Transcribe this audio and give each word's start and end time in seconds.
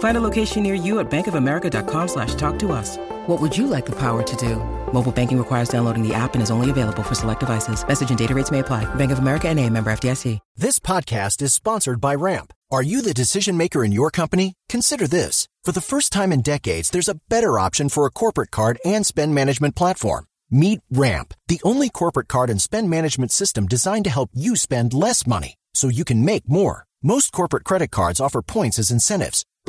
Find 0.00 0.16
a 0.16 0.20
location 0.20 0.62
near 0.62 0.74
you 0.74 0.98
at 1.00 1.10
bankofamerica.com 1.10 2.08
slash 2.08 2.34
talk 2.34 2.58
to 2.58 2.72
us. 2.72 2.98
What 3.26 3.40
would 3.40 3.56
you 3.56 3.66
like 3.66 3.86
the 3.86 3.96
power 3.96 4.22
to 4.22 4.36
do? 4.36 4.56
Mobile 4.92 5.12
banking 5.12 5.38
requires 5.38 5.68
downloading 5.68 6.06
the 6.06 6.14
app 6.14 6.34
and 6.34 6.42
is 6.42 6.50
only 6.50 6.68
available 6.68 7.02
for 7.02 7.14
select 7.14 7.40
devices. 7.40 7.86
Message 7.86 8.10
and 8.10 8.18
data 8.18 8.34
rates 8.34 8.50
may 8.50 8.58
apply. 8.58 8.92
Bank 8.96 9.12
of 9.12 9.20
America 9.20 9.48
and 9.48 9.58
a 9.58 9.70
member 9.70 9.90
FDIC. 9.92 10.38
This 10.56 10.78
podcast 10.78 11.40
is 11.42 11.54
sponsored 11.54 12.00
by 12.00 12.14
Ramp. 12.14 12.52
Are 12.70 12.82
you 12.82 13.02
the 13.02 13.14
decision 13.14 13.56
maker 13.56 13.84
in 13.84 13.92
your 13.92 14.10
company? 14.10 14.54
Consider 14.68 15.06
this. 15.06 15.48
For 15.64 15.72
the 15.72 15.80
first 15.80 16.12
time 16.12 16.32
in 16.32 16.40
decades, 16.42 16.90
there's 16.90 17.08
a 17.08 17.20
better 17.28 17.58
option 17.58 17.88
for 17.88 18.06
a 18.06 18.10
corporate 18.10 18.50
card 18.50 18.78
and 18.84 19.04
spend 19.04 19.34
management 19.34 19.76
platform. 19.76 20.26
Meet 20.50 20.80
Ramp, 20.90 21.34
the 21.48 21.60
only 21.62 21.90
corporate 21.90 22.28
card 22.28 22.48
and 22.48 22.60
spend 22.60 22.88
management 22.88 23.32
system 23.32 23.66
designed 23.66 24.04
to 24.04 24.10
help 24.10 24.30
you 24.32 24.56
spend 24.56 24.94
less 24.94 25.26
money 25.26 25.56
so 25.74 25.88
you 25.88 26.04
can 26.04 26.24
make 26.24 26.48
more. 26.48 26.86
Most 27.02 27.32
corporate 27.32 27.64
credit 27.64 27.90
cards 27.90 28.20
offer 28.20 28.42
points 28.42 28.78
as 28.78 28.90
incentives, 28.90 29.44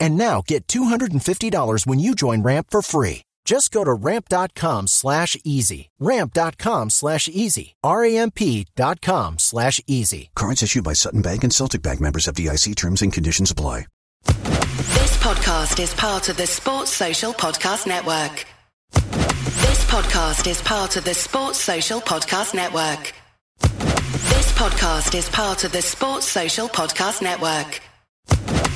And 0.00 0.16
now 0.16 0.42
get 0.46 0.66
$250 0.66 1.86
when 1.86 1.98
you 1.98 2.14
join 2.14 2.42
Ramp 2.42 2.68
for 2.70 2.82
free. 2.82 3.22
Just 3.44 3.70
go 3.70 3.82
to 3.82 3.94
ramp.com 3.94 4.86
slash 4.88 5.34
easy. 5.42 5.88
Ramp.com 5.98 6.90
slash 6.90 7.28
easy. 7.28 7.76
R-A-M-P 7.82 8.66
dot 8.76 9.00
com 9.00 9.38
slash 9.38 9.80
easy. 9.86 10.28
Cards 10.34 10.62
issued 10.62 10.84
by 10.84 10.92
Sutton 10.92 11.22
Bank 11.22 11.44
and 11.44 11.54
Celtic 11.54 11.80
Bank 11.80 11.98
members 11.98 12.26
FDIC 12.26 12.76
terms 12.76 13.00
and 13.00 13.10
conditions 13.10 13.50
apply. 13.50 13.86
This 14.26 15.16
podcast 15.16 15.80
is 15.80 15.94
part 15.94 16.28
of 16.28 16.36
the 16.36 16.46
Sports 16.46 16.92
Social 16.92 17.32
Podcast 17.32 17.86
Network. 17.86 18.44
This 18.92 19.84
podcast 19.86 20.46
is 20.46 20.60
part 20.60 20.96
of 20.98 21.04
the 21.04 21.14
Sports 21.14 21.58
Social 21.58 22.02
Podcast 22.02 22.52
Network. 22.52 23.14
This 23.60 24.52
podcast 24.52 25.14
is 25.16 25.26
part 25.30 25.64
of 25.64 25.72
the 25.72 25.80
Sports 25.80 26.26
Social 26.26 26.68
Podcast 26.68 27.22
Network. 27.22 27.80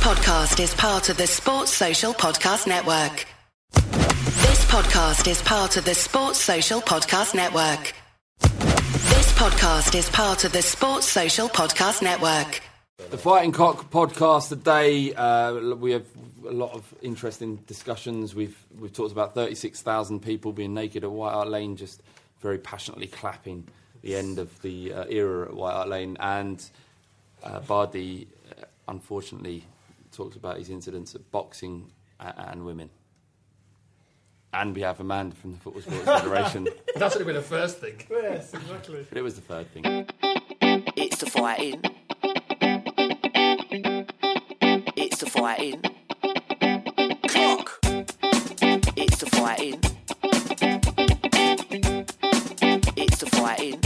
Podcast 0.00 0.60
is 0.62 0.74
part 0.74 1.10
of 1.10 1.18
the 1.18 1.26
Sports 1.26 1.72
Social 1.72 2.14
Podcast 2.14 2.66
Network. 2.66 3.26
This 3.72 4.64
podcast 4.64 5.28
is 5.28 5.42
part 5.42 5.76
of 5.76 5.84
the 5.84 5.94
Sports 5.94 6.40
Social 6.40 6.80
Podcast 6.80 7.34
Network. 7.34 7.92
This 8.40 9.32
podcast 9.34 9.94
is 9.94 10.08
part 10.08 10.44
of 10.44 10.52
the 10.52 10.62
Sports 10.62 11.06
Social 11.06 11.50
Podcast 11.50 12.00
Network. 12.00 12.62
The 13.10 13.18
Fighting 13.18 13.52
Cock 13.52 13.90
podcast 13.90 14.48
today. 14.48 15.12
Uh, 15.12 15.74
we 15.76 15.92
have 15.92 16.06
a 16.48 16.52
lot 16.52 16.72
of 16.72 16.92
interesting 17.02 17.56
discussions. 17.66 18.34
We've 18.34 18.56
we've 18.78 18.94
talked 18.94 19.12
about 19.12 19.34
thirty 19.34 19.54
six 19.54 19.82
thousand 19.82 20.20
people 20.20 20.54
being 20.54 20.72
naked 20.72 21.04
at 21.04 21.10
White 21.10 21.34
Hart 21.34 21.48
Lane, 21.48 21.76
just 21.76 22.02
very 22.40 22.58
passionately 22.58 23.06
clapping 23.06 23.68
the 24.00 24.16
end 24.16 24.38
of 24.38 24.62
the 24.62 24.94
uh, 24.94 25.04
era 25.10 25.44
at 25.48 25.54
White 25.54 25.74
Hart 25.74 25.88
Lane, 25.90 26.16
and 26.20 26.64
uh, 27.44 27.60
Bardi 27.60 28.28
uh, 28.58 28.64
unfortunately 28.88 29.66
talks 30.20 30.36
about 30.36 30.58
his 30.58 30.68
incidents 30.68 31.14
at 31.14 31.30
boxing 31.30 31.90
and, 32.20 32.34
and 32.36 32.66
women. 32.66 32.90
And 34.52 34.74
we 34.74 34.82
have 34.82 35.00
Amanda 35.00 35.34
from 35.34 35.52
the 35.52 35.58
Football 35.58 35.80
Sports 35.80 36.04
Federation. 36.04 36.68
That's 36.96 37.14
going 37.14 37.26
to 37.26 37.32
be 37.32 37.38
the 37.38 37.42
first 37.42 37.78
thing. 37.78 37.94
Yes, 38.10 38.52
exactly. 38.52 39.06
but 39.08 39.16
it 39.16 39.22
was 39.22 39.36
the 39.36 39.40
third 39.40 39.72
thing. 39.72 40.06
It's 40.96 41.18
the 41.18 41.30
fighting. 41.30 41.80
It's 44.96 45.20
the 45.20 45.30
fighting. 45.30 45.80
Cock. 47.28 47.78
It's 48.96 49.18
the 49.20 49.26
fighting. 49.26 49.80
It's 52.96 53.18
the 53.18 53.26
fighting. 53.26 53.80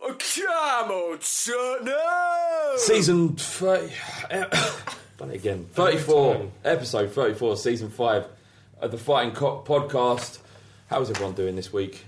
Cock. 0.00 0.18
Come 0.18 0.90
on, 0.90 1.20
son, 1.20 1.84
no! 1.84 2.74
Season 2.76 3.36
30. 3.36 3.92
Done 5.18 5.30
it 5.30 5.36
again. 5.36 5.66
34. 5.72 6.50
Episode 6.64 7.12
34, 7.12 7.56
season 7.56 7.90
5 7.90 8.26
of 8.80 8.90
the 8.90 8.98
Fighting 8.98 9.34
Cock 9.34 9.66
podcast. 9.66 10.38
How's 10.88 11.10
everyone 11.10 11.34
doing 11.34 11.56
this 11.56 11.72
week? 11.72 12.04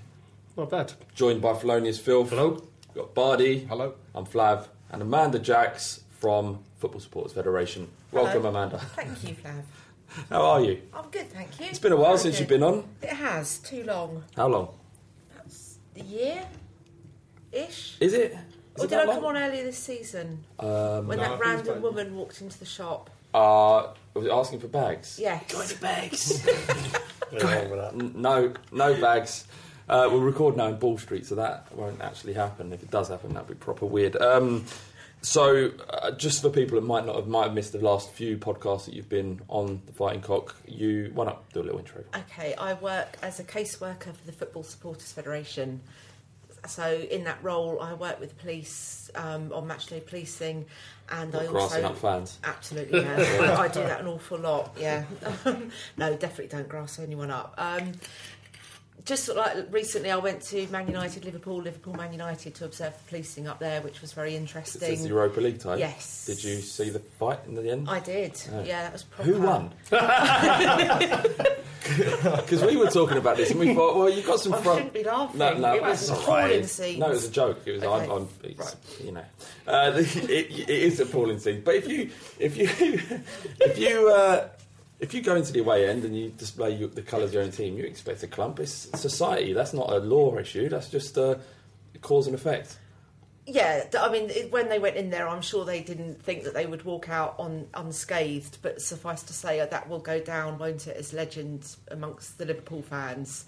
Not 0.57 0.71
bad. 0.71 0.93
Joined 1.15 1.43
by 1.43 1.53
Thelonious 1.53 2.01
Phil. 2.01 2.25
Hello. 2.25 2.63
We've 2.89 2.95
got 2.95 3.15
Bardi. 3.15 3.61
Hello. 3.61 3.95
I'm 4.15 4.27
Flav. 4.27 4.69
And 4.91 5.03
Amanda 5.03 5.39
Jacks 5.39 6.03
from 6.19 6.61
Football 6.79 7.01
Supporters 7.01 7.33
Federation. 7.33 7.89
Welcome, 8.11 8.47
Amanda. 8.47 8.79
Thank 8.79 9.23
you, 9.25 9.35
Flav. 9.35 9.63
How 10.31 10.43
are 10.43 10.61
you? 10.61 10.81
I'm 10.93 11.09
good, 11.11 11.31
thank 11.31 11.59
you. 11.61 11.67
It's 11.67 11.79
been 11.79 11.93
a 11.93 11.97
while 11.97 12.19
since 12.19 12.39
you've 12.39 12.49
been 12.49 12.63
on. 12.63 12.85
It 13.03 13.11
has, 13.11 13.59
too 13.59 13.83
long. 13.85 14.25
How 14.37 14.49
long? 14.49 14.69
That's 15.37 15.79
a 15.97 16.03
year 16.03 16.47
ish. 17.53 17.97
Is 18.01 18.13
it? 18.13 18.33
Is 18.33 18.39
Or 18.83 18.85
it 18.87 18.89
did 18.89 18.91
that 18.91 19.09
I 19.09 19.13
come 19.15 19.23
long? 19.25 19.37
on 19.37 19.43
earlier 19.43 19.65
this 19.65 19.79
season? 19.79 20.45
Um, 20.59 21.07
when 21.07 21.19
no, 21.19 21.25
that 21.25 21.39
random 21.41 21.83
woman 21.83 22.17
walked 22.17 22.41
into 22.41 22.59
the 22.59 22.65
shop. 22.65 23.11
uh, 23.35 23.89
was 24.15 24.25
it 24.27 24.31
asking 24.31 24.61
for 24.61 24.69
bags? 24.69 25.19
Yes. 25.21 25.73
bags. 25.75 26.47
Nothing 27.33 27.49
wrong 27.49 27.71
with 27.71 27.81
that. 27.81 28.15
No, 28.17 28.53
no 28.73 29.01
bags. 29.01 29.47
Uh, 29.89 30.09
we'll 30.11 30.21
record 30.21 30.57
now 30.57 30.69
in 30.69 30.77
Ball 30.79 30.97
Street, 30.97 31.27
so 31.27 31.35
that 31.35 31.67
won't 31.75 32.01
actually 32.01 32.33
happen. 32.35 32.73
If 32.73 32.83
it 32.83 32.91
does 32.91 33.09
happen, 33.09 33.35
that'd 33.35 33.49
be 33.49 33.55
proper 33.55 33.85
weird. 33.85 34.17
Um, 34.17 34.65
so, 35.23 35.71
uh, 35.91 36.11
just 36.13 36.41
for 36.43 36.51
people 36.51 36.77
that 36.81 36.87
might 36.87 37.05
not 37.07 37.17
have 37.17 37.27
might 37.29 37.45
have 37.45 37.55
missed 37.55 37.73
the 37.73 37.79
last 37.79 38.11
few 38.13 38.37
podcasts 38.39 38.87
that 38.87 38.95
you've 38.95 39.09
been 39.09 39.41
on 39.49 39.83
the 39.87 39.93
Fighting 39.93 40.21
Cock, 40.23 40.57
you 40.67 41.11
why 41.15 41.25
not 41.27 41.49
do 41.53 41.61
a 41.61 41.65
little 41.65 41.79
intro? 41.79 42.05
Okay, 42.17 42.55
I 42.55 42.75
work 42.75 43.17
as 43.23 43.39
a 43.41 43.45
caseworker 43.45 44.15
for 44.15 44.25
the 44.27 44.33
Football 44.33 44.63
Supporters 44.63 45.13
Federation. 45.13 45.81
So, 46.67 47.05
in 47.11 47.25
that 47.25 47.43
role, 47.43 47.81
I 47.81 47.95
work 47.95 48.21
with 48.21 48.29
the 48.31 48.37
police 48.37 49.11
um, 49.17 49.53
on 49.53 49.67
matchday 49.67 50.05
policing, 50.05 50.65
and 51.11 51.35
I 51.35 51.45
Not 51.45 51.55
also 51.55 51.69
grassing 51.69 51.85
up 51.85 51.99
fans. 51.99 52.39
Absolutely, 52.45 53.01
yeah. 53.01 53.17
I, 53.59 53.63
I 53.63 53.69
do 53.69 53.81
that 53.81 54.01
an 54.01 54.07
awful 54.07 54.39
lot. 54.39 54.75
Yeah, 54.79 55.05
no, 55.97 56.17
definitely 56.17 56.49
don't 56.49 56.69
grass 56.69 56.99
anyone 57.01 57.31
up. 57.31 57.55
Um, 57.59 57.93
just 59.05 59.25
sort 59.25 59.39
of 59.39 59.57
like 59.57 59.73
recently, 59.73 60.11
I 60.11 60.17
went 60.17 60.43
to 60.43 60.67
Man 60.69 60.87
United, 60.87 61.25
Liverpool, 61.25 61.57
Liverpool, 61.57 61.95
Man 61.95 62.13
United 62.13 62.55
to 62.57 62.65
observe 62.65 62.93
the 62.93 63.01
policing 63.09 63.49
up 63.49 63.59
there, 63.59 63.81
which 63.83 64.01
was 64.01 64.13
very 64.13 64.37
interesting. 64.37 65.03
The 65.03 65.09
Europa 65.09 65.41
League 65.41 65.59
time. 65.59 65.79
Yes. 65.79 66.27
Did 66.27 66.45
you 66.45 66.61
see 66.61 66.91
the 66.91 67.01
fight 67.01 67.41
in 67.47 67.55
the 67.57 67.69
end? 67.69 67.91
I 67.91 67.99
did. 67.99 68.41
Oh. 68.53 68.63
Yeah, 68.63 68.83
that 68.83 68.93
was 68.93 69.03
proper. 69.03 69.31
Who 69.31 69.41
won? 69.43 69.73
Because 72.37 72.63
we 72.63 72.77
were 72.77 72.89
talking 72.91 73.19
about 73.19 73.37
this 73.37 73.51
and 73.51 73.61
we 73.61 73.75
thought, 73.75 73.97
well, 73.97 74.09
you 74.11 74.23
got 74.23 74.41
some 74.41 74.55
I 74.55 74.61
front. 74.63 74.79
shouldn't 74.79 74.95
be 74.95 75.05
laughing. 75.05 75.39
No, 75.39 75.55
no, 75.59 75.75
it 75.75 75.83
was 75.83 76.11
appalling 76.11 76.67
scenes. 76.67 76.99
No, 76.99 77.07
it 77.07 77.11
was 77.11 77.29
a 77.29 77.31
joke. 77.31 77.61
It 77.67 77.73
was. 77.73 77.83
Okay. 77.83 78.05
I'm, 78.05 78.11
I'm, 78.11 78.29
it's, 78.45 78.77
You 79.03 79.13
know, 79.13 79.25
uh, 79.67 79.93
it, 79.97 80.29
it 80.51 80.69
is 80.71 81.01
appalling 81.01 81.39
scene. 81.39 81.63
But 81.65 81.77
if 81.77 81.89
you, 81.89 82.11
if 82.39 82.57
you, 82.57 82.65
if 83.61 83.79
you, 83.79 84.11
uh, 84.11 84.49
if 85.01 85.13
you 85.15 85.21
go 85.23 85.35
into 85.35 85.53
the 85.53 85.61
away 85.61 85.89
end 85.89 86.05
and 86.05 86.17
you 86.17 86.31
display 86.31 86.75
you, 86.77 86.87
the 86.87 87.03
colours 87.03 87.31
of 87.31 87.35
your 87.35 87.43
own 87.43 87.51
team, 87.51 87.77
you 87.77 87.85
expect 87.85 88.23
a 88.23 88.29
clump. 88.29 88.61
It's 88.61 88.89
society. 89.01 89.53
That's 89.53 89.73
not 89.73 89.91
a 89.93 89.99
law 89.99 90.39
issue. 90.39 90.69
That's 90.69 90.89
just 90.89 91.19
uh, 91.19 91.37
cause 92.03 92.27
and 92.27 92.35
effect. 92.37 92.79
Yeah, 93.45 93.87
I 93.99 94.09
mean, 94.09 94.31
when 94.51 94.69
they 94.69 94.79
went 94.79 94.95
in 94.95 95.11
there, 95.11 95.27
I'm 95.29 95.43
sure 95.43 95.65
they 95.65 95.83
didn't 95.83 96.23
think 96.23 96.45
that 96.45 96.55
they 96.55 96.65
would 96.65 96.85
walk 96.85 97.09
out 97.09 97.35
on 97.39 97.67
unscathed. 97.75 98.59
But 98.63 98.81
suffice 98.81 99.25
to 99.25 99.33
say, 99.33 99.59
uh, 99.59 99.67
that 99.67 99.89
will 99.89 99.99
go 99.99 100.21
down, 100.21 100.59
won't 100.59 100.87
it, 100.87 100.97
as 100.97 101.13
legend 101.13 101.75
amongst 101.91 102.39
the 102.39 102.45
Liverpool 102.45 102.83
fans, 102.83 103.47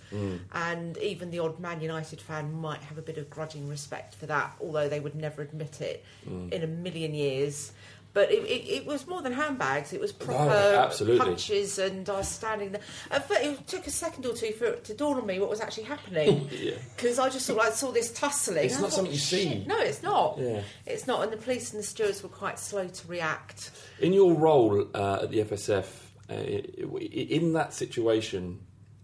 and 0.52 0.96
even 0.98 1.30
the 1.30 1.38
odd 1.38 1.60
Man 1.60 1.80
United 1.80 2.20
fan 2.20 2.52
might 2.52 2.80
have 2.82 2.98
a 2.98 3.02
bit 3.02 3.18
of 3.18 3.30
grudging 3.30 3.68
respect 3.68 4.16
for 4.16 4.26
that, 4.26 4.56
although 4.60 4.88
they 4.88 4.98
would 4.98 5.14
never 5.14 5.42
admit 5.42 5.80
it 5.80 6.04
in 6.52 6.62
a 6.64 6.66
million 6.66 7.14
years. 7.14 7.70
But 8.14 8.30
it, 8.30 8.44
it, 8.44 8.68
it 8.68 8.86
was 8.86 9.06
more 9.08 9.20
than 9.22 9.32
handbags; 9.32 9.92
it 9.92 10.00
was 10.00 10.12
proper 10.12 10.50
absolutely. 10.50 11.18
punches, 11.18 11.78
and 11.80 12.08
I 12.08 12.18
was 12.18 12.28
standing 12.28 12.70
there. 12.72 12.80
Uh, 13.10 13.18
But 13.28 13.42
it 13.42 13.66
took 13.66 13.86
a 13.88 13.90
second 13.90 14.24
or 14.24 14.34
two 14.34 14.52
for 14.52 14.66
it 14.66 14.84
to 14.84 14.94
dawn 14.94 15.16
on 15.18 15.26
me 15.26 15.40
what 15.40 15.50
was 15.50 15.60
actually 15.60 15.82
happening 15.84 16.48
Yeah. 16.52 16.74
because 16.96 17.18
I 17.18 17.28
just 17.28 17.48
of 17.50 17.56
like 17.56 17.72
saw 17.72 17.90
this 17.90 18.12
tussling. 18.12 18.66
It's 18.66 18.74
not 18.74 18.82
thought, 18.82 18.92
something 18.92 19.12
you 19.12 19.18
see. 19.18 19.64
No, 19.66 19.78
it's 19.80 20.02
not. 20.02 20.38
Yeah. 20.38 20.62
It's 20.86 21.06
not. 21.08 21.24
And 21.24 21.32
the 21.32 21.36
police 21.36 21.72
and 21.72 21.82
the 21.82 21.86
stewards 21.86 22.22
were 22.22 22.28
quite 22.28 22.58
slow 22.60 22.86
to 22.86 23.08
react. 23.08 23.72
In 23.98 24.12
your 24.12 24.32
role 24.32 24.86
uh, 24.94 25.20
at 25.24 25.30
the 25.30 25.40
FSF, 25.40 25.86
uh, 26.30 26.34
in 26.34 27.52
that 27.54 27.74
situation 27.74 28.60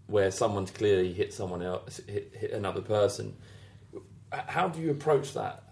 where 0.07 0.31
someone's 0.31 0.71
clearly 0.71 1.11
hit 1.11 1.33
someone 1.33 1.61
else, 1.61 1.99
hit, 2.07 2.33
hit 2.33 2.51
another 2.51 2.81
person, 2.81 3.35
how 4.31 4.69
do 4.69 4.79
you 4.79 4.91
approach 4.91 5.33
that 5.33 5.63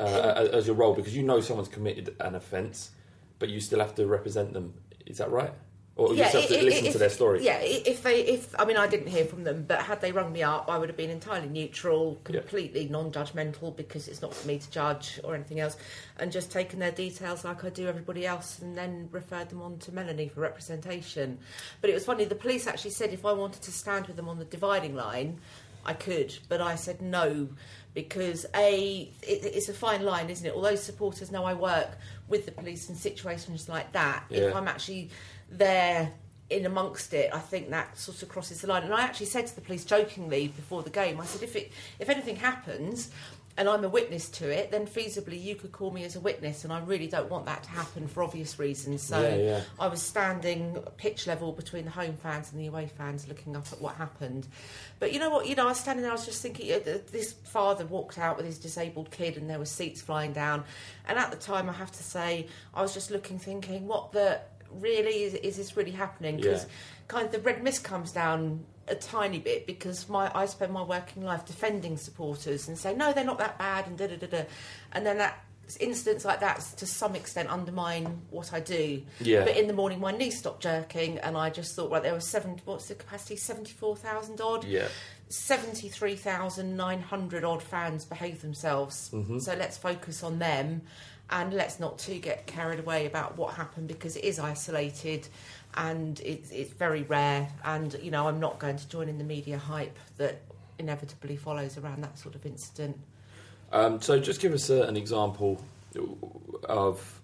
uh, 0.00 0.48
as 0.52 0.66
your 0.66 0.76
role? 0.76 0.94
Because 0.94 1.16
you 1.16 1.22
know 1.22 1.40
someone's 1.40 1.68
committed 1.68 2.14
an 2.20 2.34
offence, 2.34 2.90
but 3.38 3.48
you 3.48 3.60
still 3.60 3.80
have 3.80 3.94
to 3.96 4.06
represent 4.06 4.52
them. 4.52 4.74
Is 5.06 5.18
that 5.18 5.30
right? 5.30 5.52
Or 5.96 6.10
you 6.10 6.16
just 6.16 6.34
have 6.34 6.48
to 6.48 6.56
i- 6.56 6.58
i- 6.58 6.62
listen 6.62 6.86
if- 6.86 6.92
to 6.94 6.98
their 6.98 7.08
story? 7.08 7.44
Yeah, 7.44 7.58
if 7.60 8.02
they, 8.02 8.22
if 8.22 8.52
I 8.58 8.64
mean, 8.64 8.76
I 8.76 8.88
didn't 8.88 9.06
hear 9.06 9.24
from 9.24 9.44
them, 9.44 9.64
but 9.68 9.78
had 9.80 10.00
they 10.00 10.10
rung 10.10 10.32
me 10.32 10.42
up, 10.42 10.68
I 10.68 10.76
would 10.76 10.88
have 10.88 10.96
been 10.96 11.10
entirely 11.10 11.48
neutral, 11.48 12.20
Yeah. 12.28 12.40
completely 12.40 12.88
non-judgmental, 12.88 13.76
because 13.76 14.08
it's 14.08 14.20
not 14.20 14.34
for 14.34 14.48
me 14.48 14.58
to 14.58 14.70
judge 14.72 15.20
or 15.22 15.36
anything 15.36 15.60
else, 15.60 15.76
and 16.18 16.32
just 16.32 16.50
taken 16.50 16.80
their 16.80 16.90
details 16.90 17.44
like 17.44 17.62
I 17.64 17.70
do 17.70 17.86
everybody 17.86 18.26
else, 18.26 18.58
and 18.58 18.76
then 18.76 19.08
referred 19.12 19.50
them 19.50 19.62
on 19.62 19.78
to 19.80 19.92
Melanie 19.92 20.26
for 20.26 20.40
representation. 20.40 21.38
But 21.80 21.90
it 21.90 21.94
was 21.94 22.04
funny. 22.04 22.24
The 22.24 22.34
police 22.34 22.66
actually 22.66 22.90
said 22.90 23.12
if 23.12 23.24
I 23.24 23.32
wanted 23.32 23.62
to 23.62 23.70
stand 23.70 24.08
with 24.08 24.16
them 24.16 24.28
on 24.28 24.40
the 24.40 24.46
dividing 24.46 24.96
line, 24.96 25.40
I 25.86 25.92
could, 25.92 26.36
but 26.48 26.60
I 26.60 26.74
said 26.74 27.02
no 27.02 27.50
because 27.94 28.44
a 28.54 29.10
it, 29.22 29.44
it's 29.44 29.68
a 29.68 29.74
fine 29.74 30.04
line, 30.04 30.28
isn't 30.28 30.46
it? 30.46 30.54
Although 30.54 30.74
supporters 30.74 31.30
know 31.30 31.44
I 31.44 31.54
work 31.54 31.90
with 32.28 32.44
the 32.44 32.52
police 32.52 32.88
in 32.90 32.96
situations 32.96 33.68
like 33.68 33.92
that, 33.92 34.24
if 34.30 34.54
I'm 34.54 34.68
actually 34.68 35.10
there 35.50 36.12
in 36.50 36.66
amongst 36.66 37.14
it, 37.14 37.30
I 37.32 37.38
think 37.38 37.70
that 37.70 37.96
sort 37.96 38.22
of 38.22 38.28
crosses 38.28 38.60
the 38.60 38.66
line. 38.66 38.82
And 38.82 38.92
I 38.92 39.02
actually 39.02 39.26
said 39.26 39.46
to 39.46 39.54
the 39.54 39.60
police 39.60 39.84
jokingly 39.84 40.48
before 40.48 40.82
the 40.82 40.90
game, 40.90 41.20
I 41.20 41.24
said, 41.24 41.42
if 41.42 41.56
it 41.56 41.72
if 41.98 42.08
anything 42.10 42.36
happens 42.36 43.10
and 43.56 43.68
I'm 43.68 43.84
a 43.84 43.88
witness 43.88 44.28
to 44.30 44.50
it, 44.50 44.72
then 44.72 44.84
feasibly 44.86 45.40
you 45.40 45.54
could 45.54 45.70
call 45.70 45.92
me 45.92 46.04
as 46.04 46.16
a 46.16 46.20
witness, 46.20 46.64
and 46.64 46.72
I 46.72 46.80
really 46.80 47.06
don't 47.06 47.30
want 47.30 47.46
that 47.46 47.62
to 47.62 47.68
happen 47.70 48.08
for 48.08 48.22
obvious 48.24 48.58
reasons. 48.58 49.02
So 49.02 49.20
Yeah, 49.20 49.36
yeah. 49.36 49.60
I 49.78 49.86
was 49.86 50.02
standing 50.02 50.76
pitch 50.96 51.26
level 51.28 51.52
between 51.52 51.84
the 51.84 51.90
home 51.92 52.16
fans 52.16 52.50
and 52.50 52.60
the 52.60 52.66
away 52.66 52.88
fans, 52.98 53.28
looking 53.28 53.54
up 53.54 53.66
at 53.72 53.80
what 53.80 53.94
happened. 53.94 54.48
But 54.98 55.12
you 55.12 55.20
know 55.20 55.30
what? 55.30 55.46
You 55.46 55.54
know, 55.54 55.66
I 55.66 55.68
was 55.68 55.78
standing 55.80 56.02
there. 56.02 56.10
I 56.10 56.14
was 56.14 56.26
just 56.26 56.42
thinking. 56.42 56.72
uh, 56.72 56.80
th- 56.80 57.06
This 57.12 57.32
father 57.32 57.86
walked 57.86 58.18
out 58.18 58.36
with 58.36 58.46
his 58.46 58.58
disabled 58.58 59.10
kid, 59.12 59.36
and 59.36 59.48
there 59.48 59.58
were 59.60 59.66
seats 59.66 60.02
flying 60.02 60.32
down. 60.32 60.64
And 61.06 61.16
at 61.18 61.30
the 61.30 61.36
time, 61.36 61.68
I 61.70 61.74
have 61.74 61.92
to 61.92 62.02
say, 62.02 62.48
I 62.74 62.82
was 62.82 62.92
just 62.92 63.10
looking, 63.12 63.38
thinking, 63.38 63.86
what 63.86 64.10
the 64.12 64.40
really 64.80 65.22
is, 65.22 65.34
is 65.34 65.56
this 65.56 65.76
really 65.76 65.92
happening? 65.92 66.36
Because 66.36 66.64
Yeah. 66.64 66.70
kind 67.06 67.26
of 67.26 67.30
the 67.32 67.38
red 67.38 67.62
mist 67.62 67.84
comes 67.84 68.10
down 68.10 68.64
a 68.88 68.94
tiny 68.94 69.38
bit 69.38 69.66
because 69.66 70.08
my 70.08 70.30
I 70.34 70.46
spend 70.46 70.72
my 70.72 70.82
working 70.82 71.24
life 71.24 71.44
defending 71.46 71.96
supporters 71.96 72.68
and 72.68 72.78
say 72.78 72.94
no 72.94 73.12
they're 73.12 73.24
not 73.24 73.38
that 73.38 73.58
bad 73.58 73.86
and 73.86 73.96
da 73.96 74.06
da 74.06 74.16
da 74.16 74.26
da 74.26 74.42
and 74.92 75.06
then 75.06 75.18
that 75.18 75.42
incidents 75.80 76.26
like 76.26 76.40
that 76.40 76.60
to 76.76 76.86
some 76.86 77.14
extent 77.14 77.48
undermine 77.50 78.20
what 78.30 78.52
I 78.52 78.60
do 78.60 79.02
Yeah. 79.20 79.44
but 79.44 79.56
in 79.56 79.66
the 79.66 79.72
morning 79.72 79.98
my 80.00 80.12
knee 80.12 80.30
stopped 80.30 80.62
jerking 80.62 81.18
and 81.20 81.36
I 81.38 81.48
just 81.48 81.74
thought 81.74 81.90
right 81.90 82.02
there 82.02 82.12
was 82.14 82.28
seven 82.28 82.60
what's 82.66 82.88
the 82.88 82.94
capacity 82.94 83.36
74,000 83.36 84.40
odd 84.42 84.64
Yeah. 84.64 84.88
73,900 85.30 87.44
odd 87.44 87.62
fans 87.62 88.04
behave 88.04 88.42
themselves. 88.42 89.08
Mm-hmm. 89.12 89.38
So 89.38 89.54
let's 89.54 89.78
focus 89.78 90.22
on 90.22 90.38
them 90.38 90.82
and 91.30 91.54
let's 91.54 91.80
not 91.80 91.98
too 91.98 92.18
get 92.18 92.46
carried 92.46 92.78
away 92.78 93.06
about 93.06 93.38
what 93.38 93.54
happened 93.54 93.88
because 93.88 94.16
it 94.16 94.24
is 94.24 94.38
isolated 94.38 95.26
and 95.76 96.20
it's, 96.20 96.50
it's 96.50 96.72
very 96.72 97.02
rare. 97.02 97.48
And, 97.64 97.96
you 98.02 98.10
know, 98.10 98.28
I'm 98.28 98.40
not 98.40 98.58
going 98.58 98.76
to 98.76 98.88
join 98.88 99.08
in 99.08 99.18
the 99.18 99.24
media 99.24 99.58
hype 99.58 99.96
that 100.16 100.40
inevitably 100.78 101.36
follows 101.36 101.78
around 101.78 102.02
that 102.02 102.18
sort 102.18 102.34
of 102.34 102.44
incident. 102.46 102.98
Um, 103.72 104.00
so 104.00 104.18
just 104.18 104.40
give 104.40 104.52
us 104.52 104.70
a, 104.70 104.82
an 104.82 104.96
example 104.96 105.60
of 106.64 107.20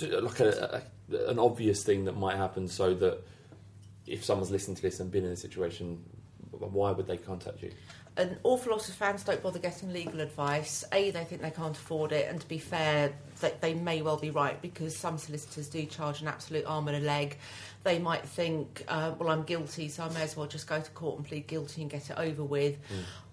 like 0.00 0.40
a, 0.40 0.82
a, 1.10 1.30
an 1.30 1.38
obvious 1.38 1.82
thing 1.82 2.04
that 2.04 2.16
might 2.16 2.36
happen 2.36 2.68
so 2.68 2.94
that 2.94 3.22
if 4.06 4.24
someone's 4.24 4.50
listening 4.50 4.76
to 4.76 4.82
this 4.82 5.00
and 5.00 5.10
been 5.10 5.24
in 5.24 5.32
a 5.32 5.36
situation, 5.36 6.02
why 6.50 6.90
would 6.90 7.06
they 7.06 7.16
contact 7.16 7.62
you? 7.62 7.70
an 8.18 8.36
awful 8.42 8.72
lot 8.72 8.86
of 8.88 8.94
fans 8.94 9.22
don't 9.22 9.40
bother 9.42 9.60
getting 9.60 9.92
legal 9.92 10.20
advice. 10.20 10.84
A, 10.92 11.12
they 11.12 11.22
think 11.24 11.40
they 11.40 11.52
can't 11.52 11.76
afford 11.76 12.10
it, 12.10 12.28
and 12.28 12.40
to 12.40 12.48
be 12.48 12.58
fair, 12.58 13.12
that 13.40 13.60
they 13.60 13.74
may 13.74 14.02
well 14.02 14.16
be 14.16 14.30
right 14.30 14.60
because 14.60 14.94
some 14.94 15.18
solicitors 15.18 15.68
do 15.68 15.86
charge 15.86 16.20
an 16.20 16.26
absolute 16.26 16.64
arm 16.66 16.88
and 16.88 16.96
a 16.96 17.06
leg. 17.06 17.38
They 17.88 17.98
might 17.98 18.26
think, 18.26 18.84
uh, 18.86 19.14
well, 19.18 19.30
I'm 19.30 19.44
guilty, 19.44 19.88
so 19.88 20.04
I 20.04 20.10
may 20.10 20.20
as 20.20 20.36
well 20.36 20.46
just 20.46 20.66
go 20.66 20.78
to 20.78 20.90
court 20.90 21.16
and 21.16 21.26
plead 21.26 21.46
guilty 21.46 21.80
and 21.80 21.90
get 21.90 22.10
it 22.10 22.18
over 22.18 22.44
with. 22.44 22.76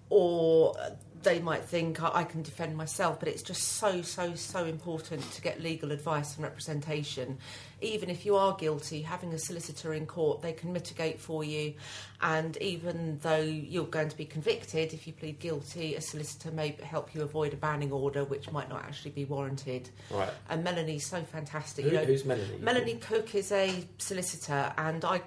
Or 0.08 0.74
uh, 0.78 0.90
they 1.22 1.40
might 1.40 1.64
think 1.64 2.02
I 2.02 2.10
I 2.14 2.24
can 2.24 2.42
defend 2.42 2.76
myself, 2.76 3.18
but 3.20 3.28
it's 3.28 3.42
just 3.42 3.62
so, 3.62 4.02
so, 4.02 4.34
so 4.34 4.64
important 4.64 5.22
to 5.32 5.40
get 5.42 5.60
legal 5.62 5.92
advice 5.92 6.34
and 6.36 6.44
representation. 6.44 7.38
Even 7.82 8.08
if 8.08 8.24
you 8.24 8.36
are 8.36 8.54
guilty, 8.56 9.02
having 9.02 9.34
a 9.34 9.38
solicitor 9.38 9.92
in 9.92 10.06
court, 10.06 10.40
they 10.40 10.52
can 10.52 10.72
mitigate 10.72 11.20
for 11.20 11.44
you. 11.44 11.74
And 12.22 12.56
even 12.58 13.18
though 13.22 13.40
you're 13.42 13.84
going 13.84 14.08
to 14.08 14.16
be 14.16 14.24
convicted, 14.24 14.94
if 14.94 15.06
you 15.06 15.12
plead 15.12 15.38
guilty, 15.40 15.94
a 15.94 16.00
solicitor 16.00 16.50
may 16.50 16.76
help 16.82 17.14
you 17.14 17.20
avoid 17.22 17.52
a 17.52 17.56
banning 17.56 17.92
order, 17.92 18.24
which 18.24 18.50
might 18.50 18.70
not 18.70 18.82
actually 18.84 19.10
be 19.10 19.26
warranted. 19.26 19.90
Right. 20.10 20.30
And 20.48 20.64
Melanie's 20.64 21.06
so 21.06 21.22
fantastic. 21.22 21.84
Who- 21.84 21.90
you 21.90 21.96
know, 21.98 22.04
who's 22.04 22.24
Melanie? 22.24 22.58
Melanie 22.60 22.94
Cook 22.96 23.34
is 23.34 23.52
a 23.52 23.84
solicitor, 23.98 24.72
and 24.78 25.04
I. 25.04 25.20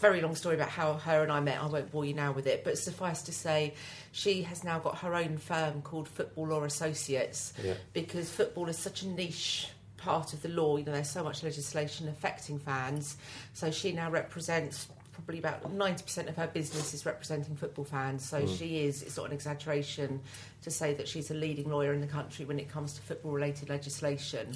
Very 0.00 0.20
long 0.20 0.34
story 0.34 0.54
about 0.56 0.68
how 0.68 0.94
her 0.94 1.22
and 1.22 1.32
I 1.32 1.40
met. 1.40 1.58
I 1.62 1.66
won't 1.66 1.90
bore 1.90 2.04
you 2.04 2.12
now 2.12 2.32
with 2.32 2.46
it, 2.46 2.64
but 2.64 2.76
suffice 2.76 3.22
to 3.22 3.32
say, 3.32 3.72
she 4.12 4.42
has 4.42 4.62
now 4.62 4.78
got 4.78 4.98
her 4.98 5.14
own 5.14 5.38
firm 5.38 5.80
called 5.80 6.06
Football 6.08 6.48
Law 6.48 6.64
Associates 6.64 7.54
Yeah. 7.62 7.74
because 7.94 8.28
football 8.30 8.68
is 8.68 8.76
such 8.78 9.02
a 9.02 9.08
niche 9.08 9.68
part 9.96 10.34
of 10.34 10.42
the 10.42 10.48
law. 10.50 10.76
You 10.76 10.84
know, 10.84 10.92
there's 10.92 11.08
so 11.08 11.24
much 11.24 11.42
legislation 11.42 12.08
affecting 12.08 12.58
fans. 12.58 13.16
So 13.54 13.70
she 13.70 13.92
now 13.92 14.10
represents 14.10 14.86
probably 15.14 15.38
about 15.38 15.74
90% 15.74 16.28
of 16.28 16.36
her 16.36 16.46
business 16.46 16.92
is 16.92 17.06
representing 17.06 17.56
football 17.56 17.86
fans. 17.86 18.22
So 18.28 18.42
Mm. 18.42 18.58
she 18.58 18.84
is, 18.84 19.02
it's 19.02 19.16
not 19.16 19.24
an 19.26 19.32
exaggeration 19.32 20.20
to 20.62 20.70
say 20.70 20.92
that 20.92 21.08
she's 21.08 21.30
a 21.30 21.34
leading 21.34 21.70
lawyer 21.70 21.94
in 21.94 22.02
the 22.02 22.06
country 22.06 22.44
when 22.44 22.58
it 22.58 22.68
comes 22.70 22.92
to 22.92 23.00
football 23.00 23.32
related 23.32 23.70
legislation. 23.70 24.54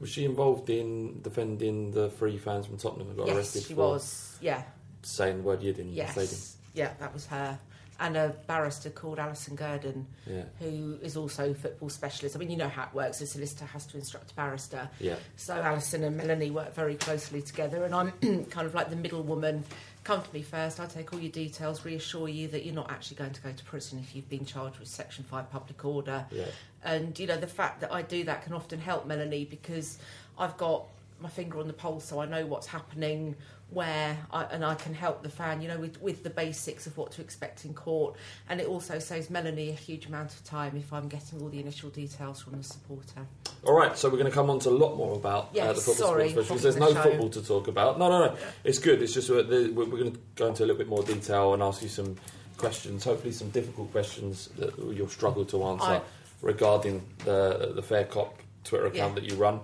Was 0.00 0.08
she 0.10 0.24
involved 0.24 0.70
in 0.70 1.20
defending 1.22 1.90
the 1.92 2.08
three 2.10 2.38
fans 2.38 2.66
from 2.66 2.78
Tottenham 2.78 3.08
who 3.08 3.14
got 3.14 3.26
yes, 3.28 3.36
arrested 3.36 3.62
she 3.64 3.74
for 3.74 3.90
was. 3.90 4.38
Yeah. 4.40 4.62
saying 5.02 5.38
the 5.38 5.42
word 5.42 5.62
yid 5.62 5.78
in 5.78 5.94
the 5.94 6.06
stadium? 6.06 6.14
Yes. 6.30 6.56
Yeah, 6.74 6.92
that 6.98 7.12
was 7.12 7.26
her. 7.26 7.58
And 7.98 8.16
a 8.16 8.34
barrister 8.46 8.88
called 8.88 9.18
Alison 9.18 9.56
Gurdon, 9.56 10.06
Yeah. 10.26 10.44
who 10.58 10.96
is 11.02 11.18
also 11.18 11.50
a 11.50 11.54
football 11.54 11.90
specialist. 11.90 12.34
I 12.34 12.38
mean, 12.38 12.50
you 12.50 12.56
know 12.56 12.68
how 12.70 12.84
it 12.84 12.94
works. 12.94 13.20
A 13.20 13.26
solicitor 13.26 13.66
has 13.66 13.84
to 13.88 13.98
instruct 13.98 14.30
a 14.30 14.34
barrister. 14.34 14.88
Yeah. 15.00 15.16
So 15.36 15.52
Alison 15.54 16.04
and 16.04 16.16
Melanie 16.16 16.50
work 16.50 16.74
very 16.74 16.94
closely 16.94 17.42
together, 17.42 17.84
and 17.84 17.94
I'm 17.94 18.12
kind 18.46 18.66
of 18.66 18.74
like 18.74 18.88
the 18.88 18.96
middle 18.96 19.22
woman. 19.22 19.64
Come 20.10 20.22
to 20.22 20.34
me 20.34 20.42
first. 20.42 20.80
I 20.80 20.86
take 20.86 21.12
all 21.12 21.20
your 21.20 21.30
details, 21.30 21.84
reassure 21.84 22.28
you 22.28 22.48
that 22.48 22.64
you're 22.64 22.74
not 22.74 22.90
actually 22.90 23.16
going 23.16 23.32
to 23.32 23.40
go 23.40 23.52
to 23.52 23.64
prison 23.64 24.00
if 24.00 24.16
you've 24.16 24.28
been 24.28 24.44
charged 24.44 24.80
with 24.80 24.88
Section 24.88 25.22
Five 25.22 25.48
public 25.52 25.84
order. 25.84 26.26
Yeah. 26.32 26.46
And 26.82 27.16
you 27.16 27.28
know 27.28 27.36
the 27.36 27.46
fact 27.46 27.80
that 27.82 27.92
I 27.92 28.02
do 28.02 28.24
that 28.24 28.42
can 28.42 28.52
often 28.52 28.80
help 28.80 29.06
Melanie 29.06 29.44
because 29.44 29.98
I've 30.36 30.56
got 30.56 30.86
my 31.20 31.28
finger 31.28 31.60
on 31.60 31.68
the 31.68 31.72
pulse, 31.72 32.06
so 32.06 32.20
I 32.20 32.26
know 32.26 32.44
what's 32.44 32.66
happening 32.66 33.36
where, 33.70 34.16
I, 34.32 34.44
and 34.44 34.64
I 34.64 34.74
can 34.74 34.94
help 34.94 35.22
the 35.22 35.28
fan, 35.28 35.62
you 35.62 35.68
know, 35.68 35.78
with 35.78 36.00
with 36.02 36.22
the 36.24 36.30
basics 36.30 36.86
of 36.86 36.96
what 36.96 37.12
to 37.12 37.20
expect 37.22 37.64
in 37.64 37.72
court. 37.74 38.16
And 38.48 38.60
it 38.60 38.66
also 38.66 38.98
saves 38.98 39.30
Melanie 39.30 39.70
a 39.70 39.74
huge 39.74 40.06
amount 40.06 40.32
of 40.32 40.42
time 40.44 40.76
if 40.76 40.92
I'm 40.92 41.08
getting 41.08 41.40
all 41.40 41.48
the 41.48 41.60
initial 41.60 41.90
details 41.90 42.40
from 42.42 42.56
the 42.56 42.64
supporter. 42.64 43.26
All 43.64 43.74
right, 43.74 43.96
so 43.96 44.08
we're 44.08 44.16
going 44.18 44.30
to 44.30 44.34
come 44.34 44.50
on 44.50 44.58
to 44.60 44.70
a 44.70 44.70
lot 44.70 44.96
more 44.96 45.14
about 45.14 45.56
uh, 45.56 45.72
the 45.72 45.80
football 45.80 45.94
sorry, 46.08 46.30
sports 46.30 46.48
because 46.48 46.62
there's 46.62 46.76
no 46.76 46.92
show. 46.92 47.02
football 47.02 47.28
to 47.30 47.42
talk 47.46 47.68
about. 47.68 47.98
No, 47.98 48.08
no, 48.08 48.26
no. 48.26 48.36
It's 48.64 48.78
good. 48.78 49.02
It's 49.02 49.14
just 49.14 49.28
we're, 49.30 49.44
we're 49.44 49.86
going 49.86 50.12
to 50.12 50.18
go 50.34 50.46
into 50.48 50.64
a 50.64 50.66
little 50.66 50.78
bit 50.78 50.88
more 50.88 51.02
detail 51.02 51.54
and 51.54 51.62
ask 51.62 51.82
you 51.82 51.88
some 51.88 52.16
questions, 52.56 53.04
hopefully 53.04 53.32
some 53.32 53.50
difficult 53.50 53.90
questions 53.92 54.48
that 54.58 54.76
you'll 54.78 55.08
struggle 55.08 55.44
to 55.46 55.62
answer 55.64 55.84
I- 55.86 56.02
regarding 56.42 57.02
the 57.24 57.72
the 57.74 57.82
Fair 57.82 58.04
Cop 58.04 58.34
Twitter 58.64 58.86
account 58.86 59.14
Yeah. 59.14 59.20
that 59.20 59.30
you 59.30 59.36
run. 59.36 59.60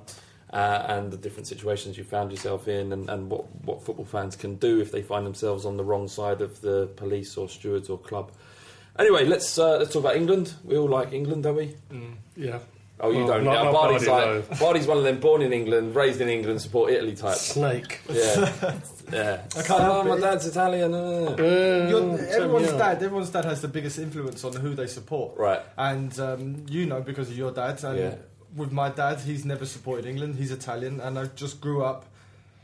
Uh, 0.57 0.87
and 0.95 1.11
the 1.13 1.19
different 1.19 1.47
situations 1.47 1.99
you 1.99 2.05
found 2.05 2.31
yourself 2.31 2.67
in, 2.67 2.93
and, 2.95 3.11
and 3.11 3.31
what, 3.31 3.45
what 3.67 3.83
football 3.85 4.07
fans 4.07 4.35
can 4.37 4.55
do 4.57 4.81
if 4.81 4.91
they 4.91 5.03
find 5.03 5.27
themselves 5.27 5.67
on 5.67 5.77
the 5.77 5.85
wrong 5.85 6.09
side 6.09 6.41
of 6.41 6.61
the 6.63 6.87
police 6.97 7.37
or 7.37 7.47
stewards 7.49 7.91
or 7.91 7.99
club. 7.99 8.31
Anyway, 8.99 9.27
let's 9.27 9.59
uh, 9.59 9.77
let's 9.77 9.93
talk 9.93 10.01
about 10.05 10.17
England. 10.17 10.55
We 10.65 10.79
all 10.79 10.89
like 10.89 11.13
England, 11.13 11.43
don't 11.43 11.57
we? 11.57 11.75
Yeah. 12.37 12.61
Oh, 12.99 13.11
you 13.11 13.19
Well, 13.19 13.27
don't. 13.35 13.45
not- 13.45 13.53
yeah, 13.53 13.63
not 13.65 13.73
Barney's 13.75 14.07
Barney, 14.07 14.37
like 14.49 14.59
Barney's 14.59 14.87
one 14.87 14.97
of 14.97 15.05
them 15.05 15.21
born 15.21 15.43
in 15.43 15.53
England, 15.53 15.95
raised 15.95 16.23
in 16.23 16.31
England, 16.31 16.63
support 16.63 16.91
Italy 16.91 17.15
types. 17.15 17.43
Snake. 17.43 18.01
Yeah, 18.09 18.53
yeah. 19.13 19.43
I 19.55 19.63
can't 19.63 19.81
oh, 19.83 19.93
help 19.93 20.07
my 20.07 20.19
dad's 20.19 20.47
Italian. 20.47 20.95
uh. 20.95 21.37
Your, 21.39 22.01
Mm, 22.01 22.27
everyone's 22.29 22.73
dad, 22.73 23.03
everyone's 23.03 23.29
dad 23.29 23.45
has 23.45 23.61
the 23.61 23.69
biggest 23.69 23.99
influence 23.99 24.43
on 24.45 24.55
who 24.55 24.75
they 24.75 24.87
support. 24.87 25.37
Right. 25.37 25.61
And 25.77 26.19
um, 26.19 26.65
you 26.71 26.87
know 26.87 27.03
because 27.03 27.29
of 27.29 27.37
your 27.37 27.51
dad. 27.53 27.85
And 27.85 27.99
Yeah. 27.99 28.15
With 28.57 28.73
my 28.73 28.89
dad, 28.89 29.21
he's 29.21 29.45
never 29.45 29.67
supported 29.67 30.07
England. 30.07 30.37
He's 30.37 30.51
Italian, 30.51 31.01
and 31.01 31.19
I 31.19 31.27
just 31.27 31.61
grew 31.61 31.85
up. 31.85 32.07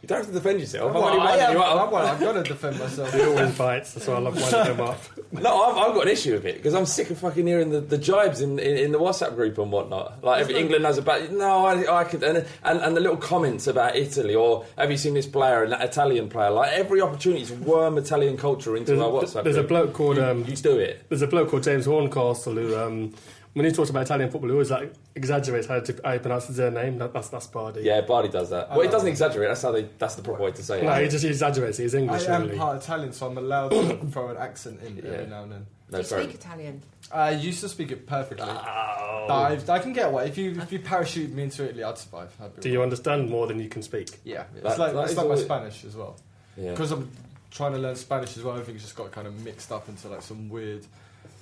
You 0.00 0.08
don't 0.08 0.18
have 0.18 0.26
to 0.26 0.32
defend 0.32 0.58
yourself. 0.58 0.92
Well, 0.92 1.04
I'm 1.04 1.12
only 1.12 1.22
I 1.22 1.24
winding 1.26 1.46
am, 1.46 1.52
you 1.52 1.62
up. 1.62 1.92
well, 1.92 2.04
I've 2.08 2.18
got 2.18 2.32
to 2.32 2.42
defend 2.42 2.76
myself. 2.76 3.14
He 3.14 3.22
always 3.22 3.56
bites, 3.56 3.94
that's 3.94 4.08
why 4.08 4.14
I 4.14 4.18
love 4.18 4.34
winding 4.34 4.74
him 4.74 4.80
up. 4.80 4.98
No, 5.30 5.62
I've, 5.62 5.76
I've 5.76 5.94
got 5.94 6.06
an 6.08 6.12
issue 6.12 6.32
with 6.32 6.44
it 6.44 6.56
because 6.56 6.74
I'm 6.74 6.86
sick 6.86 7.10
of 7.10 7.18
fucking 7.18 7.46
hearing 7.46 7.70
the, 7.70 7.80
the 7.80 7.98
jibes 7.98 8.40
in, 8.40 8.58
in, 8.58 8.76
in 8.78 8.90
the 8.90 8.98
WhatsApp 8.98 9.36
group 9.36 9.58
and 9.58 9.70
whatnot. 9.70 10.24
Like 10.24 10.42
if 10.42 10.50
England 10.50 10.84
has 10.86 10.98
a 10.98 11.02
bad, 11.02 11.30
no, 11.32 11.66
I, 11.66 12.00
I 12.00 12.02
could, 12.02 12.24
and, 12.24 12.44
and 12.64 12.80
and 12.80 12.96
the 12.96 13.00
little 13.00 13.16
comments 13.16 13.68
about 13.68 13.94
Italy 13.94 14.34
or 14.34 14.64
have 14.76 14.90
you 14.90 14.96
seen 14.96 15.14
this 15.14 15.26
player 15.26 15.62
and 15.62 15.70
that 15.72 15.82
Italian 15.82 16.28
player? 16.28 16.50
Like 16.50 16.72
every 16.72 17.00
opportunity 17.00 17.44
to 17.46 17.54
worm 17.54 17.96
Italian 17.96 18.36
culture 18.36 18.76
into 18.76 18.96
There's, 18.96 19.00
our 19.02 19.08
WhatsApp. 19.08 19.44
there's 19.44 19.56
a 19.56 19.62
bloke 19.62 19.92
called 19.92 20.18
um, 20.18 20.44
You 20.48 20.56
do 20.56 20.78
it. 20.80 21.04
there's 21.10 21.22
a 21.22 21.28
bloke 21.28 21.50
called 21.50 21.62
James 21.62 21.84
Horncastle 21.84 22.54
who, 22.54 22.76
um, 22.76 23.14
when 23.54 23.66
he 23.66 23.72
talks 23.72 23.90
about 23.90 24.02
Italian 24.02 24.30
football, 24.30 24.48
he 24.48 24.52
always 24.54 24.70
like 24.70 24.92
exaggerates 25.14 25.66
how, 25.66 25.80
to, 25.80 26.00
how 26.04 26.12
he 26.14 26.18
pronounces 26.18 26.56
their 26.56 26.70
name. 26.70 26.98
That, 26.98 27.12
that's 27.12 27.28
that's 27.28 27.46
Bardi. 27.46 27.82
Yeah, 27.82 28.00
Bardi 28.00 28.28
does 28.28 28.50
that. 28.50 28.70
Well, 28.70 28.80
he 28.80 28.88
doesn't 28.88 29.08
exaggerate. 29.08 29.48
That's 29.48 29.62
how 29.62 29.72
they. 29.72 29.88
That's 29.98 30.14
the 30.14 30.22
proper 30.22 30.42
way 30.44 30.52
to 30.52 30.62
say 30.62 30.80
it. 30.80 30.84
No, 30.84 30.94
he 30.94 31.08
just 31.08 31.24
exaggerates. 31.24 31.78
He's 31.78 31.94
English. 31.94 32.26
I 32.28 32.34
am 32.36 32.42
really. 32.44 32.56
part 32.56 32.82
Italian, 32.82 33.12
so 33.12 33.26
I'm 33.26 33.36
allowed 33.38 33.70
to 33.70 33.96
throw 34.10 34.28
an 34.28 34.36
accent 34.38 34.80
in 34.82 34.96
Yeah. 34.96 35.10
every 35.10 35.26
now 35.26 35.42
and 35.44 35.52
then. 35.52 35.66
No, 35.90 35.98
Do 35.98 36.02
you 36.02 36.08
fair- 36.08 36.22
speak 36.22 36.34
Italian? 36.36 36.82
I 37.12 37.30
used 37.32 37.60
to 37.60 37.68
speak 37.68 37.92
it 37.92 38.06
perfectly. 38.06 38.46
Oh. 38.48 39.24
But 39.28 39.34
I've- 39.34 39.70
I 39.70 39.78
can 39.78 39.92
get 39.92 40.06
away. 40.08 40.26
If 40.28 40.38
you 40.38 40.52
if 40.52 40.72
you 40.72 40.78
parachute 40.78 41.30
me 41.30 41.42
into 41.42 41.64
Italy, 41.68 41.84
I'd 41.84 41.98
survive. 41.98 42.34
I'd 42.42 42.56
be 42.56 42.62
Do 42.62 42.70
you 42.70 42.82
understand 42.82 43.28
more 43.28 43.46
than 43.46 43.60
you 43.60 43.68
can 43.68 43.82
speak? 43.82 44.18
Yeah, 44.24 44.44
it's 44.54 44.62
That- 44.62 44.78
like, 44.78 44.92
that 44.94 45.04
it's 45.04 45.16
like 45.16 45.26
my 45.26 45.32
always- 45.32 45.44
Spanish 45.44 45.84
as 45.84 45.94
well. 45.94 46.16
Yeah. 46.56 46.70
Because 46.70 46.92
I'm 46.92 47.10
trying 47.50 47.72
to 47.72 47.78
learn 47.78 47.96
Spanish 47.96 48.34
as 48.38 48.42
well, 48.42 48.54
everything's 48.54 48.80
just 48.82 48.96
got 48.96 49.10
kind 49.12 49.26
of 49.26 49.44
mixed 49.44 49.70
up 49.70 49.86
into 49.90 50.08
like 50.08 50.22
some 50.22 50.48
weird 50.48 50.86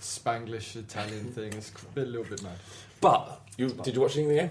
Spanglish 0.01 0.77
Italian 0.77 1.33
thing. 1.33 1.53
It's 1.53 1.73
a, 1.97 2.01
little 2.01 2.25
bit 2.25 2.43
mad. 2.43 2.57
But 3.01 3.41
you 3.57 3.69
did 3.69 3.95
you 3.95 4.01
watch 4.01 4.15
the 4.15 4.23
game? 4.23 4.51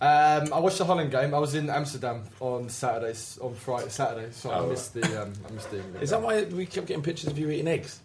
Um, 0.00 0.52
I 0.52 0.58
watched 0.58 0.78
the 0.78 0.84
Holland 0.84 1.10
game. 1.10 1.34
I 1.34 1.38
was 1.38 1.54
in 1.54 1.70
Amsterdam 1.70 2.24
on 2.40 2.68
Saturday, 2.68 3.18
on 3.40 3.54
Friday, 3.54 3.88
Saturday, 3.88 4.28
so 4.32 4.50
Oh, 4.50 4.66
I 4.66 4.68
missed 4.68 4.92
the 4.92 5.22
um, 5.22 5.32
I 5.48 5.52
missed 5.52 5.70
the 5.70 5.78
England 5.78 6.02
Is 6.02 6.10
that 6.10 6.20
why 6.20 6.42
we 6.44 6.66
kept 6.66 6.86
getting 6.86 7.02
pictures 7.02 7.30
of 7.30 7.38
you 7.38 7.48
eating 7.50 7.68
eggs? 7.68 8.00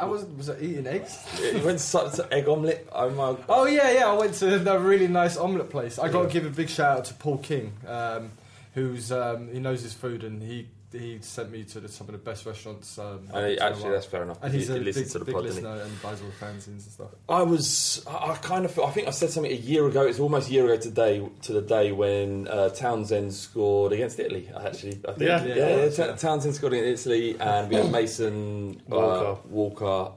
I 0.00 0.06
was 0.06 0.24
was 0.24 0.50
I 0.50 0.58
eating 0.58 0.86
eggs? 0.86 1.18
you 1.40 1.60
went 1.64 1.78
to, 1.78 2.10
to 2.16 2.28
egg 2.32 2.48
omelette. 2.48 2.88
Oh! 2.92 3.38
Oh 3.48 3.66
yeah, 3.66 3.92
yeah. 3.92 4.08
I 4.08 4.14
went 4.14 4.34
to 4.34 4.72
a 4.72 4.78
really 4.78 5.06
nice 5.06 5.36
omelette 5.36 5.70
place. 5.70 5.98
I 5.98 6.08
got 6.08 6.22
to 6.22 6.28
give 6.28 6.46
a 6.46 6.50
big 6.50 6.68
shout 6.68 6.98
out 6.98 7.04
to 7.06 7.14
Paul 7.14 7.38
King, 7.38 7.72
um, 7.86 8.32
who's 8.74 9.12
um, 9.12 9.52
he 9.52 9.60
knows 9.60 9.82
his 9.82 9.92
food 9.92 10.24
and 10.24 10.42
he 10.42 10.66
he 10.94 11.18
sent 11.20 11.50
me 11.50 11.64
to 11.64 11.80
the, 11.80 11.88
some 11.88 12.06
of 12.08 12.12
the 12.12 12.18
best 12.18 12.46
restaurants. 12.46 12.98
Um, 12.98 13.28
I 13.32 13.38
I've 13.38 13.42
been 13.42 13.42
to 13.42 13.50
in 13.56 13.58
a 13.58 13.64
actually, 13.64 13.90
that's 13.90 14.06
fair 14.06 14.22
enough. 14.22 14.38
And 14.42 14.52
He- 14.52 14.58
he's 14.60 14.68
he 14.68 14.74
a 14.74 14.78
listens 14.78 15.04
big, 15.06 15.12
to 15.12 15.18
the 15.18 15.24
big 15.26 15.34
pod, 15.34 15.44
listener 15.44 15.80
and 15.82 16.02
buys 16.02 16.20
all 16.22 16.28
the 16.28 16.44
fanzines 16.46 16.66
and 16.68 16.80
stuff. 16.82 17.08
I 17.28 17.42
was, 17.42 18.04
I 18.06 18.32
I 18.32 18.36
kind 18.36 18.64
of, 18.64 18.78
I 18.78 18.90
think 18.90 19.08
I 19.08 19.10
said 19.10 19.30
something 19.30 19.52
a 19.52 19.54
year 19.54 19.86
ago. 19.86 20.02
It's 20.06 20.20
almost 20.20 20.48
a 20.48 20.52
year 20.52 20.64
ago 20.64 20.76
today, 20.80 21.26
to 21.42 21.52
the 21.52 21.62
day 21.62 21.92
when 21.92 22.48
uh, 22.48 22.68
Townsend 22.70 23.34
scored 23.34 23.92
against 23.92 24.18
Italy. 24.18 24.48
Actually, 24.54 25.00
I 25.08 25.12
think. 25.12 25.20
Yeah. 25.28 25.44
yeah, 25.44 25.54
Yeah. 25.54 25.84
yeah, 25.84 25.90
Ta- 25.90 26.16
Townsend 26.16 26.54
scored 26.54 26.72
against 26.74 27.06
Italy, 27.06 27.36
and 27.40 27.68
we 27.68 27.76
had 27.76 27.90
Mason 27.92 28.80
uh, 28.90 28.94
Walker. 28.96 29.40
Walker, 29.48 30.12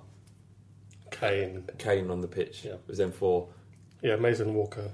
Kane. 1.11 1.63
Kane 1.77 2.09
on 2.11 2.21
the 2.21 2.27
pitch. 2.27 2.63
Yeah. 2.65 2.73
It 2.73 2.81
was 2.87 2.97
them 2.97 3.11
four. 3.11 3.47
Yeah, 4.01 4.15
Mason 4.17 4.53
Walker. 4.53 4.89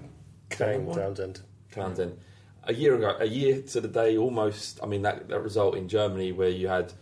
Kane, 0.50 0.86
One. 0.86 0.98
Townsend. 0.98 1.42
Townsend. 1.72 2.18
A 2.65 2.74
year 2.74 2.96
ago, 2.96 3.17
a 3.20 3.25
year 3.25 3.62
to 3.62 3.82
the 3.82 3.88
day, 3.88 4.17
almost. 4.17 4.79
I 4.82 4.86
mean, 4.86 5.01
that, 5.01 5.27
that 5.27 5.41
result 5.41 5.75
in 5.75 5.89
Germany 5.89 6.32
where 6.32 6.50
you 6.50 6.67
had, 6.67 6.93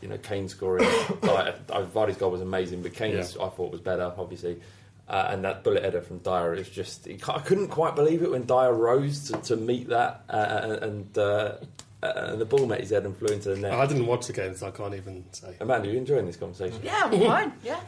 you 0.00 0.08
know, 0.08 0.18
Kane 0.18 0.48
scoring. 0.48 0.84
like, 1.22 1.54
uh, 1.70 1.82
Vardy's 1.84 2.16
goal 2.16 2.30
was 2.30 2.42
amazing, 2.42 2.82
but 2.82 2.94
Kane's 2.94 3.36
I 3.36 3.48
thought 3.48 3.72
was 3.72 3.80
better, 3.80 4.12
obviously. 4.16 4.60
Uh, 5.08 5.28
and 5.30 5.44
that 5.44 5.64
bullet 5.64 5.82
header 5.82 6.00
from 6.00 6.18
Dier, 6.18 6.54
is 6.54 6.68
just, 6.68 7.06
it, 7.06 7.28
I 7.28 7.40
couldn't 7.40 7.68
quite 7.68 7.96
believe 7.96 8.22
it 8.22 8.30
when 8.30 8.44
Dier 8.44 8.72
rose 8.72 9.30
to, 9.30 9.36
to 9.42 9.56
meet 9.56 9.88
that, 9.88 10.24
uh, 10.30 10.78
and 10.80 11.18
uh, 11.18 11.56
uh, 12.02 12.12
and 12.16 12.40
the 12.40 12.44
ball 12.44 12.66
met 12.66 12.80
his 12.80 12.90
head 12.90 13.04
and 13.04 13.16
flew 13.16 13.32
into 13.32 13.50
the 13.50 13.56
net. 13.56 13.72
I 13.72 13.86
didn't 13.86 14.06
watch 14.06 14.26
the 14.26 14.32
game, 14.32 14.56
so 14.56 14.66
I 14.66 14.70
can't 14.70 14.94
even 14.94 15.24
say. 15.32 15.54
Amanda, 15.60 15.88
are 15.88 15.92
you 15.92 15.98
enjoying 15.98 16.26
this 16.26 16.36
conversation? 16.36 16.80
Yeah, 16.82 17.02
I'm 17.04 17.20
fine. 17.20 17.52
Yeah. 17.62 17.80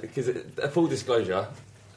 because 0.00 0.28
uh, 0.28 0.68
full 0.68 0.86
disclosure, 0.86 1.46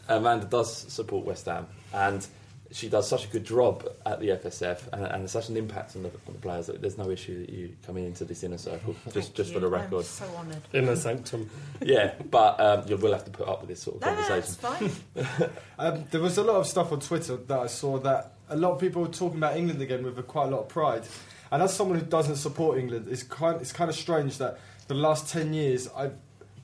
Amanda 0.10 0.46
does 0.46 0.76
support 0.92 1.26
West 1.26 1.46
Ham, 1.46 1.68
and 1.94 2.26
she 2.72 2.88
does 2.90 3.08
such 3.08 3.26
a 3.26 3.28
good 3.28 3.44
job 3.44 3.88
at 4.06 4.20
the 4.20 4.30
FSF, 4.30 4.82
and, 4.94 5.06
and 5.06 5.30
such 5.30 5.50
an 5.50 5.58
impact 5.58 5.96
on 5.96 6.04
the, 6.04 6.10
on 6.10 6.34
the 6.34 6.40
players 6.40 6.68
that 6.68 6.82
there's 6.82 6.98
no 6.98 7.10
issue 7.10 7.46
that 7.46 7.50
you 7.54 7.76
coming 7.86 8.06
into 8.06 8.24
this 8.26 8.44
inner 8.44 8.58
circle. 8.58 8.96
Just, 9.14 9.36
just 9.36 9.54
for 9.54 9.60
the 9.60 9.68
I'm 9.68 9.74
record, 9.74 10.06
so 10.06 10.26
honoured. 10.38 10.62
Inner 10.74 10.96
sanctum. 10.96 11.50
yeah. 11.82 12.14
But 12.30 12.60
um, 12.60 12.84
you 12.88 12.98
will 12.98 13.12
have 13.14 13.26
to 13.26 13.32
put 13.32 13.48
up 13.48 13.62
with 13.62 13.70
this 13.70 13.82
sort 13.82 13.98
of 13.98 14.02
No, 14.04 14.14
no, 14.28 14.36
it's 14.36 14.56
conversation. 14.56 14.96
fine. 15.16 15.50
Um, 15.80 16.06
there 16.12 16.22
was 16.22 16.38
a 16.38 16.44
lot 16.44 16.58
of 16.58 16.68
stuff 16.68 16.92
on 16.92 17.00
Twitter 17.00 17.36
that 17.38 17.60
I 17.60 17.66
saw 17.68 17.98
that 18.00 18.34
a 18.50 18.56
lot 18.56 18.72
of 18.74 18.80
people 18.80 19.02
were 19.02 19.08
talking 19.08 19.38
about 19.38 19.58
England 19.58 19.82
again 19.82 20.04
with 20.04 20.18
a, 20.20 20.24
quite 20.24 20.46
a 20.46 20.50
lot 20.52 20.60
of 20.62 20.70
pride. 20.70 21.04
And 21.52 21.62
as 21.64 21.74
someone 21.76 22.00
who 22.00 22.06
doesn't 22.06 22.36
support 22.36 22.78
England, 22.78 23.08
it's 23.10 23.24
kind, 23.24 23.60
it's 23.60 23.72
kind 23.74 23.90
of 23.90 23.96
strange 23.96 24.38
that 24.38 24.60
the 24.88 24.94
last 24.94 25.30
10 25.30 25.54
years 25.54 25.90
I've 25.98 26.14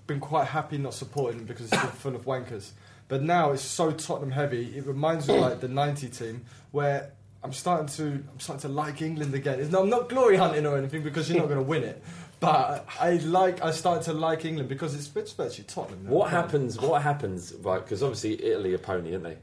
been 0.05 0.19
quite 0.19 0.47
happy 0.47 0.77
not 0.77 0.93
supporting 0.93 1.45
because 1.45 1.71
it's 1.71 1.81
been 1.81 1.91
full 1.91 2.15
of 2.15 2.25
wankers. 2.25 2.69
But 3.07 3.23
now 3.23 3.51
it's 3.51 3.61
so 3.61 3.91
Tottenham 3.91 4.31
heavy. 4.31 4.77
It 4.77 4.85
reminds 4.85 5.27
me 5.27 5.35
of 5.35 5.41
like 5.41 5.61
the 5.61 5.67
90 5.67 6.09
team 6.09 6.45
where 6.71 7.11
I'm 7.43 7.53
starting 7.53 7.87
to 7.87 8.23
I'm 8.31 8.39
starting 8.39 8.69
to 8.69 8.75
like 8.75 9.01
England 9.01 9.33
again. 9.33 9.59
It's 9.59 9.71
not, 9.71 9.83
I'm 9.83 9.89
not 9.89 10.09
glory 10.09 10.35
hunting 10.35 10.65
or 10.65 10.77
anything 10.77 11.03
because 11.03 11.29
you're 11.29 11.39
not 11.39 11.47
going 11.47 11.59
to 11.59 11.65
win 11.65 11.83
it. 11.83 12.03
But 12.39 12.85
I 12.99 13.13
like 13.13 13.63
I 13.63 13.71
started 13.71 14.03
to 14.05 14.13
like 14.13 14.45
England 14.45 14.69
because 14.69 14.93
it's, 14.93 15.07
virtually 15.07 15.63
Tottenham. 15.67 16.03
now. 16.05 16.11
What 16.11 16.29
happens? 16.29 16.79
What 16.79 17.01
happens? 17.01 17.53
Right, 17.61 17.81
because 17.81 18.03
obviously 18.03 18.43
Italy 18.45 18.73
are 18.73 18.77
pony, 18.77 19.13
aren't 19.13 19.23
they? 19.23 19.37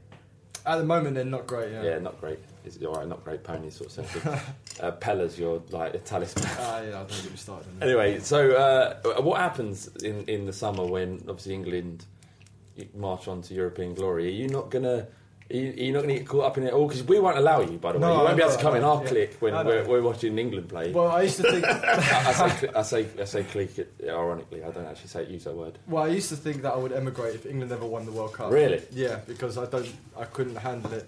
At 0.65 0.77
the 0.77 0.85
moment, 0.85 1.15
they're 1.15 1.25
not 1.25 1.45
great. 1.45 1.71
Yeah. 1.71 1.83
Yeah, 1.83 1.99
not 1.99 2.19
great. 2.19 2.39
Is 2.63 2.83
all 2.83 2.95
right? 2.95 3.07
Not 3.07 3.23
great 3.23 3.43
pony 3.43 3.69
sort 3.69 3.95
of 3.95 4.07
sense. 4.07 4.25
uh, 4.79 4.91
Pellè's 4.93 5.37
your 5.37 5.61
like 5.69 6.03
talisman. 6.05 6.49
Ah, 6.59 6.81
yeah, 6.81 6.91
don't 6.91 7.09
get 7.09 7.31
me 7.31 7.37
started. 7.37 7.67
Anyway, 7.81 8.19
so 8.19 8.53
uh, 8.53 9.21
what 9.21 9.39
happens 9.39 9.87
in, 9.97 10.23
in 10.23 10.45
the 10.45 10.53
summer 10.53 10.83
when 10.85 11.23
obviously 11.27 11.53
England 11.53 12.05
march 12.95 13.27
on 13.27 13.41
to 13.43 13.53
European 13.53 13.93
glory? 13.93 14.27
Are 14.27 14.31
you 14.31 14.47
not 14.47 14.69
gonna? 14.69 15.07
Are 15.51 15.55
you, 15.55 15.69
are 15.69 15.73
you 15.75 15.91
not 15.93 16.01
going 16.01 16.15
to 16.15 16.19
get 16.21 16.27
caught 16.27 16.45
up 16.45 16.57
in 16.57 16.63
it 16.63 16.73
all? 16.73 16.87
Because 16.87 17.03
we 17.03 17.19
won't 17.19 17.37
allow 17.37 17.61
you, 17.61 17.77
by 17.77 17.91
the 17.91 17.99
way. 17.99 18.07
No, 18.07 18.17
You 18.17 18.23
won't 18.23 18.35
be 18.35 18.41
able 18.41 18.55
to 18.55 18.59
come 18.59 18.75
in 18.77 18.83
our 18.83 19.03
yeah. 19.03 19.09
clique 19.09 19.35
when 19.39 19.53
we're, 19.53 19.87
we're 19.87 20.01
watching 20.01 20.39
England 20.39 20.69
play. 20.69 20.91
Well, 20.91 21.11
I 21.11 21.21
used 21.21 21.37
to 21.37 21.43
think. 21.43 21.63
I, 21.67 22.29
I 22.29 22.33
say, 22.33 22.69
I 22.75 22.81
say, 22.81 23.05
I 23.21 23.25
say 23.25 23.43
clique. 23.43 23.77
it- 23.77 23.93
Ironically, 24.09 24.63
I 24.63 24.71
don't 24.71 24.87
actually 24.87 25.09
say 25.09 25.27
use 25.27 25.43
that 25.43 25.53
word. 25.55 25.77
well, 25.87 26.03
I 26.03 26.07
used 26.07 26.29
to 26.29 26.35
think 26.35 26.63
that 26.63 26.73
I 26.73 26.77
would 26.77 26.93
emigrate 26.93 27.35
if 27.35 27.45
England 27.45 27.71
ever 27.71 27.85
won 27.85 28.07
the 28.07 28.11
World 28.11 28.33
Cup. 28.33 28.51
Really? 28.51 28.81
Yeah, 28.91 29.19
because 29.27 29.59
I 29.59 29.67
don't, 29.67 29.87
I 30.17 30.25
couldn't 30.25 30.55
handle 30.55 30.91
it. 30.93 31.07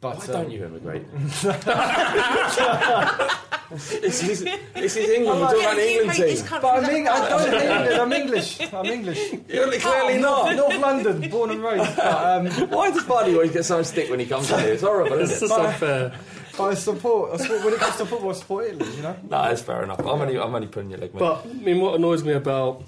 But 0.00 0.16
Why 0.18 0.24
um, 0.24 0.32
don't 0.32 0.50
you 0.50 0.64
emigrate? 0.64 1.04
this 3.70 4.22
is 4.22 4.44
this 4.74 4.96
is 4.96 5.10
England. 5.10 5.40
We're 5.40 5.46
talking 5.46 5.60
about 5.64 5.76
the 5.76 5.90
England 5.90 6.12
team. 6.18 6.46
But 6.50 6.64
I'm, 6.64 6.92
mean, 6.94 7.08
I 7.08 7.18
much. 7.18 7.28
don't 7.28 7.50
hate 7.50 7.70
England. 7.70 8.00
I'm 8.00 8.12
English. 8.12 8.60
I'm 8.72 8.86
English. 8.86 9.32
You're 9.48 9.70
clearly 9.78 10.18
North, 10.18 10.46
not. 10.46 10.56
North 10.56 10.78
London, 10.78 11.30
born 11.30 11.50
and 11.50 11.62
raised. 11.62 11.96
But, 11.96 12.06
um, 12.06 12.46
Why 12.70 12.90
does 12.90 13.04
Barney 13.04 13.34
always 13.34 13.52
get 13.52 13.64
so 13.64 13.78
much 13.78 13.86
stick 13.86 14.08
when 14.10 14.20
he 14.20 14.26
comes 14.26 14.48
here? 14.48 14.58
It's 14.60 14.82
horrible, 14.82 15.18
It's 15.18 15.32
isn't 15.32 15.48
just 15.48 15.58
it? 15.60 15.64
unfair. 15.66 16.14
but 16.56 16.64
I 16.64 16.74
support, 16.74 17.32
I 17.34 17.36
support. 17.38 17.64
When 17.64 17.74
it 17.74 17.80
comes 17.80 17.96
to 17.96 18.06
football, 18.06 18.30
I 18.30 18.34
support 18.34 18.66
Italy. 18.66 18.96
You 18.96 19.02
know. 19.02 19.16
No, 19.24 19.42
that's 19.42 19.62
fair 19.62 19.82
enough. 19.82 20.00
I'm 20.00 20.06
only, 20.06 20.38
I'm 20.38 20.54
only 20.54 20.68
putting 20.68 20.90
your 20.90 21.00
leg, 21.00 21.12
mate. 21.14 21.20
But 21.20 21.44
I 21.46 21.52
mean, 21.52 21.80
what 21.80 21.94
annoys 21.96 22.22
me 22.24 22.32
about 22.32 22.84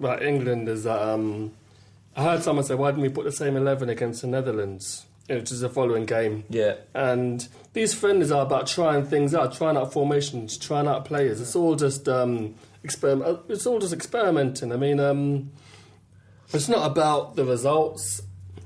about 0.00 0.22
England 0.22 0.68
is 0.68 0.84
that 0.84 1.00
um, 1.00 1.52
I 2.16 2.22
heard 2.24 2.42
someone 2.42 2.64
say, 2.64 2.74
"Why 2.74 2.90
didn't 2.90 3.02
we 3.02 3.08
put 3.10 3.24
the 3.24 3.32
same 3.32 3.56
eleven 3.56 3.88
against 3.88 4.22
the 4.22 4.28
Netherlands?" 4.28 5.04
which 5.28 5.50
is 5.50 5.58
the 5.60 5.68
following 5.68 6.06
game. 6.06 6.44
Yeah. 6.48 6.74
And 6.94 7.48
these 7.76 7.92
friendlies 7.92 8.32
are 8.32 8.40
about 8.40 8.66
trying 8.66 9.04
things 9.04 9.34
out, 9.34 9.52
trying 9.52 9.76
out 9.76 9.92
formations, 9.92 10.56
trying 10.56 10.88
out 10.88 11.04
players. 11.04 11.42
It's 11.42 11.54
all 11.54 11.76
just 11.76 12.08
um, 12.08 12.54
experiment. 12.82 13.40
It's 13.50 13.66
all 13.66 13.78
just 13.78 13.92
experimenting. 13.92 14.72
I 14.72 14.78
mean, 14.78 14.98
um, 14.98 15.52
it's 16.54 16.70
not 16.70 16.90
about 16.90 17.36
the 17.36 17.44
results. 17.44 18.22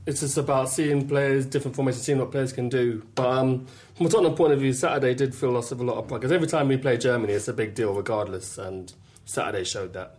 It's 0.07 0.21
just 0.21 0.38
about 0.38 0.69
seeing 0.69 1.09
players, 1.09 1.45
different 1.45 1.75
formations, 1.75 2.05
seeing 2.05 2.21
what 2.21 2.31
players 2.31 2.52
can 2.52 2.69
do. 2.69 3.05
But 3.17 3.26
um, 3.26 3.67
from 3.97 4.07
a 4.07 4.09
Tottenham 4.09 4.37
point 4.37 4.52
of 4.52 4.61
view, 4.61 4.73
Saturday 4.73 5.14
did 5.14 5.35
fill 5.35 5.57
us 5.57 5.71
with 5.71 5.81
a 5.81 5.85
lot 5.85 5.97
of 5.97 6.07
pride 6.07 6.19
because 6.19 6.31
every 6.31 6.47
time 6.47 6.69
we 6.69 6.76
play 6.76 6.97
Germany, 6.97 7.33
it's 7.33 7.49
a 7.49 7.52
big 7.52 7.75
deal, 7.75 7.93
regardless. 7.93 8.59
And 8.59 8.93
Saturday 9.25 9.64
showed 9.64 9.93
that. 9.95 10.19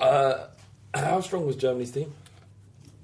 Uh, 0.00 0.46
how 0.94 1.20
strong 1.20 1.44
was 1.44 1.56
Germany's 1.56 1.90
team? 1.90 2.10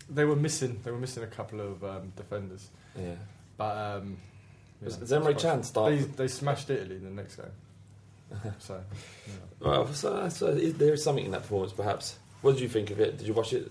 They 0.09 0.25
were 0.25 0.35
missing. 0.35 0.81
They 0.83 0.91
were 0.91 0.99
missing 0.99 1.25
a 1.25 1.27
couple 1.27 1.61
of 1.61 1.85
um, 1.85 2.15
defenders. 2.17 2.71
Yeah. 2.99 3.17
But 3.59 3.77
um, 3.77 4.17
Was 4.83 4.99
yeah, 4.99 5.19
Zemre 5.19 5.33
it's 5.33 5.43
Can 5.43 5.63
start? 5.63 5.93
They, 5.93 5.99
they 5.99 6.29
smashed 6.29 6.71
Italy 6.71 6.97
in 6.97 7.05
the 7.05 7.11
next 7.11 7.37
game. 7.37 8.53
so 8.59 8.83
yeah. 9.27 9.33
Well, 9.61 9.93
so, 9.93 10.29
so 10.29 10.55
there 10.55 10.95
is 10.95 11.05
something 11.05 11.25
in 11.25 11.33
that 11.33 11.43
performance, 11.43 11.73
perhaps. 11.73 12.19
What 12.43 12.53
did 12.53 12.63
you 12.63 12.69
think 12.69 12.91
of 12.91 13.01
it? 13.01 13.19
Did 13.19 13.27
you 13.27 13.35
watch 13.35 13.53
it, 13.53 13.71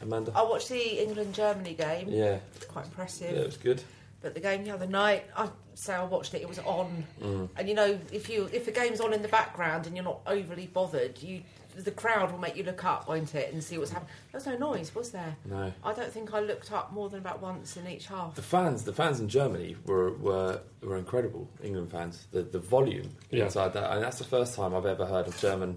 Amanda? 0.00 0.32
I 0.34 0.42
watched 0.42 0.68
the 0.68 1.02
England 1.02 1.34
Germany 1.34 1.74
game. 1.74 2.08
Yeah. 2.08 2.38
It's 2.54 2.66
quite 2.66 2.84
impressive. 2.84 3.34
Yeah, 3.34 3.42
it 3.42 3.46
was 3.46 3.56
good. 3.56 3.82
But 4.20 4.34
the 4.34 4.40
game 4.40 4.64
the 4.64 4.70
other 4.70 4.86
night, 4.86 5.24
I 5.36 5.48
say 5.74 5.94
I 5.94 6.04
watched 6.04 6.32
it. 6.34 6.40
It 6.40 6.48
was 6.48 6.58
on, 6.60 7.04
mm. 7.20 7.48
and 7.56 7.68
you 7.68 7.74
know, 7.74 7.98
if 8.10 8.30
you 8.30 8.48
if 8.52 8.64
the 8.64 8.70
game's 8.70 9.00
on 9.00 9.12
in 9.12 9.20
the 9.20 9.28
background 9.28 9.86
and 9.86 9.94
you're 9.96 10.04
not 10.04 10.20
overly 10.26 10.66
bothered, 10.66 11.22
you 11.22 11.42
the 11.76 11.90
crowd 11.90 12.30
will 12.32 12.38
make 12.38 12.56
you 12.56 12.62
look 12.64 12.84
up, 12.84 13.08
won't 13.08 13.34
it, 13.34 13.52
and 13.52 13.62
see 13.62 13.78
what's 13.78 13.90
happening. 13.90 14.12
There 14.32 14.38
was 14.38 14.46
no 14.46 14.56
noise, 14.56 14.94
was 14.94 15.10
there? 15.10 15.36
No. 15.44 15.72
I 15.82 15.92
don't 15.92 16.12
think 16.12 16.32
I 16.34 16.40
looked 16.40 16.70
up 16.72 16.92
more 16.92 17.08
than 17.08 17.20
about 17.20 17.40
once 17.42 17.76
in 17.76 17.86
each 17.88 18.06
half. 18.06 18.34
The 18.34 18.42
fans, 18.42 18.84
the 18.84 18.92
fans 18.92 19.20
in 19.20 19.28
Germany 19.28 19.76
were 19.86 20.12
were, 20.12 20.60
were 20.82 20.96
incredible. 20.96 21.48
England 21.62 21.90
fans, 21.90 22.26
the 22.32 22.42
the 22.42 22.58
volume 22.58 23.10
Yeah. 23.30 23.44
inside 23.44 23.72
that, 23.74 23.90
and 23.92 24.02
that's 24.02 24.18
the 24.18 24.24
first 24.24 24.54
time 24.54 24.74
I've 24.74 24.86
ever 24.86 25.06
heard 25.06 25.26
of 25.28 25.36
German 25.38 25.76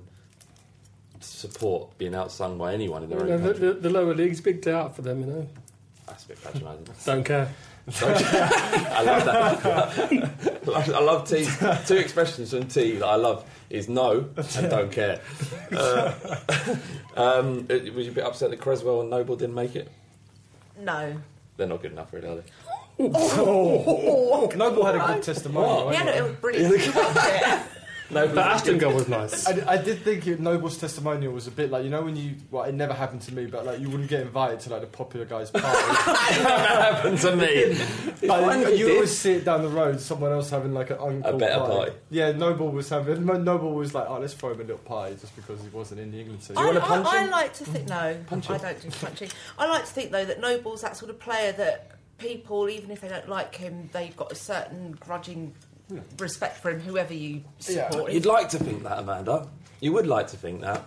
support 1.20 1.98
being 1.98 2.12
outsung 2.12 2.58
by 2.58 2.74
anyone 2.74 3.04
in 3.04 3.10
their 3.10 3.26
You 3.26 3.34
own 3.34 3.42
know, 3.42 3.48
the, 3.48 3.54
country. 3.54 3.68
the, 3.74 3.74
the 3.80 3.90
lower 3.90 4.14
leagues, 4.14 4.40
big 4.42 4.62
day 4.62 4.72
out 4.72 4.96
for 4.96 5.02
them, 5.02 5.22
you 5.22 5.26
know. 5.26 5.48
That's 6.06 6.26
a 6.26 6.28
bit 6.30 6.44
patronising. 6.44 6.88
Don't 7.06 7.24
care. 7.24 7.52
I 7.90 9.02
love 9.04 9.26
that. 9.26 10.68
I 10.94 11.00
love 11.00 11.28
T. 11.30 11.48
Two 11.86 11.96
expressions 11.98 12.52
from 12.52 12.68
tea 12.68 12.98
that 12.98 13.06
I 13.06 13.16
love 13.16 13.46
is 13.70 13.88
no 13.88 14.30
and 14.56 14.70
don't 14.70 14.92
care. 14.92 15.22
Uh, 15.72 16.14
um, 17.16 17.66
it- 17.70 17.94
was 17.94 18.06
you 18.06 18.12
a 18.12 18.16
bit 18.16 18.24
upset 18.26 18.50
that 18.50 18.60
Cresswell 18.60 19.02
and 19.02 19.10
Noble 19.10 19.36
didn't 19.36 19.56
make 19.56 19.76
it? 19.76 19.90
No. 20.80 21.18
They're 21.56 21.68
not 21.68 21.82
good 21.82 21.92
enough, 21.94 22.12
really, 22.14 22.28
are 22.28 22.36
they? 22.36 22.44
Oh, 23.00 24.52
Noble 24.56 24.86
had 24.86 24.96
a 24.96 25.00
good 25.14 25.24
testimonial. 25.24 25.92
yeah, 25.94 26.04
no, 26.04 26.12
it 26.12 26.24
was 26.24 26.32
brilliant. 26.34 27.64
You 28.10 28.16
watched 28.16 28.28
it. 28.30 28.30
Noble 28.30 28.36
But 28.36 28.48
Ashton 28.48 28.78
goal 28.78 28.94
was 28.94 29.08
nice. 29.08 29.48
I, 29.48 29.74
I 29.74 29.78
did 29.78 30.00
think 30.02 30.28
it, 30.28 30.40
Noble's 30.40 30.78
testimonial 30.78 31.34
was 31.34 31.48
a 31.48 31.52
bit 31.52 31.72
like 31.72 31.84
you 31.84 31.90
know 31.90 32.02
when 32.04 32.16
you 32.16 32.36
well 32.52 32.64
it 32.64 32.74
never 32.74 32.94
happened 32.94 33.22
to 33.24 33.34
me 33.34 33.46
but 33.46 33.66
like 33.66 33.80
you 33.80 33.90
wouldn't 33.90 34.10
get 34.10 34.22
invited 34.22 34.60
to 34.62 34.70
like 34.72 34.82
the 34.82 34.88
popular 34.88 35.26
guys 35.26 35.52
party 35.52 35.68
happened 36.42 37.18
to 37.20 37.36
me. 37.36 37.74
Like, 38.28 38.46
fine 38.46 38.62
you 38.78 38.86
did. 38.86 38.92
always 38.96 39.18
see 39.18 39.34
it 39.34 39.46
down 39.46 39.62
the 39.62 39.70
road 39.70 40.00
someone 40.00 40.32
else 40.32 40.50
having 40.50 40.74
like 40.74 40.90
an 40.90 40.98
uncle 41.00 41.36
A 41.36 41.38
better 41.38 41.60
party. 41.60 41.92
yeah 42.10 42.32
Noble 42.32 42.70
was 42.72 42.90
having 42.90 43.26
Noble 43.26 43.74
was 43.74 43.94
like 43.94 44.10
oh 44.10 44.20
let's 44.20 44.34
throw 44.34 44.52
him 44.52 44.60
a 44.62 44.64
little 44.64 44.78
party 44.80 45.16
just 45.20 45.36
because 45.36 45.62
he 45.62 45.70
wasn't 45.70 46.00
in 46.02 46.12
the 46.12 46.20
England 46.20 46.42
team 46.42 46.58
I, 46.58 46.66
wanna 46.66 46.80
I- 46.80 46.88
punch 46.88 47.08
I 47.08 47.24
him? 47.24 47.30
like 47.32 47.54
to 47.54 47.66
think 47.66 47.88
no, 47.90 48.18
Punch 48.28 48.50
I 48.50 48.58
don't 48.58 48.82
do 48.82 48.90
punching. 48.90 49.30
I 49.58 49.68
like 49.68 49.86
to 49.86 49.92
think 49.92 50.12
though 50.12 50.26
that 50.26 50.40
Noble's 50.40 50.82
that 50.82 50.98
sort 50.98 51.10
of 51.12 51.20
player 51.20 51.52
that 51.54 51.92
people, 52.18 52.68
even 52.70 52.90
if 52.92 53.02
they 53.02 53.08
don't 53.10 53.30
like 53.30 53.56
him, 53.56 53.90
they've 53.94 54.16
got 54.18 54.32
a 54.32 54.36
certain 54.36 54.92
grudging 55.00 55.54
respect 56.20 56.58
for 56.58 56.72
him, 56.72 56.80
whoever 56.82 57.14
you 57.14 57.44
Yeah. 57.68 57.90
support. 57.90 58.12
You'd 58.12 58.26
like 58.26 58.50
to 58.50 58.60
think 58.60 58.84
that, 58.84 59.00
Amanda. 59.00 59.48
You 59.80 59.94
would 59.94 60.08
like 60.08 60.28
to 60.30 60.38
think 60.38 60.62
that. 60.62 60.84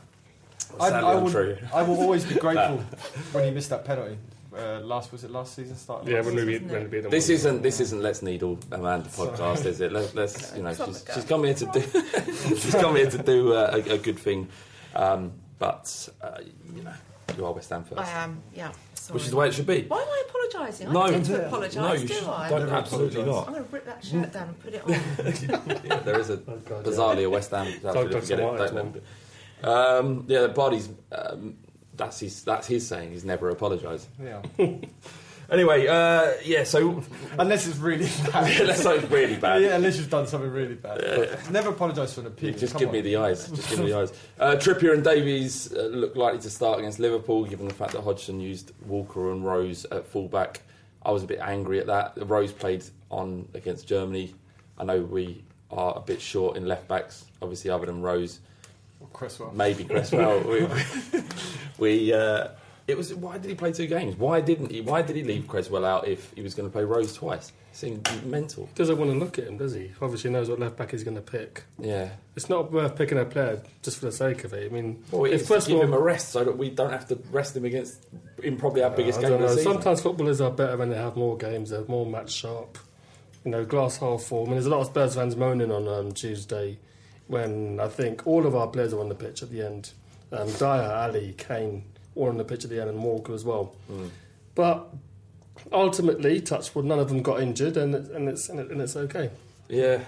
I, 0.78 0.88
Sadly 0.90 1.08
I, 1.08 1.14
untrue. 1.14 1.58
will, 1.60 1.68
I 1.78 1.82
will 1.82 1.96
always 2.00 2.24
be 2.24 2.34
grateful 2.46 2.78
when 3.32 3.44
he 3.44 3.50
missed 3.50 3.70
that 3.70 3.84
penalty 3.84 4.16
uh, 4.56 4.80
last 4.80 5.12
was 5.12 5.22
it 5.24 5.30
last 5.30 5.54
season 5.54 5.76
start 5.76 6.04
Yeah, 6.06 6.20
when 6.22 6.34
we 6.34 6.42
season? 6.42 6.46
beat, 6.66 6.72
when 6.72 6.82
we 6.82 6.88
beat 6.88 7.00
them. 7.02 7.10
This 7.10 7.28
isn't 7.28 7.62
this 7.62 7.78
isn't 7.80 8.02
Let's 8.02 8.20
Needle 8.22 8.58
Amanda 8.72 9.08
podcast, 9.08 9.64
is 9.64 9.80
it? 9.80 9.92
Let, 9.92 10.14
let's 10.14 10.54
you 10.56 10.62
know 10.62 10.74
she's, 10.74 11.04
she's 11.14 11.24
come 11.24 11.44
here 11.44 11.54
to 11.54 11.66
do 11.66 11.80
she's 12.56 12.74
come 12.74 12.96
here 12.96 13.10
to 13.10 13.18
do 13.18 13.52
uh, 13.54 13.70
a, 13.86 13.94
a 13.94 13.98
good 13.98 14.18
thing, 14.18 14.48
um, 14.94 15.32
but 15.58 16.08
uh, 16.20 16.38
you 16.74 16.82
know 16.82 16.92
you 17.38 17.46
are 17.46 17.52
West 17.52 17.70
Ham 17.70 17.84
first, 17.84 18.00
I 18.00 18.10
am, 18.22 18.42
yeah. 18.54 18.72
Sorry. 18.94 19.14
which 19.14 19.24
is 19.24 19.30
the 19.30 19.36
way 19.36 19.48
it 19.48 19.54
should 19.54 19.66
be. 19.66 19.82
Why 19.88 20.00
am 20.02 20.08
I 20.08 20.22
apologising? 20.28 20.88
I 20.88 20.92
No, 20.92 21.06
don't 21.08 21.20
need 21.22 21.28
no, 21.30 21.36
to 21.38 21.46
apologise, 21.46 21.76
no, 21.76 21.92
you 21.92 22.08
do 22.08 22.14
should, 22.14 22.24
I? 22.28 22.48
don't 22.50 22.60
Never 22.60 22.74
absolutely 22.74 23.22
not. 23.24 23.46
I'm 23.46 23.52
going 23.54 23.64
to 23.64 23.70
rip 23.72 23.84
that 23.86 24.04
shirt 24.04 24.32
down 24.32 24.48
and 24.48 24.60
put 24.60 24.74
it 24.74 24.84
on. 24.84 25.80
Yeah, 25.84 25.96
there 26.00 26.18
is 26.20 26.30
a 26.30 26.36
God, 26.38 26.62
yeah. 26.68 26.82
bizarrely 26.82 27.24
a 27.24 27.30
West 27.30 27.50
Ham. 27.50 27.66
Don't 27.82 27.94
Don't 27.94 27.94
forget 28.12 28.38
it. 28.38 28.56
touch 28.58 28.70
the 28.70 28.76
Don't 28.76 28.94
let- 29.62 29.68
um, 29.98 30.24
yeah, 30.26 30.46
Barty's. 30.46 30.88
Um, 31.12 31.56
that's 31.96 32.20
his. 32.20 32.42
That's 32.44 32.66
his 32.66 32.86
saying. 32.86 33.10
He's 33.12 33.24
never 33.26 33.50
apologised. 33.50 34.08
yeah 34.22 34.40
Anyway, 35.50 35.86
uh, 35.86 36.32
yeah. 36.44 36.62
So 36.64 37.02
unless 37.38 37.66
it's 37.66 37.78
really 37.78 38.04
bad 38.32 38.66
let's 38.66 38.84
it's 38.84 39.10
really 39.10 39.36
bad. 39.36 39.62
yeah 39.62 39.74
unless 39.76 39.96
you've 39.98 40.10
done 40.10 40.26
something 40.26 40.50
really 40.50 40.74
bad 40.74 40.98
But 41.00 41.50
never 41.50 41.70
apologise 41.70 42.14
for 42.14 42.20
an 42.20 42.28
appeal. 42.28 42.54
just 42.54 42.76
give 42.78 42.88
on. 42.88 42.94
me 42.94 43.00
the 43.00 43.16
eyes. 43.16 43.48
Just 43.50 43.68
give 43.70 43.80
me 43.80 43.90
the 43.90 43.98
eyes. 44.02 44.12
Uh, 44.38 44.56
Trippier 44.56 44.94
and 44.94 45.02
Davies 45.02 45.72
uh, 45.74 45.82
look 45.92 46.14
likely 46.16 46.40
to 46.40 46.50
start 46.50 46.78
against 46.78 46.98
Liverpool, 47.00 47.44
given 47.44 47.66
the 47.66 47.74
fact 47.74 47.92
that 47.92 48.02
Hodgson 48.02 48.38
used 48.40 48.72
Walker 48.86 49.32
and 49.32 49.44
Rose 49.44 49.84
at 49.86 50.06
fullback. 50.06 50.60
I 51.02 51.10
was 51.10 51.22
a 51.24 51.26
bit 51.26 51.40
angry 51.40 51.80
at 51.80 51.86
that. 51.86 52.12
Rose 52.28 52.52
played 52.52 52.84
on 53.10 53.48
against 53.54 53.88
Germany. 53.88 54.34
I 54.78 54.84
know 54.84 55.00
we 55.00 55.42
are 55.70 55.94
a 55.96 56.00
bit 56.00 56.20
short 56.20 56.56
in 56.56 56.66
left 56.66 56.86
backs, 56.88 57.24
obviously, 57.42 57.70
other 57.70 57.86
than 57.86 58.02
Rose, 58.02 58.40
Or 59.00 59.06
Cresswell 59.12 59.52
maybe 59.52 59.84
Cresswell. 59.84 60.40
we, 60.40 60.66
we 61.78 62.12
uh, 62.12 62.48
it 62.90 62.96
was 62.96 63.14
why 63.14 63.38
did 63.38 63.48
he 63.48 63.54
play 63.54 63.72
two 63.72 63.86
games? 63.86 64.16
Why 64.16 64.40
didn't 64.40 64.70
he? 64.70 64.80
Why 64.80 65.02
did 65.02 65.16
he 65.16 65.22
leave 65.22 65.46
Cresswell 65.48 65.84
out 65.84 66.06
if 66.08 66.32
he 66.34 66.42
was 66.42 66.54
going 66.54 66.68
to 66.68 66.72
play 66.72 66.84
Rose 66.84 67.14
twice? 67.14 67.48
It 67.48 67.76
seemed 67.76 68.26
mental. 68.26 68.66
He 68.66 68.74
Doesn't 68.74 68.98
want 68.98 69.10
to 69.12 69.16
look 69.18 69.38
at 69.38 69.46
him, 69.46 69.56
does 69.56 69.74
he? 69.74 69.92
Obviously 70.02 70.30
knows 70.30 70.48
what 70.50 70.58
left 70.58 70.76
back 70.76 70.90
he's 70.90 71.04
going 71.04 71.16
to 71.16 71.22
pick. 71.22 71.62
Yeah. 71.78 72.10
It's 72.36 72.48
not 72.48 72.72
worth 72.72 72.96
picking 72.96 73.18
a 73.18 73.24
player 73.24 73.62
just 73.82 73.98
for 73.98 74.06
the 74.06 74.12
sake 74.12 74.44
of 74.44 74.52
it. 74.52 74.70
I 74.70 74.74
mean, 74.74 75.02
Well, 75.10 75.24
if 75.24 75.46
first 75.46 75.68
give 75.68 75.80
him 75.80 75.92
a 75.92 76.00
rest 76.00 76.30
so 76.30 76.44
that 76.44 76.58
we 76.58 76.70
don't 76.70 76.90
have 76.90 77.06
to 77.08 77.18
rest 77.30 77.56
him 77.56 77.64
against 77.64 78.04
in 78.42 78.56
probably 78.56 78.82
our 78.82 78.90
biggest 78.90 79.20
I 79.20 79.22
game 79.22 79.32
of 79.34 79.40
the 79.40 79.48
season. 79.50 79.72
Sometimes 79.72 80.00
footballers 80.02 80.40
are 80.40 80.50
better 80.50 80.76
when 80.76 80.90
they 80.90 80.96
have 80.96 81.16
more 81.16 81.36
games. 81.36 81.70
They're 81.70 81.84
more 81.86 82.06
match 82.06 82.32
sharp. 82.32 82.78
You 83.44 83.52
know, 83.52 83.64
glass 83.64 83.96
half 83.98 84.22
full. 84.22 84.42
I 84.42 84.44
mean, 84.46 84.54
there's 84.54 84.66
a 84.66 84.70
lot 84.70 84.80
of 84.80 84.86
Spurs 84.88 85.14
fans 85.14 85.36
moaning 85.36 85.70
on 85.72 85.88
um, 85.88 86.12
Tuesday 86.12 86.78
when 87.28 87.78
I 87.80 87.88
think 87.88 88.26
all 88.26 88.46
of 88.46 88.54
our 88.56 88.66
players 88.66 88.92
are 88.92 89.00
on 89.00 89.08
the 89.08 89.14
pitch 89.14 89.42
at 89.42 89.50
the 89.50 89.64
end. 89.64 89.92
Um, 90.32 90.48
Dier, 90.52 90.92
Ali, 90.92 91.34
Kane, 91.38 91.84
all 92.14 92.28
on 92.28 92.36
the 92.36 92.44
pitch 92.44 92.64
at 92.64 92.70
the 92.70 92.80
end, 92.80 92.90
and 92.90 93.02
Walker 93.02 93.32
as 93.34 93.44
well. 93.44 93.74
Mm. 93.90 94.10
But 94.54 94.88
ultimately, 95.72 96.40
Touchwood, 96.40 96.84
none 96.84 96.98
of 96.98 97.08
them 97.08 97.22
got 97.22 97.40
injured, 97.40 97.76
and 97.76 97.94
it's, 97.94 98.08
and 98.08 98.28
it's 98.28 98.48
and, 98.48 98.60
it, 98.60 98.70
and 98.70 98.80
it's 98.80 98.96
okay. 98.96 99.30
Yeah, 99.68 100.00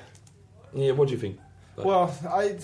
yeah. 0.75 0.93
What 0.93 1.09
do 1.09 1.15
you 1.15 1.21
think? 1.21 1.39
Well, 1.77 2.15
I, 2.29 2.57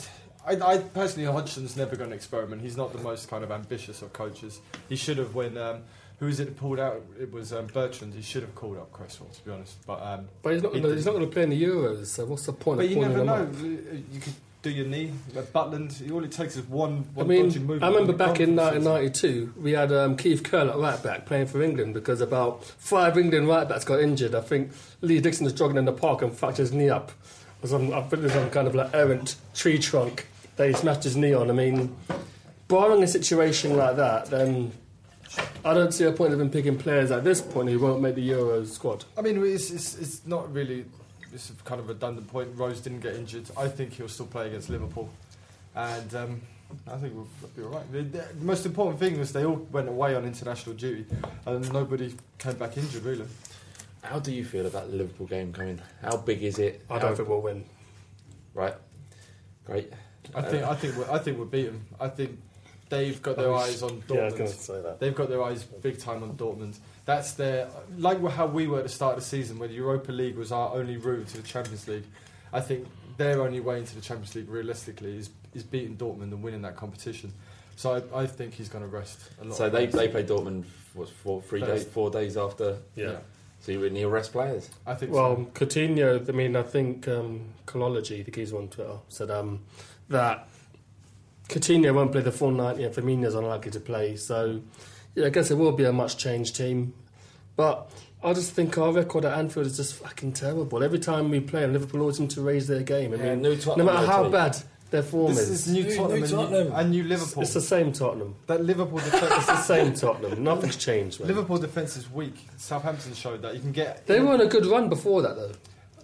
I, 0.46 0.53
I 0.74 0.79
personally, 0.79 1.31
Hodgson's 1.31 1.77
never 1.77 1.96
going 1.96 2.11
to 2.11 2.16
experiment. 2.16 2.62
He's 2.62 2.77
not 2.77 2.92
the 2.92 2.98
most 2.98 3.29
kind 3.31 3.42
of 3.44 3.51
ambitious 3.51 4.03
of 4.03 4.12
coaches. 4.12 4.61
He 4.88 4.96
should 4.96 5.18
have 5.18 5.35
when 5.35 5.57
um, 5.57 5.83
who 6.18 6.27
is 6.27 6.40
it 6.40 6.44
that 6.46 6.57
pulled 6.57 6.81
out? 6.81 7.03
It 7.18 7.33
was 7.33 7.53
um, 7.53 7.66
Bertrand. 7.68 8.14
He 8.14 8.22
should 8.22 8.42
have 8.42 8.55
called 8.55 8.77
up 8.77 8.92
Cresswell, 8.92 9.31
to 9.31 9.44
be 9.44 9.51
honest. 9.53 9.77
But 9.87 10.03
um, 10.03 10.29
But 10.42 10.55
he's 10.55 10.62
not. 10.62 10.74
he 10.74 10.81
Gonna, 10.81 10.94
he's 10.94 11.07
not 11.07 11.12
going 11.12 11.24
to 11.27 11.33
play 11.33 11.44
in 11.44 11.51
the 11.51 11.62
Euros. 11.62 12.07
So 12.07 12.24
what's 12.27 12.44
the 12.46 12.53
point 12.53 12.79
But 12.79 12.87
of 12.87 12.90
you 12.90 13.01
never 13.01 13.20
him 13.20 13.27
know. 13.27 13.35
up? 13.35 13.55
You 13.61 14.20
could 14.20 14.35
do 14.62 14.70
your 14.70 14.86
knee. 14.86 15.12
But 15.34 15.52
Butland, 15.52 16.10
all 16.12 16.24
it 16.24 16.32
takes 16.32 16.56
is 16.56 16.64
one. 16.66 17.06
I 17.16 17.18
one 17.18 17.28
mean, 17.28 17.44
dodgy 17.44 17.58
movement 17.60 17.84
I 17.84 17.88
remember 17.88 18.12
back 18.12 18.40
in 18.40 18.56
gone 18.56 18.72
for 18.72 18.78
the 18.78 18.80
season. 18.80 18.92
1992, 18.92 19.54
we 19.62 19.72
had 19.72 19.92
um, 19.92 20.16
Keith 20.16 20.42
Curle 20.42 20.70
at 20.70 20.76
right 20.76 21.02
back 21.02 21.26
playing 21.26 21.46
for 21.46 21.62
England 21.62 21.94
because 21.94 22.20
about 22.20 22.64
five 22.64 23.16
England 23.16 23.48
right 23.48 23.68
backs 23.68 23.84
got 23.84 24.00
injured. 24.00 24.34
I 24.34 24.40
think 24.40 24.72
Lee 25.00 25.20
Dixon 25.20 25.44
was 25.44 25.52
jogging 25.52 25.76
in 25.76 25.84
the 25.84 25.92
park 25.92 26.22
and 26.22 26.32
fractured 26.32 26.64
his 26.64 26.72
knee 26.72 26.90
up. 26.90 27.12
Or 27.62 27.68
some, 27.68 27.92
I 27.92 28.00
think 28.02 28.20
it 28.20 28.24
was 28.24 28.32
some 28.32 28.50
kind 28.50 28.68
of 28.68 28.74
like 28.74 28.94
errant 28.94 29.36
tree 29.54 29.78
trunk 29.78 30.26
that 30.56 30.68
he 30.68 30.74
smashed 30.74 31.04
his 31.04 31.16
knee 31.16 31.32
on. 31.32 31.50
I 31.50 31.54
mean, 31.54 31.96
barring 32.68 33.02
a 33.02 33.08
situation 33.08 33.76
like 33.76 33.96
that, 33.96 34.26
then 34.26 34.72
I 35.64 35.74
don't 35.74 35.92
see 35.92 36.04
a 36.04 36.12
point 36.12 36.32
of 36.32 36.40
him 36.40 36.50
picking 36.50 36.78
players 36.78 37.10
at 37.10 37.24
this 37.24 37.40
point 37.40 37.68
who 37.68 37.78
won't 37.78 38.00
make 38.00 38.14
the 38.14 38.22
Euro 38.22 38.64
squad. 38.64 39.04
I 39.16 39.22
mean, 39.22 39.42
it's, 39.44 39.70
it's, 39.70 39.96
it's 39.98 40.26
not 40.26 40.52
really. 40.52 40.84
It's 41.32 41.50
a 41.50 41.52
kind 41.64 41.80
of 41.80 41.88
a 41.90 41.92
redundant 41.92 42.28
point. 42.28 42.48
Rose 42.54 42.80
didn't 42.80 43.00
get 43.00 43.14
injured. 43.14 43.44
I 43.56 43.68
think 43.68 43.92
he'll 43.92 44.08
still 44.08 44.26
play 44.26 44.46
against 44.48 44.70
Liverpool, 44.70 45.10
and 45.74 46.14
um, 46.14 46.40
I 46.90 46.96
think 46.96 47.14
we'll 47.14 47.28
be 47.56 47.62
all 47.62 47.68
right. 47.70 47.92
The, 47.92 48.02
the 48.02 48.44
most 48.44 48.64
important 48.66 48.98
thing 48.98 49.18
was 49.18 49.32
they 49.32 49.44
all 49.44 49.56
went 49.70 49.88
away 49.88 50.14
on 50.14 50.24
international 50.24 50.74
duty, 50.74 51.04
and 51.46 51.70
nobody 51.72 52.14
came 52.38 52.54
back 52.54 52.76
injured. 52.78 53.04
Really, 53.04 53.26
How 54.02 54.18
do 54.18 54.32
you 54.32 54.44
feel 54.44 54.66
about 54.66 54.90
the 54.90 54.96
Liverpool 54.96 55.26
game 55.26 55.52
coming? 55.52 55.80
How 56.02 56.16
big 56.16 56.42
is 56.42 56.58
it? 56.58 56.84
I 56.90 56.98
don't 56.98 57.16
think 57.16 57.28
we'll 57.28 57.42
win. 57.42 57.64
Right. 58.54 58.74
Great. 59.64 59.92
I 60.34 60.42
think 60.42 60.64
I 60.64 60.74
think 60.74 60.96
we'll, 60.96 61.10
I 61.10 61.18
think 61.18 61.36
we'll 61.38 61.46
beat 61.46 61.66
them. 61.66 61.86
I 62.00 62.08
think 62.08 62.38
they've 62.88 63.20
got 63.22 63.36
their 63.36 63.54
eyes 63.54 63.82
on 63.82 64.02
Dortmund. 64.02 64.14
yeah, 64.14 64.20
I 64.20 64.24
was 64.24 64.34
gonna 64.34 64.48
say 64.48 64.82
that. 64.82 65.00
They've 65.00 65.14
got 65.14 65.28
their 65.28 65.42
eyes 65.42 65.64
big 65.64 65.98
time 65.98 66.22
on 66.22 66.36
Dortmund. 66.36 66.78
That's 67.08 67.32
their 67.32 67.70
like 67.96 68.22
how 68.32 68.46
we 68.46 68.66
were 68.66 68.80
at 68.80 68.82
the 68.82 68.90
start 68.90 69.16
of 69.16 69.20
the 69.20 69.26
season, 69.26 69.58
where 69.58 69.66
the 69.66 69.74
Europa 69.74 70.12
League 70.12 70.36
was 70.36 70.52
our 70.52 70.74
only 70.74 70.98
route 70.98 71.26
to 71.28 71.38
the 71.38 71.42
Champions 71.42 71.88
League. 71.88 72.04
I 72.52 72.60
think 72.60 72.86
their 73.16 73.40
only 73.40 73.60
way 73.60 73.78
into 73.78 73.94
the 73.94 74.02
Champions 74.02 74.34
League, 74.34 74.50
realistically, 74.50 75.16
is 75.16 75.30
is 75.54 75.62
beating 75.62 75.96
Dortmund 75.96 76.32
and 76.34 76.42
winning 76.42 76.60
that 76.60 76.76
competition. 76.76 77.32
So 77.76 78.04
I, 78.12 78.24
I 78.24 78.26
think 78.26 78.52
he's 78.52 78.68
going 78.68 78.84
to 78.84 78.90
rest 78.90 79.20
a 79.40 79.44
lot. 79.46 79.56
So 79.56 79.70
they 79.70 79.86
players. 79.86 79.94
they 79.94 80.08
play 80.08 80.24
Dortmund 80.24 80.64
what 80.92 81.08
four 81.08 81.40
three 81.40 81.62
days 81.62 81.84
four 81.84 82.10
days 82.10 82.36
after. 82.36 82.76
Yeah. 82.94 83.16
So 83.60 83.72
you 83.72 83.80
need 83.88 84.02
to 84.02 84.08
rest 84.10 84.32
players. 84.32 84.68
I 84.86 84.94
think 84.94 85.10
Well, 85.10 85.36
so. 85.36 85.44
Coutinho, 85.64 86.28
I 86.28 86.32
mean, 86.32 86.56
I 86.56 86.62
think 86.62 87.08
um, 87.08 87.46
Colology, 87.66 88.22
the 88.22 88.30
geezer 88.30 88.58
on 88.58 88.68
Twitter, 88.68 88.98
said 89.08 89.30
um, 89.30 89.60
that 90.10 90.46
Coutinho 91.48 91.94
won't 91.94 92.12
play 92.12 92.20
the 92.20 92.32
full 92.32 92.50
90 92.50 92.84
and 92.84 92.94
Firmino's 92.94 93.34
unlikely 93.34 93.70
to 93.72 93.80
play. 93.80 94.14
So, 94.16 94.60
yeah, 95.18 95.26
I 95.26 95.31
guess 95.31 95.50
it 95.50 95.54
will 95.57 95.72
be 95.72 95.85
a 95.85 95.92
much 95.92 96.16
changed 96.16 96.57
team. 96.57 96.94
But 97.57 97.90
I 98.22 98.33
just 98.33 98.52
think 98.52 98.78
our 98.78 98.92
record 98.92 99.24
at 99.24 99.37
Anfield 99.37 99.66
is 99.66 99.76
just 99.76 99.94
fucking 99.94 100.33
terrible. 100.33 100.83
Every 100.83 100.98
time 100.98 101.31
we 101.31 101.40
play, 101.40 101.64
and 101.64 101.72
Liverpool 101.72 102.00
always 102.00 102.16
seem 102.18 102.28
to 102.28 102.40
raise 102.42 102.66
their 102.68 102.83
game. 102.83 103.12
I 103.12 103.16
Yeah, 103.16 103.35
mean, 103.35 103.42
new 103.42 103.57
no 103.76 103.85
matter 103.85 104.07
how 104.07 104.18
rotate. 104.24 104.33
bad 104.33 104.57
their 104.90 105.02
form 105.02 105.35
This 105.35 105.48
is, 105.50 105.66
is 105.66 105.72
new 105.74 105.83
New- 105.85 105.96
Tottenham, 105.96 106.20
new 106.31 106.38
and, 106.40 106.50
new, 106.70 106.74
and 106.74 106.90
new 106.90 107.04
Liverpool. 107.04 107.42
it's 107.42 107.52
the 107.52 107.61
same 107.61 107.92
Tottenham. 107.92 108.37
that 108.46 108.64
Liverpool 108.64 108.98
defense, 109.11 109.33
It's 109.37 109.46
the 109.46 109.61
same 109.62 109.92
Tottenham. 109.92 110.42
Nothing's 110.42 110.76
changed, 110.76 111.20
man. 111.20 111.28
Liverpool 111.28 111.59
defense 111.59 111.96
is 111.96 112.11
weak. 112.11 112.35
Southampton 112.57 113.12
showed 113.14 113.42
that 113.42 113.54
you 113.54 113.61
can 113.61 113.72
get. 113.72 114.07
They 114.07 114.18
were 114.20 114.33
on 114.33 114.40
a 114.40 114.46
good 114.46 114.64
run 114.66 114.88
before 114.88 115.20
that, 115.22 115.37
though, 115.37 115.52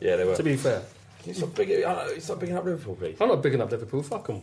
Yeah, 0.01 0.17
they 0.17 0.25
were. 0.25 0.35
to 0.37 0.43
be 0.43 0.57
fair. 0.57 0.83
Can 1.23 1.29
you 1.31 1.35
stop 1.35 1.55
bigging, 1.55 1.83
uh, 1.85 2.09
stop 2.21 2.41
bigging 2.41 2.57
up 2.57 2.65
Liverpool, 2.67 2.97
please. 2.97 3.17
I'm 3.21 3.29
not 3.29 3.41
big 3.43 3.55
enough 3.55 3.71
Liverpool, 3.71 4.03
fuck 4.03 4.27
them. 4.27 4.43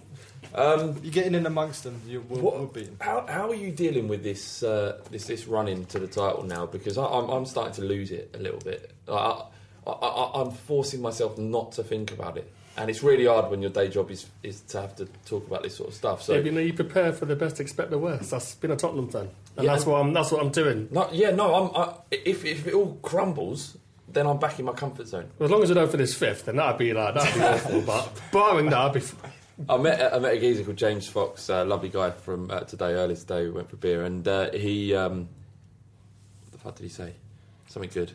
Um, 0.53 0.99
You 1.03 1.11
get 1.11 1.27
in 1.27 1.45
amongst 1.45 1.83
them, 1.83 2.01
you 2.07 2.23
will, 2.27 2.39
What- 2.41 2.59
will 2.59 2.65
beat 2.67 2.85
them. 2.85 2.97
How, 2.99 3.25
how 3.27 3.49
are 3.49 3.55
you 3.55 3.71
dealing 3.71 4.07
with 4.07 4.23
this 4.23 4.63
uh, 4.63 4.99
this 5.09 5.25
this 5.25 5.47
run 5.47 5.67
into 5.67 5.99
the 5.99 6.07
title 6.07 6.43
now? 6.43 6.65
Because 6.65 6.97
I, 6.97 7.05
I'm, 7.05 7.29
I'm 7.29 7.45
starting 7.45 7.73
to 7.75 7.81
lose 7.83 8.11
it 8.11 8.31
a 8.33 8.39
little 8.39 8.59
bit. 8.59 8.91
I, 9.07 9.43
I, 9.87 9.91
I, 9.91 10.41
I'm 10.41 10.51
forcing 10.51 11.01
myself 11.01 11.37
not 11.37 11.71
to 11.73 11.83
think 11.83 12.11
about 12.11 12.37
it, 12.37 12.51
and 12.77 12.89
it's 12.89 13.01
really 13.01 13.25
hard 13.25 13.49
when 13.49 13.61
your 13.61 13.71
day 13.71 13.87
job 13.87 14.11
is 14.11 14.25
is 14.43 14.61
to 14.61 14.81
have 14.81 14.95
to 14.97 15.05
talk 15.25 15.47
about 15.47 15.63
this 15.63 15.75
sort 15.75 15.89
of 15.89 15.95
stuff. 15.95 16.21
So 16.21 16.33
yeah, 16.33 16.41
you 16.41 16.51
know, 16.51 16.59
you 16.61 16.73
prepare 16.73 17.13
for 17.13 17.25
the 17.25 17.35
best, 17.35 17.59
expect 17.59 17.89
the 17.91 17.97
worst. 17.97 18.31
That's 18.31 18.55
been 18.55 18.71
a 18.71 18.75
Tottenham 18.75 19.09
fan, 19.09 19.29
and 19.57 19.65
Yeah, 19.65 19.71
that's 19.71 19.83
and- 19.83 19.93
what 19.93 19.99
I'm. 20.01 20.11
That's 20.13 20.31
what 20.31 20.41
I'm 20.43 20.51
doing. 20.51 20.87
no, 20.91 21.07
yeah, 21.13 21.31
no. 21.31 21.53
I'm 21.55 21.71
I, 21.81 21.93
if 22.11 22.43
if 22.45 22.67
it 22.67 22.73
all 22.73 22.97
crumbles, 23.01 23.77
then 24.11 24.27
I'm 24.27 24.37
back 24.39 24.59
in 24.59 24.65
my 24.65 24.73
comfort 24.73 25.07
zone. 25.07 25.29
As 25.39 25.49
long 25.49 25.63
as 25.63 25.71
I 25.71 25.75
don't 25.75 25.91
finish 25.91 26.13
fifth, 26.13 26.45
then 26.45 26.57
that'd 26.57 26.77
be 26.77 26.93
like 26.93 27.13
that'd 27.13 27.33
be 27.33 27.41
awful. 27.53 27.81
But 27.81 28.21
barring 28.33 28.65
that, 28.69 28.77
I'd 28.79 28.93
be. 28.93 29.01
I 29.69 29.77
met 29.77 30.13
I 30.13 30.19
met 30.19 30.33
a 30.33 30.39
geezer 30.39 30.63
called 30.63 30.77
James 30.77 31.07
Fox, 31.07 31.49
a 31.49 31.63
lovely 31.63 31.89
guy 31.89 32.11
from 32.11 32.49
uh, 32.51 32.61
today 32.61 32.93
earlier 32.93 33.15
today. 33.15 33.43
We 33.43 33.51
went 33.51 33.69
for 33.69 33.75
beer, 33.77 34.03
and 34.03 34.27
uh, 34.27 34.51
he 34.51 34.95
um, 34.95 35.27
what 36.43 36.51
the 36.51 36.57
fuck 36.57 36.75
did 36.75 36.83
he 36.83 36.89
say? 36.89 37.13
Something 37.67 37.91
good. 37.93 38.11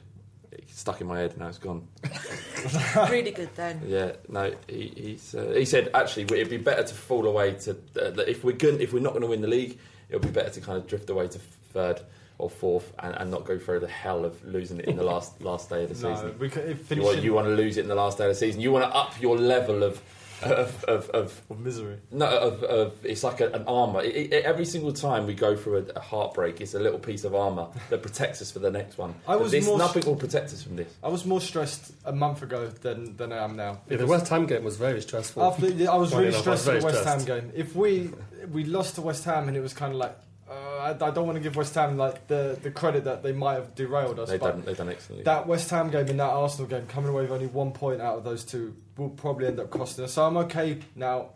It 0.52 0.68
stuck 0.70 1.00
in 1.00 1.06
my 1.06 1.18
head, 1.18 1.30
and 1.32 1.40
now 1.40 1.48
it's 1.48 1.58
gone. 1.58 1.86
really 3.10 3.30
good 3.30 3.54
then. 3.54 3.82
Yeah, 3.86 4.12
no, 4.28 4.52
he 4.68 4.92
he's, 4.96 5.34
uh, 5.34 5.52
he 5.56 5.64
said 5.64 5.90
actually 5.94 6.24
it'd 6.24 6.50
be 6.50 6.56
better 6.56 6.82
to 6.82 6.94
fall 6.94 7.26
away 7.26 7.54
to 7.54 7.72
uh, 7.72 8.22
if 8.26 8.44
we're 8.44 8.52
good, 8.56 8.80
if 8.80 8.92
we're 8.92 9.00
not 9.00 9.10
going 9.10 9.22
to 9.22 9.28
win 9.28 9.40
the 9.40 9.48
league, 9.48 9.78
it'll 10.08 10.20
be 10.20 10.30
better 10.30 10.50
to 10.50 10.60
kind 10.60 10.78
of 10.78 10.86
drift 10.86 11.10
away 11.10 11.28
to 11.28 11.38
third 11.38 12.00
or 12.38 12.50
fourth 12.50 12.92
and, 12.98 13.14
and 13.16 13.30
not 13.30 13.44
go 13.46 13.58
through 13.58 13.80
the 13.80 13.88
hell 13.88 14.24
of 14.24 14.44
losing 14.44 14.78
it 14.78 14.84
in 14.86 14.96
the 14.96 15.02
last 15.02 15.40
last 15.42 15.70
day 15.70 15.84
of 15.84 15.88
the 15.88 15.94
No, 16.08 16.14
season. 16.14 16.38
we 16.38 16.48
can, 16.50 16.78
you, 16.90 17.02
want, 17.02 17.22
you 17.22 17.32
want 17.32 17.46
to 17.46 17.54
lose 17.54 17.76
it 17.76 17.82
in 17.82 17.88
the 17.88 17.94
last 17.94 18.18
day 18.18 18.24
of 18.24 18.30
the 18.30 18.34
season. 18.34 18.60
You 18.60 18.72
want 18.72 18.84
to 18.90 18.94
up 18.96 19.20
your 19.20 19.38
level 19.38 19.82
of 19.82 20.00
of 20.42 20.84
of, 20.84 21.10
of 21.10 21.42
of 21.50 21.60
misery. 21.60 21.98
no, 22.10 22.26
of, 22.26 22.62
of 22.62 23.04
it's 23.04 23.24
like 23.24 23.40
a, 23.40 23.50
an 23.50 23.64
armor. 23.66 24.02
It, 24.02 24.32
it, 24.32 24.44
every 24.44 24.64
single 24.64 24.92
time 24.92 25.26
we 25.26 25.34
go 25.34 25.56
through 25.56 25.78
a, 25.78 25.98
a 25.98 26.00
heartbreak, 26.00 26.60
it's 26.60 26.74
a 26.74 26.78
little 26.80 26.98
piece 26.98 27.24
of 27.24 27.34
armor 27.34 27.68
that 27.90 28.02
protects 28.02 28.42
us 28.42 28.50
for 28.50 28.58
the 28.58 28.70
next 28.70 28.98
one. 28.98 29.14
I 29.26 29.36
was 29.36 29.52
this, 29.52 29.66
more- 29.66 29.78
nothing 29.78 30.04
will 30.04 30.16
protect 30.16 30.52
us 30.52 30.62
from 30.62 30.76
this. 30.76 30.92
I 31.02 31.08
was 31.08 31.24
more 31.24 31.40
stressed 31.40 31.92
a 32.04 32.12
month 32.12 32.42
ago 32.42 32.68
than, 32.68 33.16
than 33.16 33.32
I 33.32 33.44
am 33.44 33.56
now. 33.56 33.80
Yeah, 33.88 33.98
the 33.98 34.06
West 34.06 34.28
Ham 34.28 34.46
game 34.46 34.64
was 34.64 34.76
very 34.76 35.00
stressful. 35.00 35.42
After 35.42 35.66
I 35.66 35.96
was 35.96 36.14
really 36.14 36.28
enough, 36.28 36.46
I 36.46 36.50
was 36.50 36.60
stressed 36.62 36.68
at 36.68 36.74
the 36.74 36.80
very 36.80 36.94
West 36.94 37.04
Ham 37.04 37.24
game. 37.24 37.52
If 37.54 37.74
we 37.74 38.10
we 38.52 38.64
lost 38.64 38.94
to 38.96 39.02
West 39.02 39.24
Ham 39.24 39.48
and 39.48 39.56
it 39.56 39.60
was 39.60 39.72
kind 39.72 39.92
of 39.92 39.98
like 39.98 40.16
uh, 40.48 40.52
I, 40.54 40.90
I 40.90 41.10
don't 41.10 41.26
want 41.26 41.36
to 41.36 41.40
give 41.40 41.56
West 41.56 41.74
Ham 41.74 41.96
like 41.96 42.28
the, 42.28 42.58
the 42.62 42.70
credit 42.70 43.04
that 43.04 43.22
they 43.22 43.32
might 43.32 43.54
have 43.54 43.74
derailed 43.74 44.20
us. 44.20 44.28
They've 44.28 44.38
but 44.38 44.52
done, 44.52 44.62
they've 44.64 44.76
done 44.76 44.88
excellently. 44.88 45.24
that 45.24 45.46
West 45.46 45.70
Ham 45.70 45.90
game 45.90 46.08
and 46.08 46.20
that 46.20 46.30
Arsenal 46.30 46.68
game 46.68 46.86
coming 46.86 47.10
away 47.10 47.22
with 47.22 47.32
only 47.32 47.48
one 47.48 47.72
point 47.72 48.00
out 48.00 48.18
of 48.18 48.24
those 48.24 48.44
two 48.44 48.74
will 48.96 49.10
probably 49.10 49.46
end 49.46 49.60
up 49.60 49.70
costing 49.70 50.04
us. 50.04 50.12
So 50.14 50.24
I'm 50.24 50.36
okay 50.38 50.78
now 50.94 51.30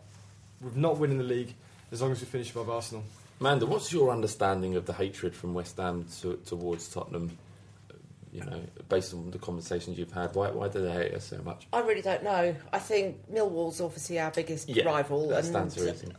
with 0.61 0.75
not 0.75 0.97
winning 0.97 1.17
the 1.17 1.23
league 1.23 1.53
as 1.91 2.01
long 2.01 2.11
as 2.11 2.19
we 2.19 2.25
finish 2.25 2.51
above 2.51 2.69
Arsenal. 2.69 3.03
Amanda, 3.39 3.65
what's 3.65 3.91
your 3.91 4.11
understanding 4.11 4.75
of 4.75 4.85
the 4.85 4.93
hatred 4.93 5.35
from 5.35 5.53
West 5.53 5.77
Ham 5.77 6.05
to, 6.21 6.39
towards 6.45 6.87
Tottenham? 6.89 7.37
You 8.31 8.41
know, 8.45 8.61
based 8.87 9.13
on 9.13 9.29
the 9.31 9.39
conversations 9.39 9.97
you've 9.97 10.11
had, 10.13 10.33
why, 10.35 10.51
why 10.51 10.69
do 10.69 10.81
they 10.81 10.91
hate 10.91 11.13
us 11.13 11.25
so 11.25 11.37
much? 11.43 11.67
I 11.73 11.79
really 11.81 12.01
don't 12.01 12.23
know. 12.23 12.55
I 12.71 12.79
think 12.79 13.29
Millwall's 13.29 13.81
obviously 13.81 14.19
our 14.19 14.31
biggest 14.31 14.69
Yeah, 14.69 14.85
rival, 14.85 15.27
that 15.29 15.39
and 15.39 15.47
stands 15.47 15.75
to 15.75 15.83
reason. 15.83 16.13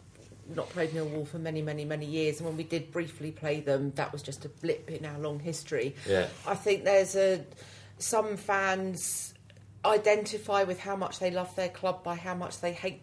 not 0.54 0.68
played 0.68 0.90
Millwall 0.90 1.26
for 1.26 1.38
many, 1.38 1.62
many, 1.62 1.86
many 1.86 2.04
years. 2.04 2.38
And 2.38 2.46
when 2.48 2.58
we 2.58 2.64
did 2.64 2.90
briefly 2.92 3.30
play 3.30 3.60
them, 3.60 3.92
that 3.94 4.12
was 4.12 4.20
just 4.20 4.44
a 4.44 4.50
blip 4.50 4.90
in 4.90 5.06
our 5.06 5.18
long 5.20 5.40
history. 5.40 5.94
Yeah. 6.06 6.26
I 6.46 6.54
think 6.54 6.84
there's 6.84 7.16
a 7.16 7.42
some 7.98 8.36
fans 8.36 9.31
identify 9.84 10.62
with 10.64 10.78
how 10.78 10.96
much 10.96 11.18
they 11.18 11.30
love 11.30 11.54
their 11.56 11.68
club 11.68 12.02
by 12.04 12.14
how 12.14 12.34
much 12.34 12.60
they 12.60 12.72
hate 12.72 13.02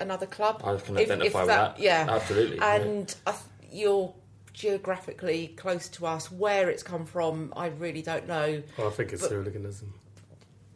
another 0.00 0.26
club. 0.26 0.60
I 0.64 0.76
can 0.76 0.96
identify 0.96 1.40
with 1.40 1.48
that. 1.48 1.78
Yeah, 1.78 2.06
Absolutely, 2.08 2.56
yeah. 2.56 2.74
And 2.74 3.14
I 3.26 3.32
th- 3.32 3.42
you're 3.72 4.12
geographically 4.52 5.48
close 5.56 5.88
to 5.90 6.06
us. 6.06 6.30
Where 6.32 6.68
it's 6.70 6.82
come 6.82 7.04
from, 7.06 7.52
I 7.56 7.66
really 7.66 8.02
don't 8.02 8.26
know. 8.26 8.62
I 8.78 8.90
think 8.90 9.12
it's 9.12 9.22
But- 9.22 9.30
hooliganism. 9.30 9.92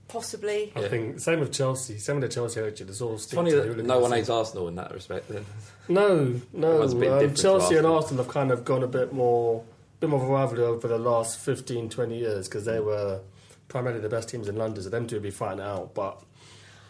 Possibly. 0.08 0.72
I 0.74 0.80
Yeah. 0.80 0.88
think 0.88 1.20
same 1.20 1.38
with 1.38 1.52
Chelsea. 1.52 1.96
Same 1.98 2.16
with 2.20 2.28
the 2.28 2.34
Chelsea 2.34 2.60
hatred. 2.60 2.88
It's 2.90 3.00
all 3.00 3.14
It's 3.14 3.32
funny 3.32 3.52
that 3.52 3.76
no 3.84 4.00
one 4.00 4.10
hates 4.10 4.28
Arsenal 4.28 4.66
in 4.66 4.74
that 4.74 4.92
respect. 4.92 5.28
Then. 5.28 5.46
No, 5.88 6.40
no. 6.52 6.68
Everyone's 6.68 6.92
a 6.92 6.96
bit 6.96 7.08
Um, 7.10 7.18
different 7.18 7.36
to 7.36 7.42
Chelsea 7.42 7.76
and 7.76 7.86
Arsenal. 7.86 7.94
Arsenal 7.96 8.24
have 8.24 8.32
kind 8.32 8.50
of 8.52 8.64
gone 8.64 8.82
a 8.84 8.88
bit 8.88 9.12
more, 9.12 9.62
bit 10.00 10.08
more 10.10 10.20
of 10.22 10.28
a 10.28 10.32
rivalry 10.32 10.62
over 10.64 10.86
the 10.88 10.98
last 10.98 11.38
15, 11.38 11.88
20 11.88 12.16
years 12.18 12.48
because 12.48 12.64
they 12.64 12.78
were 12.80 13.20
primarily 13.70 14.00
the 14.00 14.08
best 14.10 14.28
teams 14.28 14.48
in 14.48 14.56
London. 14.56 14.82
So 14.82 14.90
them 14.90 15.06
two 15.06 15.16
would 15.16 15.22
be 15.22 15.30
fighting 15.30 15.60
out. 15.62 15.94
But 15.94 16.22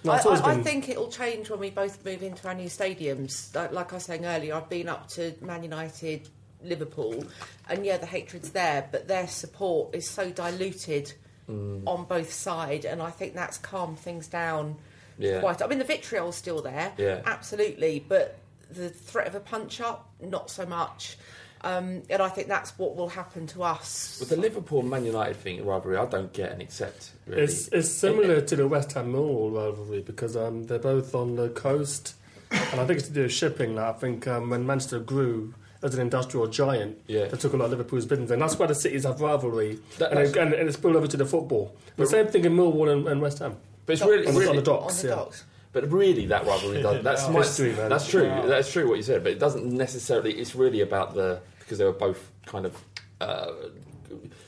no, 0.03 0.13
I, 0.13 0.17
I, 0.19 0.51
I 0.53 0.63
think 0.63 0.89
it'll 0.89 1.09
change 1.11 1.49
when 1.51 1.61
we 1.61 1.71
both 1.71 2.05
move 2.05 2.23
into 2.25 2.49
our 2.49 2.55
new 2.55 2.69
stadiums. 2.69 3.55
Like, 3.55 3.71
like 3.73 3.93
I 3.93 3.97
was 3.97 4.05
saying 4.05 4.25
earlier, 4.27 4.55
I've 4.55 4.69
been 4.69 4.89
up 4.89 5.09
to 5.11 5.35
Man 5.43 5.63
United, 5.63 6.29
Liverpool, 6.65 7.25
and 7.69 7.87
yeah, 7.87 7.99
the 7.99 8.07
hatred's 8.07 8.51
there, 8.51 8.89
but 8.91 9.07
their 9.07 9.29
support 9.29 9.95
is 9.95 10.09
so 10.11 10.31
diluted 10.31 11.13
Mm. 11.49 11.83
on 11.85 12.05
both 12.05 12.33
sides, 12.33 12.85
and 12.85 13.03
I 13.03 13.11
think 13.11 13.35
that's 13.35 13.59
calmed 13.59 13.99
things 13.99 14.29
down 14.29 14.77
Yeah. 15.19 15.41
quite. 15.41 15.61
I 15.61 15.67
mean, 15.67 15.81
the 15.81 15.85
vitriol's 15.85 16.37
still 16.37 16.63
there, 16.63 16.93
Yeah. 16.97 17.23
absolutely, 17.27 17.99
but 18.09 18.39
the 18.71 18.89
threat 18.89 19.27
of 19.27 19.35
a 19.35 19.41
punch 19.41 19.81
up, 19.81 20.09
not 20.21 20.49
so 20.49 20.65
much. 20.65 21.17
Um, 21.63 22.03
and 22.09 22.23
I 22.23 22.29
think 22.29 22.49
that's 22.49 22.79
what 22.79 22.97
will 22.97 23.09
happen 23.09 23.47
to 23.49 23.63
us. 23.63 24.17
With 24.19 24.31
the 24.31 24.37
Liverpool 24.37 24.83
Man 24.83 25.05
United 25.05 25.37
thing 25.37 25.65
rivalry, 25.65 25.97
I 25.97 26.07
don't 26.07 26.33
get 26.33 26.53
and 26.53 26.63
accept. 26.63 27.11
Really. 27.27 27.43
It's, 27.43 27.69
it's 27.69 27.91
similar 27.91 28.41
to 28.41 28.57
the 28.57 28.67
West 28.67 28.93
Ham 28.93 29.13
Millwall 29.13 29.55
rivalry 29.55 30.01
because 30.01 30.37
um, 30.37 30.65
they're 30.65 30.79
both 30.79 31.15
on 31.15 31.37
the 31.37 31.51
coast, 31.51 32.15
and 32.51 32.81
I 32.81 32.87
think 32.87 32.99
it's 32.99 33.09
to 33.09 33.15
do 33.15 33.23
with 33.23 33.33
shipping. 33.33 33.75
Like, 33.75 33.97
I 33.97 33.99
think 33.99 34.27
um, 34.27 34.49
when 34.51 34.67
Manchester 34.67 35.01
grew 35.01 35.55
as 35.83 35.95
an 35.95 36.01
industrial 36.01 36.47
giant, 36.47 36.99
Yeah. 37.07 37.27
they 37.27 37.37
took 37.37 37.53
a 37.53 37.57
lot 37.57 37.67
of 37.67 37.71
Liverpool's 37.73 38.07
business, 38.07 38.31
and 38.31 38.41
that's 38.41 38.59
why 38.59 38.67
the 38.67 38.75
cities 38.75 39.05
have 39.05 39.21
rivalry, 39.21 39.79
That- 39.99 40.13
and, 40.13 40.21
it, 40.21 40.37
and, 40.37 40.55
and 40.55 40.69
it's 40.69 40.79
spilled 40.79 40.97
over 40.97 41.07
to 41.07 41.17
the 41.17 41.27
football. 41.27 41.75
The 41.97 42.07
same 42.07 42.27
thing 42.27 42.45
in 42.45 42.57
Millwall 42.57 42.91
and, 42.91 43.07
and 43.07 43.21
West 43.21 43.39
Ham. 43.41 43.57
But 43.85 43.95
it's 43.95 44.03
really, 44.03 44.27
on, 44.27 44.35
the, 44.35 44.41
really 44.41 44.51
on 44.51 44.57
the 44.57 44.63
docks, 44.63 44.99
on 44.99 45.03
the 45.03 45.09
yeah. 45.09 45.15
docks. 45.15 45.45
But 45.73 45.91
really, 45.93 46.27
that 46.27 46.47
rivalry 46.47 46.83
does. 46.83 47.03
That's 47.05 47.29
my, 47.29 47.39
History, 47.41 47.73
man. 47.75 47.91
That's 47.91 48.09
true. 48.09 48.29
Wow. 48.29 48.47
That's 48.47 48.73
true 48.73 48.89
what 48.89 48.97
you 48.97 49.03
said. 49.03 49.23
But 49.23 49.33
it 49.33 49.39
doesn't 49.39 49.65
necessarily. 49.65 50.33
It's 50.33 50.55
really 50.55 50.81
about 50.81 51.15
the 51.15 51.41
because 51.71 51.79
they 51.79 51.85
were 51.85 51.93
both 51.93 52.33
kind 52.47 52.67
of 52.67 52.85
uh, 53.21 53.53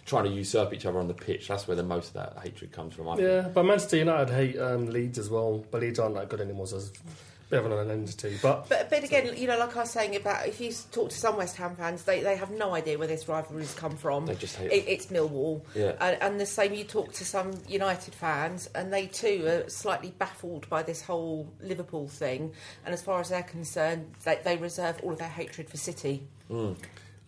trying 0.06 0.24
to 0.24 0.30
usurp 0.30 0.74
each 0.74 0.86
other 0.86 0.98
on 0.98 1.06
the 1.06 1.14
pitch. 1.14 1.46
That's 1.46 1.68
where 1.68 1.76
the 1.76 1.84
most 1.84 2.08
of 2.08 2.14
that 2.14 2.36
hatred 2.42 2.72
comes 2.72 2.94
from. 2.94 3.08
I 3.08 3.14
think. 3.14 3.28
Yeah, 3.28 3.48
but 3.54 3.64
Manchester 3.64 3.98
United 3.98 4.28
hate 4.28 4.58
um, 4.58 4.86
Leeds 4.86 5.20
as 5.20 5.30
well, 5.30 5.64
but 5.70 5.82
Leeds 5.82 6.00
aren't 6.00 6.16
that 6.16 6.28
good 6.28 6.40
anymore, 6.40 6.66
so 6.66 6.78
it's 6.78 6.88
a 6.88 6.90
bit 7.48 7.64
of 7.64 7.70
an 7.70 7.92
entity. 7.92 8.36
But 8.42 8.68
But, 8.68 8.90
but 8.90 9.04
again, 9.04 9.36
you 9.36 9.46
know, 9.46 9.56
like 9.56 9.76
I 9.76 9.80
was 9.80 9.90
saying 9.90 10.16
about 10.16 10.48
if 10.48 10.60
you 10.60 10.72
talk 10.90 11.10
to 11.10 11.16
some 11.16 11.36
West 11.36 11.56
Ham 11.58 11.76
fans, 11.76 12.02
they, 12.02 12.22
they 12.22 12.36
have 12.36 12.50
no 12.50 12.74
idea 12.74 12.98
where 12.98 13.06
this 13.06 13.28
rivalry's 13.28 13.72
come 13.74 13.96
from. 13.96 14.26
They 14.26 14.34
just 14.34 14.56
hate 14.56 14.72
it. 14.72 14.84
It's 14.88 15.06
Millwall. 15.06 15.62
Yeah. 15.76 15.92
And, 16.00 16.20
and 16.20 16.40
the 16.40 16.46
same, 16.46 16.74
you 16.74 16.82
talk 16.82 17.12
to 17.12 17.24
some 17.24 17.52
United 17.68 18.14
fans, 18.14 18.68
and 18.74 18.92
they 18.92 19.06
too 19.06 19.46
are 19.46 19.68
slightly 19.70 20.12
baffled 20.18 20.68
by 20.68 20.82
this 20.82 21.02
whole 21.02 21.48
Liverpool 21.60 22.08
thing. 22.08 22.52
And 22.84 22.92
as 22.92 23.00
far 23.00 23.20
as 23.20 23.28
they're 23.28 23.44
concerned, 23.44 24.10
they, 24.24 24.40
they 24.42 24.56
reserve 24.56 24.98
all 25.04 25.12
of 25.12 25.20
their 25.20 25.28
hatred 25.28 25.70
for 25.70 25.76
City. 25.76 26.26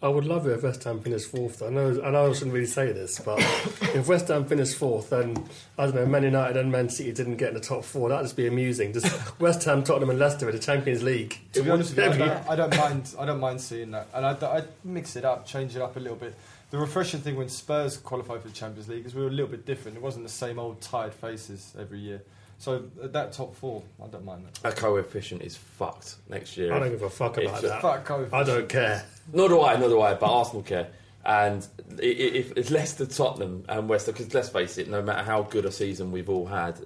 I 0.05 0.09
would 0.09 0.27
love 0.27 0.47
it 0.47 0.51
if 0.51 0.63
West 0.63 0.85
Ham 0.85 1.01
finished 1.01 1.31
fourth. 1.31 1.63
I 1.63 1.71
know, 1.71 1.99
I 2.05 2.11
know 2.11 2.29
I 2.29 2.33
shouldn't 2.35 2.53
really 2.53 2.67
say 2.67 2.93
this, 2.93 3.19
but 3.21 3.39
if 3.95 4.07
West 4.07 4.29
Ham 4.29 4.45
finished 4.45 4.77
fourth, 4.77 5.09
then 5.09 5.35
I 5.79 5.87
don't 5.87 5.95
know, 5.95 6.05
Man 6.05 6.25
United 6.25 6.59
and 6.59 6.71
Man 6.71 6.91
City 6.91 7.11
didn't 7.11 7.37
get 7.37 7.49
in 7.49 7.55
the 7.55 7.61
top 7.61 7.85
four. 7.85 8.11
That'd 8.11 8.27
just 8.27 8.37
be 8.37 8.47
amusing. 8.47 8.93
Just 8.93 9.41
West 9.41 9.65
Ham, 9.65 9.83
Tottenham, 9.83 10.11
and 10.11 10.19
Leicester 10.19 10.47
in 10.51 10.55
the 10.55 10.61
Champions 10.61 11.03
League. 11.03 11.39
To 11.55 11.63
be 11.63 11.71
honest 11.71 11.97
with 11.97 12.19
you, 12.19 12.23
I 12.23 12.29
don't, 12.29 12.51
I 12.51 12.55
don't 12.55 12.77
mind. 12.77 13.15
I 13.19 13.25
don't 13.25 13.41
mind 13.41 13.63
seeing 13.63 13.93
that, 13.93 14.09
and 14.13 14.27
I'd, 14.27 14.45
I'd 14.45 14.69
mix 14.85 15.17
it 15.17 15.25
up, 15.25 15.47
change 15.47 15.75
it 15.75 15.81
up 15.81 15.97
a 15.97 16.01
little 16.01 16.19
bit. 16.19 16.35
The 16.71 16.77
refreshing 16.77 17.21
thing 17.21 17.37
when 17.37 17.49
Spurs 17.49 17.97
qualified 17.97 18.43
for 18.43 18.49
the 18.49 18.55
Champions 18.55 18.91
League 18.91 19.07
is 19.07 19.15
we 19.15 19.23
were 19.23 19.29
a 19.29 19.31
little 19.31 19.51
bit 19.51 19.65
different. 19.65 19.97
It 19.97 20.03
wasn't 20.03 20.27
the 20.27 20.33
same 20.33 20.59
old 20.59 20.83
tired 20.83 21.15
faces 21.15 21.75
every 21.81 22.01
year. 22.01 22.21
So 22.59 22.83
that 22.97 23.33
top 23.33 23.57
four, 23.57 23.83
I 24.03 24.09
don't 24.09 24.25
mind 24.27 24.45
that. 24.45 24.67
Our 24.67 24.73
coefficient 24.73 25.41
is 25.41 25.57
fucked 25.57 26.17
next 26.29 26.59
year. 26.59 26.75
I 26.75 26.79
don't 26.79 26.91
give 26.91 27.03
a 27.03 27.09
fuck 27.09 27.39
about 27.39 27.63
just- 27.63 27.63
that. 27.63 27.81
Fuck 27.81 28.05
coefficient. 28.05 28.35
I 28.35 28.43
don't 28.45 28.69
care. 28.69 29.05
Nor 29.33 29.49
do 29.49 29.61
I, 29.63 29.77
nor 29.79 29.89
do 29.89 30.01
I, 30.01 30.15
but 30.15 30.27
Arsenal 30.31 30.63
care. 30.63 30.89
And 31.25 31.67
i- 31.99 32.03
i- 32.03 32.07
if 32.35 32.53
it's 32.57 32.71
Leicester, 32.71 33.07
Tottenham, 33.07 33.65
and 33.69 33.89
West 33.89 34.07
Ham, 34.07 34.15
because 34.15 34.33
let's 34.35 34.49
face 34.51 34.77
it, 34.79 34.89
no 34.89 35.01
matter 35.03 35.23
how 35.23 35.43
good 35.43 35.65
a 35.65 35.73
season 35.73 36.13
we've 36.13 36.29
all 36.29 36.47
had, 36.47 36.79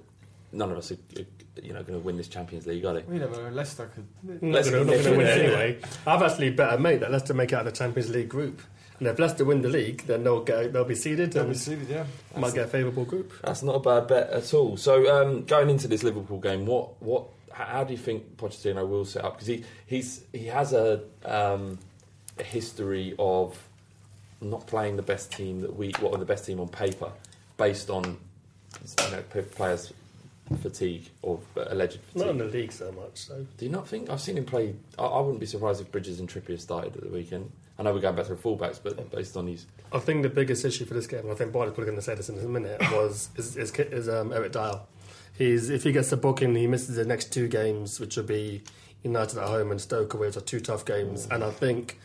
none 0.53 0.71
of 0.71 0.77
us 0.77 0.91
are, 0.91 0.97
are, 1.17 1.25
you 1.61 1.73
know, 1.73 1.83
going 1.83 1.99
to 1.99 2.05
win 2.05 2.15
this 2.15 2.29
Champions 2.29 2.65
League, 2.65 2.85
are 2.85 2.93
they? 2.93 3.01
We 3.01 3.19
never 3.19 3.35
know. 3.43 3.49
Leicester 3.49 3.89
could. 3.93 4.41
Leicester 4.41 4.77
Not 4.77 4.85
going 4.87 5.03
to 5.03 5.09
win 5.09 5.17
win. 5.19 5.27
anyway. 5.27 5.77
I've 6.07 6.21
actually 6.21 6.51
bet 6.51 6.73
a 6.73 6.77
mate 6.77 7.01
that 7.01 7.11
Leicester 7.11 7.33
make 7.33 7.51
it 7.51 7.55
out 7.55 7.67
of 7.67 7.73
the 7.73 7.77
Champions 7.77 8.09
League 8.09 8.29
group. 8.29 8.61
And 8.99 9.07
if 9.07 9.17
Leicester 9.19 9.45
win 9.45 9.61
the 9.61 9.69
league, 9.69 10.05
then 10.07 10.23
they'll 10.25 10.43
get 10.43 10.73
they'll 10.73 10.83
be 10.83 10.93
seeded 10.95 11.31
They'll 11.31 11.45
be 11.45 11.53
seeded, 11.53 11.87
yeah. 11.87 12.05
might 12.35 12.53
get 12.53 12.65
a 12.65 12.67
favourable 12.67 13.05
group. 13.05 13.31
That's 13.43 13.63
not 13.63 13.75
a 13.75 13.79
bad 13.79 14.07
bet 14.07 14.29
at 14.29 14.53
all. 14.53 14.75
So 14.75 15.09
um, 15.21 15.45
going 15.45 15.69
into 15.69 15.87
this 15.87 16.03
Liverpool 16.03 16.39
game, 16.39 16.65
what 16.65 17.01
what 17.01 17.27
how 17.51 17.85
do 17.85 17.93
you 17.93 17.97
think 17.97 18.35
Pochettino 18.35 18.85
will 18.87 19.05
set 19.05 19.23
up? 19.23 19.35
Because 19.35 19.47
he 19.47 19.63
he's 19.85 20.23
he 20.33 20.47
has 20.47 20.73
a, 20.73 21.01
um, 21.23 21.79
a 22.39 22.43
history 22.43 23.15
of 23.19 23.57
not 24.41 24.67
playing 24.67 24.95
the 24.95 25.01
best 25.01 25.31
team 25.31 25.61
that 25.61 25.75
we 25.75 25.91
what 25.99 26.13
are 26.13 26.17
the 26.17 26.25
best 26.25 26.45
team 26.45 26.59
on 26.59 26.67
paper, 26.67 27.11
based 27.57 27.89
on 27.89 28.03
you 28.05 29.11
know 29.11 29.23
players 29.55 29.93
fatigue 30.57 31.09
or 31.21 31.39
alleged 31.55 31.99
fatigue. 31.99 32.15
Not 32.15 32.29
in 32.29 32.37
the 32.37 32.45
league 32.45 32.71
so 32.71 32.91
much. 32.91 33.17
So 33.17 33.45
Do 33.57 33.65
you 33.65 33.71
not 33.71 33.87
think 33.87 34.09
I've 34.09 34.21
seen 34.21 34.37
him 34.37 34.45
play? 34.45 34.75
I, 34.97 35.03
I 35.03 35.19
wouldn't 35.19 35.39
be 35.39 35.45
surprised 35.45 35.81
if 35.81 35.91
Bridges 35.91 36.19
and 36.19 36.29
Trippier 36.29 36.59
started 36.59 36.95
at 36.95 37.03
the 37.03 37.09
weekend. 37.09 37.51
I 37.77 37.83
know 37.83 37.93
we're 37.93 38.01
going 38.01 38.15
back 38.15 38.25
to 38.25 38.35
the 38.35 38.41
fullbacks, 38.41 38.79
but 38.83 39.09
based 39.09 39.37
on 39.37 39.45
these, 39.45 39.65
I 39.93 39.99
think 39.99 40.23
the 40.23 40.29
biggest 40.29 40.65
issue 40.65 40.85
for 40.85 40.93
this 40.93 41.07
game, 41.07 41.21
and 41.21 41.31
I 41.31 41.35
think 41.35 41.53
Barney's 41.53 41.73
probably 41.73 41.85
going 41.85 41.97
to 41.97 42.01
say 42.01 42.13
this 42.13 42.27
in 42.27 42.37
a 42.37 42.41
minute, 42.41 42.81
was 42.91 43.29
is, 43.37 43.55
is, 43.55 43.71
is 43.71 44.09
um, 44.09 44.33
Eric 44.33 44.51
Dier. 44.51 44.81
He's 45.37 45.69
if 45.69 45.83
he 45.83 45.91
gets 45.93 46.09
the 46.09 46.17
booking, 46.17 46.53
he 46.55 46.67
misses 46.67 46.95
the 46.95 47.05
next 47.05 47.31
two 47.31 47.47
games, 47.47 47.99
which 47.99 48.17
will 48.17 48.25
be 48.25 48.63
United 49.03 49.37
at 49.39 49.47
home 49.47 49.71
and 49.71 49.79
Stoke 49.79 50.13
away, 50.13 50.27
which 50.27 50.35
are 50.35 50.41
two 50.41 50.59
tough 50.59 50.83
games, 50.83 51.27
and 51.31 51.43
I 51.43 51.51
think 51.51 51.97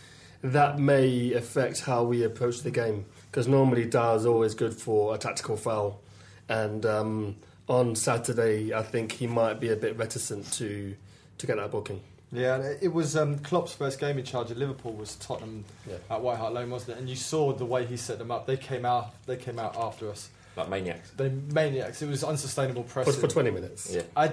that 0.44 0.78
may 0.78 1.32
affect 1.32 1.80
how 1.80 2.04
we 2.04 2.22
approach 2.22 2.60
the 2.62 2.70
game 2.70 3.06
because 3.30 3.48
normally 3.48 3.84
Dier's 3.86 4.26
always 4.26 4.54
good 4.54 4.74
for 4.74 5.14
a 5.14 5.18
tactical 5.18 5.56
foul, 5.56 6.00
and 6.48 6.84
um, 6.86 7.36
on 7.68 7.96
Saturday 7.96 8.72
I 8.72 8.82
think 8.82 9.12
he 9.12 9.26
might 9.26 9.58
be 9.58 9.70
a 9.70 9.76
bit 9.76 9.96
reticent 9.96 10.52
to 10.54 10.94
to 11.38 11.46
get 11.46 11.56
that 11.56 11.70
booking. 11.72 12.00
Yeah, 12.30 12.74
it 12.80 12.92
was 12.92 13.16
um, 13.16 13.38
Klopp's 13.38 13.74
first 13.74 13.98
game 14.00 14.18
in 14.18 14.24
charge 14.24 14.50
of 14.50 14.56
Liverpool 14.58 14.92
was 14.92 15.14
Tottenham 15.16 15.64
Yeah. 15.88 15.96
at 16.10 16.20
White 16.20 16.38
Hart 16.38 16.52
Lane, 16.52 16.68
wasn't 16.68 16.96
it? 16.96 17.00
And 17.00 17.08
you 17.08 17.14
saw 17.16 17.52
the 17.52 17.64
way 17.64 17.86
he 17.86 17.96
set 17.96 18.18
them 18.18 18.30
up. 18.32 18.46
They 18.46 18.56
came 18.56 18.84
out. 18.84 19.14
They 19.26 19.36
came 19.36 19.58
out 19.58 19.76
after 19.76 20.10
us. 20.10 20.30
like 20.56 20.68
maniacs. 20.68 21.10
They 21.16 21.28
maniacs. 21.28 22.02
It 22.02 22.08
was 22.08 22.24
unsustainable 22.24 22.82
For, 22.84 23.04
pressing. 23.04 23.20
for 23.20 23.28
20 23.28 23.50
minutes. 23.52 23.88
Yeah. 23.94 24.02
I, 24.16 24.32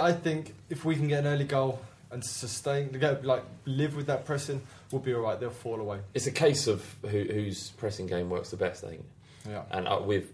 I 0.00 0.12
think 0.12 0.54
if 0.70 0.84
we 0.84 0.96
can 0.96 1.06
get 1.06 1.20
an 1.20 1.26
early 1.32 1.44
goal 1.44 1.80
and 2.10 2.24
sustain, 2.24 2.90
go, 2.90 3.16
like 3.22 3.44
live 3.64 3.94
with 3.94 4.06
that 4.06 4.24
pressing, 4.24 4.60
we'll 4.90 5.02
be 5.02 5.14
all 5.14 5.22
right. 5.22 5.38
They'll 5.38 5.50
fall 5.50 5.80
away. 5.80 6.00
It's 6.14 6.26
a 6.26 6.32
case 6.32 6.66
of 6.66 6.84
who, 7.02 7.24
whose 7.24 7.70
pressing 7.70 8.06
game 8.06 8.30
works 8.30 8.50
the 8.50 8.56
best, 8.56 8.84
I 8.84 8.88
think. 8.88 9.04
Yeah. 9.48 9.62
And 9.70 9.86
uh, 9.86 10.00
we've, 10.04 10.30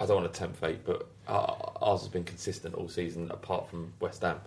I 0.00 0.06
don't 0.06 0.22
want 0.22 0.32
to 0.32 0.38
tempt 0.38 0.56
fate, 0.56 0.84
but 0.84 1.06
uh, 1.26 1.54
ours 1.82 2.00
has 2.00 2.08
been 2.08 2.24
consistent 2.24 2.74
all 2.74 2.88
season, 2.88 3.30
apart 3.30 3.68
from 3.68 3.92
West 4.00 4.22
Ham, 4.22 4.40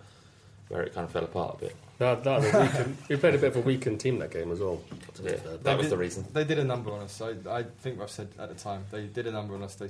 where 0.67 0.81
it 0.83 0.93
kind 0.93 1.05
of 1.05 1.11
fell 1.11 1.23
apart 1.23 1.55
a 1.55 1.65
bit. 1.65 1.75
That, 1.99 2.23
that 2.23 2.41
was 2.41 2.53
weakened, 2.53 2.97
we 3.09 3.15
played 3.17 3.35
a 3.35 3.37
bit 3.37 3.55
of 3.55 3.57
a 3.57 3.61
weakened 3.61 3.99
team 3.99 4.17
that 4.19 4.31
game 4.31 4.51
as 4.51 4.59
well. 4.59 4.81
Yeah, 5.21 5.35
fair. 5.35 5.57
that 5.57 5.77
was 5.77 5.85
did, 5.85 5.91
the 5.91 5.97
reason. 5.97 6.25
They 6.33 6.43
did 6.43 6.57
a 6.57 6.63
number 6.63 6.91
on 6.91 7.01
us. 7.01 7.21
I, 7.21 7.35
I 7.49 7.63
think 7.63 8.01
I've 8.01 8.09
said 8.09 8.29
at 8.39 8.49
the 8.49 8.55
time 8.55 8.85
they 8.91 9.05
did 9.05 9.27
a 9.27 9.31
number 9.31 9.53
on 9.53 9.61
us. 9.61 9.75
They, 9.75 9.89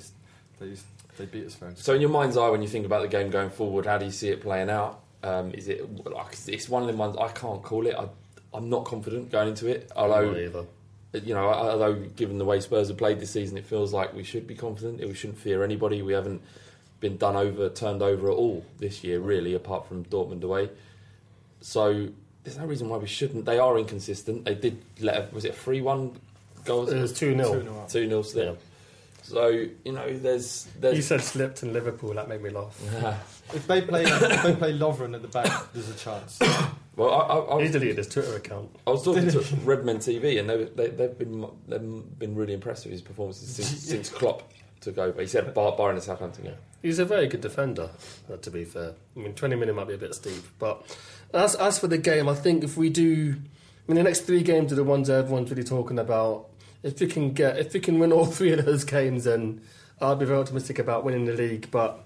they, 0.60 0.76
they 1.18 1.26
beat 1.26 1.46
us 1.46 1.56
for 1.56 1.72
So, 1.76 1.94
in 1.94 2.02
your 2.02 2.10
mind's 2.10 2.36
eye, 2.36 2.50
when 2.50 2.62
you 2.62 2.68
think 2.68 2.86
about 2.86 3.02
the 3.02 3.08
game 3.08 3.30
going 3.30 3.50
forward, 3.50 3.86
how 3.86 3.98
do 3.98 4.06
you 4.06 4.12
see 4.12 4.30
it 4.30 4.42
playing 4.42 4.70
out? 4.70 5.02
Um, 5.24 5.54
is 5.54 5.68
it 5.68 6.04
like 6.04 6.36
it's 6.48 6.68
one 6.68 6.82
of 6.82 6.88
them 6.88 6.98
ones 6.98 7.16
I 7.16 7.30
can't 7.30 7.62
call 7.62 7.88
it. 7.88 7.96
I, 7.96 8.08
I'm 8.54 8.70
not 8.70 8.86
confident 8.86 9.32
going 9.32 9.50
into 9.50 9.68
it. 9.68 9.90
Not 9.90 9.98
Although 9.98 10.36
either. 10.36 10.66
you 11.14 11.34
know, 11.34 11.48
although 11.48 11.96
given 11.96 12.38
the 12.38 12.46
way 12.46 12.60
Spurs 12.60 12.90
have 12.90 12.98
played 12.98 13.20
this 13.20 13.32
season, 13.32 13.58
it 13.58 13.66
feels 13.66 13.94
like 13.94 14.14
we 14.14 14.24
should 14.24 14.48
be 14.48 14.56
confident. 14.56 15.00
We 15.00 15.14
shouldn't 15.14 15.40
fear 15.40 15.64
anybody. 15.64 16.02
We 16.02 16.14
haven't 16.14 16.42
been 17.00 17.18
done 17.18 17.36
over, 17.36 17.70
turned 17.70 18.02
over 18.02 18.30
at 18.30 18.36
all 18.36 18.66
this 18.80 19.04
year, 19.04 19.20
really, 19.20 19.54
apart 19.54 19.88
from 19.88 20.06
Dortmund 20.06 20.44
away. 20.44 20.70
So 21.62 22.10
there's 22.44 22.58
no 22.58 22.66
reason 22.66 22.90
why 22.90 22.98
we 22.98 23.08
shouldn't. 23.08 23.46
They 23.46 23.60
are 23.60 23.78
inconsistent. 23.78 24.46
They 24.46 24.56
did 24.56 24.82
let 25.00 25.16
a, 25.16 25.34
was 25.36 25.46
it 25.46 25.52
a 25.52 25.56
three 25.56 25.82
one 25.82 26.20
goal? 26.66 26.90
It 26.90 27.00
was 27.00 27.14
2 27.14 27.36
0. 27.36 27.62
2-0. 27.62 27.92
Two 27.92 28.08
0 28.08 28.22
slip. 28.22 28.46
Yeah. 28.46 28.62
So 29.24 29.48
you 29.86 29.92
know, 29.92 30.18
there's 30.18 30.68
there's 30.80 30.96
You 30.96 31.02
said 31.02 31.22
slipped 31.22 31.64
in 31.64 31.74
Liverpool, 31.74 32.14
that 32.16 32.28
made 32.28 32.42
me 32.42 32.50
laugh. 32.50 32.80
If 33.54 33.68
they 33.68 33.82
play, 33.82 34.04
if 34.04 34.44
they 34.44 34.56
play 34.56 34.72
Lovren 34.72 35.14
at 35.14 35.22
the 35.22 35.28
back, 35.28 35.74
there's 35.74 35.90
a 35.90 35.96
chance. 35.96 36.40
well, 36.96 37.10
I, 37.10 37.20
I, 37.20 37.56
I, 37.56 37.58
He 37.58 37.64
was, 37.64 37.72
deleted 37.72 37.98
his 37.98 38.08
Twitter 38.08 38.36
account. 38.36 38.76
I 38.86 38.92
was 38.92 39.04
talking 39.04 39.30
to 39.30 39.40
Redmen 39.64 39.98
TV, 39.98 40.40
and 40.40 40.50
they, 40.50 40.66
they, 40.66 40.88
they've 40.90 41.18
been 41.18 41.48
they've 41.68 42.20
been 42.20 42.36
really 42.36 42.54
impressed 42.54 42.86
with 42.86 42.92
his 42.92 43.02
performances 43.02 43.56
since, 43.56 43.70
since 43.90 44.10
Klopp 44.10 44.52
took 44.82 44.98
over. 44.98 45.22
He 45.22 45.28
said 45.28 45.54
bar, 45.54 45.76
barring 45.78 45.96
the 45.96 46.02
Southampton 46.02 46.46
game. 46.46 46.56
He's 46.82 47.00
a 47.00 47.06
very 47.06 47.28
good 47.28 47.42
defender, 47.42 47.92
uh, 48.32 48.38
to 48.38 48.52
be 48.52 48.66
fair. 48.66 48.94
I 49.16 49.20
mean, 49.20 49.34
20 49.34 49.56
minutes 49.56 49.76
might 49.76 49.88
be 49.88 49.94
a 49.94 49.98
bit 49.98 50.16
steep. 50.16 50.44
But 50.58 50.84
as, 51.34 51.56
as 51.56 51.78
for 51.80 51.88
the 51.88 51.98
game, 51.98 52.28
I 52.28 52.36
think 52.36 52.64
if 52.64 52.76
we 52.76 52.90
do. 52.90 53.36
I 53.88 53.92
mean, 53.92 53.96
the 53.96 54.04
next 54.04 54.22
three 54.22 54.44
games 54.44 54.72
are 54.72 54.76
the 54.76 54.84
ones 54.84 55.10
everyone's 55.10 55.50
really 55.50 55.64
talking 55.64 56.00
about. 56.00 56.50
If 56.84 57.00
we 57.00 57.08
can 57.08 57.32
get, 57.32 57.58
if 57.58 57.74
we 57.74 57.80
can 57.80 58.00
win 58.00 58.12
all 58.12 58.26
three 58.38 58.52
of 58.52 58.66
those 58.66 58.84
games, 58.84 59.24
then 59.24 59.62
I'd 60.02 60.20
be 60.20 60.26
very 60.26 60.40
optimistic 60.40 60.80
about 60.80 61.06
winning 61.06 61.26
the 61.26 61.34
league. 61.34 61.70
But 61.72 62.04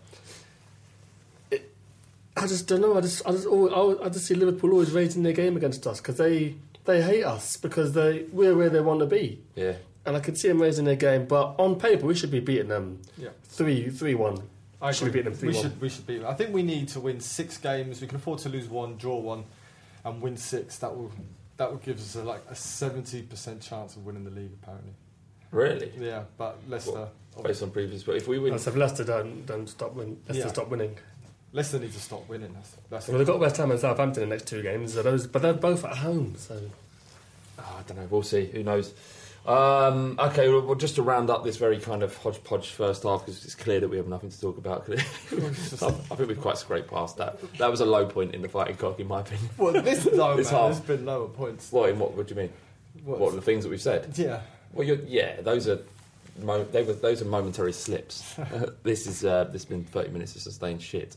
I 2.38 2.48
just 2.48 2.68
don't 2.68 2.82
know. 2.82 2.98
I 2.98 3.02
just, 3.02 3.26
I 3.26 3.32
just, 3.32 3.46
always, 3.48 4.00
I 4.02 4.10
just 4.10 4.26
see 4.26 4.36
Liverpool 4.36 4.72
always 4.74 4.92
raising 4.92 5.24
their 5.24 5.34
game 5.34 5.56
against 5.56 5.88
us 5.88 6.00
because 6.02 6.18
they, 6.18 6.56
they 6.84 7.02
hate 7.02 7.24
us 7.24 7.56
because 7.58 7.94
they 7.94 8.26
we're 8.32 8.56
where 8.56 8.70
they 8.70 8.82
want 8.82 9.00
to 9.00 9.06
be. 9.06 9.42
Yeah. 9.56 9.74
And 10.06 10.16
I 10.16 10.20
can 10.20 10.36
see 10.36 10.50
them 10.50 10.62
raising 10.62 10.86
their 10.86 10.96
game, 10.98 11.26
but 11.26 11.56
on 11.58 11.80
paper 11.80 12.06
we 12.06 12.14
should 12.14 12.32
be 12.32 12.40
beating 12.42 12.68
them 12.68 13.00
Yeah. 13.18 13.30
three, 13.46 13.90
three, 13.90 14.16
one. 14.16 14.38
I 14.82 14.92
should 14.92 15.06
be 15.06 15.20
agree. 15.20 15.22
beating 15.22 15.32
them 15.32 15.40
three 15.40 15.50
we 15.50 15.56
one. 15.56 15.64
should 15.64 15.82
we 15.82 15.90
should 15.90 16.06
beat 16.08 16.18
them. 16.20 16.28
I 16.30 16.34
think 16.34 16.54
we 16.54 16.62
need 16.62 16.90
to 16.90 17.00
win 17.00 17.20
six 17.22 17.58
games. 17.58 18.02
We 18.02 18.08
can 18.08 18.18
afford 18.18 18.40
to 18.40 18.50
lose 18.50 18.68
one, 18.68 18.98
draw 18.98 19.18
one, 19.18 19.46
and 20.04 20.22
win 20.22 20.36
six. 20.38 20.78
That 20.80 20.96
will 20.96 21.12
that 21.58 21.72
will 21.72 21.78
give 21.80 21.98
us 21.98 22.16
a, 22.16 22.24
like 22.24 22.44
a 22.50 22.56
seventy 22.56 23.22
percent 23.22 23.62
chance 23.62 23.96
of 23.96 24.06
winning 24.06 24.26
the 24.26 24.32
league. 24.32 24.52
Apparently, 24.62 24.92
Really? 25.52 25.92
yeah. 26.00 26.24
But 26.38 26.58
Leicester, 26.68 27.08
Based 27.44 27.64
on 27.64 27.72
previous, 27.72 28.04
but 28.04 28.16
if 28.16 28.28
we 28.28 28.40
win, 28.40 28.58
So 28.60 28.70
if 28.72 28.78
Leicester 28.78 29.04
don't, 29.06 29.46
don't 29.46 29.68
stop 29.68 29.94
win, 29.94 30.18
Leicester 30.28 30.46
Yeah. 30.48 30.52
stop 30.54 30.70
winning. 30.70 30.98
Leicester 31.56 31.80
need 31.80 31.94
to 31.94 32.00
stop 32.00 32.28
winning. 32.28 32.54
That's, 32.54 32.76
that's 32.90 33.08
Well, 33.08 33.18
they've 33.18 33.26
got 33.26 33.40
West 33.40 33.58
Ham 33.58 33.72
and 33.72 33.80
Southampton 33.80 34.24
in 34.24 34.30
the 34.30 34.36
next 34.36 34.48
two 34.48 34.62
games, 34.62 34.94
so 34.94 35.02
those, 35.02 35.26
but 35.26 35.42
they're 35.42 35.54
both 35.54 35.86
at 35.86 35.98
home. 35.98 36.36
So 36.38 36.60
Oh, 37.58 37.78
I 37.80 37.82
don't 37.88 37.98
know. 37.98 38.08
We'll 38.10 38.24
see. 38.24 38.48
Who 38.48 38.64
knows? 38.64 38.94
Um, 39.46 40.20
okay, 40.20 40.50
well, 40.50 40.62
well, 40.62 40.76
just 40.76 40.96
to 40.96 41.04
round 41.04 41.30
up 41.30 41.44
this 41.44 41.56
very 41.58 41.80
kind 41.80 42.02
of 42.04 42.18
hodgepodge 42.18 42.72
first 42.72 43.04
half, 43.04 43.26
because 43.26 43.46
it's 43.46 43.56
clear 43.56 43.80
that 43.80 43.88
we 43.88 43.96
have 43.98 44.08
nothing 44.08 44.30
to 44.32 44.42
talk 44.42 44.58
about. 44.58 44.90
I 44.90 44.96
think 44.98 46.28
we've 46.28 46.42
quite 46.42 46.58
scraped 46.58 46.90
past 46.90 47.18
that. 47.18 47.40
That 47.60 47.70
was 47.72 47.80
a 47.80 47.86
low 47.86 48.06
point 48.08 48.34
in 48.36 48.42
the 48.42 48.50
fighting 48.50 48.76
cock, 48.76 49.00
in 49.00 49.08
my 49.08 49.22
opinion. 49.22 49.50
well, 49.58 49.72
this 49.72 50.06
no, 50.14 50.36
This 50.36 50.52
man, 50.52 50.60
half. 50.62 50.72
there's 50.86 50.98
been 50.98 51.06
lower 51.06 51.28
points. 51.28 51.72
What? 51.72 51.90
In 51.90 52.00
what? 52.00 52.14
What 52.18 52.28
do 52.28 52.34
you 52.34 52.42
mean? 52.42 52.50
What? 53.04 53.20
What, 53.20 53.36
the 53.36 53.42
things 53.42 53.64
that 53.64 53.70
we've 53.70 53.82
said? 53.82 54.12
Yeah, 54.18 54.42
Well, 54.74 54.86
you're, 54.88 54.98
yeah, 55.06 55.40
those 55.42 55.68
are 55.68 55.80
mo- 56.42 56.64
they 56.66 56.84
were 56.84 56.94
those 56.94 57.22
are 57.22 57.26
momentary 57.26 57.74
slips. 57.74 58.36
this 58.84 59.08
is 59.08 59.24
uh, 59.26 59.46
this 59.46 59.64
has 59.64 59.66
been 59.66 59.84
thirty 59.84 60.10
minutes 60.10 60.36
of 60.36 60.42
sustained 60.42 60.82
shit. 60.82 61.16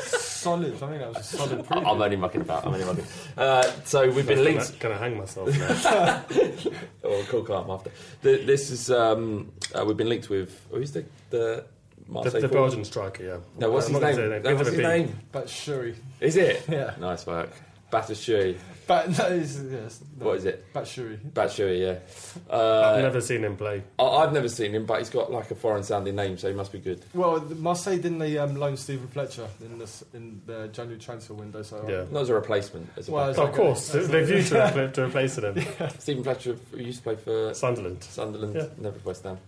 solid. 0.00 0.74
I 0.74 0.76
think 0.78 0.98
that 0.98 1.08
was 1.08 1.18
a 1.18 1.22
solid. 1.22 1.58
I- 1.60 1.62
Preview. 1.62 1.86
I'm 1.94 2.02
only 2.02 2.16
mucking 2.16 2.40
about. 2.42 2.66
I'm 2.66 2.74
only 2.74 2.84
mucking. 2.86 3.04
Uh, 3.36 3.62
so 3.84 4.10
we've 4.10 4.26
been 4.26 4.44
linked. 4.44 4.78
Can 4.80 4.92
I 4.92 4.96
hang 4.98 5.16
myself 5.18 5.48
now? 5.58 6.24
Oh, 7.04 7.24
cool, 7.28 7.42
calm 7.42 7.70
after. 7.70 7.90
The, 8.22 8.44
this 8.44 8.70
is 8.70 8.90
um, 8.90 9.52
uh, 9.74 9.84
we've 9.84 9.96
been 9.96 10.08
linked 10.08 10.30
with 10.30 10.60
who's 10.70 10.92
the 10.92 11.04
the 11.30 11.64
the, 12.06 12.12
Marseille 12.12 12.40
the 12.40 12.48
forward? 12.48 12.68
Belgian 12.68 12.84
striker, 12.84 13.22
yeah. 13.24 13.36
No, 13.58 13.70
what's 13.70 13.86
I'm 13.88 13.94
his 13.94 14.02
not 14.02 14.08
name? 14.08 14.16
gonna 14.16 14.40
No, 14.40 14.54
what's 14.56 14.68
his 14.68 14.76
with 14.78 14.84
a 14.86 14.88
B. 14.88 14.98
name? 15.04 15.18
But 15.32 15.68
Is 16.20 16.36
it? 16.36 16.64
Yeah. 16.68 16.94
Nice 16.98 17.26
work. 17.26 17.50
Batshuayi. 17.92 18.56
But 18.90 19.16
no, 19.16 19.24
it's, 19.26 19.56
yes, 19.70 20.00
no. 20.18 20.26
What 20.26 20.38
is 20.38 20.46
it? 20.46 20.72
Batshuayi. 20.74 21.18
Batshuayi, 21.32 21.80
yeah. 21.80 21.98
Uh, 22.52 22.92
I've 22.96 23.02
never 23.02 23.20
seen 23.20 23.44
him 23.44 23.56
play. 23.56 23.84
I- 24.00 24.02
I've 24.04 24.32
never 24.32 24.48
seen 24.48 24.72
him, 24.74 24.84
but 24.84 24.98
he's 24.98 25.10
got 25.10 25.30
like 25.30 25.48
a 25.52 25.54
foreign 25.54 25.84
sounding 25.84 26.16
name, 26.16 26.36
so 26.38 26.48
he 26.48 26.54
must 26.54 26.72
be 26.72 26.80
good. 26.80 27.00
Well, 27.14 27.40
Marseille 27.56 27.98
didn't 27.98 28.18
they 28.18 28.36
um, 28.38 28.56
loan 28.56 28.76
Steven 28.76 29.06
Fletcher 29.06 29.46
in 29.60 29.78
the 29.78 29.84
s- 29.84 30.02
in 30.12 30.40
the 30.46 30.66
January 30.72 30.98
transfer 30.98 31.34
window? 31.34 31.62
So 31.62 31.86
Yeah. 31.88 32.04
Not 32.10 32.22
as 32.22 32.30
a 32.30 32.34
replacement. 32.34 32.88
As 32.96 33.08
a 33.08 33.12
Well, 33.12 33.28
backup. 33.28 33.44
it's 33.48 33.58
Of 33.58 33.64
course, 33.64 34.08
they've 34.08 34.28
used 34.28 34.48
to, 34.52 34.90
to 34.92 35.04
replace 35.06 35.38
him. 35.38 35.54
Steven 36.00 36.24
Fletcher 36.24 36.56
who 36.72 36.78
used 36.78 36.98
to 36.98 37.04
play 37.04 37.14
for 37.16 37.54
Sunderland. 37.54 38.02
Sunderland, 38.02 38.54
Yeah. 38.56 38.66
never 38.78 38.98
West 39.04 39.22
Ham. 39.22 39.38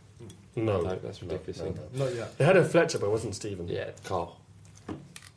No, 0.55 0.83
No, 0.83 0.94
that's 0.96 1.20
ridiculous. 1.20 1.59
No, 1.59 1.64
thing. 1.64 1.78
no. 1.94 2.05
not 2.05 2.14
yet. 2.14 2.38
They 2.38 2.44
had 2.44 2.57
a 2.57 2.64
Fletcher, 2.64 2.98
but 3.00 3.07
it 3.07 3.11
wasn't 3.11 3.35
Stephen. 3.35 3.66
Yeah, 3.66 3.90
Carl. 4.05 4.38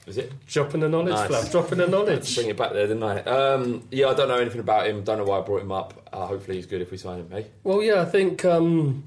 Is 0.08 0.18
it? 0.18 0.32
Dropping 0.48 0.82
the 0.82 0.90
knowledge, 0.90 1.14
Nice. 1.14 1.30
Flav. 1.32 1.52
Dropping 1.52 1.78
the 1.80 1.88
knowledge. 1.88 2.36
Bring 2.36 2.50
it 2.50 2.58
back 2.58 2.74
there, 2.74 2.86
didn't 2.88 3.04
I? 3.04 3.22
Um, 3.24 3.88
yeah, 3.92 4.08
I 4.10 4.14
don't 4.14 4.28
know 4.28 4.38
anything 4.38 4.60
about 4.60 4.88
him. 4.88 5.04
Don't 5.04 5.18
know 5.18 5.24
why 5.24 5.40
I 5.40 5.42
brought 5.42 5.62
him 5.62 5.72
up. 5.72 6.08
Uh, 6.14 6.28
hopefully, 6.28 6.58
he's 6.58 6.68
good 6.68 6.82
if 6.82 6.92
we 6.92 6.98
sign 6.98 7.20
him. 7.22 7.30
Hey, 7.32 7.48
Well, 7.64 7.82
yeah, 7.82 8.02
I 8.02 8.06
think 8.06 8.46
um, 8.46 9.04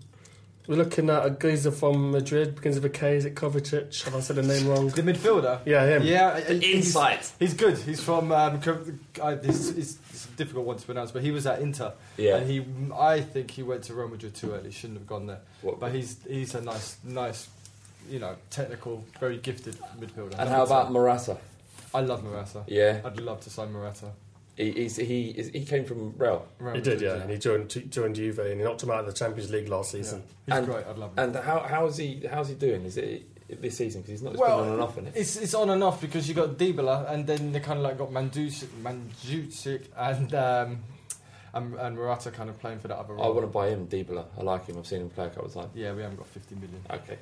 we're 0.67 0.75
looking 0.77 1.09
at 1.09 1.25
a 1.25 1.31
geezer 1.31 1.71
from 1.71 2.11
Madrid, 2.11 2.57
begins 2.57 2.75
with 2.77 2.85
a 2.87 2.89
K. 2.91 3.17
Is 3.17 3.25
it 3.25 3.37
Kovacic? 3.37 4.03
Have 4.05 4.17
I 4.17 4.21
said 4.21 4.37
the 4.37 4.43
name 4.43 4.67
wrong? 4.67 4.89
The 4.89 5.03
midfielder. 5.03 5.61
Yeah, 5.65 5.87
him. 5.87 6.03
Yeah, 6.03 6.41
he- 6.41 6.59
he's- 6.59 6.75
insight. 6.87 7.31
He's, 7.39 7.55
good. 7.55 7.79
He's 7.79 8.01
from. 8.03 8.33
Um, 8.33 8.61
Co- 8.61 8.85
I, 9.23 9.35
this 9.35 9.69
is 9.71 9.99
it's 10.11 10.25
a 10.27 10.31
difficult 10.31 10.67
one 10.67 10.79
to 10.79 10.85
pronounce, 10.85 11.13
but 11.13 11.23
he 11.23 11.31
was 11.31 11.47
at 11.47 11.61
Inter. 11.61 11.93
Yeah. 12.17 12.39
And 12.39 12.51
he, 12.51 12.65
I 12.93 13.21
think 13.21 13.53
he 13.53 13.63
went 13.63 13.85
to 13.85 13.95
Real 13.95 14.09
Madrid 14.09 14.35
too 14.35 14.53
early. 14.53 14.73
Shouldn't 14.73 14.99
have 14.99 15.07
gone 15.07 15.27
there. 15.27 15.41
What- 15.63 15.79
But 15.79 15.93
he's 15.93 16.17
he's 16.29 16.55
a 16.57 16.61
nice, 16.61 16.97
nice, 17.05 17.49
you 18.09 18.19
know, 18.19 18.37
technical, 18.51 19.05
very 19.21 19.39
gifted 19.39 19.77
midfielder. 20.01 20.35
and 20.39 20.49
how 20.49 20.63
about 20.65 20.91
Morata? 20.93 21.37
I 21.95 22.01
love 22.01 22.23
Morata. 22.25 22.65
Yeah, 22.67 23.01
I'd 23.05 23.21
love 23.21 23.41
to 23.43 23.51
sign 23.51 23.73
Morata. 23.73 24.11
he 24.57 24.73
he's, 24.73 24.97
he 24.97 25.31
is, 25.31 25.49
he 25.49 25.65
came 25.65 25.85
from 25.85 26.15
Real. 26.19 26.47
Real 26.59 26.75
He 26.75 26.81
did, 26.81 27.01
yeah, 27.01 27.15
and 27.23 27.31
he 27.31 27.39
joined 27.39 27.91
joined 27.91 28.17
Juve, 28.17 28.39
and 28.41 28.59
he 28.61 28.65
knocked 28.65 28.83
him 28.83 28.91
out 28.91 29.01
of 29.01 29.07
the 29.07 29.13
Champions 29.13 29.51
League 29.51 29.69
last 29.69 29.95
Yeah. 29.95 30.03
season. 30.03 30.23
He's 30.47 30.55
And- 30.57 30.67
great. 30.67 30.87
I'd 30.87 30.99
love 30.99 31.11
him. 31.17 31.19
And 31.25 31.37
how 31.37 31.61
how's 31.61 31.97
he 31.97 32.27
how's 32.31 32.49
he 32.49 32.55
doing? 32.55 32.85
Is 32.85 32.97
it 32.99 33.23
this 33.63 33.79
season? 33.79 34.03
Because 34.03 34.11
he's 34.11 34.23
not 34.23 34.33
it's 34.35 34.41
Well, 34.41 34.61
on 34.61 34.69
and 34.73 34.81
off 34.83 34.99
in 34.99 35.07
it. 35.07 35.15
It's 35.17 35.37
it's 35.37 35.55
on 35.55 35.71
and 35.71 35.83
off 35.83 36.01
because 36.01 36.29
you 36.29 36.35
got 36.35 36.59
Dybala 36.59 37.11
and 37.11 37.27
then 37.27 37.53
they 37.53 37.61
kind 37.61 37.79
of 37.79 37.85
like 37.85 37.97
got 37.97 38.11
Mandzukic, 38.11 38.69
Mandzukic 38.83 39.85
and 39.97 40.35
um, 40.35 40.79
and, 41.55 41.75
and 41.77 41.97
Morata 41.97 42.31
kind 42.31 42.51
of 42.51 42.59
playing 42.61 42.79
for 42.81 42.89
that 42.89 42.99
other 42.99 43.15
role. 43.15 43.25
I 43.25 43.29
want 43.29 43.41
to 43.41 43.47
buy 43.47 43.69
him, 43.71 43.87
Dybala. 43.87 44.27
I 44.39 44.43
like 44.43 44.67
him. 44.67 44.77
I've 44.77 44.87
seen 44.87 45.01
him 45.01 45.09
play 45.09 45.27
a 45.27 45.31
couple 45.31 45.47
of 45.47 45.55
times. 45.55 45.71
Yeah, 45.75 45.95
we 45.95 46.03
haven't 46.03 46.19
got 46.19 46.27
50 46.27 46.55
million. 46.57 46.83
Okay. 46.91 47.17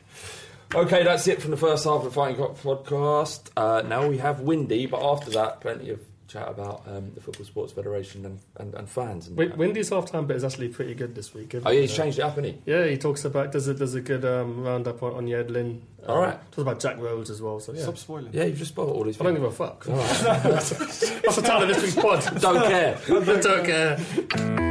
Okay, 0.74 1.04
that's 1.04 1.26
it 1.28 1.40
from 1.40 1.52
the 1.52 1.56
first 1.56 1.84
half 1.84 1.98
of 1.98 2.04
the 2.04 2.10
Fighting 2.10 2.36
Cock 2.36 2.56
podcast. 2.56 3.50
Uh, 3.56 3.82
now 3.82 4.06
we 4.06 4.18
have 4.18 4.40
Windy, 4.40 4.86
but 4.86 5.02
after 5.02 5.30
that, 5.30 5.60
plenty 5.60 5.90
of 5.90 6.00
chat 6.28 6.48
about 6.48 6.82
um, 6.88 7.12
the 7.14 7.20
Football 7.20 7.46
Sports 7.46 7.72
Federation 7.72 8.24
and, 8.26 8.40
and, 8.56 8.74
and 8.74 8.88
fans. 8.88 9.28
And, 9.28 9.36
Win- 9.36 9.56
Windy's 9.56 9.90
half-time 9.90 10.26
bit 10.26 10.36
is 10.36 10.44
actually 10.44 10.68
pretty 10.68 10.94
good 10.94 11.14
this 11.14 11.32
week. 11.32 11.54
isn't 11.54 11.66
oh, 11.66 11.70
yeah, 11.70 11.78
it? 11.78 11.82
he's 11.82 11.96
changed 11.96 12.18
it 12.18 12.22
up, 12.22 12.34
hasn't 12.34 12.46
he? 12.46 12.70
Yeah, 12.70 12.86
he 12.86 12.96
talks 12.96 13.24
about 13.24 13.52
does 13.52 13.68
a 13.68 13.74
does 13.74 13.94
a 13.94 14.00
good 14.00 14.24
um, 14.24 14.62
roundup 14.62 15.02
on, 15.02 15.14
on 15.14 15.26
Yedlin. 15.26 15.80
Um, 16.04 16.08
All 16.08 16.20
right. 16.20 16.38
talks 16.50 16.58
about 16.58 16.80
Jack 16.80 16.98
Roles 16.98 17.30
as 17.30 17.40
well. 17.40 17.60
So 17.60 17.72
yeah, 17.72 17.82
Stop 17.82 17.98
spoiling. 17.98 18.30
Yeah, 18.32 18.44
you've 18.44 18.58
just 18.58 18.72
spoiled 18.72 18.90
all 18.90 19.04
these 19.04 19.20
I 19.20 19.24
don't 19.24 19.34
give 19.34 19.44
a 19.44 19.50
fuck. 19.50 19.88
All 19.88 19.96
right. 19.96 20.08
That's 20.42 20.68
the 20.68 21.42
title 21.42 21.62
of 21.62 21.68
this 21.68 21.82
week's 21.82 21.94
pod. 21.94 22.40
Don't 22.40 22.66
care. 22.68 22.98
don't 23.06 23.64
care. 23.64 24.65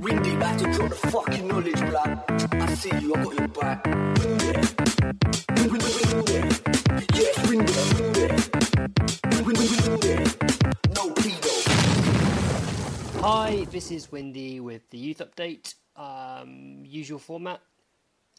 Windy 0.00 0.34
back 0.36 0.56
to 0.58 0.72
drop 0.72 0.88
the 0.88 0.96
fucking 1.10 1.46
knowledge, 1.46 1.80
blood. 1.80 2.24
I 2.52 2.74
see 2.74 2.96
you, 3.00 3.14
I 3.14 3.24
got 3.24 3.34
your 3.38 3.48
back. 3.48 3.84
Hi, 13.20 13.66
this 13.70 13.90
is 13.90 14.10
Windy 14.10 14.60
with 14.60 14.88
the 14.88 14.96
youth 14.96 15.18
update. 15.18 15.74
Um, 15.96 16.82
usual 16.84 17.18
format 17.18 17.60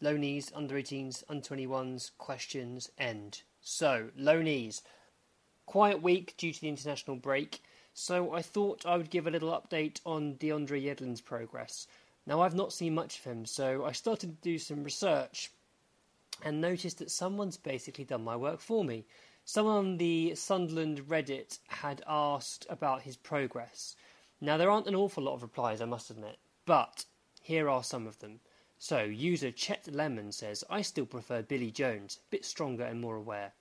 Lonies, 0.01 0.51
under 0.55 0.75
18s, 0.75 1.23
under 1.29 1.47
21s, 1.47 2.11
questions, 2.17 2.89
end. 2.97 3.43
So, 3.61 4.09
Lonies, 4.17 4.81
quiet 5.67 6.01
week 6.01 6.33
due 6.37 6.53
to 6.53 6.61
the 6.61 6.69
international 6.69 7.17
break, 7.17 7.61
so 7.99 8.33
I 8.33 8.41
thought 8.41 8.85
I 8.85 8.95
would 8.95 9.09
give 9.09 9.27
a 9.27 9.31
little 9.31 9.51
update 9.51 9.99
on 10.05 10.35
DeAndre 10.35 10.81
Yedlin's 10.81 11.19
progress. 11.19 11.85
Now, 12.25 12.41
I've 12.41 12.55
not 12.55 12.71
seen 12.71 12.95
much 12.95 13.19
of 13.19 13.25
him, 13.25 13.45
so 13.45 13.83
I 13.83 13.91
started 13.91 14.29
to 14.29 14.41
do 14.41 14.57
some 14.57 14.85
research 14.85 15.51
and 16.41 16.61
noticed 16.61 16.99
that 16.99 17.11
someone's 17.11 17.57
basically 17.57 18.05
done 18.05 18.23
my 18.23 18.37
work 18.37 18.61
for 18.61 18.85
me. 18.85 19.05
Someone 19.43 19.75
on 19.75 19.97
the 19.97 20.33
Sunderland 20.35 21.09
Reddit 21.09 21.59
had 21.67 22.01
asked 22.07 22.65
about 22.69 23.01
his 23.01 23.17
progress. 23.17 23.97
Now, 24.39 24.55
there 24.55 24.71
aren't 24.71 24.87
an 24.87 24.95
awful 24.95 25.23
lot 25.23 25.33
of 25.33 25.41
replies, 25.41 25.81
I 25.81 25.85
must 25.85 26.09
admit, 26.09 26.39
but 26.65 27.03
here 27.41 27.67
are 27.67 27.83
some 27.83 28.07
of 28.07 28.19
them. 28.19 28.39
So, 28.77 29.03
user 29.03 29.51
Chet 29.51 29.93
Lemon 29.93 30.31
says, 30.31 30.63
I 30.69 30.83
still 30.83 31.05
prefer 31.05 31.41
Billy 31.41 31.69
Jones, 31.69 32.21
bit 32.29 32.45
stronger 32.45 32.85
and 32.85 33.01
more 33.01 33.17
aware. 33.17 33.51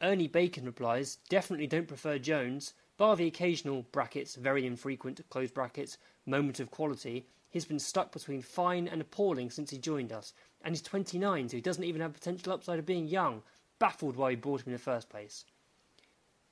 Ernie 0.00 0.28
Bacon 0.28 0.64
replies, 0.64 1.18
definitely 1.28 1.66
don't 1.66 1.88
prefer 1.88 2.18
Jones, 2.18 2.72
bar 2.98 3.14
the 3.14 3.26
occasional 3.28 3.86
brackets, 3.92 4.34
very 4.34 4.66
infrequent, 4.66 5.20
close 5.30 5.50
brackets, 5.52 5.96
moment 6.26 6.58
of 6.58 6.70
quality. 6.70 7.26
He's 7.48 7.64
been 7.64 7.78
stuck 7.78 8.12
between 8.12 8.42
fine 8.42 8.88
and 8.88 9.00
appalling 9.00 9.50
since 9.50 9.70
he 9.70 9.78
joined 9.78 10.12
us, 10.12 10.34
and 10.62 10.74
he's 10.74 10.82
29, 10.82 11.48
so 11.48 11.56
he 11.56 11.60
doesn't 11.60 11.84
even 11.84 12.02
have 12.02 12.12
potential 12.12 12.52
upside 12.52 12.80
of 12.80 12.84
being 12.84 13.06
young. 13.06 13.42
Baffled 13.78 14.16
why 14.16 14.30
we 14.30 14.34
bought 14.34 14.62
him 14.62 14.66
in 14.66 14.72
the 14.72 14.78
first 14.78 15.08
place. 15.08 15.44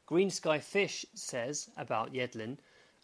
Green 0.06 0.30
Sky 0.30 0.60
Fish 0.60 1.04
says 1.14 1.68
about 1.76 2.14
Yedlin, 2.14 2.58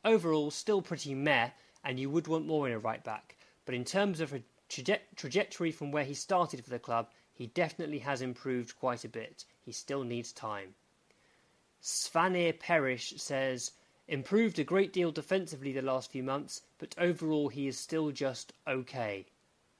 overall 0.05 0.52
still 0.52 0.81
pretty 0.81 1.12
meh, 1.12 1.50
and 1.83 1.98
you 1.98 2.09
would 2.09 2.28
want 2.28 2.46
more 2.46 2.68
in 2.68 2.72
a 2.72 2.78
right 2.78 3.02
back, 3.02 3.37
but 3.64 3.74
in 3.74 3.85
terms 3.85 4.20
of 4.20 4.33
a 4.33 4.42
traje- 4.68 5.00
trajectory 5.16 5.72
from 5.72 5.90
where 5.90 6.05
he 6.05 6.14
started 6.14 6.62
for 6.62 6.70
the 6.70 6.78
club, 6.78 7.11
he 7.35 7.48
definitely 7.48 7.98
has 7.98 8.22
improved 8.22 8.78
quite 8.78 9.05
a 9.05 9.09
bit. 9.09 9.44
He 9.61 9.72
still 9.72 10.05
needs 10.05 10.33
time. 10.33 10.76
Svanir 11.82 12.58
Perish 12.58 13.14
says, 13.16 13.72
improved 14.06 14.58
a 14.58 14.64
great 14.64 14.92
deal 14.92 15.10
defensively 15.10 15.72
the 15.72 15.82
last 15.82 16.12
few 16.12 16.22
months, 16.22 16.62
but 16.78 16.94
overall 16.98 17.48
he 17.48 17.66
is 17.66 17.78
still 17.78 18.10
just 18.10 18.52
okay. 18.68 19.26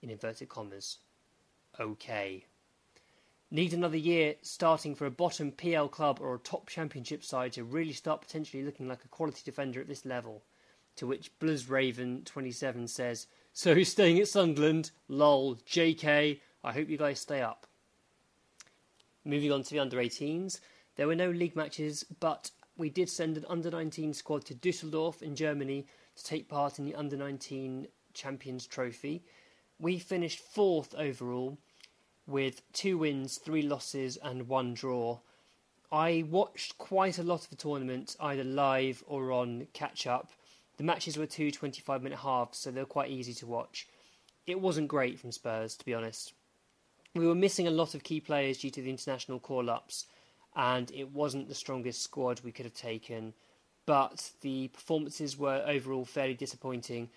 In 0.02 0.10
inverted 0.10 0.48
commas. 0.48 0.98
Okay. 1.78 2.44
Need 3.52 3.72
another 3.72 3.96
year 3.96 4.34
starting 4.42 4.94
for 4.94 5.06
a 5.06 5.10
bottom 5.10 5.52
PL 5.52 5.88
club 5.88 6.18
or 6.20 6.34
a 6.34 6.38
top 6.38 6.68
championship 6.68 7.22
side 7.22 7.52
to 7.52 7.64
really 7.64 7.92
start 7.92 8.22
potentially 8.22 8.62
looking 8.64 8.88
like 8.88 9.04
a 9.04 9.08
quality 9.08 9.42
defender 9.44 9.80
at 9.80 9.88
this 9.88 10.04
level. 10.04 10.42
To 10.96 11.06
which 11.06 11.30
Blizz 11.38 11.70
Raven 11.70 12.22
27 12.24 12.88
says, 12.88 13.26
So 13.52 13.74
he's 13.74 13.92
staying 13.92 14.18
at 14.18 14.28
Sunderland? 14.28 14.90
Lol, 15.06 15.56
JK, 15.56 16.40
I 16.64 16.72
hope 16.72 16.88
you 16.88 16.98
guys 16.98 17.20
stay 17.20 17.42
up. 17.42 17.66
Moving 19.24 19.52
on 19.52 19.62
to 19.62 19.70
the 19.70 19.78
under 19.78 19.98
18s, 19.98 20.58
there 20.96 21.07
were 21.07 21.14
no 21.14 21.31
league 21.31 21.57
matches, 21.57 22.05
but 22.20 22.50
we 22.76 22.90
did 22.90 23.09
send 23.09 23.37
an 23.37 23.46
under 23.48 23.70
19 23.70 24.14
squad 24.14 24.44
to 24.46 24.55
Dusseldorf 24.55 25.22
in 25.22 25.37
Germany 25.37 25.87
to 26.16 26.24
take 26.24 26.48
part 26.48 26.78
in 26.78 26.85
the 26.85 26.94
under 26.94 27.16
19 27.16 27.88
Champions 28.14 28.66
Trophy. 28.66 29.22
We 29.78 29.98
finished 29.98 30.38
fourth 30.38 30.94
overall 30.94 31.59
with 32.26 32.62
two 32.72 32.98
wins, 32.98 33.38
three 33.38 33.62
losses, 33.62 34.16
and 34.22 34.48
one 34.48 34.74
draw. 34.74 35.18
I 35.90 36.24
watched 36.28 36.78
quite 36.78 37.18
a 37.18 37.22
lot 37.22 37.44
of 37.44 37.50
the 37.50 37.57
tournament, 37.57 38.16
either 38.20 38.44
live 38.44 39.02
or 39.07 39.33
on 39.33 39.66
catch 39.72 40.07
up. 40.07 40.31
The 40.78 40.85
matches 40.85 41.18
were 41.18 41.26
two 41.26 41.50
25 41.50 42.02
minute 42.02 42.20
halves, 42.20 42.59
so 42.59 42.70
they 42.70 42.81
were 42.81 42.87
quite 42.87 43.11
easy 43.11 43.35
to 43.35 43.46
watch. 43.46 43.87
It 44.46 44.61
wasn't 44.61 44.88
great 44.88 45.18
from 45.18 45.33
Spurs, 45.33 45.76
to 45.76 45.85
be 45.85 45.94
honest. 45.94 46.33
We 47.14 47.26
were 47.26 47.35
missing 47.35 47.66
a 47.66 47.72
lot 47.72 47.94
of 47.94 48.02
key 48.02 48.20
players 48.20 48.59
due 48.59 48.70
to 48.70 48.81
the 48.81 48.90
international 48.90 49.38
call 49.38 49.68
ups, 49.68 50.07
and 50.54 50.90
it 50.92 51.10
wasn't 51.12 51.48
the 51.48 51.54
strongest 51.54 52.02
squad 52.02 52.40
we 52.40 52.52
could 52.52 52.66
have 52.66 52.74
taken. 52.74 53.34
But 53.86 54.30
the 54.42 54.68
performances 54.68 55.36
were 55.36 55.64
overall 55.66 56.04
fairly 56.04 56.34
disappointing. 56.34 57.10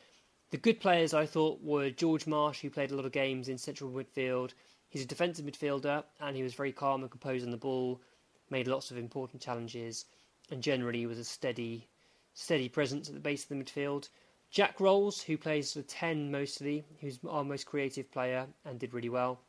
The 0.52 0.58
good 0.58 0.80
players 0.80 1.14
I 1.14 1.26
thought 1.26 1.62
were 1.62 1.90
George 1.90 2.28
Marsh, 2.28 2.62
who 2.62 2.70
played 2.70 2.92
a 2.92 2.96
lot 2.96 3.06
of 3.06 3.12
games 3.12 3.50
in 3.50 3.58
central 3.58 3.92
midfield. 3.92 4.54
He's 4.90 5.04
a 5.04 5.08
defensive 5.08 5.46
midfielder, 5.46 6.04
and 6.20 6.36
he 6.36 6.44
was 6.44 6.54
very 6.54 6.72
calm 6.72 7.02
and 7.02 7.12
composed 7.12 7.46
on 7.46 7.52
the 7.52 7.58
ball, 7.58 8.02
made 8.50 8.68
lots 8.68 8.92
of 8.92 8.98
important 8.98 9.42
challenges, 9.42 10.06
and 10.50 10.64
generally 10.64 11.06
was 11.06 11.20
a 11.20 11.24
steady, 11.24 11.88
steady 12.34 12.70
presence 12.70 13.10
at 13.10 13.14
the 13.14 13.20
base 13.20 13.44
of 13.44 13.50
the 13.50 13.56
midfield. 13.56 14.10
Jack 14.52 14.80
Roles, 14.80 15.22
who 15.22 15.38
plays 15.38 15.74
the 15.74 15.84
10 15.84 16.32
mostly, 16.32 16.86
who's 17.02 17.20
our 17.28 17.44
most 17.44 17.66
creative 17.66 18.10
player 18.12 18.48
and 18.64 18.80
did 18.80 18.94
really 18.94 19.10
well. 19.10 19.42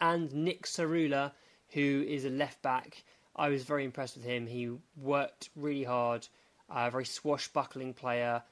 And 0.00 0.32
Nick 0.32 0.64
Tsaroulla, 0.64 1.32
who 1.72 2.04
is 2.06 2.24
a 2.24 2.30
left 2.30 2.62
back. 2.62 3.02
I 3.36 3.48
was 3.48 3.64
very 3.64 3.84
impressed 3.84 4.16
with 4.16 4.24
him. 4.24 4.46
He 4.46 4.70
worked 4.96 5.50
really 5.56 5.84
hard, 5.84 6.28
a 6.70 6.90
very 6.90 7.04
swashbuckling 7.04 7.94
player, 7.94 8.42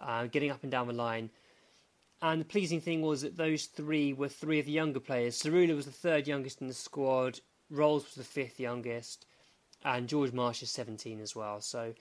uh, 0.00 0.26
getting 0.26 0.50
up 0.50 0.62
and 0.62 0.72
down 0.72 0.88
the 0.88 0.92
line. 0.92 1.30
And 2.20 2.40
the 2.40 2.46
pleasing 2.46 2.80
thing 2.80 3.02
was 3.02 3.22
that 3.22 3.36
those 3.36 3.66
three 3.66 4.12
were 4.12 4.28
three 4.28 4.58
of 4.58 4.66
the 4.66 4.72
younger 4.72 5.00
players. 5.00 5.40
Tsaroulla 5.40 5.76
was 5.76 5.86
the 5.86 5.92
third 5.92 6.26
youngest 6.26 6.60
in 6.60 6.68
the 6.68 6.74
squad, 6.74 7.40
Roles 7.70 8.04
was 8.04 8.14
the 8.14 8.24
fifth 8.24 8.60
youngest, 8.60 9.26
and 9.84 10.08
George 10.08 10.32
Marsh 10.32 10.62
is 10.62 10.70
17 10.70 11.20
as 11.20 11.34
well. 11.34 11.60
So 11.60 11.94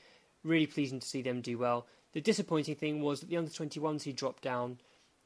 really 0.44 0.68
pleasing 0.68 1.00
to 1.00 1.08
see 1.08 1.22
them 1.22 1.42
do 1.42 1.58
well. 1.58 1.88
The 2.14 2.22
disappointing 2.22 2.76
thing 2.76 3.02
was 3.02 3.20
that 3.20 3.30
the 3.30 3.38
under 3.38 3.52
21s 3.52 4.04
who 4.04 4.14
dropped 4.14 4.44
down 4.44 4.80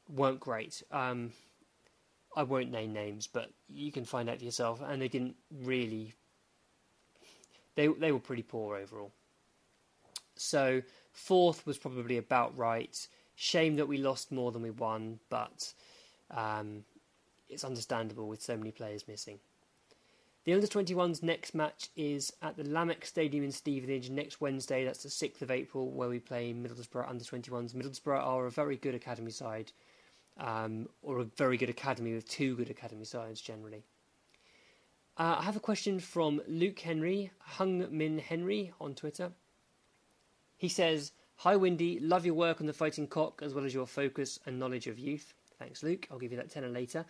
weren't 0.08 0.40
great. 0.40 0.82
Um, 0.90 1.32
I 2.38 2.44
won't 2.44 2.70
name 2.70 2.92
names, 2.92 3.26
but 3.26 3.50
you 3.68 3.90
can 3.90 4.04
find 4.04 4.30
out 4.30 4.38
for 4.38 4.44
yourself. 4.44 4.80
And 4.80 5.02
they 5.02 5.08
didn't 5.08 5.34
really. 5.64 6.14
They 7.74 7.88
they 7.88 8.12
were 8.12 8.20
pretty 8.20 8.44
poor 8.44 8.76
overall. 8.76 9.10
So 10.36 10.82
fourth 11.12 11.66
was 11.66 11.78
probably 11.78 12.16
about 12.16 12.56
right. 12.56 12.96
Shame 13.34 13.74
that 13.76 13.88
we 13.88 13.98
lost 13.98 14.30
more 14.30 14.52
than 14.52 14.62
we 14.62 14.70
won, 14.70 15.18
but 15.28 15.74
um, 16.30 16.84
it's 17.48 17.64
understandable 17.64 18.28
with 18.28 18.40
so 18.40 18.56
many 18.56 18.70
players 18.70 19.08
missing. 19.08 19.40
The 20.44 20.54
under 20.54 20.66
21's 20.68 21.22
next 21.22 21.56
match 21.56 21.88
is 21.96 22.32
at 22.40 22.56
the 22.56 22.62
Lamex 22.62 23.06
Stadium 23.06 23.44
in 23.44 23.52
Stevenage 23.52 24.10
next 24.10 24.40
Wednesday. 24.40 24.84
That's 24.84 25.02
the 25.02 25.08
6th 25.08 25.42
of 25.42 25.50
April, 25.50 25.90
where 25.90 26.08
we 26.08 26.20
play 26.20 26.54
Middlesbrough 26.54 27.08
under 27.08 27.24
21s. 27.24 27.74
Middlesbrough 27.74 28.24
are 28.24 28.46
a 28.46 28.50
very 28.50 28.76
good 28.76 28.94
academy 28.94 29.32
side, 29.32 29.72
um, 30.38 30.88
or 31.02 31.18
a 31.18 31.24
very 31.24 31.56
good 31.56 31.70
academy 31.70 32.14
with 32.14 32.28
two 32.28 32.56
good 32.56 32.70
academy 32.70 33.04
sides 33.04 33.40
generally. 33.40 33.84
Uh, 35.16 35.36
I 35.40 35.42
have 35.42 35.56
a 35.56 35.60
question 35.60 35.98
from 35.98 36.40
Luke 36.46 36.78
Henry, 36.78 37.32
Hung 37.40 37.86
Min 37.90 38.18
Henry 38.18 38.72
on 38.80 38.94
Twitter. 38.94 39.32
He 40.56 40.68
says, 40.68 41.12
Hi 41.36 41.56
Windy, 41.56 41.98
love 42.00 42.24
your 42.24 42.34
work 42.34 42.60
on 42.60 42.66
the 42.66 42.72
fighting 42.72 43.06
cock 43.06 43.42
as 43.44 43.54
well 43.54 43.64
as 43.64 43.74
your 43.74 43.86
focus 43.86 44.38
and 44.46 44.58
knowledge 44.58 44.86
of 44.86 44.98
youth. 44.98 45.34
Thanks, 45.58 45.82
Luke. 45.82 46.06
I'll 46.10 46.18
give 46.18 46.30
you 46.30 46.38
that 46.38 46.50
tenner 46.50 46.68
later. 46.68 47.04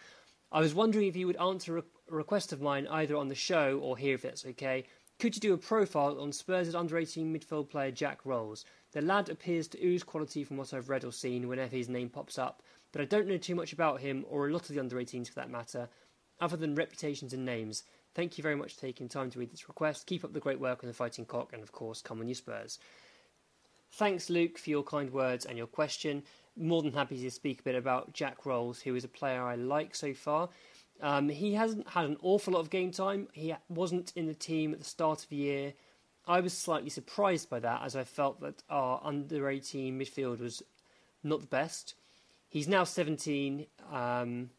I 0.50 0.60
was 0.60 0.74
wondering 0.74 1.06
if 1.06 1.16
you 1.16 1.26
would 1.26 1.36
answer 1.36 1.78
a 1.78 1.84
request 2.08 2.52
of 2.54 2.62
mine 2.62 2.86
either 2.86 3.16
on 3.16 3.28
the 3.28 3.34
show 3.34 3.78
or 3.82 3.98
here 3.98 4.14
if 4.14 4.22
that's 4.22 4.46
okay. 4.46 4.84
Could 5.18 5.34
you 5.34 5.40
do 5.40 5.52
a 5.52 5.58
profile 5.58 6.20
on 6.20 6.32
Spurs' 6.32 6.74
under 6.74 6.96
18 6.96 7.34
midfield 7.34 7.68
player 7.68 7.90
Jack 7.90 8.24
Roles? 8.24 8.64
The 8.92 9.02
lad 9.02 9.28
appears 9.28 9.68
to 9.68 9.84
ooze 9.84 10.02
quality 10.02 10.44
from 10.44 10.56
what 10.56 10.72
I've 10.72 10.88
read 10.88 11.04
or 11.04 11.12
seen 11.12 11.48
whenever 11.48 11.76
his 11.76 11.88
name 11.88 12.08
pops 12.08 12.38
up, 12.38 12.62
but 12.92 13.00
I 13.00 13.04
don't 13.04 13.26
know 13.26 13.36
too 13.36 13.54
much 13.54 13.72
about 13.72 14.00
him 14.00 14.24
or 14.28 14.46
a 14.46 14.52
lot 14.52 14.68
of 14.68 14.74
the 14.74 14.80
under 14.80 14.96
18s 14.96 15.28
for 15.28 15.34
that 15.34 15.50
matter, 15.50 15.88
other 16.40 16.56
than 16.56 16.74
reputations 16.74 17.32
and 17.32 17.44
names. 17.44 17.84
Thank 18.14 18.38
you 18.38 18.42
very 18.42 18.56
much 18.56 18.74
for 18.74 18.80
taking 18.80 19.08
time 19.08 19.30
to 19.30 19.38
read 19.38 19.52
this 19.52 19.68
request. 19.68 20.06
Keep 20.06 20.24
up 20.24 20.32
the 20.32 20.40
great 20.40 20.60
work 20.60 20.82
on 20.82 20.88
the 20.88 20.94
fighting 20.94 21.24
cock, 21.24 21.52
and 21.52 21.62
of 21.62 21.72
course, 21.72 22.02
come 22.02 22.20
on 22.20 22.28
you 22.28 22.34
Spurs. 22.34 22.78
Thanks, 23.92 24.28
Luke, 24.28 24.58
for 24.58 24.70
your 24.70 24.82
kind 24.82 25.10
words 25.12 25.46
and 25.46 25.56
your 25.56 25.66
question 25.66 26.22
more 26.58 26.82
than 26.82 26.92
happy 26.92 27.20
to 27.22 27.30
speak 27.30 27.60
a 27.60 27.62
bit 27.62 27.74
about 27.74 28.12
Jack 28.12 28.44
Roles, 28.44 28.80
who 28.80 28.94
is 28.94 29.04
a 29.04 29.08
player 29.08 29.42
I 29.42 29.54
like 29.54 29.94
so 29.94 30.12
far. 30.12 30.48
Um, 31.00 31.28
he 31.28 31.54
hasn't 31.54 31.88
had 31.88 32.06
an 32.06 32.16
awful 32.22 32.54
lot 32.54 32.60
of 32.60 32.70
game 32.70 32.90
time. 32.90 33.28
He 33.32 33.54
wasn't 33.68 34.12
in 34.16 34.26
the 34.26 34.34
team 34.34 34.72
at 34.72 34.80
the 34.80 34.84
start 34.84 35.22
of 35.22 35.28
the 35.28 35.36
year. 35.36 35.74
I 36.26 36.40
was 36.40 36.52
slightly 36.52 36.90
surprised 36.90 37.48
by 37.48 37.60
that, 37.60 37.82
as 37.84 37.96
I 37.96 38.04
felt 38.04 38.40
that 38.40 38.62
our 38.68 39.00
under 39.02 39.48
18 39.48 39.98
midfield 39.98 40.40
was 40.40 40.62
not 41.22 41.40
the 41.40 41.46
best. 41.46 41.94
He's 42.48 42.68
now 42.68 42.84
17. 42.84 43.66
Um, 43.92 44.50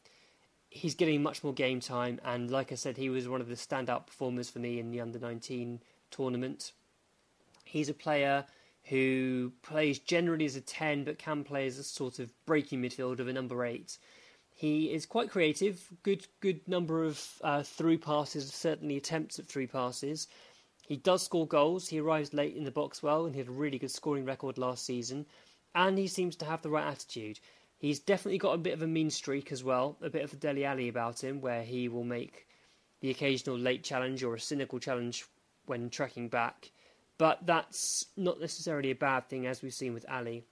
he's 0.69 0.95
getting 0.95 1.23
much 1.23 1.43
more 1.43 1.53
game 1.53 1.79
time, 1.79 2.19
and 2.23 2.49
like 2.51 2.71
I 2.71 2.75
said, 2.75 2.97
he 2.97 3.09
was 3.09 3.27
one 3.27 3.41
of 3.41 3.47
the 3.47 3.55
standout 3.55 4.07
performers 4.07 4.49
for 4.49 4.59
me 4.59 4.79
in 4.79 4.91
the 4.91 5.01
under 5.01 5.19
19 5.19 5.81
tournament. 6.11 6.71
He's 7.65 7.89
a 7.89 7.93
player 7.93 8.45
who 8.85 9.51
plays 9.61 9.99
generally 9.99 10.45
as 10.45 10.55
a 10.55 10.61
10 10.61 11.03
but 11.03 11.19
can 11.19 11.43
play 11.43 11.67
as 11.67 11.77
a 11.77 11.83
sort 11.83 12.19
of 12.19 12.31
breaking 12.45 12.81
midfield 12.81 13.19
of 13.19 13.27
a 13.27 13.33
number 13.33 13.63
8. 13.63 13.97
He 14.55 14.91
is 14.91 15.05
quite 15.05 15.29
creative, 15.29 15.87
good 16.03 16.27
good 16.41 16.67
number 16.67 17.05
of 17.05 17.25
uh, 17.41 17.63
through 17.63 17.99
passes, 17.99 18.51
certainly 18.53 18.97
attempts 18.97 19.39
at 19.39 19.45
through 19.45 19.67
passes. 19.67 20.27
He 20.85 20.97
does 20.97 21.23
score 21.23 21.47
goals. 21.47 21.87
He 21.87 21.99
arrives 21.99 22.33
late 22.33 22.57
in 22.57 22.63
the 22.63 22.71
box 22.71 23.01
well, 23.01 23.25
and 23.25 23.33
he 23.33 23.39
had 23.39 23.47
a 23.47 23.51
really 23.51 23.77
good 23.77 23.91
scoring 23.91 24.25
record 24.25 24.57
last 24.57 24.85
season. 24.85 25.27
And 25.75 25.97
he 25.97 26.07
seems 26.07 26.35
to 26.37 26.45
have 26.45 26.61
the 26.61 26.69
right 26.69 26.87
attitude. 26.87 27.39
He's 27.79 27.99
definitely 27.99 28.37
got 28.37 28.53
a 28.53 28.57
bit 28.57 28.73
of 28.73 28.81
a 28.81 28.87
mean 28.87 29.09
streak 29.09 29.51
as 29.53 29.63
well, 29.63 29.97
a 30.01 30.09
bit 30.09 30.23
of 30.23 30.33
a 30.33 30.35
Dele 30.35 30.65
Alli 30.65 30.89
about 30.89 31.23
him, 31.23 31.39
where 31.39 31.63
he 31.63 31.87
will 31.87 32.03
make 32.03 32.45
the 32.99 33.09
occasional 33.09 33.57
late 33.57 33.83
challenge 33.83 34.21
or 34.21 34.35
a 34.35 34.39
cynical 34.39 34.79
challenge 34.79 35.25
when 35.65 35.89
tracking 35.89 36.27
back. 36.27 36.71
But 37.17 37.45
that's 37.45 38.05
not 38.17 38.41
necessarily 38.41 38.91
a 38.91 38.95
bad 38.95 39.29
thing, 39.29 39.47
as 39.47 39.61
we've 39.61 39.73
seen 39.73 39.93
with 39.93 40.05
Alli. 40.09 40.43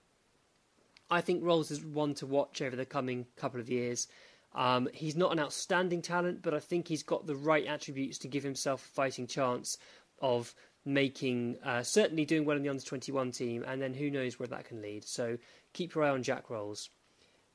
I 1.10 1.20
think 1.20 1.44
Roles 1.44 1.70
is 1.70 1.84
one 1.84 2.14
to 2.14 2.26
watch 2.26 2.62
over 2.62 2.76
the 2.76 2.86
coming 2.86 3.26
couple 3.36 3.60
of 3.60 3.68
years. 3.68 4.08
Um, 4.54 4.88
he's 4.94 5.16
not 5.16 5.32
an 5.32 5.38
outstanding 5.38 6.00
talent, 6.00 6.42
but 6.42 6.54
I 6.54 6.60
think 6.60 6.88
he's 6.88 7.02
got 7.02 7.26
the 7.26 7.36
right 7.36 7.66
attributes 7.66 8.18
to 8.18 8.28
give 8.28 8.42
himself 8.42 8.84
a 8.84 8.88
fighting 8.88 9.26
chance 9.26 9.76
of 10.20 10.54
making, 10.84 11.58
uh, 11.62 11.82
certainly 11.82 12.24
doing 12.24 12.46
well 12.46 12.56
in 12.56 12.62
the 12.62 12.68
under 12.70 12.82
21 12.82 13.32
team, 13.32 13.64
and 13.66 13.80
then 13.80 13.92
who 13.92 14.10
knows 14.10 14.38
where 14.38 14.48
that 14.48 14.64
can 14.64 14.80
lead. 14.80 15.04
So 15.04 15.36
keep 15.74 15.94
your 15.94 16.04
eye 16.04 16.10
on 16.10 16.22
Jack 16.22 16.48
Roles. 16.48 16.88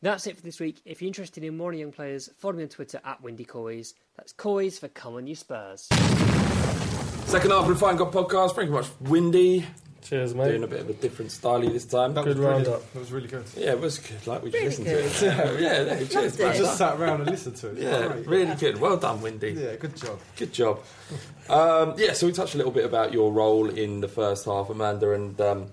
That's 0.04 0.28
it 0.28 0.36
for 0.36 0.44
this 0.44 0.60
week. 0.60 0.82
If 0.84 1.02
you're 1.02 1.08
interested 1.08 1.46
in 1.46 1.56
more 1.56 1.72
young 1.72 1.94
players, 1.94 2.30
follow 2.38 2.56
me 2.56 2.64
on 2.64 2.70
Twitter 2.70 3.00
at 3.06 3.22
Windy 3.22 3.46
Coys. 3.46 3.94
That's 4.18 4.34
Coys 4.34 4.78
for 4.78 4.90
Come 4.90 5.16
On 5.16 5.26
You 5.26 5.34
Spurs. 5.34 5.84
Second 7.26 7.52
half 7.52 7.64
of 7.64 7.70
the 7.70 7.76
Fighting 7.78 7.98
Cock 8.00 8.12
podcast, 8.12 8.54
pretty 8.54 8.70
much 8.70 8.88
windy. 9.00 9.66
Cheers, 10.02 10.36
mate. 10.36 10.50
Doing 10.50 10.64
a 10.64 10.68
bit 10.68 10.82
of 10.82 10.90
a 10.90 10.94
different 10.94 11.32
style 11.32 11.62
this 11.62 11.86
time. 11.86 12.14
That 12.16 12.26
Good 12.26 12.38
was 12.38 12.46
really- 12.46 12.52
roundup. 12.52 12.92
That 12.92 13.00
was 13.00 13.12
really 13.14 13.30
good. 13.30 13.46
Yeah, 13.56 13.72
it 13.72 13.80
was 13.80 13.98
good. 14.00 14.28
Like 14.28 14.44
we 14.44 14.52
just 14.52 14.80
Really 14.80 15.04
listened 15.04 15.22
good. 15.24 15.38
to 15.38 15.54
it. 15.56 15.62
Yeah, 15.62 15.82
yeah, 15.84 16.08
cheers, 16.08 16.38
Loved. 16.38 16.42
I 16.54 16.58
just 16.58 16.78
sat 16.78 17.00
around 17.00 17.22
and 17.22 17.30
listened 17.32 17.56
to 17.56 17.70
it. 17.70 17.78
Yeah, 17.78 18.08
Great. 18.10 18.28
really 18.28 18.56
good. 18.56 18.82
Well 18.82 18.98
done, 18.98 19.22
Windy. 19.22 19.52
Yeah, 19.52 19.78
good 19.78 19.96
job. 19.96 20.20
Good 20.36 20.52
job. 20.52 20.82
Um, 21.48 21.94
yeah, 21.98 22.12
so 22.12 22.28
we 22.28 22.34
touched 22.34 22.56
a 22.56 22.58
little 22.58 22.74
bit 22.74 22.84
about 22.84 23.14
your 23.14 23.32
role 23.32 23.70
in 23.70 24.02
the 24.02 24.10
first 24.10 24.44
half, 24.44 24.70
Amanda, 24.70 25.12
and 25.14 25.40
um, 25.40 25.68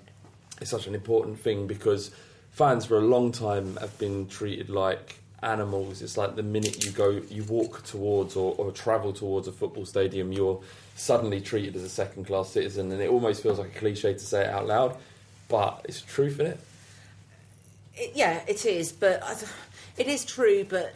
it's 0.60 0.70
such 0.70 0.86
an 0.86 0.94
important 0.94 1.40
thing 1.40 1.66
because 1.66 2.12
fans 2.50 2.84
for 2.84 2.98
a 2.98 3.02
long 3.02 3.32
time 3.32 3.76
have 3.76 3.96
been 3.98 4.26
treated 4.26 4.68
like 4.68 5.16
animals. 5.42 6.02
It's 6.02 6.16
like 6.16 6.36
the 6.36 6.42
minute 6.42 6.84
you 6.84 6.90
go, 6.90 7.22
you 7.30 7.44
walk 7.44 7.84
towards 7.84 8.36
or, 8.36 8.54
or 8.58 8.72
travel 8.72 9.12
towards 9.12 9.48
a 9.48 9.52
football 9.52 9.86
stadium, 9.86 10.32
you're 10.32 10.60
suddenly 10.96 11.40
treated 11.40 11.76
as 11.76 11.82
a 11.82 11.88
second 11.88 12.26
class 12.26 12.50
citizen, 12.50 12.92
and 12.92 13.00
it 13.00 13.08
almost 13.08 13.42
feels 13.42 13.58
like 13.58 13.74
a 13.74 13.78
cliche 13.78 14.12
to 14.12 14.18
say 14.18 14.42
it 14.42 14.50
out 14.50 14.66
loud, 14.66 14.96
but 15.48 15.80
it's 15.88 16.02
truth, 16.02 16.34
isn't 16.34 16.46
it? 16.46 16.60
It, 17.94 18.12
yeah, 18.14 18.42
it 18.46 18.64
is, 18.66 18.92
but 18.92 19.22
I 19.22 19.34
it 19.96 20.06
is 20.06 20.24
true. 20.24 20.64
But 20.68 20.94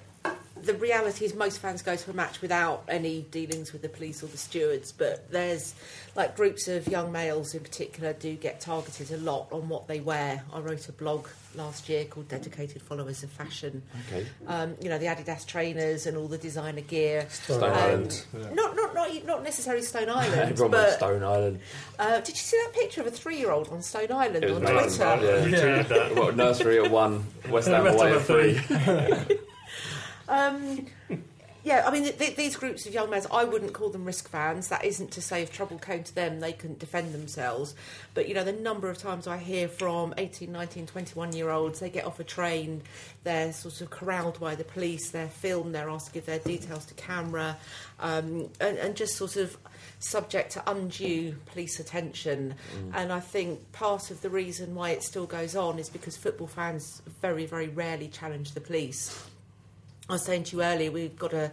the 0.64 0.74
reality 0.74 1.24
is, 1.24 1.34
most 1.34 1.58
fans 1.58 1.82
go 1.82 1.96
to 1.96 2.10
a 2.10 2.14
match 2.14 2.40
without 2.40 2.84
any 2.88 3.22
dealings 3.30 3.72
with 3.72 3.82
the 3.82 3.88
police 3.88 4.22
or 4.22 4.26
the 4.26 4.36
stewards. 4.36 4.92
But 4.92 5.30
there's 5.30 5.74
like 6.16 6.36
groups 6.36 6.68
of 6.68 6.86
young 6.88 7.10
males 7.12 7.54
in 7.54 7.60
particular 7.62 8.12
do 8.12 8.34
get 8.36 8.60
targeted 8.60 9.10
a 9.12 9.16
lot 9.18 9.48
on 9.52 9.68
what 9.68 9.88
they 9.88 10.00
wear. 10.00 10.42
I 10.52 10.60
wrote 10.60 10.88
a 10.88 10.92
blog 10.92 11.28
last 11.56 11.88
year 11.88 12.04
called 12.04 12.28
"Dedicated 12.28 12.82
Followers 12.82 13.22
of 13.22 13.30
Fashion." 13.30 13.82
Okay. 14.08 14.26
Um, 14.46 14.74
you 14.80 14.88
know 14.88 14.98
the 14.98 15.06
Adidas 15.06 15.46
trainers 15.46 16.06
and 16.06 16.16
all 16.16 16.28
the 16.28 16.38
designer 16.38 16.80
gear. 16.82 17.26
Stone 17.30 17.62
Um, 17.64 17.70
Island. 17.70 18.24
Not, 18.52 18.76
not, 18.76 18.94
not, 18.94 19.24
not 19.26 19.42
necessarily 19.44 19.82
Stone 19.82 20.08
Island, 20.10 20.56
but 20.70 20.94
Stone 20.94 21.22
Island. 21.22 21.60
uh, 21.98 22.18
did 22.20 22.28
you 22.30 22.34
see 22.42 22.56
that 22.64 22.72
picture 22.74 23.00
of 23.00 23.06
a 23.06 23.10
three-year-old 23.10 23.68
on 23.68 23.82
Stone 23.82 24.12
Island 24.12 24.44
It 24.44 24.50
was 24.50 24.58
on 24.58 24.66
amazing. 24.66 25.18
Twitter? 25.18 25.48
Yeah. 25.48 26.12
What, 26.20 26.36
nursery 26.36 26.82
at 26.84 26.90
one, 26.90 27.24
West 27.50 27.68
Ham 27.74 27.84
West 27.84 27.98
away 27.98 28.10
at 28.12 28.16
at 28.16 28.22
three. 29.28 29.38
Um, 30.28 30.86
yeah, 31.64 31.84
I 31.86 31.90
mean, 31.90 32.02
th- 32.02 32.18
th- 32.18 32.36
these 32.36 32.56
groups 32.56 32.84
of 32.86 32.92
young 32.92 33.08
men, 33.08 33.22
I 33.32 33.44
wouldn't 33.44 33.72
call 33.72 33.88
them 33.88 34.04
risk 34.04 34.28
fans. 34.28 34.68
That 34.68 34.84
isn't 34.84 35.12
to 35.12 35.22
say 35.22 35.42
if 35.42 35.50
trouble 35.50 35.78
came 35.78 36.04
to 36.04 36.14
them, 36.14 36.40
they 36.40 36.52
couldn't 36.52 36.78
defend 36.78 37.14
themselves. 37.14 37.74
But, 38.12 38.28
you 38.28 38.34
know, 38.34 38.44
the 38.44 38.52
number 38.52 38.90
of 38.90 38.98
times 38.98 39.26
I 39.26 39.38
hear 39.38 39.66
from 39.66 40.12
18, 40.18 40.52
19, 40.52 40.86
21 40.86 41.32
year 41.32 41.48
olds, 41.48 41.80
they 41.80 41.88
get 41.88 42.04
off 42.04 42.20
a 42.20 42.24
train, 42.24 42.82
they're 43.22 43.54
sort 43.54 43.80
of 43.80 43.88
corralled 43.88 44.38
by 44.38 44.54
the 44.54 44.64
police, 44.64 45.10
they're 45.10 45.28
filmed, 45.28 45.74
they're 45.74 45.88
asked 45.88 46.08
to 46.08 46.12
give 46.12 46.26
their 46.26 46.38
details 46.38 46.84
to 46.84 46.94
camera, 46.94 47.56
um, 47.98 48.50
and, 48.60 48.76
and 48.76 48.94
just 48.94 49.16
sort 49.16 49.36
of 49.36 49.56
subject 50.00 50.52
to 50.52 50.70
undue 50.70 51.34
police 51.46 51.80
attention. 51.80 52.56
And 52.92 53.10
I 53.10 53.20
think 53.20 53.72
part 53.72 54.10
of 54.10 54.20
the 54.20 54.28
reason 54.28 54.74
why 54.74 54.90
it 54.90 55.02
still 55.02 55.26
goes 55.26 55.56
on 55.56 55.78
is 55.78 55.88
because 55.88 56.14
football 56.14 56.46
fans 56.46 57.00
very, 57.22 57.46
very 57.46 57.68
rarely 57.68 58.08
challenge 58.08 58.52
the 58.52 58.60
police. 58.60 59.26
I 60.06 60.12
was 60.12 60.22
saying 60.22 60.44
to 60.44 60.56
you 60.56 60.62
earlier, 60.62 60.90
we've 60.90 61.16
got 61.18 61.32
a 61.32 61.50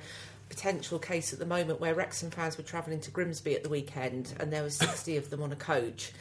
potential 0.49 0.99
case 0.99 1.31
at 1.31 1.39
the 1.39 1.45
moment 1.45 1.79
where 1.79 1.95
Wrexham 1.95 2.31
fans 2.31 2.57
were 2.57 2.65
travelling 2.65 2.99
to 2.99 3.11
Grimsby 3.11 3.55
at 3.55 3.63
the 3.63 3.69
weekend, 3.69 4.33
and 4.41 4.51
there 4.51 4.61
were 4.61 4.69
60 4.69 5.15
of 5.15 5.29
them 5.29 5.41
on 5.41 5.53
a 5.53 5.55
coach. 5.55 6.11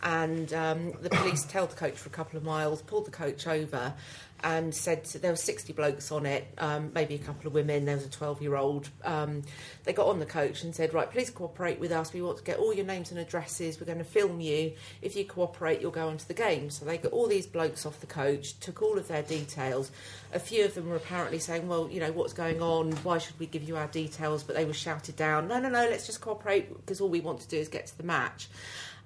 And 0.00 0.52
um, 0.54 0.92
the 1.02 1.10
police 1.10 1.44
tailed 1.44 1.70
the 1.70 1.76
coach 1.76 1.98
for 1.98 2.08
a 2.08 2.12
couple 2.12 2.36
of 2.36 2.44
miles, 2.44 2.80
pulled 2.80 3.06
the 3.06 3.10
coach 3.10 3.48
over, 3.48 3.92
and 4.42 4.74
said 4.74 5.04
there 5.04 5.32
were 5.32 5.36
60 5.36 5.72
blokes 5.72 6.10
on 6.10 6.26
it, 6.26 6.46
um, 6.58 6.90
maybe 6.94 7.14
a 7.14 7.18
couple 7.18 7.46
of 7.46 7.54
women. 7.54 7.84
There 7.84 7.96
was 7.96 8.06
a 8.06 8.10
12 8.10 8.42
year 8.42 8.56
old. 8.56 8.88
Um, 9.04 9.42
they 9.84 9.92
got 9.92 10.06
on 10.06 10.18
the 10.18 10.26
coach 10.26 10.62
and 10.62 10.74
said, 10.74 10.94
"Right, 10.94 11.10
please 11.10 11.30
cooperate 11.30 11.78
with 11.78 11.92
us. 11.92 12.12
We 12.12 12.22
want 12.22 12.38
to 12.38 12.44
get 12.44 12.58
all 12.58 12.72
your 12.72 12.86
names 12.86 13.10
and 13.10 13.20
addresses. 13.20 13.80
We're 13.80 13.86
going 13.86 13.98
to 13.98 14.04
film 14.04 14.40
you. 14.40 14.72
If 15.02 15.16
you 15.16 15.24
cooperate, 15.24 15.80
you'll 15.80 15.90
go 15.90 16.08
onto 16.08 16.26
the 16.26 16.34
game." 16.34 16.70
So 16.70 16.84
they 16.84 16.98
got 16.98 17.12
all 17.12 17.26
these 17.26 17.46
blokes 17.46 17.84
off 17.84 18.00
the 18.00 18.06
coach, 18.06 18.58
took 18.60 18.82
all 18.82 18.98
of 18.98 19.08
their 19.08 19.22
details. 19.22 19.90
A 20.32 20.38
few 20.38 20.64
of 20.64 20.74
them 20.74 20.88
were 20.88 20.96
apparently 20.96 21.38
saying, 21.38 21.68
"Well, 21.68 21.88
you 21.90 22.00
know, 22.00 22.12
what's 22.12 22.32
going 22.32 22.62
on? 22.62 22.92
Why 23.02 23.18
should 23.18 23.38
we 23.38 23.46
give 23.46 23.62
you 23.62 23.76
our 23.76 23.88
details?" 23.88 24.42
But 24.42 24.56
they 24.56 24.64
were 24.64 24.72
shouted 24.72 25.16
down. 25.16 25.48
No, 25.48 25.58
no, 25.58 25.68
no. 25.68 25.88
Let's 25.88 26.06
just 26.06 26.20
cooperate 26.20 26.74
because 26.74 27.00
all 27.00 27.08
we 27.08 27.20
want 27.20 27.40
to 27.40 27.48
do 27.48 27.56
is 27.56 27.68
get 27.68 27.86
to 27.86 27.96
the 27.96 28.04
match. 28.04 28.48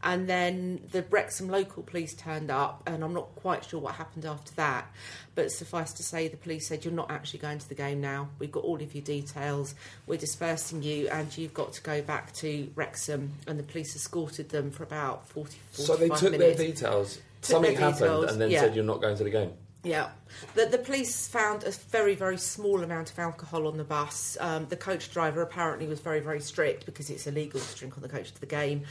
And 0.04 0.28
then 0.28 0.80
the 0.92 1.02
Wrexham 1.08 1.48
local 1.48 1.82
police 1.82 2.12
turned 2.14 2.50
up, 2.50 2.82
and 2.86 3.02
I'm 3.02 3.14
not 3.14 3.34
quite 3.36 3.64
sure 3.64 3.80
what 3.80 3.94
happened 3.94 4.26
after 4.26 4.52
that. 4.56 4.86
But 5.34 5.50
suffice 5.50 5.94
to 5.94 6.02
say, 6.02 6.28
the 6.28 6.36
police 6.36 6.68
said, 6.68 6.84
You're 6.84 6.92
not 6.92 7.10
actually 7.10 7.40
going 7.40 7.58
to 7.58 7.68
the 7.68 7.74
game 7.74 8.02
now. 8.02 8.28
We've 8.38 8.52
got 8.52 8.64
all 8.64 8.80
of 8.82 8.94
your 8.94 9.02
details. 9.02 9.74
We're 10.06 10.18
dispersing 10.18 10.82
you, 10.82 11.08
and 11.08 11.36
you've 11.36 11.54
got 11.54 11.72
to 11.72 11.82
go 11.82 12.02
back 12.02 12.32
to 12.34 12.70
Wrexham. 12.74 13.32
And 13.46 13.58
the 13.58 13.62
police 13.62 13.96
escorted 13.96 14.50
them 14.50 14.70
for 14.70 14.82
about 14.82 15.26
40 15.28 15.56
So 15.72 15.96
they 15.96 16.10
took 16.10 16.32
minutes. 16.32 16.58
their 16.58 16.66
details. 16.66 17.14
Took 17.40 17.50
Something 17.50 17.72
their 17.72 17.80
happened, 17.80 17.98
details, 18.00 18.32
and 18.32 18.40
then 18.40 18.50
yeah. 18.50 18.60
said 18.60 18.76
you're 18.76 18.84
not 18.84 19.00
going 19.00 19.16
to 19.16 19.24
the 19.24 19.30
game. 19.30 19.52
Yeah. 19.84 20.08
The, 20.54 20.66
the 20.66 20.78
police 20.78 21.28
found 21.28 21.64
a 21.64 21.70
very, 21.70 22.14
very 22.14 22.38
small 22.38 22.82
amount 22.82 23.10
of 23.10 23.18
alcohol 23.18 23.66
on 23.66 23.76
the 23.76 23.84
bus. 23.84 24.36
Um, 24.40 24.66
the 24.68 24.76
coach 24.76 25.12
driver 25.12 25.42
apparently 25.42 25.86
was 25.86 26.00
very, 26.00 26.20
very 26.20 26.40
strict 26.40 26.86
because 26.86 27.10
it's 27.10 27.26
illegal 27.26 27.60
to 27.60 27.76
drink 27.76 27.96
on 27.96 28.02
the 28.02 28.08
coach 28.08 28.32
to 28.32 28.40
the 28.40 28.46
game. 28.46 28.82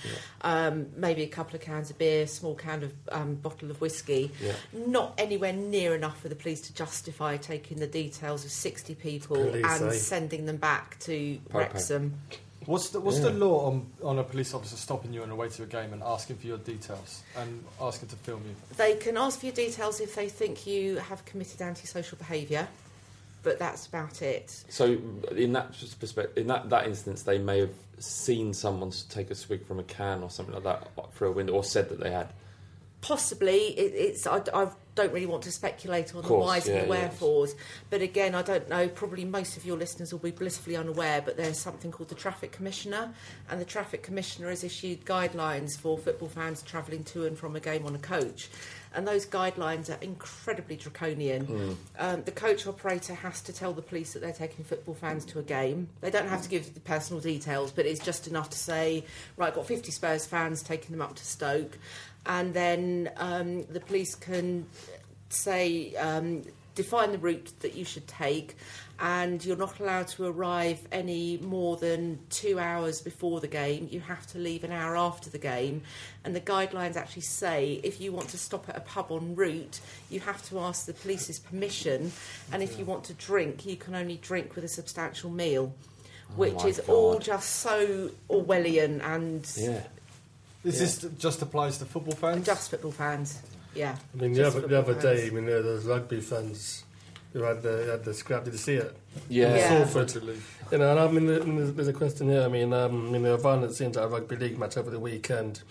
Um, 0.41 0.87
maybe 0.95 1.23
a 1.23 1.27
couple 1.27 1.55
of 1.55 1.61
cans 1.61 1.89
of 1.89 1.97
beer, 1.97 2.27
small 2.27 2.55
can 2.55 2.83
of 2.83 2.93
um, 3.11 3.35
bottle 3.35 3.69
of 3.71 3.81
whiskey. 3.81 4.31
Yeah. 4.41 4.53
Not 4.71 5.13
anywhere 5.17 5.53
near 5.53 5.95
enough 5.95 6.21
for 6.21 6.29
the 6.29 6.35
police 6.35 6.61
to 6.61 6.73
justify 6.73 7.37
taking 7.37 7.79
the 7.79 7.87
details 7.87 8.45
of 8.45 8.51
60 8.51 8.95
people 8.95 9.35
Police, 9.35 9.65
and 9.65 9.89
eh? 9.89 9.93
sending 9.93 10.45
them 10.45 10.57
back 10.57 10.99
to. 11.01 11.39
Wrexham. 11.51 12.13
What's 12.65 12.89
the 12.89 12.99
what's 12.99 13.17
Yeah. 13.17 13.25
the 13.25 13.31
law 13.31 13.67
on, 13.67 13.87
on 14.03 14.19
a 14.19 14.23
police 14.23 14.53
officer 14.53 14.75
stopping 14.75 15.13
you 15.13 15.23
on 15.23 15.29
the 15.29 15.35
way 15.35 15.49
to 15.49 15.63
a 15.63 15.65
game 15.65 15.93
and 15.93 16.01
asking 16.03 16.37
for 16.37 16.47
your 16.47 16.57
details 16.57 17.21
and 17.37 17.63
asking 17.81 18.09
to 18.09 18.15
film 18.17 18.43
you? 18.47 18.55
They 18.77 18.95
can 18.95 19.17
ask 19.17 19.39
for 19.39 19.47
your 19.47 19.55
details 19.55 19.99
if 19.99 20.15
they 20.15 20.29
think 20.29 20.65
you 20.67 20.97
have 20.97 21.23
committed 21.25 21.61
antisocial 21.61 22.17
behaviour, 22.17 22.67
but 23.43 23.59
that's 23.59 23.87
about 23.87 24.21
it. 24.21 24.63
So 24.69 24.97
in 25.35 25.53
that 25.53 25.73
perspective, 25.99 26.37
in 26.37 26.47
that, 26.47 26.69
that 26.69 26.87
instance, 26.87 27.23
they 27.23 27.37
may 27.37 27.59
have 27.59 27.73
seen 27.99 28.53
someone 28.53 28.91
take 29.09 29.31
a 29.31 29.35
swig 29.35 29.65
from 29.65 29.79
a 29.79 29.83
can 29.83 30.23
or 30.23 30.29
something 30.29 30.55
like 30.55 30.63
that 30.63 30.87
uh, 30.97 31.03
through 31.13 31.29
a 31.29 31.31
window, 31.33 31.53
or 31.53 31.63
said 31.63 31.89
that 31.89 31.99
they 31.99 32.11
had. 32.11 32.29
Possibly, 33.01 33.77
it, 33.77 33.93
it's. 33.95 34.25
I, 34.25 34.41
I 34.53 34.67
don't 34.95 35.11
really 35.11 35.25
want 35.25 35.43
to 35.43 35.51
speculate 35.51 36.13
on 36.13 36.21
Of 36.21 36.27
the 36.27 36.33
whys 36.35 36.67
yeah, 36.67 36.75
and 36.75 36.85
the 36.85 36.89
wherefores, 36.89 37.55
but 37.89 38.01
again, 38.01 38.35
I 38.35 38.41
don't 38.41 38.69
know. 38.69 38.87
Probably 38.87 39.25
most 39.25 39.57
of 39.57 39.65
your 39.65 39.77
listeners 39.77 40.11
will 40.11 40.19
be 40.19 40.31
blissfully 40.31 40.75
unaware, 40.75 41.21
but 41.21 41.37
there's 41.37 41.59
something 41.59 41.91
called 41.91 42.09
the 42.09 42.15
Traffic 42.15 42.51
Commissioner, 42.51 43.13
and 43.49 43.59
the 43.59 43.65
Traffic 43.65 44.03
Commissioner 44.03 44.49
has 44.49 44.63
issued 44.63 45.05
guidelines 45.05 45.77
for 45.77 45.97
football 45.97 46.29
fans 46.29 46.61
travelling 46.61 47.03
to 47.05 47.25
and 47.25 47.37
from 47.37 47.55
a 47.55 47.59
game 47.59 47.85
on 47.85 47.95
a 47.95 47.99
coach. 47.99 48.49
And 48.95 49.07
those 49.07 49.25
guidelines 49.25 49.89
are 49.89 49.99
incredibly 50.01 50.75
draconian. 50.75 51.77
Um, 51.97 52.23
the 52.23 52.31
coach 52.31 52.67
operator 52.67 53.13
has 53.13 53.41
to 53.41 53.53
tell 53.53 53.73
the 53.73 53.81
police 53.81 54.13
that 54.13 54.21
they're 54.21 54.31
taking 54.31 54.63
football 54.65 54.93
fans 54.95 55.25
to 55.25 55.39
a 55.39 55.43
game. 55.43 55.89
They 56.01 56.11
don't 56.11 56.27
have 56.27 56.41
to 56.43 56.49
give 56.49 56.73
the 56.73 56.79
personal 56.79 57.21
details, 57.21 57.71
but 57.71 57.85
it's 57.85 58.03
just 58.03 58.27
enough 58.27 58.49
to 58.51 58.57
say, 58.57 59.05
right, 59.37 59.53
got 59.53 59.65
50 59.65 59.91
Spurs 59.91 60.25
fans 60.25 60.61
taking 60.61 60.91
them 60.91 61.01
up 61.01 61.15
to 61.15 61.25
Stoke. 61.25 61.77
And 62.25 62.53
then 62.53 63.09
um, 63.17 63.65
the 63.65 63.79
police 63.79 64.15
can 64.15 64.67
say, 65.29 65.95
um, 65.95 66.43
define 66.75 67.11
the 67.11 67.17
route 67.17 67.51
that 67.61 67.75
you 67.75 67.85
should 67.85 68.07
take, 68.07 68.55
and 68.99 69.43
you're 69.43 69.57
not 69.57 69.79
allowed 69.79 70.07
to 70.07 70.25
arrive 70.25 70.87
any 70.91 71.37
more 71.37 71.77
than 71.77 72.19
two 72.29 72.59
hours 72.59 73.01
before 73.01 73.39
the 73.39 73.47
game. 73.47 73.87
You 73.91 73.99
have 74.01 74.27
to 74.27 74.37
leave 74.37 74.63
an 74.63 74.71
hour 74.71 74.95
after 74.95 75.29
the 75.29 75.39
game. 75.39 75.81
And 76.23 76.35
the 76.35 76.41
guidelines 76.41 76.95
actually 76.95 77.23
say 77.23 77.79
if 77.83 77.99
you 77.99 78.11
want 78.11 78.29
to 78.29 78.37
stop 78.37 78.69
at 78.69 78.77
a 78.77 78.81
pub 78.81 79.11
en 79.11 79.35
route, 79.35 79.79
you 80.09 80.19
have 80.21 80.47
to 80.49 80.59
ask 80.59 80.85
the 80.85 80.93
police's 80.93 81.39
permission. 81.39 82.11
And 82.51 82.61
if 82.61 82.77
you 82.77 82.85
want 82.85 83.03
to 83.05 83.13
drink, 83.13 83.65
you 83.65 83.75
can 83.75 83.95
only 83.95 84.17
drink 84.17 84.55
with 84.55 84.63
a 84.63 84.69
substantial 84.69 85.29
meal. 85.29 85.73
Oh 86.29 86.33
which 86.35 86.55
my 86.55 86.67
is 86.67 86.79
all 86.79 87.19
just 87.19 87.57
so 87.57 88.09
Orwellian 88.29 89.03
and 89.03 89.51
Yeah. 89.57 89.81
Is 90.63 90.79
this 90.79 91.05
just 91.17 91.41
applies 91.41 91.77
to 91.79 91.85
football 91.85 92.15
fans? 92.15 92.45
just 92.45 92.71
football 92.71 92.91
fans. 92.91 93.39
Yeah. 93.75 93.97
I 94.13 94.21
mean, 94.21 94.33
the 94.33 94.43
Just 94.43 94.57
other, 94.57 94.67
the 94.67 94.79
other 94.79 94.93
day, 94.93 95.27
I 95.27 95.29
mean, 95.31 95.45
there's 95.45 95.85
rugby 95.85 96.21
fans 96.21 96.83
who 97.33 97.41
had 97.41 97.61
the, 97.61 97.85
had 97.91 98.03
the 98.05 98.13
scrap. 98.13 98.45
Did 98.45 98.53
you 98.53 98.59
see 98.59 98.75
it? 98.75 98.95
Yeah. 99.27 99.55
Yeah. 99.55 99.85
Salford. 99.85 100.23
You 100.71 100.77
know, 100.77 100.91
and 100.91 100.99
I 100.99 101.07
mean, 101.11 101.27
there's, 101.27 101.73
there's 101.73 101.87
a 101.87 101.93
question 101.93 102.29
here. 102.29 102.43
I 102.43 102.47
mean, 102.47 102.73
um, 102.73 103.09
I 103.09 103.11
mean, 103.11 103.23
there 103.23 103.33
were 103.33 103.37
violent 103.37 103.73
scenes 103.73 103.97
at 103.97 104.03
a 104.03 104.07
rugby 104.07 104.35
league 104.37 104.57
match 104.57 104.77
over 104.77 104.89
the 104.89 104.99
weekend, 104.99 105.61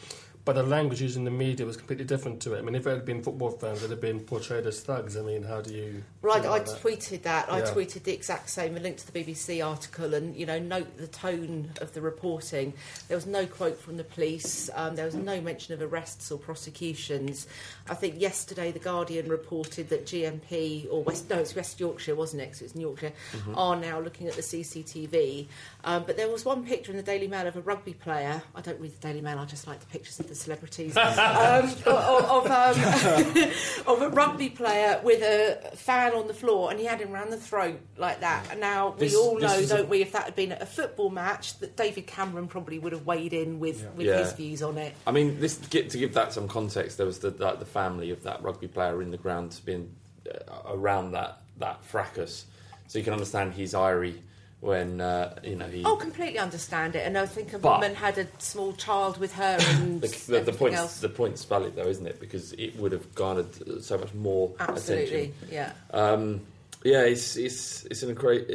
but 0.44 0.54
the 0.54 0.62
language 0.62 1.00
used 1.00 1.16
in 1.16 1.24
the 1.24 1.30
media 1.30 1.64
was 1.64 1.76
completely 1.76 2.04
different 2.04 2.40
to 2.42 2.54
it. 2.54 2.58
I 2.58 2.62
mean, 2.62 2.74
if 2.74 2.86
it 2.86 2.90
had 2.90 3.04
been 3.04 3.22
football 3.22 3.50
fans, 3.50 3.78
it'd 3.78 3.90
have 3.90 4.00
been 4.00 4.20
portrayed 4.20 4.66
as 4.66 4.80
thugs. 4.80 5.16
I 5.16 5.22
mean, 5.22 5.42
how 5.44 5.60
do 5.60 5.72
you? 5.72 6.02
Well, 6.20 6.40
feel 6.42 6.52
I, 6.52 6.58
that? 6.60 6.68
tweeted 6.82 7.22
that. 7.22 7.52
I 7.52 7.62
tweeted 7.62 8.02
the 8.02 8.12
exact 8.12 8.50
same, 8.50 8.76
a 8.76 8.80
link 8.80 8.96
to 8.98 9.12
the 9.12 9.24
BBC 9.24 9.64
article, 9.64 10.14
and 10.14 10.34
you 10.34 10.46
know, 10.46 10.58
note 10.58 10.96
the 10.98 11.06
tone 11.06 11.70
of 11.80 11.92
the 11.94 12.00
reporting. 12.00 12.72
There 13.08 13.16
was 13.16 13.26
no 13.26 13.46
quote 13.46 13.80
from 13.80 13.96
the 13.96 14.04
police. 14.04 14.68
Um, 14.74 14.96
there 14.96 15.06
was 15.06 15.14
no 15.14 15.40
mention 15.40 15.74
of 15.74 15.82
arrests 15.82 16.30
or 16.32 16.38
prosecutions. 16.38 17.46
I 17.88 17.94
think 17.94 18.20
yesterday 18.20 18.72
the 18.72 18.78
Guardian 18.78 19.28
reported 19.28 19.88
that 19.90 20.06
GMP 20.06 20.88
or 20.90 21.02
West 21.04 21.30
no, 21.30 21.38
it's 21.38 21.54
West 21.54 21.78
Yorkshire, 21.78 22.14
wasn't 22.14 22.42
it? 22.42 22.52
'cause 22.52 22.62
it's 22.62 22.74
in 22.74 22.80
Yorkshire. 22.80 23.12
Are 23.54 23.76
now 23.76 24.00
looking 24.00 24.26
at 24.26 24.34
the 24.34 24.42
CCTV. 24.42 25.46
Um, 25.84 26.04
but 26.06 26.16
there 26.16 26.28
was 26.28 26.44
one 26.44 26.64
picture 26.64 26.90
in 26.90 26.96
the 26.96 27.02
Daily 27.02 27.28
Mail 27.28 27.46
of 27.46 27.56
a 27.56 27.60
rugby 27.60 27.94
player. 27.94 28.42
I 28.54 28.60
don't 28.60 28.80
read 28.80 28.92
the 28.92 29.00
Daily 29.06 29.20
Mail. 29.20 29.38
I 29.38 29.44
just 29.44 29.66
like 29.66 29.80
the 29.80 29.86
pictures 29.86 30.18
of 30.20 30.28
the 30.28 30.31
celebrities. 30.34 30.96
um, 30.96 31.64
of, 31.86 31.86
of, 31.86 32.46
um, 32.46 33.52
of 33.86 34.02
a 34.02 34.08
rugby 34.10 34.48
player 34.48 35.00
with 35.02 35.22
a 35.22 35.76
fan 35.76 36.14
on 36.14 36.26
the 36.28 36.34
floor, 36.34 36.70
and 36.70 36.78
he 36.80 36.86
had 36.86 37.00
him 37.00 37.10
round 37.12 37.32
the 37.32 37.36
throat 37.36 37.80
like 37.96 38.20
that. 38.20 38.46
And 38.50 38.60
now 38.60 38.90
we 38.90 39.06
This- 39.06 39.16
all 39.16 39.38
know, 39.38 39.64
don't 39.66 39.88
we, 39.88 40.02
if 40.02 40.12
that 40.12 40.24
had 40.24 40.36
been 40.36 40.52
at 40.52 40.62
a 40.62 40.66
football 40.66 41.10
match, 41.10 41.58
that 41.58 41.76
David 41.76 42.06
Cameron 42.06 42.48
probably 42.48 42.78
would 42.78 42.92
have 42.92 43.06
weighed 43.06 43.32
in 43.32 43.58
with, 43.60 43.86
with 43.96 44.06
Yeah. 44.06 44.18
his 44.18 44.32
views 44.32 44.62
on 44.62 44.78
it. 44.78 44.94
I 45.06 45.10
mean, 45.12 45.40
this 45.40 45.56
to 45.56 45.68
give 45.98 46.14
that 46.14 46.32
some 46.32 46.48
context, 46.48 46.96
there 46.96 47.06
was 47.06 47.18
the, 47.20 47.30
the 47.30 47.52
the 47.52 47.64
family 47.66 48.10
of 48.10 48.22
that 48.22 48.42
rugby 48.42 48.68
player 48.68 49.02
in 49.02 49.10
the 49.10 49.16
ground 49.16 49.60
being 49.64 49.94
uh, 50.32 50.38
around 50.72 51.12
that 51.12 51.38
that 51.58 51.84
fracas, 51.84 52.46
so 52.88 52.98
you 52.98 53.04
can 53.04 53.12
understand 53.12 53.52
his 53.54 53.74
irie 53.74 54.16
when 54.62 55.00
uh, 55.00 55.34
you 55.42 55.56
know 55.56 55.66
he. 55.66 55.82
Oh, 55.84 55.96
completely 55.96 56.38
understand 56.38 56.94
it. 56.94 57.04
And 57.04 57.18
I 57.18 57.26
think 57.26 57.52
a 57.52 57.58
But- 57.58 57.80
woman 57.80 57.96
had 57.96 58.16
a 58.16 58.26
small 58.38 58.72
child 58.74 59.18
with 59.18 59.32
her 59.34 59.58
and 59.60 60.00
the, 60.00 60.06
the, 60.06 60.14
the 60.14 60.36
everything 60.38 60.54
points 60.58 60.78
else. 60.78 61.00
the 61.00 61.08
points 61.08 61.44
valid 61.44 61.74
though, 61.74 61.88
isn't 61.88 62.06
it? 62.06 62.20
Because 62.20 62.52
it 62.52 62.76
would 62.76 62.92
have 62.92 63.12
garnered 63.14 63.82
so 63.84 63.98
much 63.98 64.14
more 64.14 64.52
Absolutely, 64.60 65.32
attention. 65.42 65.48
yeah. 65.50 65.72
Um, 65.90 66.40
yeah, 66.84 67.02
it's 67.02 67.36
it's 67.36 67.84
it's 67.86 68.02
an 68.04 68.14
great 68.14 68.48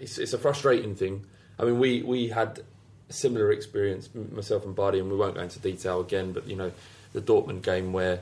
it's 0.00 0.18
it's 0.18 0.32
a 0.32 0.38
frustrating 0.38 0.96
thing. 0.96 1.24
I 1.60 1.64
mean, 1.64 1.78
we 1.78 2.02
we 2.02 2.26
had 2.28 2.60
a 3.08 3.12
similar 3.12 3.52
experience 3.52 4.08
m- 4.16 4.34
myself 4.34 4.64
and 4.64 4.74
Bardi, 4.74 4.98
and 4.98 5.08
we 5.10 5.16
won't 5.16 5.36
go 5.36 5.42
into 5.42 5.60
detail 5.60 6.00
again. 6.00 6.32
But 6.32 6.48
you 6.48 6.56
know, 6.56 6.72
the 7.12 7.20
Dortmund 7.20 7.62
game 7.62 7.92
where 7.92 8.18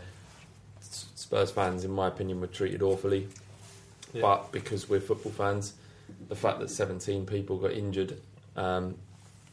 S- 0.82 1.07
Spurs 1.14 1.51
fans, 1.51 1.84
in 1.84 1.91
my 1.91 2.09
opinion, 2.09 2.41
were 2.43 2.49
treated 2.49 2.82
awfully. 2.82 3.28
Yeah. 4.12 4.20
But 4.22 4.53
because 4.53 4.91
we're 4.91 5.01
football 5.01 5.32
fans, 5.32 5.72
the 6.29 6.37
fact 6.37 6.59
that 6.61 6.71
17 6.71 7.27
people 7.27 7.59
got 7.59 7.73
injured, 7.73 8.19
um, 8.57 8.95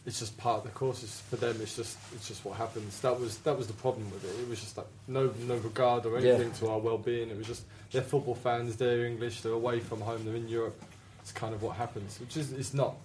it's 0.05 0.19
just 0.19 0.37
part 0.37 0.59
of 0.59 0.63
the 0.63 0.69
course. 0.69 1.03
It's, 1.03 1.19
for 1.21 1.35
them, 1.35 1.57
it's 1.61 1.75
just 1.75 1.97
it's 2.15 2.27
just 2.27 2.45
what 2.45 2.55
happens. 2.57 2.99
That 3.01 3.19
was 3.19 3.37
that 3.39 3.57
was 3.57 3.67
the 3.67 3.73
problem 3.73 4.09
with 4.11 4.23
it. 4.23 4.41
It 4.41 4.47
was 4.47 4.61
just 4.61 4.77
like 4.77 4.87
no 5.07 5.33
no 5.47 5.55
regard 5.57 6.05
or 6.05 6.17
Yeah. 6.19 6.33
anything 6.35 6.53
to 6.53 6.69
our 6.69 6.79
well-being. 6.79 7.29
It 7.29 7.37
was 7.37 7.45
just 7.47 7.63
they're 7.91 8.01
football 8.01 8.35
fans. 8.35 8.77
They're 8.77 9.05
English. 9.05 9.41
They're 9.41 9.51
away 9.51 9.79
from 9.81 9.99
home. 10.01 10.23
They're 10.23 10.35
in 10.35 10.47
Europe. 10.47 10.81
It's 11.21 11.33
kind 11.33 11.53
of 11.53 11.61
what 11.61 11.75
happens, 11.75 12.19
which 12.21 12.37
is 12.37 12.53
it's 12.53 12.73
not 12.73 12.95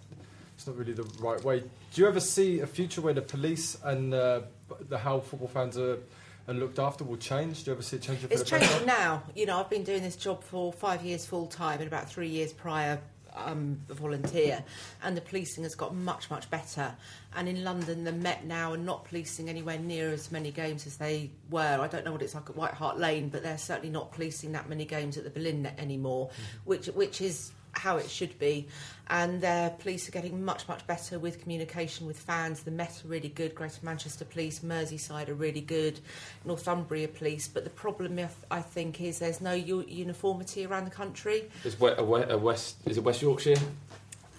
it's 0.55 0.67
not 0.69 0.77
really 0.77 0.93
the 0.93 1.03
right 1.19 1.43
way. 1.43 1.61
Do 1.61 2.01
you 2.01 2.07
ever 2.07 2.21
see 2.21 2.61
a 2.61 2.67
future 2.69 3.01
where 3.01 3.15
the 3.15 3.23
police 3.23 3.77
and 3.83 4.15
uh, 4.15 4.43
the 4.89 4.99
how 4.99 5.19
football 5.21 5.49
fans 5.49 5.77
are, 5.77 5.99
are 6.47 6.55
looked 6.55 6.79
after 6.79 7.03
will 7.03 7.17
change? 7.17 7.65
Do 7.65 7.71
you 7.71 7.75
ever 7.75 7.83
see 7.83 7.97
it 7.97 8.03
changing? 8.03 8.29
It's 8.31 8.49
changing 8.49 8.87
now. 8.87 9.25
You 9.35 9.47
know, 9.47 9.59
I've 9.59 9.71
been 9.71 9.83
doing 9.83 10.03
this 10.03 10.15
job 10.15 10.45
for 10.45 10.73
five 10.73 11.03
years 11.05 11.27
full 11.27 11.47
time 11.49 11.81
and 11.81 11.89
about 11.89 12.09
three 12.09 12.29
years 12.29 12.53
prior 12.53 13.01
um, 13.35 13.81
volunteer, 13.89 14.65
and 15.03 15.17
the 15.17 15.21
policing 15.21 15.65
has 15.65 15.75
got 15.75 15.95
much, 15.95 16.31
much 16.31 16.49
better. 16.51 16.95
And 17.35 17.49
in 17.49 17.65
London, 17.65 18.05
the 18.05 18.13
Met 18.13 18.45
now 18.45 18.73
are 18.73 18.79
not 18.79 19.05
policing 19.05 19.49
anywhere 19.49 19.79
near 19.79 20.11
as 20.11 20.31
many 20.31 20.51
games 20.51 20.87
as 20.87 20.97
they 20.97 21.31
were. 21.51 21.79
I 21.81 21.89
don't 21.89 22.05
know 22.05 22.13
what 22.13 22.23
it's 22.23 22.35
like 22.35 22.51
at 22.51 22.57
White 22.57 22.75
Hart 22.75 22.99
Lane, 22.99 23.29
but 23.29 23.43
they're 23.43 23.59
certainly 23.59 23.91
not 23.91 24.13
policing 24.13 24.53
that 24.53 24.69
many 24.69 24.85
games 24.85 25.17
at 25.17 25.25
the 25.25 25.31
Berlin 25.31 25.63
Net 25.63 25.75
anymore, 25.79 26.31
which 26.65 26.87
which 26.87 27.21
is 27.21 27.53
how 27.73 27.97
it 27.97 28.09
should 28.09 28.39
be. 28.39 28.69
And 29.09 29.41
their 29.41 29.71
police 29.71 30.09
are 30.09 30.13
getting 30.13 30.43
much, 30.45 30.67
much 30.69 30.87
better 30.87 31.19
with 31.19 31.41
communication 31.43 32.07
with 32.07 32.19
fans. 32.19 32.63
The 32.63 32.71
Met 32.71 33.03
are 33.05 33.09
really 33.09 33.29
good, 33.29 33.55
Greater 33.55 33.81
Manchester 33.83 34.25
Police, 34.25 34.61
Merseyside 34.61 35.29
are 35.29 35.35
really 35.35 35.61
good, 35.61 36.01
Northumbria 36.45 37.09
Police. 37.09 37.49
But 37.49 37.65
the 37.65 37.71
problem, 37.71 38.19
I 38.51 38.61
think, 38.63 39.01
is 39.01 39.19
there's 39.19 39.41
no 39.41 39.53
u- 39.53 39.85
uniformity 39.87 40.65
around 40.65 40.85
the 40.87 40.91
country. 40.91 41.51
Is, 41.65 41.79
we, 41.79 41.91
a, 41.91 42.03
we- 42.03 42.23
a 42.23 42.39
West, 42.39 42.77
is 42.87 42.97
it 42.97 43.05
West 43.05 43.21
Yorkshire? 43.21 43.57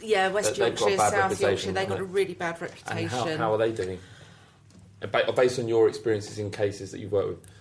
Yeah, 0.01 0.29
West 0.29 0.55
They- 0.55 0.69
they've 0.69 0.79
got 0.79 0.88
a 0.88 0.89
Yorkshire, 0.91 1.11
South 1.11 1.41
Yorkshire, 1.41 1.71
they've 1.71 1.88
got 1.89 1.99
a 1.99 2.03
really 2.03 2.34
bad 2.34 2.59
reputation. 2.61 3.09
how, 3.09 3.38
how 3.38 3.53
are 3.53 3.57
they 3.57 3.71
doing? 3.71 3.99
Based 5.36 5.59
on 5.59 5.67
your 5.67 5.88
experiences 5.89 6.39
in 6.39 6.49
cases 6.49 6.91
that 6.91 6.99
you've 6.99 7.11
worked 7.11 7.27
with? 7.29 7.53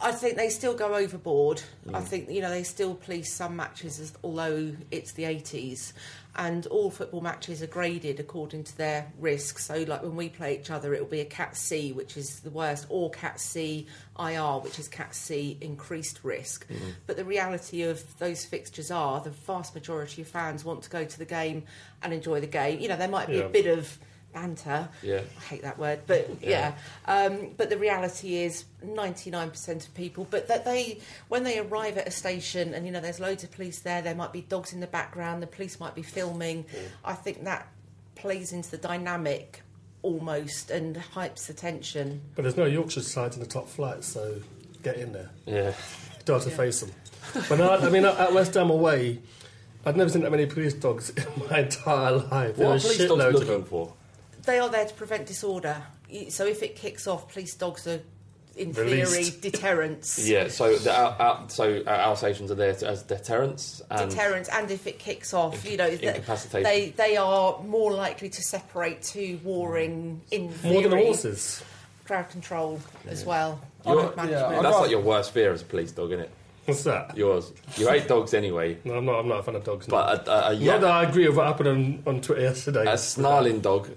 I 0.00 0.12
think 0.12 0.36
they 0.36 0.48
still 0.48 0.74
go 0.74 0.94
overboard. 0.94 1.62
Mm. 1.86 1.94
I 1.96 2.00
think 2.00 2.30
you 2.30 2.40
know 2.40 2.50
they 2.50 2.62
still 2.62 2.94
police 2.94 3.34
some 3.34 3.56
matches, 3.56 3.98
as, 3.98 4.12
although 4.22 4.72
it's 4.92 5.12
the 5.14 5.24
80s, 5.24 5.92
and 6.36 6.66
all 6.68 6.90
football 6.90 7.20
matches 7.20 7.62
are 7.62 7.66
graded 7.66 8.20
according 8.20 8.62
to 8.64 8.78
their 8.78 9.10
risk. 9.18 9.58
So, 9.58 9.84
like 9.88 10.02
when 10.02 10.14
we 10.14 10.28
play 10.28 10.56
each 10.56 10.70
other, 10.70 10.94
it 10.94 11.00
will 11.00 11.08
be 11.10 11.20
a 11.20 11.24
Cat 11.24 11.56
C, 11.56 11.92
which 11.92 12.16
is 12.16 12.40
the 12.40 12.50
worst, 12.50 12.86
or 12.88 13.10
Cat 13.10 13.40
C 13.40 13.86
IR, 14.18 14.60
which 14.60 14.78
is 14.78 14.86
Cat 14.86 15.16
C 15.16 15.58
increased 15.60 16.20
risk. 16.22 16.68
Mm-hmm. 16.68 16.90
But 17.08 17.16
the 17.16 17.24
reality 17.24 17.82
of 17.82 18.18
those 18.18 18.44
fixtures 18.44 18.92
are 18.92 19.20
the 19.20 19.30
vast 19.30 19.74
majority 19.74 20.22
of 20.22 20.28
fans 20.28 20.64
want 20.64 20.82
to 20.84 20.90
go 20.90 21.04
to 21.04 21.18
the 21.18 21.24
game 21.24 21.64
and 22.02 22.12
enjoy 22.12 22.40
the 22.40 22.46
game. 22.46 22.78
You 22.78 22.88
know, 22.88 22.96
there 22.96 23.08
might 23.08 23.26
be 23.26 23.38
Yeah. 23.38 23.44
a 23.44 23.48
bit 23.48 23.66
of 23.66 23.98
banter. 24.38 24.88
Yeah. 25.02 25.20
I 25.36 25.40
hate 25.44 25.62
that 25.62 25.78
word, 25.78 26.00
but 26.06 26.30
yeah. 26.42 26.74
Um, 27.06 27.50
but 27.56 27.70
the 27.70 27.78
reality 27.78 28.36
is, 28.36 28.64
ninety 28.82 29.30
nine 29.30 29.50
percent 29.50 29.86
of 29.86 29.94
people, 29.94 30.26
but 30.30 30.48
that 30.48 30.64
they 30.64 31.00
when 31.28 31.44
they 31.44 31.58
arrive 31.58 31.98
at 31.98 32.06
a 32.06 32.10
station 32.10 32.74
and 32.74 32.86
you 32.86 32.92
know 32.92 33.00
there's 33.00 33.20
loads 33.20 33.44
of 33.44 33.50
police 33.50 33.80
there, 33.80 34.02
there 34.02 34.14
might 34.14 34.32
be 34.32 34.42
dogs 34.42 34.72
in 34.72 34.80
the 34.80 34.86
background, 34.86 35.42
the 35.42 35.46
police 35.46 35.80
might 35.80 35.94
be 35.94 36.02
filming. 36.02 36.64
I 37.04 37.14
think 37.14 37.44
that 37.44 37.68
plays 38.14 38.52
into 38.52 38.70
the 38.70 38.78
dynamic 38.78 39.62
almost 40.02 40.70
and 40.70 40.96
hypes 41.14 41.46
the 41.46 41.54
tension. 41.54 42.20
But 42.34 42.42
there's 42.42 42.56
no 42.56 42.64
Yorkshire 42.66 43.02
sides 43.02 43.36
in 43.36 43.42
the 43.42 43.48
top 43.48 43.68
flight, 43.68 44.04
so 44.04 44.40
get 44.82 44.96
in 44.96 45.12
there. 45.12 45.30
Yeah. 45.46 45.68
You 45.68 46.24
don't 46.24 46.42
have 46.42 46.50
to 46.50 46.56
face 46.56 46.80
them. 46.80 46.90
But 47.48 47.58
no, 47.58 47.70
I 47.70 47.90
mean, 47.90 48.04
at 48.04 48.32
West 48.32 48.54
Ham 48.54 48.70
away, 48.70 49.18
I've 49.84 49.96
never 49.96 50.10
seen 50.10 50.22
that 50.22 50.30
many 50.30 50.46
police 50.46 50.74
dogs 50.74 51.10
in 51.16 51.26
my 51.50 51.60
entire 51.60 52.12
life. 52.12 52.58
What 52.58 52.76
are 52.76 52.80
police 52.80 53.06
dogs 53.06 53.34
looking 53.34 53.64
for? 53.64 53.94
They 54.48 54.58
are 54.58 54.70
there 54.70 54.86
to 54.86 54.94
prevent 54.94 55.26
disorder. 55.26 55.82
So 56.30 56.46
if 56.46 56.62
it 56.62 56.74
kicks 56.74 57.06
off, 57.06 57.30
police 57.30 57.54
dogs 57.54 57.86
are 57.86 58.00
in 58.56 58.72
theory 58.72 59.26
deterrence. 59.42 60.26
Yeah, 60.26 60.48
so 60.48 60.74
the 60.74 60.90
out, 60.90 61.20
out, 61.20 61.52
so 61.52 61.82
uh, 61.86 61.90
our 61.90 62.16
stations 62.16 62.50
are 62.50 62.54
there 62.54 62.74
to, 62.76 62.88
as 62.88 63.02
deterrents. 63.02 63.82
And 63.90 64.10
deterrence 64.10 64.48
and 64.48 64.70
if 64.70 64.86
it 64.86 64.98
kicks 64.98 65.34
off 65.34 65.70
you 65.70 65.76
know 65.76 65.88
th- 65.90 66.00
incapacitation. 66.02 66.62
they 66.62 66.88
they 66.90 67.18
are 67.18 67.62
more 67.64 67.92
likely 67.92 68.30
to 68.30 68.42
separate 68.42 69.02
two 69.02 69.38
warring 69.44 70.22
in 70.30 70.50
More 70.64 70.80
than 70.82 70.92
horses. 70.92 71.62
crowd 72.06 72.30
control 72.30 72.80
as 73.06 73.26
well 73.26 73.60
You're- 73.84 74.10
that's 74.16 74.80
like 74.80 74.90
your 74.90 75.02
worst 75.02 75.32
fear 75.32 75.52
as 75.52 75.60
a 75.60 75.66
police 75.66 75.92
dog, 75.92 76.12
isn't 76.12 76.24
it? 76.24 76.30
What's 76.64 76.84
that? 76.84 77.16
Yours. 77.18 77.52
You 77.76 77.86
hate 77.88 78.08
dogs 78.08 78.32
anyway. 78.32 78.78
No, 78.84 78.94
I'm 78.94 79.04
not. 79.04 79.20
I'm 79.20 79.28
not 79.28 79.40
a 79.40 79.42
fan 79.42 79.56
of 79.56 79.64
dogs. 79.64 79.86
no. 79.88 79.96
But 79.96 80.26
a, 80.26 80.30
a, 80.30 80.36
a, 80.38 80.52
Not 80.54 80.60
yeah, 80.60 80.78
that 80.78 80.90
I 80.90 81.02
agree 81.04 81.26
with 81.28 81.36
what 81.36 81.46
happened 81.46 81.68
on, 81.68 82.02
on 82.06 82.20
Twitter 82.22 82.42
yesterday. 82.42 82.84
a 82.86 82.96
snarling 82.98 83.60
dog 83.60 83.88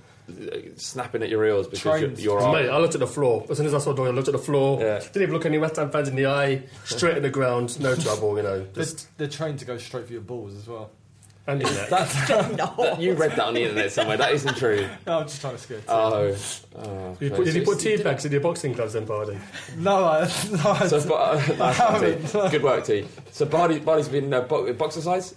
snapping 0.77 1.23
at 1.23 1.29
your 1.29 1.43
ears 1.45 1.67
because 1.67 1.83
you're, 1.85 1.97
Trained. 1.99 2.19
you're 2.19 2.51
Mate, 2.51 2.69
I 2.69 2.77
looked 2.77 2.93
at 2.95 2.99
the 2.99 3.07
floor. 3.07 3.45
As 3.49 3.57
soon 3.57 3.65
as 3.67 3.73
I 3.73 3.79
saw 3.79 3.93
Doyle, 3.93 4.07
I 4.07 4.11
looked 4.11 4.27
at 4.27 4.33
the 4.33 4.37
floor. 4.39 4.79
Yeah. 4.81 4.99
Didn't 4.99 5.21
even 5.23 5.33
look 5.33 5.45
any 5.45 5.57
West 5.57 5.75
Ham 5.77 5.91
fans 5.91 6.07
in 6.07 6.15
the 6.15 6.25
eye. 6.27 6.63
Straight 6.85 7.15
at 7.15 7.21
the 7.21 7.29
ground. 7.29 7.79
No 7.79 7.95
trouble, 7.95 8.37
you 8.37 8.43
know. 8.43 8.65
They're, 8.73 8.85
they're 9.17 9.27
trained 9.27 9.59
to 9.59 9.65
go 9.65 9.77
straight 9.77 10.07
for 10.07 10.13
your 10.13 10.21
balls 10.21 10.55
as 10.55 10.67
well. 10.67 10.91
and 11.47 11.61
in 11.61 11.67
there. 11.73 11.87
That- 11.89 12.97
you 12.99 13.13
read 13.13 13.31
that 13.31 13.45
on 13.47 13.53
the 13.55 13.63
internet 13.63 13.91
somewhere. 13.91 14.17
That 14.17 14.31
isn't 14.33 14.55
true. 14.57 14.87
No, 15.07 15.19
I'm 15.19 15.27
just 15.27 15.41
trying 15.41 15.55
to 15.55 15.59
scare. 15.59 15.77
you. 15.77 15.83
Oh. 15.87 16.35
oh 16.77 17.17
You 17.19 17.29
put, 17.31 17.45
did 17.45 17.55
you 17.55 17.63
put 17.63 17.79
tea 17.79 17.97
bags 18.01 18.23
in 18.25 18.31
your 18.31 18.41
boxing 18.41 18.73
gloves 18.73 18.93
then, 18.93 19.05
Bardi? 19.05 19.37
No, 19.77 20.05
I, 20.05 20.19
no, 20.51 20.71
I, 20.71 20.87
So, 20.87 21.07
but, 21.07 21.13
uh, 21.15 21.55
nice 21.57 21.79
one, 22.33 22.43
T. 22.43 22.49
Good 22.51 22.63
work, 22.63 22.85
T. 22.85 23.07
So, 23.31 23.45
Bardi, 23.45 23.79
Bardi's 23.79 24.07
been 24.09 24.33
uh, 24.33 24.41
bo- 24.41 24.71
boxercise? 24.73 25.35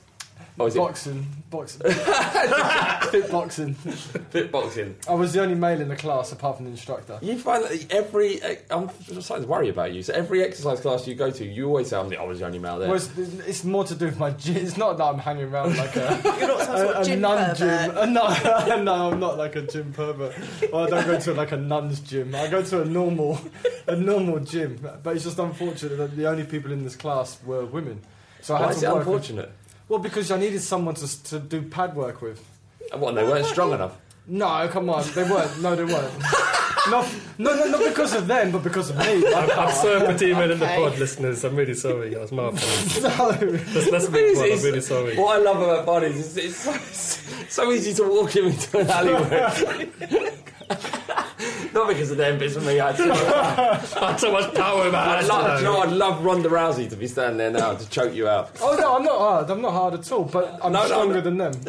Or 0.56 0.68
is 0.68 0.76
it 0.76 0.78
boxing, 0.78 1.26
boxing, 1.50 1.80
fit 3.10 3.28
boxing. 3.30 3.74
fit 3.74 4.52
boxing? 4.52 4.94
I 5.08 5.14
was 5.14 5.32
the 5.32 5.42
only 5.42 5.56
male 5.56 5.80
in 5.80 5.88
the 5.88 5.96
class 5.96 6.30
apart 6.30 6.56
from 6.56 6.66
the 6.66 6.70
instructor. 6.70 7.18
You 7.22 7.36
find 7.38 7.64
that 7.64 7.92
every. 7.92 8.40
I'm 8.70 8.88
starting 9.20 9.46
to 9.46 9.50
worry 9.50 9.68
about 9.68 9.92
you. 9.92 10.02
So, 10.04 10.12
every 10.14 10.44
exercise 10.44 10.78
class 10.80 11.08
you 11.08 11.16
go 11.16 11.30
to, 11.32 11.44
you 11.44 11.66
always 11.66 11.88
say, 11.88 11.96
I'm 11.96 12.08
the, 12.08 12.18
I 12.18 12.24
was 12.24 12.38
the 12.38 12.46
only 12.46 12.60
male 12.60 12.78
there. 12.78 12.86
Well, 12.88 12.96
it's, 12.96 13.10
it's 13.16 13.64
more 13.64 13.82
to 13.84 13.96
do 13.96 14.06
with 14.06 14.18
my 14.18 14.30
gym. 14.30 14.56
It's 14.56 14.76
not 14.76 14.96
that 14.98 15.04
I'm 15.04 15.18
hanging 15.18 15.44
around 15.52 15.76
like 15.76 15.96
a, 15.96 16.20
You're 16.38 16.46
not 16.48 16.60
some 16.60 16.76
a, 16.76 17.00
a 17.00 17.04
gym 17.04 17.20
nun 17.20 17.56
gym. 17.56 17.68
pervert. 17.90 18.08
No, 18.14 18.82
no, 18.82 19.10
I'm 19.10 19.18
not 19.20 19.36
like 19.36 19.56
a 19.56 19.62
gym 19.62 19.92
pervert. 19.92 20.34
Well, 20.72 20.86
I 20.86 20.90
don't 20.90 21.06
go 21.06 21.18
to 21.18 21.34
like 21.34 21.50
a 21.50 21.56
nun's 21.56 21.98
gym. 21.98 22.32
I 22.32 22.46
go 22.48 22.62
to 22.62 22.82
a 22.82 22.84
normal, 22.84 23.40
a 23.88 23.96
normal 23.96 24.38
gym. 24.38 24.78
But 25.02 25.16
it's 25.16 25.24
just 25.24 25.38
unfortunate 25.40 25.96
that 25.96 26.16
the 26.16 26.28
only 26.28 26.44
people 26.44 26.70
in 26.70 26.84
this 26.84 26.94
class 26.94 27.38
were 27.44 27.64
women. 27.64 28.00
So 28.40 28.54
I 28.54 28.60
Why 28.60 28.66
had 28.68 28.74
is 28.76 28.80
to 28.82 28.86
it 28.86 28.88
work 28.90 28.98
with- 28.98 29.06
unfortunate? 29.08 29.52
Well, 29.88 29.98
because 29.98 30.30
I 30.30 30.38
needed 30.38 30.60
someone 30.60 30.94
to, 30.96 31.24
to 31.24 31.38
do 31.38 31.62
pad 31.62 31.94
work 31.94 32.22
with. 32.22 32.44
What, 32.92 33.10
and 33.10 33.18
they 33.18 33.24
weren't 33.24 33.46
strong 33.46 33.72
enough? 33.72 33.96
No, 34.26 34.68
come 34.70 34.88
on, 34.88 35.04
they 35.14 35.24
weren't. 35.24 35.60
No, 35.60 35.76
they 35.76 35.84
weren't. 35.84 36.12
not, 36.90 37.14
no, 37.38 37.54
no, 37.54 37.64
not 37.66 37.84
because 37.84 38.14
of 38.14 38.26
them, 38.26 38.52
but 38.52 38.62
because 38.62 38.90
of 38.90 38.96
me. 38.98 39.26
I'm, 39.34 39.50
I'm 39.50 39.74
so 39.74 40.06
petite 40.06 40.32
men 40.32 40.50
in 40.50 40.58
the 40.58 40.66
pod, 40.66 40.98
listeners. 40.98 41.44
I'm 41.44 41.56
really 41.56 41.74
sorry. 41.74 42.10
That 42.10 42.20
was 42.20 42.32
my 42.32 42.50
fault. 42.54 43.02
no. 43.02 43.46
Let's, 43.46 43.90
let's 43.90 44.06
The 44.06 44.12
thing 44.12 44.24
is. 44.24 44.40
I'm 44.40 44.64
really 44.64 44.80
sorry. 44.80 45.16
What 45.16 45.38
I 45.38 45.42
love 45.42 45.60
about 45.60 45.86
bodies 45.94 46.16
is 46.16 46.36
it's 46.36 46.56
so, 46.56 46.72
it's 46.72 47.54
so 47.54 47.72
easy 47.72 47.92
to 47.94 48.04
walk 48.08 48.34
him 48.34 48.46
into 48.46 48.78
an 48.78 48.88
alleyway. 48.90 50.32
Not 51.74 51.88
because 51.88 52.10
of 52.12 52.16
them, 52.16 52.38
but 52.38 52.46
it's 52.46 52.54
for 52.54 52.60
me. 52.62 52.78
I'd, 52.80 52.94
I 53.00 53.74
had 53.76 54.16
so 54.16 54.30
much 54.32 54.54
power 54.54 54.86
in 54.86 54.92
my 54.92 54.98
I'd 54.98 55.16
hands. 55.16 55.28
love, 55.28 55.58
you 55.60 55.64
know, 55.64 55.78
I'd 55.80 55.90
love 55.92 56.24
Ronda 56.24 56.48
Rousey 56.48 56.88
to 56.90 56.96
be 56.96 57.06
standing 57.08 57.38
there 57.38 57.50
now 57.50 57.74
to 57.74 57.88
choke 57.90 58.14
you 58.14 58.28
out. 58.28 58.52
Oh 58.62 58.76
no, 58.80 58.94
I'm 58.96 59.02
not 59.02 59.18
hard. 59.18 59.50
I'm 59.50 59.60
not 59.60 59.72
hard 59.72 59.94
at 59.94 60.12
all. 60.12 60.24
But 60.24 60.58
I'm 60.62 60.72
No, 60.72 60.80
no, 60.82 60.86
stronger 60.86 61.14
no. 61.14 61.20
than 61.22 61.36
them. 61.38 61.52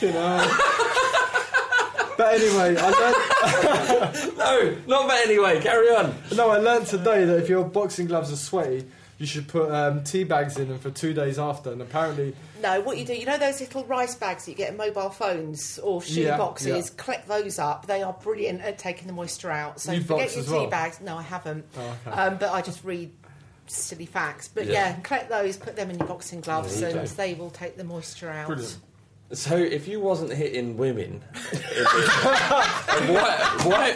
you 0.00 0.12
know. 0.12 0.58
But 2.16 2.34
anyway, 2.40 2.76
I 2.78 2.90
learned, 2.90 4.36
No, 4.38 4.76
not 4.86 5.06
but 5.06 5.18
anyway, 5.26 5.60
carry 5.60 5.88
on. 5.90 6.14
no, 6.34 6.48
I 6.50 6.58
learned 6.58 6.86
today 6.86 7.24
that 7.26 7.36
if 7.42 7.48
your 7.48 7.64
boxing 7.64 8.06
gloves 8.06 8.32
are 8.32 8.36
sweaty, 8.36 8.86
you 9.18 9.26
should 9.26 9.48
put 9.48 9.70
um, 9.70 10.04
tea 10.04 10.24
bags 10.24 10.58
in 10.58 10.68
them 10.68 10.78
for 10.78 10.90
two 10.90 11.14
days 11.14 11.38
after. 11.38 11.72
And 11.72 11.80
apparently, 11.80 12.34
No, 12.62 12.80
what 12.82 12.98
you 12.98 13.04
do, 13.04 13.14
you 13.14 13.24
know 13.24 13.38
those 13.38 13.60
little 13.60 13.84
rice 13.84 14.14
bags 14.14 14.44
that 14.44 14.50
you 14.50 14.56
get 14.56 14.70
in 14.72 14.76
mobile 14.76 15.08
phones 15.10 15.78
or 15.78 16.02
shoe 16.02 16.22
Yeah, 16.22 16.36
boxes? 16.36 16.66
yeah. 16.90 17.02
Collect 17.02 17.26
those 17.28 17.58
up. 17.58 17.86
They 17.86 18.02
are 18.02 18.12
brilliant 18.12 18.60
at 18.60 18.78
taking 18.78 19.06
the 19.06 19.12
moisture 19.14 19.50
out. 19.50 19.80
So 19.80 19.92
You 19.92 20.02
forget 20.02 20.34
your 20.34 20.44
tea 20.44 20.50
well? 20.50 20.66
bags. 20.68 21.00
No, 21.00 21.16
I 21.16 21.22
haven't. 21.22 21.64
Oh, 21.76 21.96
okay. 22.06 22.16
um, 22.20 22.36
but 22.38 22.50
I 22.52 22.60
just 22.60 22.84
read 22.84 23.10
silly 23.66 24.06
facts. 24.06 24.48
But 24.48 24.66
Yeah. 24.66 24.72
yeah. 24.72 24.96
collect 25.00 25.28
those, 25.30 25.56
put 25.56 25.76
them 25.76 25.90
in 25.90 25.98
your 25.98 26.06
boxing 26.08 26.40
gloves, 26.40 26.80
Yeah, 26.80 26.90
you 26.90 26.98
and 26.98 27.08
do. 27.08 27.14
they 27.16 27.34
will 27.34 27.50
take 27.50 27.76
the 27.76 27.84
moisture 27.84 28.28
out. 28.30 28.46
brilliant. 28.48 28.76
So 29.32 29.56
if 29.56 29.88
you 29.88 29.98
wasn't 29.98 30.32
hitting 30.32 30.76
women, 30.76 31.20
why, 33.10 33.58
why, 33.64 33.92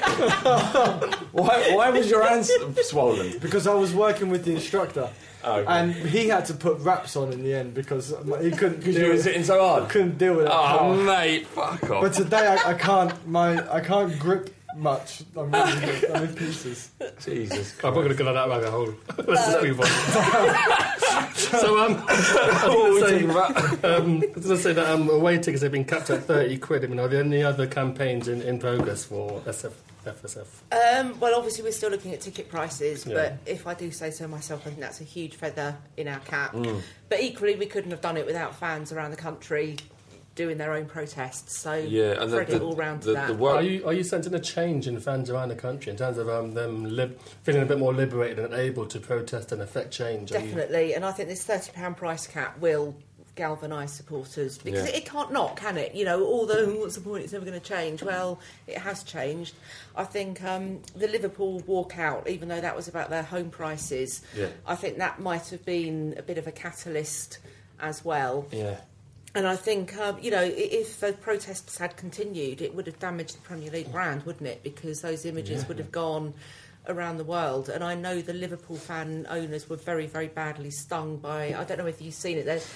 why, 1.32 1.70
why 1.72 1.90
was 1.90 2.10
your 2.10 2.26
hands 2.26 2.50
swollen? 2.82 3.38
Because 3.38 3.66
I 3.68 3.74
was 3.74 3.94
working 3.94 4.28
with 4.30 4.44
the 4.44 4.52
instructor, 4.54 5.08
Oh, 5.42 5.60
okay. 5.60 5.72
and 5.72 5.94
he 5.94 6.28
had 6.28 6.44
to 6.46 6.54
put 6.54 6.80
wraps 6.80 7.16
on 7.16 7.32
in 7.32 7.42
the 7.42 7.54
end 7.54 7.72
because 7.74 8.10
he 8.42 8.50
couldn't. 8.50 8.78
Because 8.80 8.96
you 8.96 9.08
were 9.08 9.16
sitting 9.18 9.42
so 9.44 9.58
hard. 9.64 9.88
couldn't 9.88 10.18
deal 10.18 10.34
with 10.34 10.46
that. 10.46 10.52
Oh, 10.52 10.78
power. 10.78 10.96
mate, 10.96 11.46
fuck 11.46 11.82
off. 11.90 12.02
But 12.02 12.12
today 12.12 12.46
I, 12.48 12.70
I 12.70 12.74
can't. 12.74 13.26
My 13.26 13.72
I 13.72 13.80
can't 13.80 14.18
grip 14.18 14.54
much. 14.76 15.22
I'm 15.36 15.50
really 15.50 16.08
I'm 16.14 16.24
in 16.24 16.34
pieces. 16.34 16.90
Jesus 17.24 17.76
I'm 17.82 17.94
not 17.94 18.00
going 18.00 18.08
to 18.08 18.14
go 18.14 18.24
down 18.24 18.34
that 18.34 18.48
rabbit 18.48 18.70
hole. 18.70 18.94
Let's 19.26 19.46
just 19.46 19.62
move 19.62 19.80
on. 19.80 19.86
so, 21.34 21.84
um, 21.84 22.04
I 22.08 22.64
What 22.66 22.78
were 22.78 22.84
we 22.84 22.90
was 23.00 23.02
talking 23.10 23.26
going 23.28 23.28
to 23.28 23.32
about? 23.32 23.80
say, 23.80 23.94
um, 23.94 24.22
I 24.22 24.32
was 24.34 24.46
gonna 24.46 24.56
say 24.58 24.72
that 24.72 24.86
um, 24.90 25.10
away 25.10 25.38
tickets 25.38 25.62
have 25.62 25.72
been 25.72 25.84
capped 25.84 26.10
at 26.10 26.24
30 26.24 26.58
quid. 26.58 26.84
I 26.84 26.88
mean, 26.88 27.00
are 27.00 27.08
there 27.08 27.22
any 27.22 27.42
other 27.42 27.66
campaigns 27.66 28.28
in, 28.28 28.42
in 28.42 28.58
progress 28.58 29.04
for 29.04 29.40
SF, 29.40 29.72
FSF? 30.04 30.46
Um, 31.00 31.18
well, 31.20 31.34
obviously, 31.36 31.64
we're 31.64 31.72
still 31.72 31.90
looking 31.90 32.12
at 32.12 32.20
ticket 32.20 32.48
prices, 32.48 33.06
Yeah. 33.06 33.14
but 33.14 33.38
if 33.46 33.66
I 33.66 33.74
do 33.74 33.90
say 33.90 34.10
so 34.10 34.28
myself, 34.28 34.62
I 34.66 34.70
think 34.70 34.80
that's 34.80 35.00
a 35.00 35.04
huge 35.04 35.34
feather 35.36 35.76
in 35.96 36.08
our 36.08 36.20
cap. 36.20 36.52
Mm. 36.52 36.80
But 37.08 37.20
equally, 37.20 37.56
we 37.56 37.66
couldn't 37.66 37.90
have 37.90 38.00
done 38.00 38.16
it 38.16 38.26
without 38.26 38.54
fans 38.54 38.92
around 38.92 39.10
the 39.10 39.16
country 39.16 39.76
doing 40.40 40.56
their 40.58 40.72
own 40.72 40.86
protests. 40.86 41.58
So 41.58 41.74
Yeah, 41.74 42.20
and 42.22 42.32
the, 42.32 42.36
credit 42.38 42.58
the, 42.60 42.64
all 42.64 42.74
round 42.74 43.02
to 43.02 43.12
that. 43.12 43.28
the 43.28 43.34
work. 43.34 43.56
Are 43.56 43.62
you 43.62 43.86
are 43.86 43.92
you 43.92 44.02
sensing 44.04 44.34
a 44.34 44.40
change 44.40 44.86
in 44.88 44.98
fans 45.00 45.28
around 45.28 45.50
the 45.50 45.54
country 45.56 45.90
in 45.92 45.96
terms 45.98 46.16
of 46.18 46.28
um, 46.28 46.52
them 46.52 46.84
lib- 46.84 47.18
feeling 47.42 47.62
a 47.62 47.66
bit 47.66 47.78
more 47.78 47.92
liberated 47.92 48.38
and 48.38 48.54
able 48.54 48.86
to 48.86 48.98
protest 48.98 49.52
and 49.52 49.60
affect 49.60 49.90
change? 49.92 50.32
Are 50.32 50.38
you- 50.38 50.46
Definitely, 50.46 50.94
and 50.94 51.04
I 51.04 51.12
think 51.12 51.28
this 51.28 51.44
thirty 51.44 51.72
pound 51.72 51.96
price 51.98 52.26
cap 52.26 52.58
will 52.58 52.94
galvanise 53.36 53.92
supporters 53.92 54.58
because 54.58 54.88
Yeah. 54.88 54.94
it, 54.96 55.02
it 55.02 55.06
can't 55.06 55.32
not, 55.32 55.56
can 55.56 55.76
it? 55.76 55.94
You 55.94 56.04
know, 56.04 56.24
although 56.24 56.66
what's 56.80 56.96
the 56.96 57.00
point? 57.00 57.22
It's 57.24 57.32
never 57.32 57.44
going 57.46 57.58
to 57.58 57.66
change. 57.66 58.02
Well, 58.02 58.40
it 58.66 58.76
has 58.78 59.02
changed. 59.02 59.54
I 59.96 60.04
think 60.04 60.42
um, 60.42 60.80
the 60.96 61.08
Liverpool 61.08 61.60
walkout, 61.62 62.28
even 62.28 62.48
though 62.48 62.60
that 62.60 62.74
was 62.74 62.88
about 62.88 63.08
their 63.08 63.22
home 63.22 63.50
prices, 63.50 64.22
Yeah. 64.36 64.48
I 64.66 64.74
think 64.74 64.98
that 64.98 65.20
might 65.20 65.48
have 65.50 65.64
been 65.64 66.14
a 66.18 66.22
bit 66.22 66.38
of 66.38 66.46
a 66.46 66.52
catalyst 66.52 67.38
as 67.78 68.04
well. 68.04 68.46
Yeah. 68.50 68.76
And 69.34 69.46
I 69.46 69.54
think, 69.56 69.96
um, 69.96 70.18
you 70.20 70.30
know, 70.30 70.42
if 70.42 70.98
the 71.00 71.12
protests 71.12 71.78
had 71.78 71.96
continued, 71.96 72.60
it 72.60 72.74
would 72.74 72.86
have 72.86 72.98
damaged 72.98 73.36
the 73.36 73.40
Premier 73.42 73.70
League 73.70 73.92
brand, 73.92 74.24
wouldn't 74.24 74.48
it? 74.48 74.62
Because 74.62 75.02
those 75.02 75.24
images 75.24 75.62
Yeah. 75.62 75.68
would 75.68 75.78
have 75.78 75.92
gone 75.92 76.34
around 76.88 77.18
the 77.18 77.24
world. 77.24 77.68
And 77.68 77.84
I 77.84 77.94
know 77.94 78.20
the 78.20 78.32
Liverpool 78.34 78.76
fan 78.76 79.26
owners 79.30 79.68
were 79.68 79.76
very, 79.76 80.06
very 80.06 80.26
badly 80.28 80.70
stung 80.70 81.18
by. 81.18 81.54
I 81.56 81.62
don't 81.64 81.78
know 81.78 81.86
if 81.86 82.02
you've 82.02 82.14
seen 82.14 82.38
it. 82.38 82.44
There's, 82.44 82.66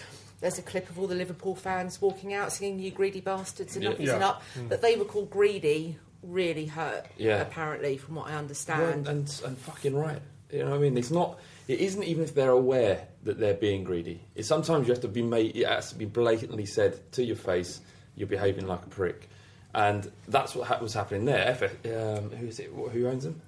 there's 0.40 0.58
a 0.58 0.62
clip 0.62 0.88
of 0.90 0.98
all 0.98 1.08
the 1.08 1.14
Liverpool 1.16 1.56
fans 1.56 2.00
walking 2.00 2.34
out 2.34 2.52
singing 2.52 2.78
"You 2.78 2.92
greedy 2.92 3.20
bastards" 3.20 3.76
enough 3.76 3.94
Yeah. 3.98 4.02
is 4.04 4.08
Yeah. 4.10 4.16
enough. 4.16 4.54
Mm. 4.56 4.68
That 4.68 4.80
they 4.82 4.94
were 4.96 5.06
called 5.06 5.30
greedy 5.30 5.98
really 6.22 6.66
hurt. 6.66 7.06
Yeah. 7.16 7.40
Apparently, 7.40 7.96
from 7.96 8.14
what 8.14 8.26
I 8.28 8.30
Well, 8.30 8.38
understand. 8.38 9.08
and, 9.08 9.40
and 9.44 9.58
fucking 9.58 9.96
right. 9.96 10.22
You 10.52 10.60
know 10.60 10.70
what 10.70 10.76
I 10.76 10.78
mean? 10.78 10.96
It's 10.96 11.10
not. 11.10 11.40
It 11.66 11.80
isn't 11.80 12.02
even 12.04 12.24
if 12.24 12.34
they're 12.34 12.50
aware 12.50 13.06
that 13.22 13.38
they're 13.38 13.54
being 13.54 13.84
greedy. 13.84 14.20
It's 14.34 14.46
sometimes 14.48 14.86
you 14.86 14.92
have 14.92 15.02
to 15.02 15.08
be 15.08 15.22
made. 15.22 15.56
It 15.56 15.66
has 15.66 15.88
to 15.90 15.94
be 15.96 16.04
blatantly 16.04 16.66
said 16.66 17.00
to 17.12 17.24
your 17.24 17.36
face. 17.36 17.80
You're 18.16 18.28
behaving 18.28 18.66
like 18.66 18.84
a 18.84 18.88
prick, 18.88 19.28
and 19.74 20.10
that's 20.28 20.54
what 20.54 20.68
ha- 20.68 20.78
was 20.80 20.92
happening 20.94 21.24
there. 21.24 21.48
F- 21.60 21.62
um, 21.86 22.30
who 22.30 22.46
is 22.46 22.60
it? 22.60 22.70
Who 22.70 23.06
owns 23.08 23.24
them? 23.24 23.40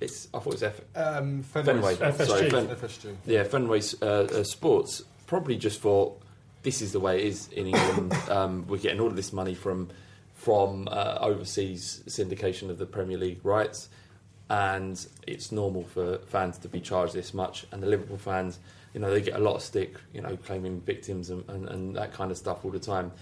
It's. 0.00 0.28
I 0.34 0.38
thought 0.38 0.48
it 0.48 0.52
was 0.54 0.62
F- 0.62 0.80
Um, 0.94 1.42
Fenway. 1.42 1.94
Fenway. 1.96 2.24
Sorry, 2.26 2.48
FSG. 2.48 2.50
Fen- 2.50 2.68
FSG. 2.68 3.16
Yeah, 3.26 3.44
Fenway 3.44 3.80
uh, 4.02 4.06
uh, 4.06 4.44
Sports 4.44 5.02
probably 5.26 5.56
just 5.56 5.80
thought 5.80 6.20
this 6.62 6.82
is 6.82 6.92
the 6.92 7.00
way 7.00 7.20
it 7.20 7.24
is 7.26 7.48
in 7.48 7.68
England. 7.68 8.12
um, 8.28 8.66
we're 8.68 8.76
getting 8.78 9.00
all 9.00 9.06
of 9.08 9.16
this 9.16 9.32
money 9.32 9.54
from 9.54 9.88
from 10.34 10.88
uh, 10.90 11.18
overseas 11.20 12.02
syndication 12.06 12.68
of 12.68 12.76
the 12.78 12.86
Premier 12.86 13.16
League 13.16 13.40
rights, 13.44 13.88
and 14.52 15.06
it's 15.26 15.50
normal 15.50 15.82
for 15.82 16.18
fans 16.26 16.58
to 16.58 16.68
be 16.68 16.78
charged 16.78 17.14
this 17.14 17.32
much. 17.32 17.64
And 17.72 17.82
the 17.82 17.86
Liverpool 17.86 18.18
fans, 18.18 18.58
you 18.92 19.00
know, 19.00 19.10
they 19.10 19.22
get 19.22 19.34
a 19.34 19.38
lot 19.38 19.56
of 19.56 19.62
stick, 19.62 19.96
you 20.12 20.20
know, 20.20 20.36
claiming 20.36 20.82
victims 20.82 21.30
and, 21.30 21.48
and, 21.48 21.66
and 21.70 21.96
that 21.96 22.12
kind 22.12 22.30
of 22.30 22.36
stuff 22.36 22.62
all 22.62 22.70
the 22.70 22.78
time. 22.78 23.12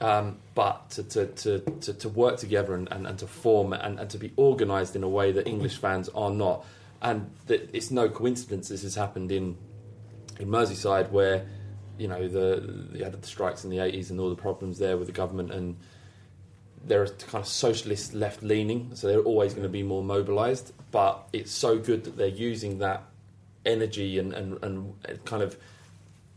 Um, 0.00 0.36
but 0.54 0.90
to, 0.90 1.02
to, 1.02 1.26
to, 1.28 1.58
to, 1.60 1.94
to 1.94 2.08
work 2.10 2.36
together 2.36 2.74
and, 2.74 2.92
and, 2.92 3.06
and 3.06 3.18
to 3.20 3.26
form 3.26 3.72
and, 3.72 3.98
and 3.98 4.10
to 4.10 4.18
be 4.18 4.32
organised 4.36 4.94
in 4.94 5.02
a 5.02 5.08
way 5.08 5.32
that 5.32 5.48
English 5.48 5.78
fans 5.78 6.10
are 6.10 6.30
not. 6.30 6.66
And 7.00 7.30
that 7.46 7.70
it's 7.72 7.90
no 7.90 8.10
coincidence 8.10 8.68
this 8.68 8.82
has 8.82 8.94
happened 8.94 9.32
in 9.32 9.56
in 10.40 10.48
Merseyside 10.48 11.10
where 11.10 11.46
you 11.96 12.08
know 12.08 12.28
the 12.28 12.60
the 12.92 13.26
strikes 13.26 13.64
in 13.64 13.70
the 13.70 13.76
80s 13.76 14.10
and 14.10 14.18
all 14.18 14.30
the 14.30 14.36
problems 14.36 14.78
there 14.78 14.96
with 14.96 15.06
the 15.06 15.12
government 15.12 15.52
and 15.52 15.76
they're 16.86 17.06
kind 17.06 17.42
of 17.42 17.48
socialist 17.48 18.14
left 18.14 18.42
leaning 18.42 18.90
so 18.94 19.06
they're 19.08 19.20
always 19.20 19.52
going 19.54 19.62
to 19.62 19.68
be 19.80 19.82
more 19.82 20.02
mobilized 20.02 20.72
but 20.90 21.26
it's 21.32 21.50
so 21.52 21.78
good 21.78 22.04
that 22.04 22.16
they're 22.16 22.28
using 22.50 22.78
that 22.78 23.02
energy 23.66 24.18
and 24.18 24.32
and, 24.34 24.58
and 24.62 24.94
kind 25.24 25.42
of 25.42 25.56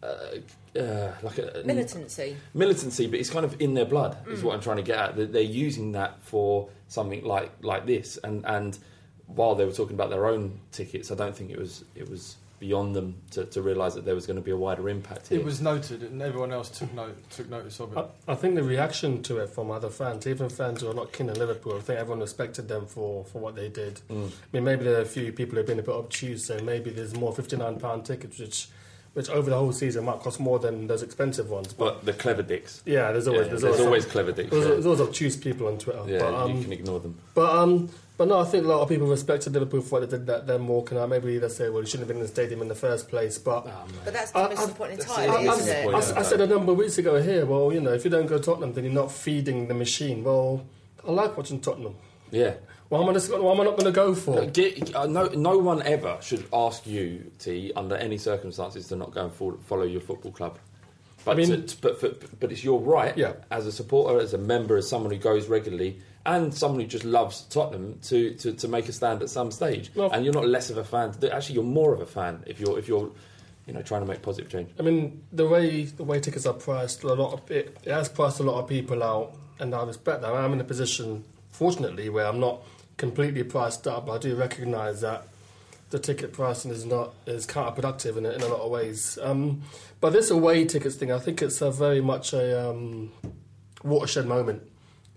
uh, 0.04 0.80
uh, 0.80 1.12
like 1.24 1.40
a 1.40 1.64
Militancy. 1.66 2.36
militancy, 2.54 3.08
but 3.08 3.20
it's 3.20 3.32
kind 3.32 3.44
of 3.44 3.60
in 3.60 3.74
their 3.74 3.86
blood. 3.86 4.16
Is 4.28 4.42
Mm. 4.42 4.44
what 4.44 4.54
I'm 4.56 4.62
trying 4.62 4.78
to 4.78 4.84
get 4.84 4.98
at. 5.00 5.16
That 5.16 5.34
They're 5.34 5.42
using 5.42 5.94
that 5.94 6.22
for 6.22 6.70
something 6.88 7.24
like 7.26 7.52
like 7.64 7.88
this, 7.88 8.18
and 8.24 8.46
and 8.46 8.78
while 9.26 9.56
they 9.56 9.66
were 9.66 9.72
talking 9.72 9.96
about 9.96 10.12
their 10.12 10.28
own 10.28 10.60
tickets, 10.72 11.12
I 11.12 11.16
don't 11.16 11.36
think 11.36 11.50
it 11.50 11.58
was 11.58 11.84
it 11.96 12.08
was 12.08 12.36
beyond 12.60 12.96
them 12.96 13.22
to, 13.32 13.46
to 13.46 13.62
realise 13.62 13.94
that 13.94 14.06
there 14.06 14.16
was 14.16 14.26
going 14.26 14.38
to 14.38 14.42
be 14.42 14.52
a 14.52 14.58
wider 14.58 14.90
impact 14.90 15.28
here. 15.28 15.40
It 15.40 15.46
was 15.46 15.62
noted, 15.62 16.02
and 16.02 16.22
everyone 16.22 16.52
else 16.52 16.70
took 16.70 16.92
note 16.94 17.18
took 17.30 17.50
notice 17.50 17.80
of 17.80 17.96
it. 17.96 17.98
I, 18.28 18.32
I 18.32 18.36
think 18.36 18.56
the 18.56 18.64
reaction 18.64 19.22
to 19.24 19.38
it 19.38 19.50
from 19.50 19.70
other 19.72 19.90
fans, 19.90 20.26
even 20.26 20.50
fans 20.50 20.82
who 20.82 20.90
are 20.90 20.94
not 20.94 21.12
keen 21.12 21.30
on 21.30 21.36
Liverpool, 21.36 21.78
I 21.78 21.82
think 21.82 22.00
everyone 22.00 22.22
respected 22.22 22.68
them 22.68 22.86
for, 22.86 23.26
for 23.26 23.40
what 23.40 23.56
they 23.56 23.70
did. 23.70 24.02
Mm. 24.10 24.28
I 24.28 24.32
mean, 24.54 24.64
maybe 24.64 24.86
there 24.86 24.98
are 24.98 25.02
a 25.02 25.06
few 25.06 25.32
people 25.32 25.52
who 25.52 25.58
have 25.58 25.68
been 25.68 25.80
a 25.80 25.84
bit 25.84 25.94
obtuse, 25.94 26.46
so 26.46 26.60
maybe 26.60 26.90
there's 26.90 27.16
more 27.16 27.34
£59 27.34 28.06
tickets, 28.06 28.40
which 28.40 28.70
which 29.18 29.30
over 29.32 29.50
the 29.50 29.58
whole 29.58 29.72
season 29.72 30.06
might 30.06 30.20
cost 30.20 30.40
more 30.40 30.60
than 30.60 30.86
those 30.86 31.02
expensive 31.02 31.50
ones. 31.50 31.74
But 31.74 32.06
the 32.06 32.14
clever 32.14 32.44
dicks. 32.44 32.84
Yeah, 32.86 33.12
there's 33.12 33.28
always 33.28 33.46
Yeah, 33.46 33.50
there's, 33.50 33.62
there's 33.64 33.80
always, 33.80 33.86
always 33.88 34.06
clever 34.06 34.32
dicks, 34.32 34.52
There's, 34.52 34.64
yeah. 34.66 34.72
there's 34.74 34.86
always 34.86 35.02
obtuse 35.02 35.36
people 35.36 35.66
on 35.66 35.80
Twitter. 35.80 36.04
Yeah, 36.06 36.20
but, 36.20 36.36
um, 36.36 36.56
you 36.56 36.62
can 36.64 36.72
ignore 36.74 37.00
them. 37.00 37.18
But 37.34 37.50
um, 37.58 37.90
but 38.16 38.28
no, 38.28 38.40
I 38.40 38.46
think 38.46 38.66
a 38.66 38.68
lot 38.68 38.82
of 38.82 38.90
people 38.90 39.08
respected 39.08 39.54
Liverpool 39.54 39.82
for 39.82 40.00
what 40.00 40.08
they 40.10 40.18
did. 40.18 40.28
That 40.28 40.46
them 40.46 40.68
walking 40.68 41.00
out. 41.00 41.10
Maybe 41.10 41.40
they 41.40 41.50
say, 41.50 41.70
well, 41.70 41.82
you 41.82 41.88
shouldn't 41.88 42.02
have 42.02 42.10
been 42.10 42.18
in 42.18 42.22
the 42.24 42.28
stadium 42.28 42.62
in 42.62 42.68
the 42.68 42.76
first 42.76 43.10
place. 43.10 43.40
But 43.40 43.66
But 44.06 44.14
that's 44.14 44.36
I- 44.36 44.44
the 44.44 44.50
missing 44.50 44.76
point 44.76 44.92
I, 44.92 44.94
entirely, 44.94 45.48
I- 45.50 45.54
isn't 45.54 45.68
it? 45.68 45.88
I- 45.96 46.20
I 46.20 46.22
said 46.22 46.42
a 46.42 46.46
number 46.48 46.74
of 46.74 46.78
weeks 46.78 47.00
ago 47.00 47.20
here. 47.20 47.44
Well, 47.48 47.74
you 47.74 47.82
know, 47.82 47.94
if 47.94 48.04
you 48.06 48.12
don't 48.12 48.28
go 48.28 48.38
to 48.38 48.44
Tottenham, 48.44 48.74
then 48.74 48.84
you're 48.84 48.94
not 48.94 49.12
feeding 49.12 49.68
the 49.68 49.74
machine. 49.74 50.24
Well, 50.24 50.64
I 51.08 51.12
like 51.12 51.36
watching 51.38 51.60
Tottenham. 51.60 51.96
Yeah. 52.30 52.54
Why 52.90 53.02
am 53.02 53.10
I, 53.10 53.14
just, 53.14 53.30
why 53.32 53.52
am 53.52 53.60
I 53.60 53.64
not 53.66 53.72
going 53.78 53.86
to 53.86 53.92
go 53.92 54.16
for? 54.16 54.36
No, 54.36 54.46
get, 54.48 54.96
uh, 54.96 55.06
no, 55.08 55.26
no 55.28 55.58
one 55.58 55.82
ever 55.84 56.18
should 56.22 56.46
ask 56.54 56.88
you, 56.88 57.32
T, 57.38 57.74
under 57.76 57.96
any 57.98 58.18
circumstances, 58.18 58.88
to 58.88 58.96
not 58.96 59.12
go 59.14 59.26
and 59.26 59.34
fo- 59.34 59.58
follow 59.66 59.84
your 59.84 60.00
football 60.02 60.32
club. 60.32 60.58
But, 61.26 61.32
I 61.32 61.36
mean- 61.36 61.66
to- 61.66 61.78
but, 61.82 62.00
but, 62.00 62.40
but 62.40 62.52
it's 62.52 62.64
your 62.64 62.80
right, 62.80 63.18
as 63.52 63.68
a 63.68 63.72
supporter, 63.74 64.20
as 64.22 64.34
a 64.34 64.38
member, 64.38 64.78
as 64.78 64.88
someone 64.88 65.12
who 65.12 65.18
goes 65.18 65.48
regularly, 65.48 66.00
and 66.26 66.54
someone 66.54 66.80
who 66.80 66.88
just 66.88 67.04
loves 67.04 67.42
Tottenham, 67.50 68.00
to, 68.04 68.34
to, 68.36 68.54
to 68.54 68.68
make 68.70 68.88
a 68.88 68.94
stand 68.94 69.22
at 69.22 69.30
some 69.30 69.52
stage. 69.52 69.92
Well- 69.94 70.10
and 70.12 70.24
you're 70.24 70.34
not 70.34 70.48
less 70.48 70.70
of 70.70 70.78
a 70.78 70.84
fan. 70.86 71.14
Actually, 71.30 71.56
you're 71.56 71.64
more 71.66 71.94
of 71.94 72.00
a 72.00 72.06
fan 72.06 72.44
if 72.48 72.58
you're 72.60 72.80
if 72.80 72.88
you're, 72.88 73.12
you 73.66 73.74
know, 73.74 73.82
trying 73.82 74.02
to 74.02 74.08
make 74.08 74.22
positive 74.22 74.50
change. 74.50 74.70
I 74.80 74.82
mean, 74.84 75.24
the 75.34 75.46
way 75.48 75.84
the 75.84 76.06
way 76.06 76.22
tickets 76.22 76.46
are 76.46 76.54
priced, 76.54 77.04
a 77.04 77.14
lot 77.14 77.34
of 77.34 77.52
it, 77.52 77.78
it 77.84 77.92
has 77.92 78.08
priced 78.08 78.40
a 78.40 78.44
lot 78.44 78.62
of 78.62 78.70
people 78.70 79.04
out, 79.04 79.34
and 79.60 79.76
I 79.76 79.84
respect 79.84 80.22
that. 80.22 80.32
I'm 80.34 80.54
in 80.54 80.62
a 80.62 80.66
position, 80.66 81.26
fortunately, 81.52 82.08
where 82.10 82.26
I'm 82.28 82.40
not 82.40 82.62
completely 82.98 83.44
priced 83.44 83.88
up. 83.88 84.06
But 84.08 84.14
I 84.14 84.18
do 84.18 84.36
recognise 84.36 85.02
that 85.02 85.28
the 85.90 86.00
ticket 86.00 86.34
pricing 86.34 86.72
is 86.72 86.86
not 86.86 87.14
is 87.26 87.48
counterproductive 87.48 88.18
in, 88.18 88.26
a- 88.26 88.32
in 88.32 88.42
a 88.42 88.48
lot 88.48 88.60
of 88.62 88.70
ways. 88.72 89.18
Um, 89.22 89.62
but 90.02 90.12
this 90.14 90.30
away 90.30 90.66
tickets 90.66 90.96
thing, 90.96 91.12
I 91.12 91.20
think 91.20 91.42
it's 91.42 91.62
a 91.62 91.72
very 91.72 92.02
much 92.02 92.34
a 92.34 92.70
um, 92.70 93.12
watershed 93.84 94.26
moment 94.28 94.64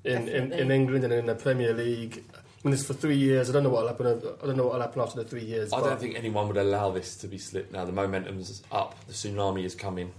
in, 0.04 0.28
in, 0.28 0.52
in 0.52 0.70
England 0.70 1.04
and 1.04 1.12
in 1.12 1.26
the 1.26 1.34
Premier 1.34 1.72
League. 1.74 2.22
I 2.34 2.68
mean, 2.68 2.74
it's 2.74 2.84
for 2.84 2.92
three 2.94 3.16
years. 3.16 3.48
I 3.50 3.52
don't 3.54 3.62
know 3.64 3.70
what 3.70 3.82
will 3.82 3.88
happen. 3.88 4.06
over- 4.06 4.36
I 4.42 4.46
don't 4.46 4.56
know 4.56 4.64
what 4.64 4.74
will 4.74 4.80
happen 4.82 5.00
after 5.02 5.22
the 5.22 5.28
three 5.28 5.44
years. 5.44 5.72
I 5.72 5.80
but- 5.80 5.86
don't 5.88 6.00
think 6.00 6.16
anyone 6.16 6.46
would 6.48 6.56
allow 6.58 6.90
this 6.90 7.16
to 7.16 7.26
be 7.26 7.38
slipped 7.38 7.72
now. 7.72 7.84
The 7.84 7.92
momentum's 7.92 8.62
up, 8.70 8.94
the 9.06 9.12
tsunami 9.14 9.64
is 9.64 9.74
coming. 9.74 10.12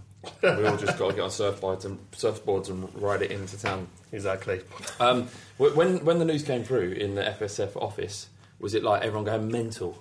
We 0.44 0.66
all 0.66 0.78
just 0.78 0.98
got 0.98 1.10
to 1.10 1.16
get 1.16 1.22
on 1.24 1.30
surfboards 1.30 1.86
and 1.86 2.00
surfboards 2.12 2.70
and 2.70 2.94
ride 3.02 3.22
it 3.22 3.32
into 3.32 3.60
town. 3.60 3.88
Exactly. 4.12 4.62
Um, 5.00 5.28
when 5.58 6.04
when 6.06 6.20
the 6.20 6.26
news 6.26 6.44
came 6.44 6.64
through 6.64 6.92
in 6.92 7.16
the 7.16 7.24
FSF 7.24 7.76
office, 7.76 8.28
was 8.60 8.74
it 8.74 8.84
like 8.84 9.04
everyone 9.04 9.26
going 9.26 9.52
mental? 9.52 9.98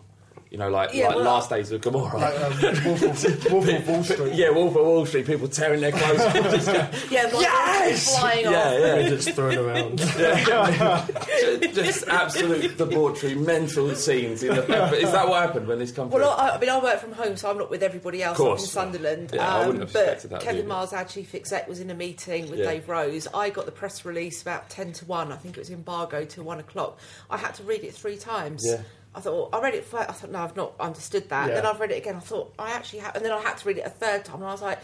You 0.50 0.58
know, 0.58 0.68
like, 0.68 0.92
Yeah, 0.92 1.06
like 1.06 1.16
well, 1.16 1.24
last 1.26 1.48
days 1.48 1.70
of 1.70 1.80
Gomorrah. 1.80 2.18
Like, 2.18 2.40
um, 2.40 2.84
Wolf, 2.84 3.02
of, 3.02 3.52
Wolf 3.52 3.68
of 3.68 3.88
Wall 3.88 4.02
Street. 4.02 4.34
yeah, 4.34 4.50
Wolf 4.50 4.74
of 4.74 4.84
Wall 4.84 5.06
Street, 5.06 5.24
people 5.26 5.46
tearing 5.46 5.80
their 5.80 5.92
clothes 5.92 6.20
off. 6.20 6.32
just 6.34 6.66
going, 6.66 6.88
Yeah, 7.10 7.22
like 7.22 7.32
Yes! 7.42 8.18
flying 8.18 8.44
yeah, 8.46 8.50
off. 8.50 8.80
yeah. 8.80 8.96
yeah. 8.98 9.08
just 9.10 9.30
thrown 9.30 9.56
around. 9.56 9.98
just, 9.98 11.74
just 11.74 12.08
absolute 12.08 12.76
debauchery, 12.76 13.34
mental 13.36 13.94
scenes. 13.94 14.42
In 14.42 14.54
the, 14.56 14.94
is 14.96 15.12
that 15.12 15.28
what 15.28 15.40
happened 15.42 15.68
when 15.68 15.78
this 15.78 15.92
come 15.92 16.10
through? 16.10 16.20
Well, 16.20 16.30
I, 16.38 16.50
I 16.50 16.58
mean, 16.58 16.68
I 16.70 16.78
work 16.82 16.98
from 16.98 17.12
home, 17.12 17.36
so 17.36 17.48
I'm 17.50 17.58
not 17.58 17.70
with 17.70 17.82
everybody 17.84 18.22
else 18.22 18.40
Of 18.40 18.46
up 18.48 18.58
in. 18.58 18.64
Sunderland. 18.64 19.30
Yeah, 19.32 19.46
I 19.48 19.60
um, 19.60 19.66
wouldn't 19.68 19.84
have 19.84 19.92
but 19.92 20.20
that 20.22 20.32
of 20.38 20.42
Kevin 20.42 20.62
you. 20.62 20.68
Miles, 20.68 20.92
our 20.92 21.04
chief 21.04 21.34
exec, 21.34 21.68
was 21.68 21.80
in 21.80 21.90
a 21.90 21.94
meeting 21.94 22.50
with 22.50 22.58
Yeah. 22.58 22.66
Dave 22.66 22.88
Rose. 22.88 23.28
I 23.32 23.50
got 23.50 23.66
the 23.66 23.72
press 23.72 24.04
release 24.04 24.42
about 24.42 24.68
10 24.70 24.94
to 24.94 25.04
1. 25.04 25.30
I 25.32 25.36
think 25.36 25.56
it 25.56 25.60
was 25.60 25.70
embargo 25.70 26.24
till 26.24 26.42
1 26.44 26.58
o'clock. 26.60 26.98
I 27.30 27.36
had 27.36 27.54
to 27.54 27.62
read 27.62 27.84
it 27.84 27.94
three 27.94 28.16
times. 28.16 28.64
Yeah. 28.66 28.82
I 29.14 29.20
thought, 29.20 29.50
well, 29.52 29.60
I 29.60 29.64
read 29.64 29.74
it 29.74 29.84
first. 29.84 30.08
I 30.08 30.12
thought, 30.12 30.30
no, 30.30 30.38
I've 30.40 30.54
not 30.56 30.72
understood 30.78 31.28
that. 31.30 31.48
Yeah. 31.48 31.54
Then 31.56 31.66
I've 31.66 31.80
read 31.80 31.90
it 31.90 31.98
again. 31.98 32.16
I 32.16 32.20
thought, 32.20 32.52
I 32.58 32.70
actually 32.72 33.00
have. 33.00 33.16
And 33.16 33.24
then 33.24 33.32
I 33.32 33.40
had 33.40 33.56
to 33.58 33.68
read 33.68 33.78
it 33.78 33.84
a 33.86 33.90
third 33.90 34.24
time. 34.24 34.36
And 34.36 34.44
I 34.46 34.52
was 34.52 34.62
like, 34.62 34.78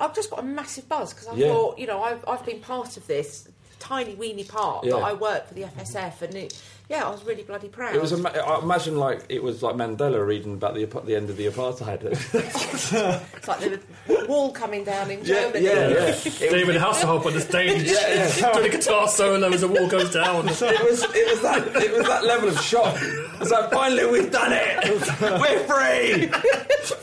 I've 0.00 0.14
just 0.14 0.30
got 0.30 0.40
a 0.40 0.42
massive 0.42 0.88
buzz 0.88 1.12
because 1.14 1.28
I 1.28 1.34
Yeah. 1.34 1.48
thought, 1.48 1.78
you 1.78 1.86
know, 1.86 2.02
I've, 2.02 2.24
I've 2.26 2.44
been 2.44 2.60
part 2.60 2.96
of 2.96 3.06
this 3.06 3.48
tiny 3.78 4.14
weeny 4.16 4.42
part 4.44 4.84
Yeah. 4.84 4.92
that 4.94 4.98
I 5.02 5.12
work 5.12 5.46
for 5.46 5.54
the 5.54 5.62
FSF. 5.62 6.22
And 6.22 6.34
it, 6.34 6.60
yeah, 6.88 7.06
I 7.06 7.10
was 7.10 7.22
really 7.24 7.42
bloody 7.42 7.68
proud. 7.68 7.94
It 7.94 8.00
was. 8.00 8.12
Ima- 8.12 8.30
I 8.30 8.60
imagine 8.62 8.96
like 8.96 9.24
it 9.28 9.42
was 9.42 9.62
like 9.62 9.74
Mandela 9.76 10.26
reading 10.26 10.54
about 10.54 10.74
the 10.74 10.84
ap- 10.84 11.04
the 11.04 11.14
end 11.16 11.28
of 11.28 11.36
the 11.36 11.46
apartheid. 11.46 12.02
It's 13.38 13.48
like 13.48 13.60
the 13.60 14.26
wall 14.26 14.52
coming 14.52 14.84
down 14.84 15.10
in 15.10 15.18
yeah, 15.20 15.24
Germany. 15.24 15.64
yeah, 15.64 15.88
yeah. 15.88 15.96
It 16.24 16.50
David 16.50 16.76
Hasselhoff 16.76 17.26
on 17.26 17.34
the 17.34 17.40
stage 17.40 17.82
Yeah, 17.82 18.30
yeah. 18.38 18.52
doing 18.52 18.66
a 18.66 18.76
guitar 18.76 19.06
solo 19.08 19.48
as 19.52 19.60
the 19.60 19.68
wall 19.68 19.88
goes 19.88 20.12
down. 20.12 20.46
It 20.48 20.50
was, 20.60 20.62
it 20.62 21.30
was 21.30 21.42
that 21.42 21.66
it 21.76 21.92
was 21.96 22.06
that 22.06 22.24
level 22.24 22.48
of 22.48 22.58
shock. 22.60 22.96
It's 23.40 23.50
like 23.50 23.70
finally 23.70 24.06
we've 24.06 24.30
done 24.32 24.52
it. 24.52 25.20
We're 25.20 25.64
free. 25.66 26.28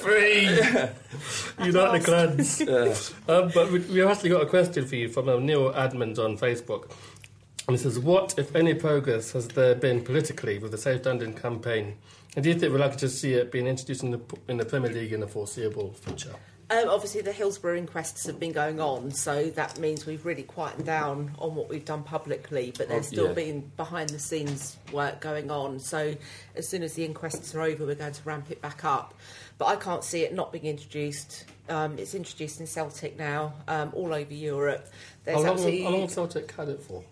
Free! 0.05 0.45
Unite 1.63 2.03
the 2.03 2.03
clans. 2.03 3.11
Um, 3.27 3.51
but 3.53 3.71
we, 3.71 3.79
we've 3.79 4.05
actually 4.05 4.29
got 4.29 4.41
a 4.41 4.45
question 4.45 4.85
for 4.85 4.95
you 4.95 5.09
from 5.09 5.29
uh, 5.29 5.37
Neil 5.39 5.71
Admond 5.73 6.19
on 6.19 6.37
Facebook. 6.37 6.91
And 7.67 7.75
it 7.75 7.79
says, 7.79 7.99
What, 7.99 8.37
if 8.37 8.55
any, 8.55 8.73
progress 8.73 9.31
has 9.31 9.47
there 9.49 9.75
been 9.75 10.03
politically 10.03 10.59
with 10.59 10.71
the 10.71 10.77
Safe 10.77 11.01
Standing 11.01 11.33
campaign? 11.33 11.97
And 12.35 12.43
do 12.43 12.49
you 12.49 12.59
think 12.59 12.71
we're 12.71 12.79
likely 12.79 12.97
to 12.97 13.09
see 13.09 13.33
it 13.33 13.51
being 13.51 13.65
introduced 13.65 14.03
in 14.03 14.11
the, 14.11 14.21
in 14.47 14.57
the 14.57 14.65
Premier 14.65 14.91
League 14.91 15.13
in 15.13 15.21
the 15.21 15.27
foreseeable 15.27 15.93
future? 15.93 16.35
Um, 16.67 16.89
obviously, 16.89 17.21
the 17.21 17.31
Hillsborough 17.31 17.77
inquests 17.77 18.25
have 18.25 18.39
been 18.39 18.51
going 18.51 18.79
on, 18.79 19.11
so 19.11 19.51
that 19.51 19.77
means 19.77 20.07
we've 20.07 20.25
really 20.25 20.41
quietened 20.41 20.85
down 20.85 21.31
on 21.37 21.53
what 21.53 21.69
we've 21.69 21.85
done 21.85 22.01
publicly, 22.01 22.73
but 22.75 22.89
there's 22.89 23.07
still 23.07 23.27
yeah. 23.27 23.33
been 23.33 23.71
behind 23.77 24.09
the 24.09 24.17
scenes 24.17 24.77
work 24.91 25.21
going 25.21 25.51
on. 25.51 25.79
So, 25.79 26.15
as 26.55 26.67
soon 26.67 26.81
as 26.81 26.93
the 26.93 27.05
inquests 27.05 27.53
are 27.53 27.61
over, 27.61 27.85
we're 27.85 27.93
going 27.93 28.13
to 28.13 28.23
ramp 28.23 28.49
it 28.49 28.63
back 28.63 28.83
up. 28.83 29.13
But 29.59 29.65
I 29.65 29.75
can't 29.75 30.03
see 30.03 30.23
it 30.23 30.33
not 30.33 30.51
being 30.51 30.65
introduced. 30.65 31.45
Um, 31.69 31.99
it's 31.99 32.15
introduced 32.15 32.59
in 32.59 32.65
Celtic 32.65 33.15
now, 33.17 33.53
um, 33.67 33.91
all 33.93 34.11
over 34.11 34.33
Europe. 34.33 34.87
There's 35.23 35.37
How 35.37 35.43
long, 35.43 35.51
absolutely 35.51 35.83
how 35.83 35.89
long 35.91 36.09
Celtic 36.09 36.51
had 36.51 36.69
it 36.69 36.81
for? 36.81 37.03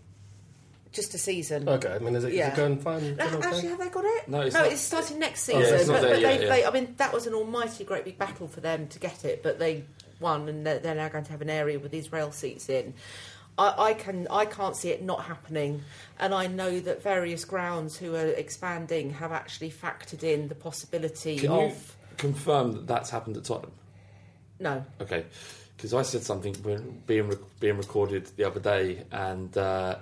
Just 0.93 1.13
a 1.13 1.17
season. 1.17 1.67
Okay, 1.67 1.91
I 1.93 1.99
mean, 1.99 2.15
is 2.15 2.23
it, 2.23 2.29
is 2.29 2.35
Yeah. 2.35 2.53
it 2.53 2.55
going 2.55 2.77
fine? 2.79 3.15
No, 3.17 3.25
going 3.25 3.35
okay? 3.35 3.47
Actually, 3.47 3.69
have 3.69 3.79
they 3.79 3.89
got 3.89 4.05
it? 4.05 4.27
No, 4.27 4.41
it's 4.41 4.53
no, 4.53 4.61
not- 4.61 4.71
it's 4.71 4.81
starting 4.81 5.19
next 5.19 5.49
Yeah, 5.49 5.59
season. 5.59 5.75
it's 5.75 5.87
not 5.87 5.93
but 5.95 6.01
there 6.03 6.11
but 6.13 6.21
yet, 6.21 6.37
they, 6.39 6.43
yeah. 6.47 6.55
they, 6.55 6.65
I 6.65 6.71
mean, 6.71 6.93
that 6.97 7.11
was 7.13 7.27
an 7.27 7.33
almighty 7.33 7.83
great 7.83 8.05
big 8.05 8.17
battle 8.17 8.47
for 8.47 8.61
them 8.61 8.87
to 8.87 8.99
get 8.99 9.25
it, 9.25 9.43
but 9.43 9.59
they 9.59 9.83
won, 10.19 10.47
and 10.47 10.65
they're, 10.65 10.79
they're 10.79 10.95
now 10.95 11.09
going 11.09 11.25
to 11.25 11.31
have 11.31 11.41
an 11.41 11.49
area 11.49 11.77
with 11.79 11.91
these 11.91 12.11
rail 12.11 12.31
seats 12.31 12.69
in. 12.69 12.93
I, 13.57 13.73
I 13.89 13.93
can, 13.93 14.27
I 14.31 14.45
can't 14.45 14.75
see 14.75 14.89
it 14.89 15.03
not 15.03 15.25
happening, 15.25 15.81
and 16.19 16.33
I 16.33 16.47
know 16.47 16.79
that 16.79 17.03
various 17.03 17.43
grounds 17.45 17.97
who 17.97 18.15
are 18.15 18.27
expanding 18.27 19.11
have 19.11 19.31
actually 19.31 19.71
factored 19.71 20.23
in 20.23 20.47
the 20.47 20.55
possibility 20.55 21.37
Can 21.37 21.51
you 21.51 21.61
of 21.67 21.95
confirm 22.17 22.71
that 22.73 22.87
that's 22.87 23.09
happened 23.09 23.37
at 23.37 23.43
Tottenham? 23.43 23.71
no. 24.59 24.85
Okay, 25.01 25.25
because 25.75 25.93
I 25.93 26.01
said 26.03 26.21
something 26.23 26.53
being 27.05 27.37
being 27.59 27.77
recorded 27.77 28.27
the 28.37 28.43
other 28.45 28.59
day, 28.59 29.03
and 29.11 29.55
uh, 29.57 29.97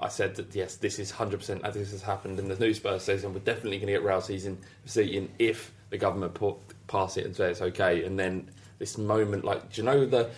I 0.00 0.06
I 0.06 0.08
said 0.08 0.36
that 0.36 0.54
yes, 0.54 0.76
this 0.76 0.98
is 0.98 1.10
hundred 1.10 1.38
percent. 1.40 1.64
As 1.64 1.74
this 1.74 1.90
has 1.92 2.02
happened, 2.02 2.38
and 2.38 2.50
the 2.50 2.56
new 2.64 2.74
Spurs 2.74 3.02
season 3.02 3.32
we're 3.32 3.40
definitely 3.40 3.78
going 3.78 3.86
to 3.88 3.92
get 3.92 4.04
rail 4.04 4.20
season 4.20 4.58
seating 4.84 5.30
if 5.38 5.72
the 5.90 5.98
government 5.98 6.34
put, 6.34 6.56
pass 6.86 7.16
it 7.16 7.24
and 7.24 7.34
say 7.34 7.50
it's 7.50 7.62
okay. 7.62 8.04
And 8.04 8.18
then 8.18 8.50
this 8.78 8.98
moment, 8.98 9.44
like, 9.44 9.72
do 9.72 9.80
you 9.80 9.84
know 9.86 10.06
the 10.06 10.30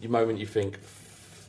your 0.00 0.10
moment 0.10 0.38
you 0.38 0.46
think 0.46 0.78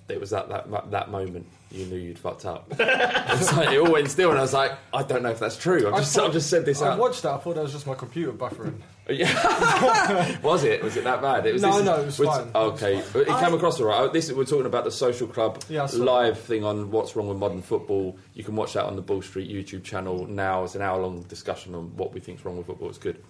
it 0.07 0.20
was 0.20 0.30
that 0.32 0.49
that 0.49 0.91
that 0.91 1.12
moment 1.12 1.45
you 1.72 1.86
knew 1.86 1.97
you'd 1.97 2.18
fucked 2.18 2.45
up. 2.45 2.66
it's 2.80 3.55
like, 3.55 3.70
it 3.70 3.78
all 3.80 3.91
went 3.91 4.10
still, 4.10 4.32
and 4.32 4.39
I 4.39 4.41
was 4.41 4.53
like, 4.53 4.72
I 4.91 5.03
don't 5.03 5.22
know 5.22 5.30
if 5.30 5.38
that's 5.39 5.55
true. 5.57 5.88
I've 5.88 5.93
I 5.93 5.97
just, 5.99 6.16
thought- 6.16 6.26
I've 6.28 6.34
just 6.34 6.49
said 6.49 6.66
this 6.66 6.82
I 6.82 6.93
out. 6.93 6.97
watched 6.99 7.22
that. 7.24 7.34
I 7.34 7.38
thought 7.38 7.55
that 7.55 7.62
was 7.64 7.72
just 7.74 7.86
my 7.86 7.93
computer 7.93 8.32
buffering. 8.32 8.80
Yeah. 9.10 10.39
was 10.41 10.64
it? 10.64 10.84
Was 10.84 10.95
it 10.97 11.03
that 11.03 11.22
bad? 11.22 11.45
It 11.45 11.53
was. 11.53 11.62
No, 11.62 11.74
this- 11.78 11.86
no, 11.86 12.01
it 12.01 12.05
was 12.05 12.18
fine. 12.18 12.51
Okay, 12.53 13.03
but 13.14 13.22
it 13.24 13.30
I- 13.30 13.43
came 13.43 13.53
across 13.53 13.80
all 13.80 13.88
right. 13.88 14.12
This 14.14 14.32
we're 14.32 14.45
talking 14.45 14.66
about 14.66 14.84
the 14.84 14.91
social 14.91 15.28
club 15.28 15.64
Yeah, 15.70 15.84
I 15.84 15.86
saw 15.88 16.03
live 16.03 16.39
thing 16.39 16.64
on 16.64 16.91
what's 16.91 17.16
wrong 17.16 17.28
with 17.28 17.38
modern 17.38 17.62
football. 17.62 18.18
You 18.34 18.43
can 18.43 18.55
watch 18.55 18.74
that 18.74 18.86
on 18.86 18.95
the 18.95 19.01
Bull 19.01 19.22
Street 19.22 19.49
YouTube 19.49 19.84
channel 19.84 20.26
now. 20.28 20.64
It's 20.64 20.76
an 20.76 20.82
hour 20.82 21.01
long 21.01 21.24
discussion 21.24 21.76
on 21.76 21.95
what 21.97 22.14
we 22.14 22.20
think's 22.20 22.45
wrong 22.45 22.57
with 22.57 22.68
football. 22.68 22.89
It's 22.89 22.97
good. 22.97 23.24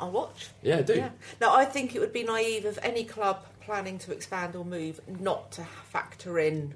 I'll 0.00 0.10
watch. 0.10 0.48
Yeah, 0.62 0.82
do. 0.82 0.94
Yeah. 0.94 1.10
Now, 1.40 1.54
I 1.54 1.64
think 1.64 1.94
it 1.94 2.00
would 2.00 2.12
be 2.12 2.24
naive 2.24 2.64
of 2.64 2.78
any 2.82 3.04
club 3.04 3.44
planning 3.60 3.98
to 3.98 4.12
expand 4.12 4.56
or 4.56 4.64
move 4.64 5.00
not 5.06 5.52
to 5.52 5.64
factor 5.90 6.38
in 6.38 6.74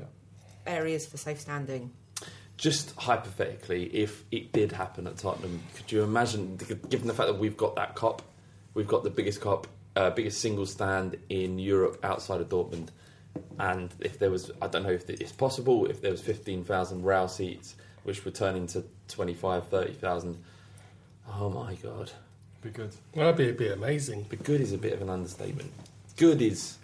areas 0.67 1.07
for 1.07 1.17
safe 1.17 1.41
standing. 1.41 1.91
Just 2.57 2.95
hypothetically, 2.97 3.85
if 3.95 4.25
it 4.31 4.53
did 4.53 4.73
happen 4.73 5.07
at 5.07 5.17
Tottenham, 5.17 5.61
could 5.77 5.91
you 5.93 6.03
imagine, 6.03 6.57
given 6.57 7.07
the 7.07 7.15
fact 7.15 7.29
that 7.29 7.39
we've 7.39 7.57
got 7.57 7.77
that 7.77 7.95
cop, 7.95 8.23
we've 8.79 8.87
got 8.87 9.03
the 9.03 9.11
biggest 9.11 9.41
cop, 9.41 9.67
uh, 9.97 10.09
biggest 10.11 10.41
single 10.41 10.65
stand 10.65 11.17
in 11.31 11.59
Europe 11.59 11.99
outside 12.05 12.41
of 12.41 12.49
Dortmund, 12.49 12.91
and 13.59 13.93
if 13.99 14.21
there 14.21 14.31
was, 14.31 14.53
I 14.63 14.69
don't 14.69 14.85
know 14.85 14.93
if 14.93 15.11
it's 15.11 15.33
possible, 15.33 15.87
if 15.87 16.01
there 16.01 16.13
was 16.13 16.21
15,000 16.21 17.03
rail 17.03 17.27
seats, 17.27 17.75
which 18.05 18.25
would 18.25 18.37
turn 18.37 18.55
into 18.55 18.85
25, 19.09 19.67
30,000, 19.67 20.39
oh 21.41 21.51
my 21.51 21.75
God. 21.75 22.13
Be 22.63 22.71
good. 22.71 22.95
Well, 23.17 23.33
that'd 23.33 23.59
be, 23.59 23.67
be 23.67 23.73
amazing. 23.73 24.27
But 24.29 24.45
good 24.45 24.61
is 24.61 24.73
a 24.73 24.79
bit 24.79 24.93
of 24.93 25.03
an 25.03 25.11
understatement. 25.11 25.73
Good 26.17 26.41
is 26.41 26.79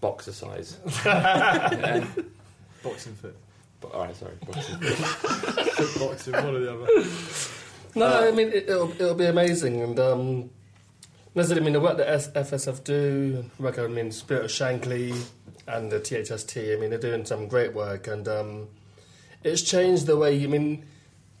boxer 0.00 0.32
size. 0.32 0.78
Yeah. 1.04 2.04
Boxing 2.82 3.14
fit. 3.14 3.36
But, 3.80 3.92
all 3.92 4.06
right, 4.06 4.16
sorry. 4.16 4.34
Boxer. 4.44 4.76
Fit 4.76 6.00
boxing, 6.00 6.32
one 6.34 6.56
or 6.56 6.58
the 6.58 6.72
other. 6.72 7.08
No, 7.94 8.06
Uh, 8.06 8.28
I 8.28 8.32
mean 8.32 8.48
it, 8.48 8.68
it'll 8.68 8.90
it'll 8.92 9.14
be 9.14 9.26
amazing, 9.26 9.82
and 9.82 9.98
um, 10.00 10.50
necessarily, 11.34 11.62
I 11.62 11.64
mean 11.64 11.72
the 11.72 11.80
work 11.80 11.96
that 11.98 12.08
FSF 12.34 12.84
do, 12.84 13.44
work 13.58 13.78
I 13.78 13.86
mean 13.86 14.10
Spirit 14.12 14.44
of 14.44 14.50
Shankly 14.50 15.16
and 15.66 15.90
the 15.90 16.00
THST. 16.00 16.56
I 16.56 16.76
mean 16.76 16.90
they're 16.90 16.98
doing 16.98 17.24
some 17.24 17.48
great 17.48 17.74
work, 17.74 18.06
and 18.06 18.26
um, 18.28 18.68
it's 19.42 19.62
changed 19.62 20.06
the 20.06 20.16
way. 20.16 20.42
I 20.42 20.46
mean, 20.46 20.84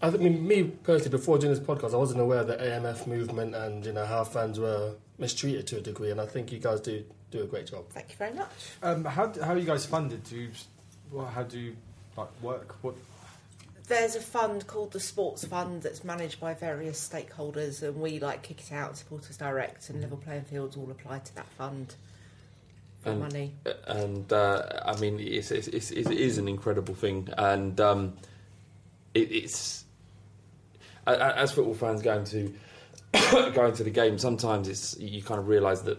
I 0.00 0.10
mean 0.10 0.46
me 0.46 0.64
personally 0.64 1.10
before 1.10 1.38
doing 1.38 1.54
this 1.54 1.62
podcast, 1.62 1.94
I 1.94 1.98
wasn't 1.98 2.20
aware 2.20 2.40
of 2.40 2.46
the 2.46 2.56
AMF 2.56 3.06
movement 3.06 3.54
and 3.54 3.84
you 3.84 3.92
know 3.92 4.06
how 4.06 4.24
fans 4.24 4.58
were 4.58 4.94
mistreated 5.18 5.66
to 5.68 5.78
a 5.78 5.80
degree, 5.80 6.10
and 6.10 6.20
I 6.20 6.26
think 6.26 6.52
you 6.52 6.58
guys 6.58 6.80
do 6.80 7.04
do 7.30 7.42
a 7.42 7.46
great 7.46 7.66
job. 7.66 7.88
Thank 7.90 8.10
you 8.10 8.16
very 8.16 8.34
much. 8.34 8.50
Um, 8.82 9.04
how, 9.04 9.32
how 9.42 9.54
are 9.54 9.58
you 9.58 9.64
guys 9.64 9.86
funded? 9.86 10.22
Do 10.24 10.36
you, 10.36 10.50
how 11.30 11.42
do 11.42 11.58
you 11.58 11.76
like 12.16 12.28
work? 12.42 12.76
What? 12.82 12.94
There's 13.88 14.14
a 14.14 14.20
fund 14.20 14.66
called 14.66 14.92
the 14.92 15.00
Sports 15.00 15.44
Fund 15.44 15.82
that's 15.82 16.04
managed 16.04 16.40
by 16.40 16.54
various 16.54 17.06
stakeholders, 17.06 17.82
and 17.82 17.96
we 18.00 18.20
like 18.20 18.42
kick 18.42 18.60
it 18.60 18.72
out. 18.72 18.96
Supporters 18.96 19.36
Direct 19.36 19.90
and 19.90 20.00
Level 20.00 20.16
Playing 20.18 20.44
Fields 20.44 20.76
all 20.76 20.90
apply 20.90 21.18
to 21.18 21.34
that 21.34 21.48
fund 21.58 21.94
for 23.00 23.10
And- 23.10 23.20
money. 23.20 23.54
and 23.86 24.32
uh, 24.32 24.80
I 24.84 24.96
mean, 25.00 25.18
it's, 25.18 25.50
it's, 25.50 25.68
it's, 25.68 25.90
it 25.90 26.10
is 26.10 26.38
an 26.38 26.48
incredible 26.48 26.94
thing, 26.94 27.28
and 27.36 27.78
um, 27.80 28.14
it, 29.14 29.30
it's 29.32 29.84
as 31.06 31.50
football 31.52 31.74
fans 31.74 32.00
going 32.00 32.24
to 32.26 32.54
going 33.54 33.74
to 33.74 33.82
the 33.84 33.90
game. 33.90 34.16
Sometimes 34.18 34.68
it's 34.68 34.96
you 34.98 35.22
kind 35.22 35.40
of 35.40 35.48
realise 35.48 35.80
that 35.80 35.98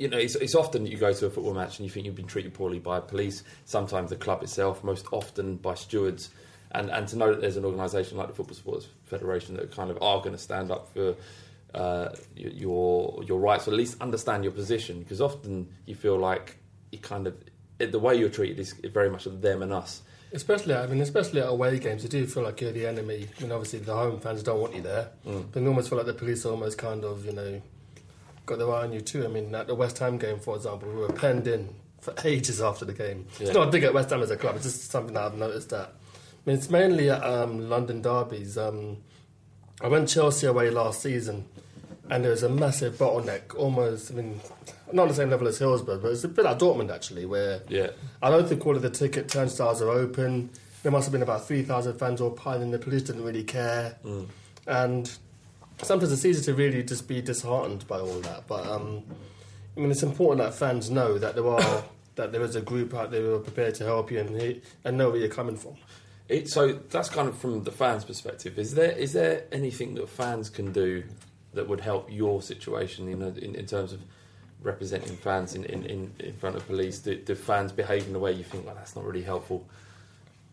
you 0.00 0.08
know 0.08 0.18
it's, 0.18 0.34
it's 0.34 0.56
often 0.56 0.84
you 0.84 0.96
go 0.98 1.12
to 1.12 1.26
a 1.26 1.30
football 1.30 1.54
match 1.54 1.78
and 1.78 1.86
you 1.86 1.90
think 1.90 2.04
you've 2.04 2.16
been 2.16 2.26
treated 2.26 2.52
poorly 2.52 2.80
by 2.80 2.98
police. 2.98 3.44
Sometimes 3.64 4.10
the 4.10 4.16
club 4.16 4.42
itself, 4.42 4.82
most 4.82 5.06
often 5.12 5.56
by 5.56 5.74
stewards. 5.74 6.30
And, 6.72 6.90
and 6.90 7.08
to 7.08 7.16
know 7.16 7.30
that 7.30 7.40
there's 7.40 7.56
an 7.56 7.64
organisation 7.64 8.18
like 8.18 8.28
the 8.28 8.34
Football 8.34 8.54
Supporters 8.54 8.88
Federation 9.04 9.56
that 9.56 9.72
kind 9.74 9.90
of 9.90 9.96
are 10.02 10.18
going 10.18 10.32
to 10.32 10.38
stand 10.38 10.70
up 10.70 10.92
for 10.92 11.14
uh, 11.74 12.10
your 12.36 13.22
your 13.24 13.38
rights, 13.40 13.66
or 13.68 13.70
at 13.72 13.76
least 13.76 14.00
understand 14.00 14.44
your 14.44 14.52
position, 14.52 14.98
because 15.00 15.20
often 15.20 15.68
you 15.86 15.94
feel 15.94 16.18
like 16.18 16.56
you 16.92 16.98
kind 16.98 17.26
of 17.26 17.36
the 17.78 17.98
way 17.98 18.14
you're 18.16 18.28
treated 18.28 18.58
is 18.58 18.72
very 18.72 19.08
much 19.10 19.26
of 19.26 19.40
them 19.40 19.62
and 19.62 19.72
us. 19.72 20.02
Especially, 20.32 20.74
I 20.74 20.86
mean, 20.86 21.00
especially 21.00 21.40
at 21.40 21.48
away 21.48 21.78
games, 21.78 22.02
you 22.02 22.08
do 22.10 22.26
feel 22.26 22.42
like 22.42 22.60
you're 22.60 22.72
the 22.72 22.86
enemy. 22.86 23.26
I 23.38 23.42
mean, 23.42 23.52
obviously 23.52 23.78
the 23.78 23.94
home 23.94 24.20
fans 24.20 24.42
don't 24.42 24.60
want 24.60 24.74
you 24.74 24.82
there, 24.82 25.08
Mm. 25.26 25.46
but 25.52 25.62
you 25.62 25.68
almost 25.68 25.88
feel 25.88 25.96
like 25.96 26.06
the 26.06 26.12
police 26.12 26.44
are 26.44 26.50
almost 26.50 26.76
kind 26.76 27.02
of, 27.04 27.24
you 27.24 27.32
know, 27.32 27.62
got 28.44 28.58
their 28.58 28.70
eye 28.70 28.82
on 28.82 28.92
you 28.92 29.00
too. 29.00 29.24
I 29.24 29.28
mean, 29.28 29.54
at 29.54 29.68
the 29.68 29.74
West 29.74 29.98
Ham 30.00 30.18
game, 30.18 30.38
for 30.38 30.56
example, 30.56 30.88
we 30.90 30.96
were 30.96 31.12
penned 31.12 31.46
in 31.46 31.74
for 32.00 32.12
ages 32.24 32.60
after 32.60 32.84
the 32.84 32.92
game. 32.92 33.26
Yeah. 33.38 33.46
It's 33.46 33.54
not 33.54 33.68
a 33.68 33.70
dig 33.70 33.84
at 33.84 33.94
West 33.94 34.10
Ham 34.10 34.20
as 34.22 34.30
a 34.30 34.36
club; 34.36 34.56
it's 34.56 34.64
just 34.64 34.90
something 34.90 35.14
that 35.14 35.22
I've 35.22 35.38
noticed. 35.38 35.70
That 35.70 35.94
mean, 36.48 36.56
it's 36.56 36.70
mainly 36.70 37.10
at 37.10 37.22
um, 37.22 37.68
London 37.68 38.00
derbies. 38.00 38.56
Um, 38.56 38.98
I 39.82 39.88
went 39.88 40.08
Chelsea 40.08 40.46
away 40.46 40.70
last 40.70 41.02
season, 41.02 41.44
and 42.10 42.24
there 42.24 42.30
was 42.30 42.42
a 42.42 42.48
massive 42.48 42.94
bottleneck. 42.94 43.54
Almost, 43.54 44.10
I 44.10 44.14
mean, 44.14 44.40
not 44.90 45.02
on 45.02 45.08
the 45.08 45.14
same 45.14 45.28
level 45.28 45.46
as 45.46 45.58
Hillsborough, 45.58 45.98
but 45.98 46.10
it's 46.10 46.24
a 46.24 46.28
bit 46.28 46.46
like 46.46 46.58
Dortmund 46.58 46.90
actually, 46.92 47.26
where 47.26 47.60
Yeah. 47.68 47.90
I 48.22 48.30
don't 48.30 48.48
think 48.48 48.66
all 48.66 48.74
of 48.74 48.82
the 48.82 48.88
ticket 48.90 49.28
turnstiles 49.28 49.82
are 49.82 49.90
open. 49.90 50.48
There 50.82 50.90
must 50.90 51.04
have 51.04 51.12
been 51.12 51.22
about 51.22 51.46
3,000 51.46 51.98
fans 51.98 52.20
all 52.20 52.30
piling. 52.30 52.70
The 52.70 52.78
police 52.78 53.02
didn't 53.02 53.24
really 53.24 53.44
care. 53.44 53.98
And 54.66 55.10
sometimes 55.82 56.10
it's 56.12 56.24
easy 56.24 56.42
to 56.44 56.54
really 56.54 56.82
just 56.82 57.06
be 57.06 57.20
disheartened 57.20 57.86
by 57.86 57.98
all 57.98 58.20
that. 58.20 58.46
But 58.46 58.66
um, 58.66 59.04
I 59.76 59.80
mean, 59.80 59.90
it's 59.90 60.02
important 60.02 60.38
that 60.46 60.54
fans 60.54 60.90
know 60.90 61.18
that 61.18 61.34
there 61.34 61.46
are 61.46 61.84
that 62.14 62.32
there 62.32 62.42
is 62.42 62.56
a 62.56 62.60
group 62.62 62.94
out 62.94 63.10
there 63.10 63.20
who 63.20 63.34
are 63.34 63.40
prepared 63.40 63.74
to 63.76 63.84
help 63.84 64.10
you 64.10 64.18
and 64.20 64.62
and 64.84 64.96
know 64.96 65.10
where 65.10 65.20
you're 65.20 65.28
coming 65.28 65.56
from. 65.56 65.76
It, 66.28 66.48
so 66.48 66.72
that's 66.90 67.08
kind 67.08 67.28
of 67.28 67.38
from 67.38 67.64
the 67.64 67.70
fans' 67.72 68.04
perspective. 68.04 68.58
Is 68.58 68.74
there 68.74 68.92
is 68.92 69.12
there 69.14 69.44
anything 69.50 69.94
that 69.94 70.08
fans 70.08 70.50
can 70.50 70.72
do 70.72 71.04
that 71.54 71.68
would 71.68 71.80
help 71.80 72.08
your 72.12 72.42
situation 72.42 73.08
in, 73.08 73.22
in, 73.22 73.54
in 73.54 73.66
terms 73.66 73.92
of 73.94 74.00
representing 74.62 75.16
fans 75.16 75.54
in, 75.54 75.64
in, 75.64 75.84
in, 75.86 76.12
in 76.20 76.34
front 76.34 76.56
of 76.56 76.66
police? 76.66 76.98
Do, 76.98 77.16
do 77.16 77.34
fans 77.34 77.72
behave 77.72 78.06
in 78.06 78.14
a 78.14 78.18
way 78.18 78.32
you 78.32 78.44
think, 78.44 78.66
well, 78.66 78.74
that's 78.74 78.94
not 78.94 79.04
really 79.04 79.22
helpful? 79.22 79.66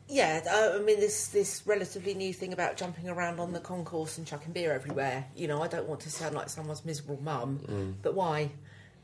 Yeah, 0.07 0.41
I 0.77 0.79
mean 0.79 0.99
this 0.99 1.27
this 1.29 1.63
relatively 1.65 2.13
new 2.13 2.31
thing 2.31 2.53
about 2.53 2.77
jumping 2.77 3.09
around 3.09 3.39
on 3.39 3.51
the 3.53 3.59
concourse 3.59 4.17
and 4.17 4.25
chucking 4.27 4.53
beer 4.53 4.71
everywhere. 4.71 5.25
You 5.35 5.47
know, 5.47 5.61
I 5.63 5.67
don't 5.67 5.87
want 5.87 6.01
to 6.01 6.11
sound 6.11 6.35
like 6.35 6.47
someone's 6.49 6.85
miserable 6.85 7.19
mum, 7.23 7.59
Mm. 7.67 7.93
but 8.03 8.13
why? 8.13 8.51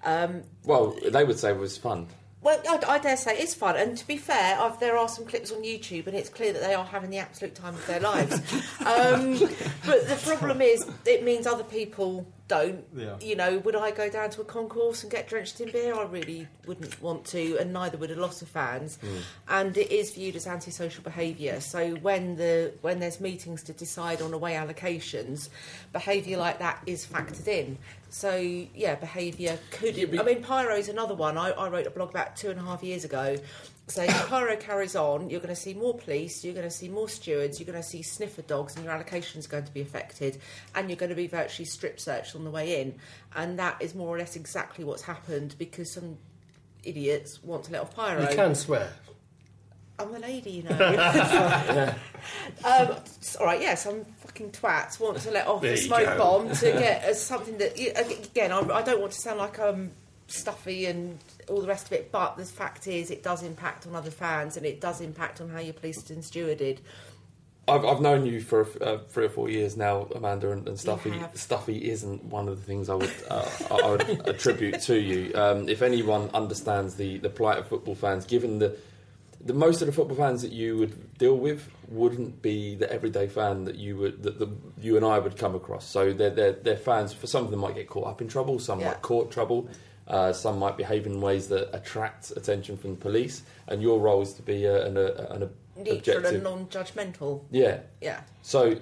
Um, 0.03 0.43
Well, 0.63 0.95
they 1.11 1.23
would 1.23 1.37
say 1.39 1.49
it 1.51 1.57
was 1.57 1.77
fun. 1.77 2.07
Well, 2.41 2.59
I, 2.67 2.79
I 2.87 2.99
dare 2.99 3.17
say 3.17 3.37
it's 3.37 3.53
fun, 3.53 3.75
and 3.75 3.97
to 3.97 4.07
be 4.07 4.17
fair, 4.17 4.59
I've, 4.59 4.79
there 4.79 4.97
are 4.97 5.07
some 5.07 5.25
clips 5.25 5.51
on 5.51 5.61
YouTube, 5.63 6.07
and 6.07 6.15
it's 6.15 6.29
clear 6.29 6.53
that 6.53 6.61
they 6.61 6.73
are 6.73 6.85
having 6.85 7.09
the 7.11 7.19
absolute 7.19 7.53
time 7.53 7.75
of 7.75 7.85
their 7.85 7.99
lives. 7.99 8.33
um, 8.79 9.37
but 9.85 10.07
the 10.07 10.19
problem 10.25 10.61
is, 10.61 10.89
it 11.05 11.23
means 11.23 11.45
other 11.45 11.63
people 11.63 12.25
don't. 12.51 12.83
Yeah. 12.93 13.15
You 13.21 13.35
know, 13.37 13.59
would 13.59 13.77
I 13.77 13.91
go 13.91 14.09
down 14.09 14.29
to 14.31 14.41
a 14.41 14.43
concourse 14.43 15.03
and 15.03 15.11
get 15.11 15.27
drenched 15.27 15.61
in 15.61 15.71
beer? 15.71 15.95
I 15.95 16.03
really 16.03 16.47
wouldn't 16.67 17.01
want 17.01 17.23
to, 17.27 17.57
and 17.57 17.71
neither 17.71 17.97
would 17.97 18.11
a 18.11 18.19
lot 18.19 18.41
of 18.41 18.49
fans. 18.49 18.97
Hmm. 18.97 19.17
And 19.47 19.77
it 19.77 19.89
is 19.89 20.11
viewed 20.11 20.35
as 20.35 20.47
antisocial 20.47 21.01
behaviour. 21.03 21.61
So 21.61 21.95
when 21.95 22.35
the 22.35 22.73
when 22.81 22.99
there's 22.99 23.21
meetings 23.21 23.63
to 23.63 23.73
decide 23.73 24.21
on 24.21 24.33
away 24.33 24.53
allocations, 24.53 25.49
behaviour 25.93 26.37
like 26.37 26.59
that 26.59 26.81
is 26.85 27.05
factored 27.05 27.47
in. 27.47 27.77
So 28.09 28.35
yeah, 28.35 28.95
behaviour 28.95 29.57
could. 29.71 29.95
But- 30.11 30.19
I 30.19 30.23
mean, 30.23 30.43
pyro 30.43 30.75
is 30.75 30.89
another 30.89 31.15
one. 31.15 31.37
I, 31.37 31.51
I 31.51 31.69
wrote 31.69 31.87
a 31.87 31.91
blog 31.91 32.09
about 32.09 32.35
two 32.35 32.49
and 32.49 32.59
a 32.59 32.63
half 32.63 32.83
years 32.83 33.05
ago. 33.05 33.37
So 33.87 34.03
if 34.03 34.27
pyro 34.29 34.55
carries 34.55 34.95
on, 34.95 35.29
you're 35.29 35.41
going 35.41 35.53
to 35.53 35.61
see 35.61 35.73
more 35.73 35.97
police, 35.97 36.45
you're 36.45 36.53
going 36.53 36.67
to 36.67 36.73
see 36.73 36.87
more 36.87 37.09
stewards, 37.09 37.59
you're 37.59 37.65
going 37.65 37.81
to 37.81 37.87
see 37.87 38.01
sniffer 38.01 38.41
dogs, 38.43 38.75
and 38.75 38.85
your 38.85 38.93
allocation 38.93 39.39
is 39.39 39.47
going 39.47 39.65
to 39.65 39.73
be 39.73 39.81
affected, 39.81 40.39
and 40.75 40.89
you're 40.89 40.97
going 40.97 41.09
to 41.09 41.15
be 41.15 41.27
virtually 41.27 41.65
strip 41.65 41.99
searched 41.99 42.35
on 42.35 42.45
the 42.45 42.51
way 42.51 42.81
in, 42.81 42.95
and 43.35 43.59
that 43.59 43.81
is 43.81 43.93
more 43.93 44.15
or 44.15 44.17
less 44.17 44.37
exactly 44.37 44.85
what's 44.85 45.01
happened 45.01 45.55
because 45.57 45.91
some 45.91 46.17
idiots 46.83 47.43
want 47.43 47.65
to 47.65 47.73
let 47.73 47.81
off 47.81 47.95
pyro. 47.95 48.21
You 48.29 48.35
can 48.35 48.55
swear. 48.55 48.93
I'm 49.99 50.15
a 50.15 50.19
lady, 50.19 50.51
you 50.51 50.63
know. 50.63 50.71
um, 52.65 52.95
all 53.39 53.45
right, 53.45 53.61
yeah, 53.61 53.75
some 53.75 54.05
fucking 54.05 54.51
twats 54.51 54.99
want 54.99 55.17
to 55.19 55.31
let 55.31 55.47
off 55.47 55.61
There 55.61 55.73
a 55.73 55.77
smoke 55.77 56.17
bomb 56.17 56.49
to 56.49 56.71
get 56.71 57.03
as 57.03 57.23
something 57.23 57.57
that 57.57 57.77
again. 57.77 58.51
I, 58.51 58.59
I 58.59 58.81
don't 58.81 58.99
want 58.99 59.11
to 59.13 59.19
sound 59.19 59.39
like 59.39 59.59
I'm 59.59 59.91
stuffy 60.31 60.85
and 60.85 61.17
all 61.49 61.61
the 61.61 61.67
rest 61.67 61.87
of 61.87 61.93
it, 61.93 62.11
but 62.11 62.37
the 62.37 62.45
fact 62.45 62.87
is, 62.87 63.11
it 63.11 63.23
does 63.23 63.43
impact 63.43 63.85
on 63.87 63.95
other 63.95 64.11
fans 64.11 64.57
and 64.57 64.65
it 64.65 64.81
does 64.81 65.01
impact 65.01 65.41
on 65.41 65.49
how 65.49 65.59
you're 65.59 65.73
policed 65.73 66.09
and 66.09 66.23
stewarded. 66.23 66.79
I've, 67.67 67.85
I've 67.85 68.01
known 68.01 68.25
you 68.25 68.41
for 68.41 68.67
uh, 68.81 68.97
three 69.07 69.25
or 69.25 69.29
four 69.29 69.49
years 69.49 69.77
now, 69.77 70.07
Amanda, 70.15 70.51
and, 70.51 70.67
and 70.67 70.79
Stuffy. 70.79 71.13
Stuffy 71.35 71.89
isn't 71.89 72.23
one 72.25 72.47
of 72.49 72.57
the 72.59 72.65
things 72.65 72.89
I 72.89 72.95
would 72.95 73.13
uh, 73.29 73.49
I 73.69 73.89
would 73.91 74.01
attribute 74.27 74.81
to 74.81 74.99
you. 74.99 75.31
Um, 75.35 75.69
if 75.69 75.81
anyone 75.81 76.29
understands 76.33 76.95
the, 76.95 77.19
the 77.19 77.29
plight 77.29 77.59
of 77.59 77.67
football 77.67 77.95
fans, 77.95 78.25
given 78.25 78.59
the 78.59 78.75
the 79.43 79.53
most 79.53 79.81
of 79.81 79.87
the 79.87 79.91
football 79.93 80.17
fans 80.17 80.41
that 80.43 80.51
you 80.51 80.77
would 80.77 81.17
deal 81.17 81.35
with 81.35 81.67
wouldn't 81.87 82.41
be 82.41 82.75
the 82.75 82.91
everyday 82.91 83.27
fan 83.27 83.65
that 83.65 83.75
you 83.75 83.97
would 83.97 84.23
that 84.23 84.39
the, 84.39 84.47
you 84.79 84.97
and 84.97 85.05
I 85.05 85.19
would 85.19 85.37
come 85.37 85.55
across. 85.55 85.87
So 85.87 86.13
they're, 86.13 86.29
they're, 86.29 86.51
they're 86.53 86.77
fans. 86.77 87.13
For 87.13 87.27
some 87.27 87.45
of 87.45 87.51
them, 87.51 87.59
might 87.59 87.75
get 87.75 87.87
caught 87.87 88.07
up 88.07 88.21
in 88.21 88.27
trouble. 88.27 88.59
Some 88.59 88.79
Yeah. 88.79 88.87
might 88.87 89.01
court 89.01 89.31
trouble. 89.31 89.67
Uh, 90.07 90.33
some 90.33 90.59
might 90.59 90.77
behave 90.77 91.05
in 91.05 91.21
ways 91.21 91.47
that 91.49 91.73
attract 91.75 92.31
attention 92.31 92.77
from 92.77 92.91
the 92.91 92.97
police. 92.97 93.43
And 93.67 93.81
your 93.81 93.99
role 93.99 94.21
is 94.21 94.33
to 94.33 94.41
be 94.41 94.65
a, 94.65 94.85
an, 94.85 94.97
a, 94.97 95.05
an 95.29 95.49
Neutral 95.77 95.97
objective. 95.97 96.25
and 96.25 96.43
non-judgmental. 96.43 97.43
Yeah. 97.51 97.79
Yeah. 98.01 98.21
So, 98.43 98.75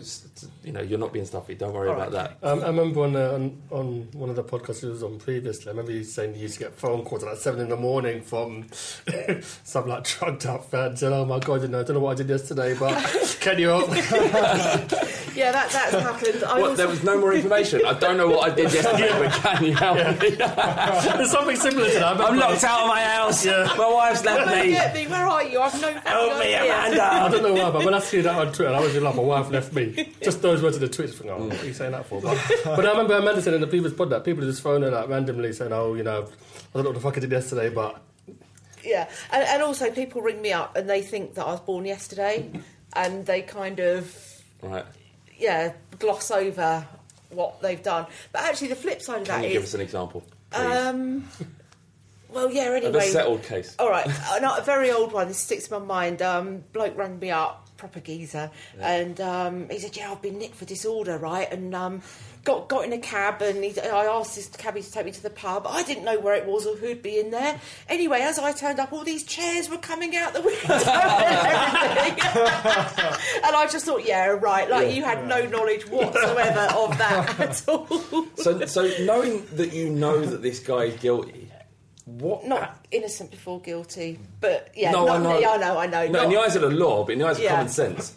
you 0.63 0.71
know, 0.71 0.79
you're 0.81 0.97
not 0.97 1.11
being 1.11 1.25
stuffy. 1.25 1.53
Don't 1.53 1.73
worry 1.73 1.89
All 1.89 1.95
about 1.95 2.13
right, 2.13 2.41
that. 2.41 2.47
Um, 2.49 2.63
I 2.63 2.67
remember 2.67 3.01
on, 3.03 3.15
uh, 3.15 3.31
on 3.33 3.61
on 3.71 4.07
one 4.13 4.29
of 4.29 4.37
the 4.37 4.43
podcasts 4.43 4.79
he 4.79 4.87
was 4.87 5.03
on 5.03 5.19
previously. 5.19 5.67
I 5.67 5.71
remember 5.71 5.91
you 5.91 6.05
saying 6.05 6.35
you 6.35 6.41
used 6.43 6.53
to 6.55 6.59
get 6.61 6.73
phone 6.75 7.03
calls 7.03 7.23
at 7.23 7.29
like 7.29 7.37
seven 7.39 7.59
in 7.59 7.67
the 7.67 7.75
morning 7.75 8.21
from 8.21 8.67
some 9.65 9.87
like 9.89 10.05
drugged 10.05 10.45
up 10.45 10.63
fans 10.71 11.01
saying, 11.01 11.11
"Oh 11.13 11.25
my 11.25 11.39
god, 11.39 11.61
you 11.63 11.67
know, 11.67 11.81
I 11.81 11.83
don't 11.83 11.95
know 11.95 11.99
what 11.99 12.11
I 12.11 12.15
did 12.15 12.29
yesterday, 12.29 12.73
but 12.79 12.93
can 13.41 13.59
you 13.59 13.67
help?" 13.67 13.89
Yeah, 15.35 15.51
that 15.51 15.69
that's 15.71 15.93
happened. 15.95 16.43
I 16.43 16.53
What, 16.59 16.61
also- 16.71 16.75
there 16.75 16.87
was 16.87 17.03
no 17.03 17.19
more 17.19 17.33
information. 17.33 17.81
I 17.85 17.93
don't 17.93 18.15
know 18.17 18.29
what 18.29 18.49
I 18.51 18.55
did 18.55 18.73
yesterday, 18.73 19.09
but 19.19 19.31
can 19.33 19.63
you 19.65 19.73
help 19.75 19.97
me? 20.21 20.29
There's 20.31 21.31
something 21.31 21.55
similar 21.57 21.87
to 21.89 21.93
that. 21.95 22.03
I 22.03 22.11
I'm 22.11 22.17
remember- 22.17 22.45
locked 22.53 22.63
out 22.63 22.81
of 22.83 22.87
my 22.87 23.01
house. 23.03 23.45
Yeah. 23.45 23.73
My 23.77 23.89
wife's 23.91 24.23
left 24.23 24.49
me. 24.65 24.71
get 24.71 24.93
me. 24.93 25.07
Where 25.07 25.27
are 25.27 25.43
you? 25.43 25.59
I've 25.59 25.73
no 25.81 25.87
fucking 25.93 26.01
Help 26.05 26.39
me, 26.39 26.55
idea. 26.55 27.03
I 27.03 27.29
don't 27.29 27.43
know 27.43 27.53
why, 27.53 27.71
but 27.71 27.83
when 27.85 27.93
I 27.93 27.99
see 27.99 28.21
that 28.21 28.35
on 28.35 28.53
Twitter, 28.53 28.73
I 28.73 28.79
was 28.79 28.95
in 28.95 29.03
love. 29.03 29.15
My 29.17 29.21
wife 29.23 29.48
left 29.51 29.73
me. 29.73 30.13
Just 30.23 30.41
those 30.41 30.61
words 30.61 30.75
in 30.77 30.81
the 30.81 30.89
tweets. 30.89 31.13
Think, 31.13 31.29
oh, 31.31 31.45
what 31.47 31.61
are 31.61 31.65
you 31.65 31.73
saying 31.73 31.91
that 31.91 32.05
for? 32.05 32.21
But, 32.21 32.37
but 32.63 32.85
I 32.85 32.91
remember 32.91 33.15
Amanda 33.15 33.41
said 33.41 33.53
in 33.53 33.61
the 33.61 33.67
previous 33.67 33.93
pod 33.93 34.09
that 34.11 34.23
people 34.23 34.43
are 34.43 34.47
just 34.47 34.61
phoning 34.61 34.91
like 34.91 35.07
randomly 35.09 35.51
saying, 35.53 35.73
"Oh, 35.73 35.93
you 35.95 36.03
know, 36.03 36.23
I 36.23 36.25
don't 36.73 36.83
know 36.83 36.89
what 36.89 36.95
the 36.95 37.01
fuck 37.01 37.17
I 37.17 37.19
did 37.21 37.31
yesterday, 37.31 37.69
but 37.69 38.01
Yeah, 38.83 39.09
and, 39.31 39.43
and 39.43 39.61
also 39.63 39.91
people 39.91 40.21
ring 40.21 40.41
me 40.41 40.53
up 40.53 40.75
and 40.75 40.89
they 40.89 41.01
think 41.01 41.33
that 41.35 41.45
I 41.45 41.51
was 41.51 41.59
born 41.61 41.85
yesterday, 41.85 42.49
and 42.93 43.25
they 43.25 43.41
kind 43.41 43.79
of 43.79 44.15
Right. 44.61 44.85
yeah 45.37 45.73
gloss 45.99 46.31
over 46.31 46.85
what 47.29 47.61
they've 47.61 47.81
done. 47.83 48.07
But 48.31 48.41
actually, 48.43 48.69
the 48.69 48.75
flip 48.75 49.01
side 49.01 49.21
of 49.21 49.27
Can 49.27 49.41
that 49.41 49.47
you 49.47 49.53
give 49.53 49.63
us 49.63 49.73
an 49.73 49.81
example, 49.81 50.23
please? 50.51 50.61
um, 50.65 51.29
well, 52.29 52.51
yeah. 52.51 52.65
Of 52.69 52.83
a 52.83 52.87
Anyway, 52.87 53.07
settled 53.09 53.43
case. 53.43 53.75
all 53.79 53.89
right, 53.89 54.07
uh, 54.31 54.39
not 54.39 54.59
a 54.59 54.63
very 54.63 54.91
old 54.91 55.13
one. 55.13 55.27
This 55.27 55.37
sticks 55.39 55.67
in 55.67 55.79
my 55.79 55.85
mind. 55.85 56.21
Um, 56.21 56.63
bloke 56.73 56.97
rang 56.97 57.19
me 57.19 57.31
up, 57.31 57.68
proper 57.79 57.99
geezer, 57.99 58.51
and 58.79 59.19
um, 59.21 59.69
he 59.69 59.79
said, 59.79 59.95
"Yeah, 59.97 60.11
I've 60.11 60.21
been 60.21 60.37
nicked 60.37 60.55
for 60.55 60.65
disorder, 60.65 61.17
right?" 61.17 61.51
And 61.51 61.73
um, 61.73 62.01
got 62.43 62.67
got 62.67 62.85
in 62.85 62.93
a 62.93 62.99
cab, 62.99 63.41
and 63.41 63.63
he, 63.63 63.79
I 63.79 64.05
asked 64.05 64.35
this 64.35 64.47
cabbie 64.47 64.81
to 64.81 64.91
take 64.91 65.05
me 65.05 65.11
to 65.11 65.23
the 65.23 65.29
pub. 65.29 65.65
I 65.67 65.83
didn't 65.83 66.03
know 66.03 66.19
where 66.19 66.35
it 66.35 66.45
was 66.45 66.67
or 66.67 66.75
who'd 66.75 67.01
be 67.01 67.19
in 67.19 67.31
there. 67.31 67.59
Anyway, 67.87 68.19
as 68.21 68.37
I 68.37 68.51
turned 68.51 68.79
up, 68.79 68.91
all 68.93 69.03
these 69.03 69.23
chairs 69.23 69.69
were 69.69 69.77
coming 69.77 70.15
out 70.15 70.33
the 70.33 70.41
window 70.41 70.73
and 70.73 70.83
and 73.45 73.55
I 73.55 73.67
just 73.71 73.85
thought, 73.85 74.05
yeah, 74.05 74.27
right. 74.27 74.69
Like 74.69 74.93
you 74.93 75.03
had 75.03 75.27
no 75.27 75.45
knowledge 75.45 75.87
whatsoever 75.87 76.67
of 76.75 76.97
that 76.97 77.39
at 77.39 77.67
all. 77.67 77.87
So, 78.35 78.65
so 78.65 78.91
knowing 79.01 79.45
that 79.53 79.73
you 79.73 79.89
know 79.89 80.25
that 80.25 80.41
this 80.41 80.59
guy 80.59 80.83
is 80.83 80.99
guilty, 80.99 81.49
what? 82.17 82.45
Not 82.45 82.85
innocent 82.91 83.31
before 83.31 83.59
guilty, 83.61 84.19
but 84.41 84.71
yeah, 84.75 84.91
no, 84.91 85.05
not, 85.05 85.19
I 85.19 85.23
know. 85.23 85.39
Yeah, 85.39 85.49
I 85.51 85.57
know, 85.57 85.77
I 85.77 85.87
know. 85.87 86.07
No, 86.07 86.23
in 86.23 86.29
the 86.29 86.39
eyes 86.39 86.55
of 86.55 86.61
the 86.63 86.69
law, 86.69 87.03
but 87.05 87.13
in 87.13 87.19
the 87.19 87.27
eyes 87.27 87.37
of 87.37 87.43
Yeah. 87.43 87.51
common 87.51 87.69
sense, 87.69 88.13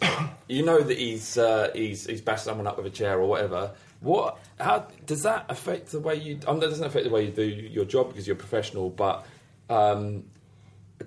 you 0.47 0.63
know 0.65 0.81
that 0.81 0.97
he's 0.97 1.37
uh, 1.37 1.69
he's 1.73 2.05
he's 2.05 2.21
bashed 2.21 2.43
someone 2.45 2.67
up 2.67 2.77
with 2.77 2.85
a 2.87 2.89
chair 2.89 3.19
or 3.19 3.27
whatever. 3.27 3.71
What? 4.01 4.37
How 4.59 4.87
does 5.05 5.23
that 5.23 5.45
affect 5.49 5.91
the 5.91 5.99
way 5.99 6.15
you? 6.15 6.39
Um, 6.47 6.59
that 6.59 6.69
doesn't 6.69 6.85
affect 6.85 7.05
the 7.05 7.11
way 7.11 7.25
you 7.25 7.31
do 7.31 7.43
your 7.43 7.85
job 7.85 8.09
because 8.09 8.27
you're 8.27 8.35
a 8.35 8.39
professional, 8.39 8.89
but. 8.89 9.25
Um, 9.69 10.25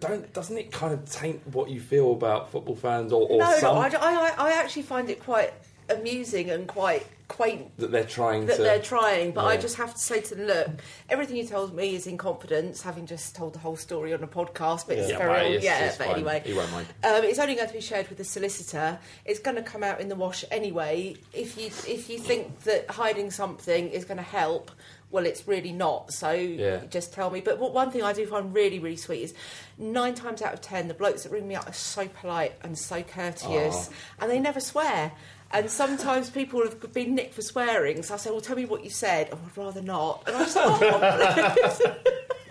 don't 0.00 0.30
doesn't 0.34 0.58
it 0.58 0.70
kind 0.72 0.92
of 0.92 1.10
taint 1.10 1.40
what 1.54 1.70
you 1.70 1.80
feel 1.80 2.12
about 2.12 2.50
football 2.50 2.76
fans 2.76 3.12
or, 3.12 3.26
or 3.28 3.38
no, 3.38 3.56
some 3.58 3.76
no, 3.76 3.80
I, 3.80 3.88
I, 3.88 4.34
I 4.36 4.52
actually 4.52 4.82
find 4.82 5.08
it 5.08 5.22
quite 5.22 5.54
amusing 5.88 6.50
and 6.50 6.66
quite 6.66 7.06
quaint 7.28 7.76
that 7.78 7.90
they're 7.90 8.04
trying 8.04 8.46
that 8.46 8.56
to 8.56 8.62
they're 8.62 8.80
trying. 8.80 9.32
But 9.32 9.46
I 9.46 9.56
just 9.56 9.76
have 9.76 9.92
to 9.94 10.00
say 10.00 10.20
to 10.20 10.34
them, 10.36 10.46
look, 10.46 10.68
everything 11.08 11.36
you 11.36 11.46
told 11.46 11.74
me 11.74 11.94
is 11.96 12.06
in 12.06 12.16
confidence, 12.16 12.82
having 12.82 13.04
just 13.06 13.34
told 13.34 13.52
the 13.54 13.58
whole 13.58 13.76
story 13.76 14.14
on 14.14 14.22
a 14.22 14.28
podcast. 14.28 14.86
But 14.86 14.98
it's 14.98 15.10
Yeah, 15.10 15.18
very 15.18 15.30
well, 15.30 15.44
old, 15.44 15.54
it's- 15.56 15.64
yeah. 15.64 15.86
it's 15.86 15.96
but 15.96 16.06
fine. 16.06 16.16
anyway, 16.16 16.42
He 16.44 16.54
won't 16.54 16.70
mind. 16.70 16.86
Um, 17.02 17.24
it's 17.24 17.38
only 17.40 17.56
going 17.56 17.66
to 17.68 17.74
be 17.74 17.80
shared 17.80 18.08
with 18.08 18.18
the 18.18 18.24
solicitor. 18.24 18.98
It's 19.24 19.40
going 19.40 19.56
to 19.56 19.62
come 19.62 19.82
out 19.82 20.00
in 20.00 20.08
the 20.08 20.14
wash 20.16 20.44
anyway. 20.52 21.16
If 21.32 21.58
you 21.58 21.66
if 21.66 22.08
you 22.08 22.18
think 22.18 22.60
that 22.60 22.88
hiding 22.90 23.30
something 23.32 23.88
is 23.90 24.04
going 24.04 24.18
to 24.18 24.22
help. 24.22 24.70
Well, 25.08 25.24
it's 25.24 25.46
really 25.46 25.70
not. 25.72 26.12
So 26.12 26.32
Yeah. 26.32 26.80
just 26.90 27.12
tell 27.12 27.30
me. 27.30 27.40
But 27.40 27.58
what- 27.60 27.72
one 27.72 27.92
thing 27.92 28.02
I 28.02 28.12
do 28.12 28.26
find 28.26 28.52
really, 28.52 28.80
really 28.80 28.96
sweet 28.96 29.22
is 29.22 29.34
nine 29.78 30.14
times 30.14 30.42
out 30.42 30.52
of 30.52 30.60
ten, 30.60 30.88
the 30.88 30.94
blokes 30.94 31.22
that 31.22 31.30
ring 31.30 31.46
me 31.46 31.54
up 31.54 31.68
are 31.68 31.72
so 31.72 32.08
polite 32.08 32.54
and 32.62 32.76
so 32.76 33.02
courteous, 33.04 33.88
and 34.20 34.28
they 34.30 34.40
never 34.40 34.58
swear. 34.60 35.12
And 35.52 35.70
sometimes 35.70 36.28
people 36.28 36.60
have 36.64 36.92
been 36.92 37.14
nicked 37.14 37.34
for 37.34 37.42
swearing, 37.42 38.02
so 38.02 38.14
I 38.14 38.16
say, 38.16 38.30
"Well, 38.30 38.40
tell 38.40 38.56
me 38.56 38.64
what 38.66 38.82
you 38.84 38.90
said." 38.90 39.28
Oh, 39.32 39.38
I'd 39.46 39.56
rather 39.56 39.80
not. 39.82 40.24
And 40.26 40.36
I 40.36 40.40
just, 40.40 40.56
oh, 40.58 41.94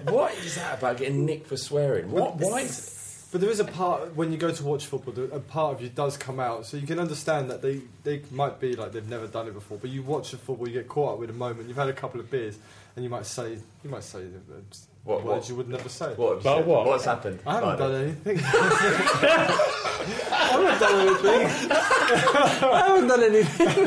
What 0.11 0.33
is 0.35 0.55
that 0.55 0.77
about 0.77 0.97
getting 0.97 1.25
nicked 1.25 1.47
for 1.47 1.57
swearing? 1.57 2.11
What? 2.11 2.35
Why? 2.37 2.61
is- 2.61 3.27
But 3.31 3.41
there 3.41 3.49
is 3.49 3.59
a 3.59 3.65
part 3.65 4.15
when 4.15 4.31
you 4.31 4.37
go 4.37 4.51
to 4.51 4.63
watch 4.63 4.85
football, 4.85 5.13
a 5.33 5.39
part 5.39 5.75
of 5.75 5.81
you 5.81 5.89
does 5.89 6.15
come 6.15 6.39
out, 6.39 6.65
so 6.65 6.77
you 6.77 6.87
can 6.87 6.99
understand 6.99 7.49
that 7.49 7.61
they, 7.61 7.81
they 8.03 8.21
might 8.31 8.59
be 8.61 8.75
like 8.75 8.93
they've 8.93 9.09
never 9.09 9.27
done 9.27 9.47
it 9.47 9.53
before. 9.53 9.77
But 9.77 9.89
you 9.89 10.01
watch 10.03 10.31
the 10.31 10.37
football, 10.37 10.67
you 10.67 10.73
get 10.75 10.87
caught 10.87 11.13
up 11.13 11.19
with 11.19 11.29
a 11.31 11.33
moment. 11.33 11.67
You've 11.67 11.75
had 11.77 11.89
a 11.89 11.93
couple 11.93 12.19
of 12.21 12.29
beers, 12.31 12.57
and 12.95 13.03
you 13.03 13.09
might 13.09 13.25
say 13.25 13.57
you 13.83 13.89
might 13.89 14.03
say 14.03 14.19
uh, 14.19 14.61
uh, 15.07 15.11
What- 15.11 15.23
words 15.25 15.49
you 15.49 15.55
would 15.55 15.69
never 15.69 15.89
say. 15.89 16.13
What? 16.15 16.39
About 16.41 16.57
said? 16.59 16.65
what? 16.67 16.85
What's 16.87 17.05
happened? 17.05 17.39
I 17.45 17.53
haven't 17.55 17.77
done 17.79 17.95
anything. 17.95 18.39
I 20.37 20.47
haven't 20.51 20.79
done 20.79 21.07
anything. 21.07 21.71
I 22.71 22.83
haven't 22.87 23.07
done 23.07 23.23
anything. 23.23 23.85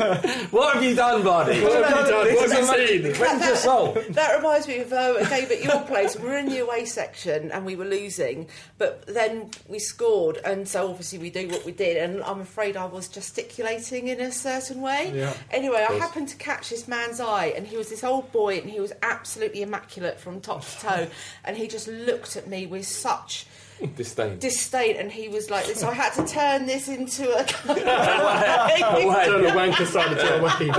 what 0.51 0.73
have 0.75 0.83
you 0.83 0.95
done, 0.95 1.23
Barney? 1.23 1.61
What 1.61 1.83
have 1.85 2.05
you 2.05 2.11
done? 2.11 2.25
This 2.25 2.35
What 2.35 2.45
is 2.45 2.51
have 2.51 2.61
you 2.63 2.69
amazing. 2.69 3.03
seen? 3.05 3.13
Cleanse 3.15 3.45
your 3.45 3.55
soul. 3.55 3.97
that 4.09 4.35
reminds 4.37 4.67
me 4.67 4.79
of 4.79 4.91
uh, 4.93 5.15
a 5.19 5.25
game 5.29 5.45
at 5.51 5.63
your 5.63 5.81
place. 5.83 6.17
We 6.17 6.27
were 6.27 6.37
in 6.37 6.49
the 6.49 6.59
away 6.59 6.85
section 6.85 7.51
and 7.51 7.65
we 7.65 7.75
were 7.75 7.85
losing, 7.85 8.47
but 8.77 9.05
then 9.07 9.51
we 9.67 9.79
scored, 9.79 10.37
and 10.43 10.67
so 10.67 10.89
obviously 10.89 11.19
we 11.19 11.29
do 11.29 11.47
what 11.47 11.65
we 11.65 11.71
did. 11.71 11.97
And 11.97 12.21
I'm 12.23 12.41
afraid 12.41 12.75
I 12.77 12.85
was 12.85 13.07
gesticulating 13.07 14.07
in 14.09 14.19
a 14.19 14.31
certain 14.31 14.81
way. 14.81 15.11
Yeah. 15.15 15.33
Anyway, 15.51 15.85
I 15.87 15.93
happened 15.93 16.27
to 16.29 16.37
catch 16.37 16.69
this 16.69 16.87
man's 16.87 17.19
eye, 17.19 17.53
and 17.55 17.65
he 17.67 17.77
was 17.77 17.89
this 17.89 18.03
old 18.03 18.31
boy, 18.31 18.57
and 18.57 18.69
he 18.69 18.79
was 18.79 18.93
absolutely 19.01 19.61
immaculate 19.61 20.19
from 20.19 20.41
top 20.41 20.65
to 20.65 20.79
toe, 20.79 21.07
and 21.45 21.57
he 21.57 21.67
just 21.67 21.87
looked 21.87 22.35
at 22.35 22.47
me 22.47 22.65
with 22.65 22.85
such 22.87 23.45
Disdain. 23.95 24.39
disdain, 24.39 24.97
and 24.97 25.09
he 25.11 25.29
was 25.29 25.49
like 25.49 25.65
this. 25.65 25.79
So 25.79 25.87
I 25.87 25.93
had 25.93 26.11
to 26.15 26.25
turn 26.25 26.65
this 26.65 26.89
into 26.89 27.23
a. 27.31 27.43
turn 27.45 29.41
the 29.43 29.51
wanker 29.55 29.85
side 29.85 30.11
of 30.11 30.17
it 30.17 30.39
away. 30.39 30.51
Do 30.59 30.65
you 30.65 30.71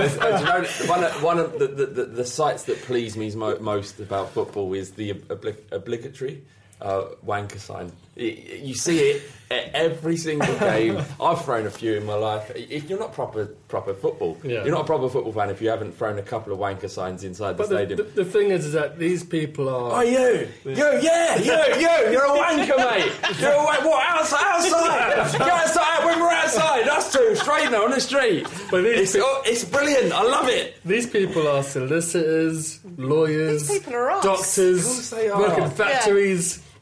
know, 0.45 0.63
one 0.87 1.03
of, 1.03 1.23
one 1.23 1.39
of 1.39 1.57
the, 1.59 1.67
the, 1.67 1.85
the, 1.87 2.05
the 2.05 2.25
sites 2.25 2.63
that 2.65 2.79
please 2.83 3.17
me 3.17 3.33
mo- 3.35 3.57
most 3.59 3.99
about 3.99 4.29
football 4.31 4.71
is 4.73 4.91
the 4.91 5.13
obli- 5.13 5.57
obligatory 5.71 6.43
uh, 6.81 7.05
wanker 7.25 7.59
sign. 7.59 7.91
Y- 8.21 8.59
You 8.61 8.73
see 8.75 8.99
it 8.99 9.23
at 9.49 9.71
every 9.73 10.15
single 10.15 10.53
game. 10.59 10.97
I've 11.21 11.43
thrown 11.43 11.65
a 11.65 11.71
few 11.71 11.95
in 11.95 12.05
my 12.05 12.13
life. 12.13 12.51
If 12.55 12.89
you're 12.89 12.99
not 12.99 13.11
proper 13.13 13.47
proper 13.67 13.93
football, 13.93 14.37
Yeah. 14.43 14.63
you're 14.63 14.71
not 14.71 14.81
a 14.81 14.85
proper 14.85 15.09
football 15.09 15.33
fan 15.33 15.49
if 15.49 15.61
you 15.61 15.69
haven't 15.69 15.97
thrown 15.97 16.17
a 16.19 16.21
couple 16.21 16.53
of 16.53 16.59
wanker 16.59 16.89
signs 16.89 17.23
inside 17.23 17.53
the 17.53 17.63
But 17.63 17.69
the, 17.69 17.75
stadium. 17.77 17.97
the, 17.97 18.23
the 18.23 18.25
thing 18.25 18.51
is, 18.51 18.65
is 18.65 18.73
that 18.73 18.97
these 18.99 19.23
people 19.23 19.67
are. 19.69 19.97
Oh, 19.99 20.01
you! 20.01 20.47
You, 20.63 20.73
yeah, 21.01 21.35
you, 21.37 21.51
you! 21.81 22.11
You're 22.13 22.25
a 22.25 22.29
wanker, 22.29 22.77
mate! 22.77 23.11
You're 23.39 23.51
a 23.51 23.55
wanker! 23.57 23.85
What, 23.85 24.07
outside? 24.07 24.39
Outside! 24.45 25.39
Go 25.39 25.45
outside 25.45 26.05
when 26.05 26.19
we're 26.21 26.29
outside! 26.31 26.87
Us 26.87 27.11
two, 27.11 27.35
straight 27.35 27.37
straighten 27.61 27.73
her 27.73 27.83
on 27.83 27.91
the 27.91 27.99
street. 27.99 28.47
But 28.69 28.85
it's, 28.85 29.13
these 29.13 29.21
pe- 29.21 29.27
oh, 29.27 29.41
it's 29.45 29.65
brilliant. 29.65 30.13
I 30.13 30.23
love 30.23 30.47
it. 30.47 30.75
These 30.85 31.07
people 31.07 31.47
are 31.47 31.63
solicitors, 31.63 32.79
lawyers, 32.97 33.67
These 33.67 33.79
people 33.79 33.95
are 33.95 34.11
us. 34.11 34.23
Doctors, 34.23 35.09
they 35.09 35.29
are. 35.29 35.39
work 35.39 35.57
in 35.57 35.63
Yeah. 35.63 35.69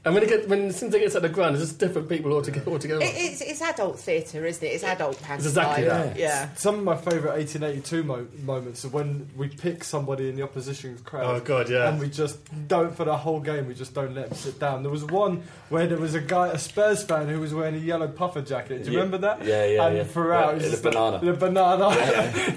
Factories. 0.03 0.05
And 0.05 0.13
when 0.15 0.23
it 0.23 0.29
get 0.29 0.49
when 0.49 0.67
as 0.69 0.77
soon 0.79 0.93
it 0.93 0.99
gets 0.99 1.15
at 1.15 1.21
the 1.21 1.29
ground, 1.29 1.55
it's 1.55 1.65
just 1.65 1.79
different 1.79 2.07
people 2.09 2.31
altogether. 2.33 2.71
altogether. 2.71 3.01
It, 3.03 3.13
it's, 3.15 3.41
it's 3.41 3.61
adult 3.61 3.99
theatre, 3.99 4.45
isn't 4.45 4.63
it? 4.63 4.67
It's 4.71 4.83
adult 4.83 5.21
pantomime. 5.21 5.47
exactly 5.49 5.83
that. 5.85 6.17
Yeah. 6.17 6.53
Some 6.55 6.75
of 6.75 6.83
my 6.83 6.95
favourite 6.95 7.37
1882 7.37 8.03
mo- 8.03 8.27
moments 8.43 8.85
are 8.85 8.89
when 8.89 9.27
we 9.35 9.49
pick 9.49 9.83
somebody 9.83 10.29
in 10.29 10.35
the 10.35 10.43
opposition 10.43 10.97
crowd. 11.03 11.25
Oh, 11.25 11.39
God, 11.43 11.69
yeah. 11.69 11.89
And 11.89 11.99
we 11.99 12.09
just 12.09 12.39
don't, 12.67 12.95
for 12.95 13.03
the 13.05 13.17
whole 13.17 13.39
game, 13.39 13.67
we 13.67 13.73
just 13.73 13.93
don't 13.93 14.15
let 14.15 14.29
them 14.29 14.37
sit 14.37 14.59
down. 14.59 14.83
There 14.83 14.91
was 14.91 15.03
one 15.05 15.43
where 15.69 15.85
there 15.87 15.97
was 15.97 16.15
a 16.15 16.21
guy, 16.21 16.47
a 16.47 16.57
Spurs 16.57 17.03
fan, 17.03 17.27
who 17.27 17.39
was 17.39 17.53
wearing 17.53 17.75
a 17.75 17.79
yellow 17.79 18.07
puffer 18.07 18.41
jacket. 18.41 18.83
Do 18.85 18.91
you 18.91 18.97
Yeah. 18.97 19.03
remember 19.03 19.17
that? 19.27 19.45
Yeah, 19.45 19.65
yeah, 19.65 19.87
And 19.87 19.97
yeah. 19.97 20.03
throughout, 20.05 20.45
Right, 20.45 20.51
it 20.51 20.55
was 20.55 20.63
the 20.63 20.69
just 20.71 20.83
banana. 20.83 21.19
the 21.19 21.33
banana. 21.33 21.89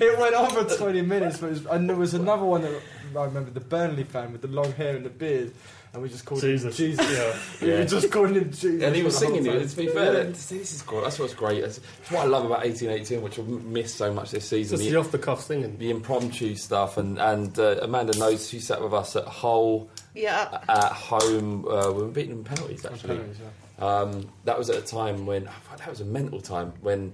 it 0.00 0.18
went 0.18 0.34
on 0.34 0.50
for 0.50 0.76
20 0.76 1.02
minutes. 1.02 1.38
But 1.38 1.46
it 1.46 1.50
was, 1.50 1.66
and 1.66 1.88
there 1.88 1.96
was 1.96 2.14
another 2.14 2.44
one 2.44 2.62
that 2.62 2.80
I 3.16 3.24
remember, 3.24 3.50
the 3.50 3.60
Burnley 3.60 4.04
fan 4.04 4.32
with 4.32 4.40
the 4.42 4.48
long 4.48 4.72
hair 4.72 4.96
and 4.96 5.04
the 5.04 5.10
beard. 5.10 5.52
And 5.94 6.02
we 6.02 6.08
just 6.08 6.24
called 6.24 6.40
Jesus. 6.40 6.78
him 6.78 6.86
Jesus. 6.86 7.10
Yeah. 7.10 7.36
We 7.66 7.72
Yeah. 7.72 7.78
were 7.80 7.84
just 7.84 8.10
calling 8.10 8.34
him 8.34 8.50
Jesus. 8.50 8.82
And 8.82 8.96
he 8.96 9.02
was 9.02 9.14
for 9.18 9.26
the 9.26 9.26
whole 9.26 9.42
singing 9.42 9.60
it. 9.62 9.68
To 9.68 9.76
be 9.76 9.86
fair, 9.88 10.04
Yeah. 10.06 10.10
that- 10.24 10.36
see, 10.36 10.58
this 10.58 10.72
is 10.72 10.80
great. 10.82 11.04
That's 11.04 11.18
what's 11.18 11.34
great. 11.34 11.60
That's, 11.60 11.78
that's 11.98 12.10
what 12.10 12.20
I 12.22 12.24
love 12.26 12.46
about 12.46 12.64
1818, 12.64 13.20
which 13.20 13.38
I've 13.38 13.46
missed 13.46 13.96
so 13.96 14.12
much 14.12 14.30
this 14.30 14.48
season. 14.48 14.78
Just 14.78 14.88
The- 14.88 14.94
the 14.94 15.00
off 15.00 15.10
the 15.10 15.18
cuff 15.18 15.42
singing. 15.44 15.76
the 15.78 15.90
impromptu 15.90 16.54
stuff 16.54 16.96
and 16.96 17.18
and 17.18 17.58
uh, 17.58 17.76
Amanda 17.82 18.16
knows 18.18 18.48
she 18.48 18.58
sat 18.58 18.80
with 18.82 18.94
us 18.94 19.16
at 19.16 19.26
Hull 19.26 19.88
Yeah. 20.14 20.60
at 20.68 20.92
home 20.92 21.66
uh, 21.68 21.90
we 21.92 22.02
were 22.04 22.08
beating 22.08 22.30
them 22.36 22.44
penalties 22.44 22.84
actually 22.86 23.16
Penalties, 23.18 23.36
um, 23.78 24.30
that 24.44 24.56
was 24.58 24.70
at 24.70 24.76
a 24.76 24.82
time 24.86 25.26
when 25.26 25.44
that 25.76 25.88
was 25.90 26.00
a 26.00 26.04
mental 26.06 26.40
time 26.40 26.72
when 26.80 27.12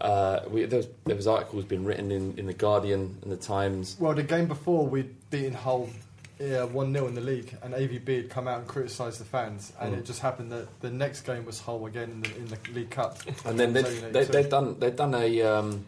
uh, 0.00 0.40
we, 0.50 0.64
there, 0.66 0.76
was, 0.78 0.88
there 1.06 1.16
was 1.16 1.26
articles 1.26 1.64
being 1.64 1.84
written 1.84 2.12
in, 2.12 2.38
in 2.38 2.46
the 2.46 2.52
Guardian 2.54 3.18
and 3.22 3.32
the 3.32 3.36
Times 3.36 3.96
Well, 3.98 4.14
the 4.14 4.22
game 4.22 4.46
before 4.46 4.86
we'd 4.86 5.14
beaten 5.30 5.54
Hull 5.54 5.88
yeah, 6.40 6.64
1 6.64 6.92
0 6.92 7.06
in 7.08 7.14
the 7.14 7.20
league, 7.20 7.56
and 7.62 7.74
AVB 7.74 8.08
had 8.16 8.30
come 8.30 8.46
out 8.48 8.58
and 8.60 8.68
criticised 8.68 9.20
the 9.20 9.24
fans, 9.24 9.72
and 9.80 9.94
Mm. 9.94 9.98
it 9.98 10.04
just 10.04 10.20
happened 10.20 10.52
that 10.52 10.68
the 10.80 10.90
next 10.90 11.22
game 11.22 11.44
was 11.44 11.60
Hull 11.60 11.86
again 11.86 12.10
in 12.10 12.20
the, 12.22 12.36
in 12.36 12.46
the 12.46 12.58
League 12.72 12.90
Cup. 12.90 13.18
and 13.44 13.58
then 13.58 13.72
they'd, 13.72 13.84
they'd, 14.12 14.28
they'd 14.28 14.48
done 14.48 14.78
they'd 14.78 14.96
done 14.96 15.14
a 15.14 15.42
um, 15.42 15.84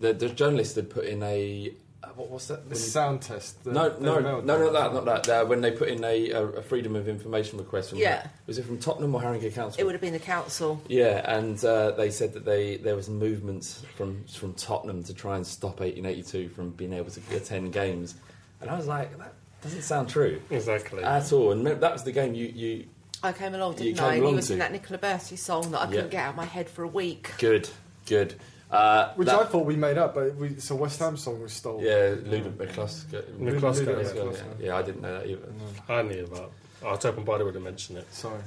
the, 0.00 0.12
the 0.12 0.28
journalist 0.28 0.76
had 0.76 0.88
put 0.90 1.04
in 1.04 1.22
a 1.22 1.72
uh, 2.02 2.08
what 2.16 2.30
was 2.30 2.48
that 2.48 2.64
the 2.64 2.70
When 2.74 2.78
you- 2.78 2.88
sound 2.88 3.22
test. 3.22 3.62
The 3.64 3.72
no, 3.72 3.90
Daily 3.90 4.02
no, 4.02 4.18
no, 4.20 4.40
not 4.40 4.72
that, 4.72 4.94
not 4.94 5.04
that. 5.04 5.28
Uh, 5.28 5.44
when 5.46 5.60
they 5.60 5.70
put 5.70 5.88
in 5.88 6.02
a, 6.02 6.30
a, 6.30 6.42
a 6.44 6.62
freedom 6.62 6.96
of 6.96 7.06
information 7.06 7.58
request 7.58 7.90
from 7.90 7.98
Yeah. 7.98 8.26
was 8.46 8.58
it 8.58 8.64
from 8.64 8.78
Tottenham 8.78 9.14
or 9.14 9.20
Haringey 9.22 9.52
Council? 9.54 9.80
It 9.80 9.84
would 9.84 9.92
have 9.94 10.00
been 10.00 10.12
the 10.14 10.18
council. 10.18 10.80
Yeah, 10.88 11.22
and 11.36 11.62
uh, 11.64 11.92
they 11.92 12.10
said 12.10 12.32
that 12.32 12.44
they 12.44 12.76
there 12.78 12.96
was 12.96 13.08
movements 13.08 13.82
from 13.96 14.24
from 14.24 14.54
Tottenham 14.54 15.04
to 15.04 15.14
try 15.14 15.36
and 15.36 15.46
stop 15.46 15.80
1882 15.80 16.48
from 16.48 16.70
being 16.70 16.92
able 16.92 17.10
to 17.10 17.20
attend 17.36 17.72
games, 17.72 18.14
and 18.60 18.68
I 18.70 18.76
was 18.76 18.86
like, 18.88 19.16
that 19.18 19.34
doesn't 19.62 19.82
sound 19.82 20.08
true 20.08 20.40
Exactly. 20.50 21.02
at 21.04 21.32
all. 21.32 21.52
And 21.52 21.66
that 21.66 21.92
was 21.92 22.02
the 22.04 22.12
game 22.12 22.34
you 22.34 22.46
you 22.46 22.84
I 23.22 23.32
came 23.32 23.54
along, 23.54 23.76
didn't 23.76 23.96
came 23.98 24.04
I? 24.04 24.14
And 24.14 24.16
he 24.16 24.22
was 24.22 24.34
were 24.34 24.42
singing 24.42 24.58
to. 24.58 24.64
that 24.64 24.72
Nicola 24.72 24.98
Berti 24.98 25.38
song 25.38 25.70
that 25.70 25.80
I 25.82 25.86
couldn't 25.86 26.10
get 26.10 26.24
out 26.24 26.30
of 26.30 26.36
my 26.36 26.44
head 26.44 26.68
for 26.68 26.82
a 26.82 26.88
week. 26.88 27.30
good 27.38 27.68
good. 28.06 28.34
Uh, 28.70 29.12
Which 29.16 29.26
that- 29.26 29.38
I 29.38 29.44
thought 29.44 29.66
we 29.66 29.76
made 29.76 29.98
up, 29.98 30.14
but 30.14 30.34
we, 30.36 30.48
it's 30.48 30.70
a 30.70 30.74
West 30.74 30.98
Ham 31.00 31.16
song 31.18 31.40
we 31.42 31.48
stole. 31.48 31.82
yeah, 31.82 32.14
Ludo 32.24 32.50
Miklosko. 32.50 33.22
Miklosko, 33.38 33.86
Yeah, 33.86 34.32
yeah, 34.32 34.66
yeah, 34.66 34.76
I 34.76 34.82
didn't 34.82 35.02
know 35.02 35.18
that 35.18 35.26
either. 35.28 35.52
I 35.90 36.00
knew 36.02 36.24
about. 36.24 36.52
I 36.82 36.90
was 36.92 37.02
hoping 37.02 37.24
Bardi 37.24 37.44
would 37.44 37.54
have 37.54 37.62
mentioned 37.62 37.98
it. 37.98 38.12
Sorry. 38.14 38.40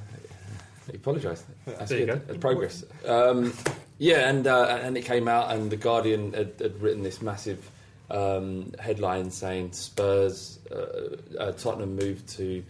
He 0.89 0.97
apologised. 0.97 1.45
That's 1.65 1.89
There 1.91 1.99
you 1.99 2.05
good. 2.07 2.27
go. 2.27 2.33
Uh, 2.33 2.37
Progress. 2.39 2.83
Um, 3.05 3.53
yeah, 3.99 4.27
and 4.29 4.45
uh, 4.47 4.79
and 4.81 4.97
it 4.97 5.05
came 5.05 5.27
out, 5.27 5.51
and 5.51 5.71
the 5.71 5.77
Guardian 5.77 6.33
had, 6.33 6.53
had 6.59 6.81
written 6.81 7.01
this 7.03 7.21
massive 7.21 7.69
um, 8.09 8.71
headline 8.79 9.31
saying 9.31 9.71
Spurs, 9.73 10.59
uh, 10.71 11.17
uh, 11.39 11.51
Tottenham 11.53 11.95
moved 11.95 12.27
to 12.29 12.63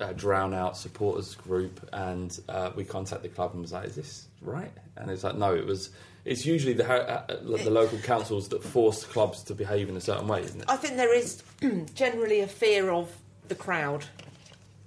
uh, 0.00 0.12
drown 0.12 0.54
out 0.54 0.76
supporters 0.76 1.34
group, 1.34 1.88
and 1.92 2.38
uh, 2.48 2.70
we 2.74 2.84
contacted 2.84 3.30
the 3.30 3.34
club 3.34 3.52
and 3.52 3.62
was 3.62 3.72
like, 3.72 3.86
"Is 3.86 3.96
this 3.96 4.28
right?" 4.42 4.72
And 4.96 5.10
it's 5.10 5.24
like, 5.24 5.36
"No, 5.36 5.54
it 5.54 5.66
was." 5.66 5.90
It's 6.24 6.46
usually 6.46 6.72
the 6.72 6.90
uh, 6.90 7.26
the 7.42 7.70
local 7.70 7.98
councils 7.98 8.48
that 8.48 8.62
force 8.62 9.04
clubs 9.04 9.42
to 9.44 9.54
behave 9.54 9.88
in 9.88 9.96
a 9.96 10.00
certain 10.00 10.26
way, 10.26 10.42
isn't 10.42 10.60
it? 10.60 10.66
I 10.68 10.76
think 10.76 10.96
there 10.96 11.14
is 11.14 11.42
generally 11.94 12.40
a 12.40 12.46
fear 12.46 12.90
of 12.90 13.14
the 13.48 13.54
crowd 13.54 14.06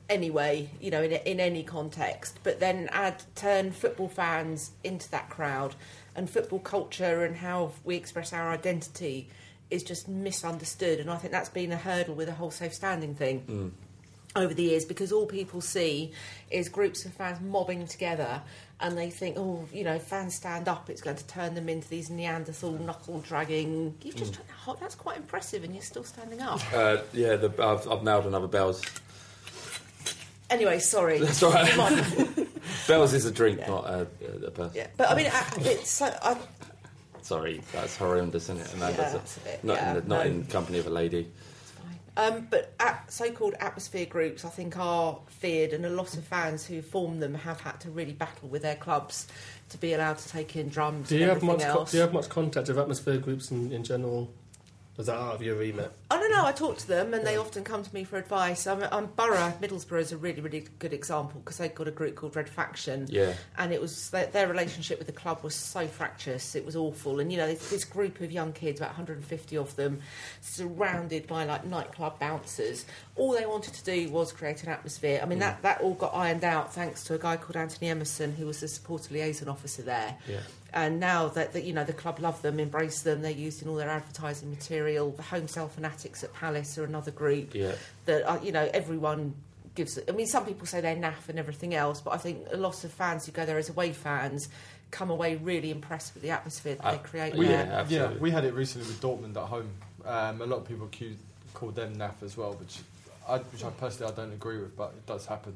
anyway, 0.09 0.69
you 0.81 0.89
know, 0.89 1.03
in, 1.03 1.11
in 1.11 1.39
any 1.39 1.63
context. 1.63 2.39
But 2.43 2.59
then 2.59 2.89
add 2.91 3.23
turn 3.35 3.71
football 3.71 4.09
fans 4.09 4.71
into 4.83 5.09
that 5.11 5.29
crowd, 5.29 5.75
and 6.15 6.29
football 6.29 6.59
culture 6.59 7.23
and 7.23 7.37
how 7.37 7.71
we 7.83 7.95
express 7.95 8.33
our 8.33 8.49
identity 8.49 9.29
is 9.69 9.83
just 9.83 10.07
misunderstood. 10.07 10.99
And 10.99 11.09
I 11.09 11.17
think 11.17 11.31
that's 11.31 11.49
been 11.49 11.71
a 11.71 11.77
hurdle 11.77 12.15
with 12.15 12.27
the 12.27 12.33
whole 12.33 12.51
safe 12.51 12.73
standing 12.73 13.15
thing. 13.15 13.73
Over 14.35 14.53
the 14.53 14.63
years, 14.63 14.85
because 14.85 15.11
all 15.11 15.25
people 15.25 15.61
see 15.61 16.11
is 16.51 16.69
groups 16.69 17.05
of 17.05 17.13
fans 17.13 17.39
mobbing 17.41 17.87
together, 17.87 18.43
and 18.79 18.95
they 18.95 19.09
think, 19.09 19.35
oh, 19.35 19.67
you 19.73 19.83
know, 19.83 19.97
fans 19.97 20.35
stand 20.35 20.67
up, 20.67 20.91
it's 20.91 21.01
going 21.01 21.15
to 21.15 21.25
turn 21.25 21.55
them 21.55 21.67
into 21.67 21.87
these 21.89 22.11
Neanderthal 22.11 22.73
knuckle 22.73 23.19
dragging. 23.21 23.95
You've 24.03 24.15
just 24.15 24.33
done 24.33 24.43
that. 24.47 24.55
Oh, 24.67 24.77
that's 24.79 24.93
quite 24.93 25.17
impressive, 25.17 25.63
and 25.63 25.73
you're 25.73 25.81
still 25.81 26.03
standing 26.03 26.39
up. 26.41 26.61
Uh, 26.71 26.97
yeah, 27.13 27.35
the, 27.35 27.47
I've, 27.63 27.89
I've 27.89 28.03
nailed 28.03 28.27
another 28.27 28.47
bells. 28.47 28.83
Anyway, 30.51 30.79
sorry. 30.79 31.19
That's 31.23 31.41
all 31.43 31.51
right. 31.51 32.47
Bells 32.87 33.13
is 33.13 33.25
a 33.25 33.31
drink, 33.31 33.59
not 33.67 33.85
a, 33.85 34.07
a, 34.45 34.51
person. 34.51 34.71
Yeah, 34.75 34.87
but 34.95 35.09
I 35.09 35.15
mean, 35.15 35.27
I- 35.27 35.53
it's 35.61 35.89
so. 35.91 36.05
I, 36.21 36.37
Sorry, 37.27 37.59
that's 37.73 37.97
horrendous, 37.97 38.43
isn't 38.43 38.61
it? 38.61 38.71
And 38.71 38.79
Yeah, 38.79 38.91
that's 38.91 39.11
that's 39.11 39.37
a 39.37 39.39
bit- 39.41 39.63
not, 39.65 39.75
yeah, 39.75 39.89
in, 39.89 39.95
the, 39.95 40.01
not 40.07 40.25
no. 40.25 40.31
in 40.31 40.45
company 40.45 40.79
of 40.79 40.87
a 40.87 40.89
lady. 40.89 41.29
Um, 42.15 42.47
but 42.49 42.73
at, 42.79 43.11
so-called 43.11 43.53
atmosphere 43.59 44.05
groups, 44.05 44.45
I 44.45 44.49
think, 44.49 44.77
are 44.77 45.19
feared, 45.27 45.73
and 45.73 45.85
a 45.85 45.89
lot 45.89 46.15
of 46.15 46.23
fans 46.23 46.65
who 46.65 46.81
form 46.81 47.19
them 47.19 47.33
have 47.35 47.59
had 47.59 47.81
to 47.81 47.91
really 47.91 48.13
battle 48.13 48.47
with 48.47 48.61
their 48.61 48.77
clubs 48.77 49.27
to 49.69 49.77
be 49.77 49.93
allowed 49.93 50.17
to 50.19 50.29
take 50.29 50.55
in 50.55 50.69
drums. 50.69 51.09
Do 51.09 51.15
and 51.15 51.21
you 51.21 51.27
have 51.27 51.37
everything 51.37 51.57
much? 51.57 51.67
Co- 51.73 51.79
else. 51.81 51.91
do 51.91 51.97
you 51.97 52.01
have 52.01 52.13
much 52.13 52.29
contact 52.29 52.69
with 52.69 52.79
atmosphere 52.79 53.17
groups 53.17 53.51
in, 53.51 53.73
in 53.73 53.83
general? 53.83 54.31
Is 54.97 55.05
that 55.05 55.15
out 55.15 55.35
of 55.35 55.43
your 55.43 55.55
remit? 55.55 55.91
Oh, 56.09 56.15
I 56.15 56.19
don't 56.19 56.31
know. 56.31 56.43
I 56.43 56.51
talk 56.51 56.77
to 56.77 56.87
them, 56.87 57.13
and 57.13 57.25
they 57.25 57.37
often 57.37 57.63
come 57.63 57.83
to 57.83 57.93
me 57.93 58.03
for 58.03 58.17
advice. 58.17 58.65
I'm, 58.65 58.83
I'm 58.91 59.05
Borough, 59.05 59.53
Middlesbrough 59.61 59.99
is 59.99 60.11
a 60.11 60.17
really, 60.17 60.41
really 60.41 60.65
good 60.79 60.91
example 60.91 61.39
because 61.39 61.57
they've 61.57 61.73
got 61.73 61.87
a 61.87 61.91
group 61.91 62.15
called 62.15 62.35
Red 62.35 62.49
Faction. 62.49 63.05
Yeah. 63.09 63.33
and 63.59 63.71
it 63.71 63.79
was 63.79 64.09
their, 64.09 64.25
their 64.25 64.47
relationship 64.47 64.97
with 64.97 65.05
the 65.05 65.13
club 65.13 65.43
was 65.43 65.53
so 65.53 65.87
fractious. 65.87 66.55
It 66.55 66.65
was 66.65 66.75
awful, 66.75 67.19
and 67.19 67.31
you 67.31 67.37
know 67.37 67.45
this, 67.45 67.69
this 67.69 67.85
group 67.85 68.21
of 68.21 68.31
young 68.31 68.53
kids, 68.53 68.79
about 68.79 68.89
150 68.89 69.57
of 69.57 69.75
them, 69.75 70.01
surrounded 70.41 71.27
by 71.27 71.45
like 71.45 71.63
nightclub 71.65 72.19
bouncers. 72.19 72.85
All 73.15 73.33
they 73.33 73.45
wanted 73.45 73.75
to 73.75 73.83
do 73.83 74.09
was 74.09 74.31
create 74.31 74.63
an 74.63 74.69
atmosphere. 74.69 75.19
I 75.21 75.27
mean, 75.27 75.39
that 75.39 75.59
mm. 75.59 75.61
that 75.61 75.81
all 75.81 75.93
got 75.93 76.15
ironed 76.15 76.43
out 76.43 76.73
thanks 76.73 77.03
to 77.05 77.13
a 77.13 77.19
guy 77.19 77.37
called 77.37 77.55
Anthony 77.55 77.89
Emerson, 77.91 78.33
who 78.33 78.47
was 78.47 78.61
the 78.61 78.67
supporter 78.67 79.13
liaison 79.13 79.47
officer 79.47 79.83
there. 79.83 80.17
Yeah. 80.27 80.39
And 80.73 80.99
now 80.99 81.29
that, 81.29 81.53
that 81.53 81.63
you 81.63 81.73
know 81.73 81.83
the 81.85 81.93
club 81.93 82.19
love 82.19 82.41
them, 82.41 82.59
embrace 82.59 83.01
them, 83.01 83.21
they're 83.21 83.31
used 83.31 83.61
in 83.61 83.69
all 83.69 83.75
their 83.75 83.89
advertising 83.89 84.49
material. 84.49 85.11
The 85.11 85.23
Holmesdale 85.23 85.69
Fanatics 85.71 86.23
at 86.23 86.33
Palace 86.33 86.77
are 86.77 86.83
another 86.83 87.11
group 87.11 87.55
Yeah. 87.55 87.73
that 88.05 88.23
uh, 88.29 88.39
you 88.43 88.51
know 88.51 88.69
everyone 88.73 89.33
gives. 89.75 89.97
I 90.07 90.11
mean, 90.11 90.27
some 90.27 90.45
people 90.45 90.67
say 90.67 90.81
they're 90.81 90.95
naff 90.95 91.29
and 91.29 91.39
everything 91.39 91.73
else, 91.73 92.01
but 92.01 92.11
I 92.13 92.17
think 92.17 92.47
a 92.51 92.57
lot 92.57 92.83
of 92.83 92.91
fans 92.91 93.25
who 93.25 93.31
go 93.31 93.45
there 93.45 93.57
as 93.57 93.69
away 93.69 93.93
fans 93.93 94.49
come 94.91 95.09
away 95.09 95.35
really 95.37 95.71
impressed 95.71 96.13
with 96.13 96.23
the 96.23 96.31
atmosphere 96.31 96.75
that 96.75 96.85
Uh, 96.85 96.91
they 96.93 96.97
create 96.99 97.35
we- 97.35 97.47
there. 97.47 97.65
yeah. 97.89 98.09
Yeah, 98.11 98.13
we 98.19 98.31
had 98.31 98.43
it 98.45 98.53
recently 98.53 98.87
with 98.87 99.01
Dortmund 99.01 99.35
at 99.37 99.47
home. 99.47 99.69
Um, 100.05 100.41
a 100.41 100.45
lot 100.45 100.57
of 100.59 100.67
people 100.67 100.85
accuse, 100.85 101.17
call 101.53 101.71
them 101.71 101.95
naff 101.97 102.23
as 102.23 102.37
well, 102.37 102.53
which 102.53 102.79
I, 103.27 103.37
which 103.39 103.63
I 103.63 103.69
personally 103.71 104.11
I 104.13 104.15
don't 104.15 104.31
agree 104.31 104.57
with, 104.59 104.75
but 104.77 104.93
it 104.95 105.05
does 105.05 105.25
happen. 105.25 105.55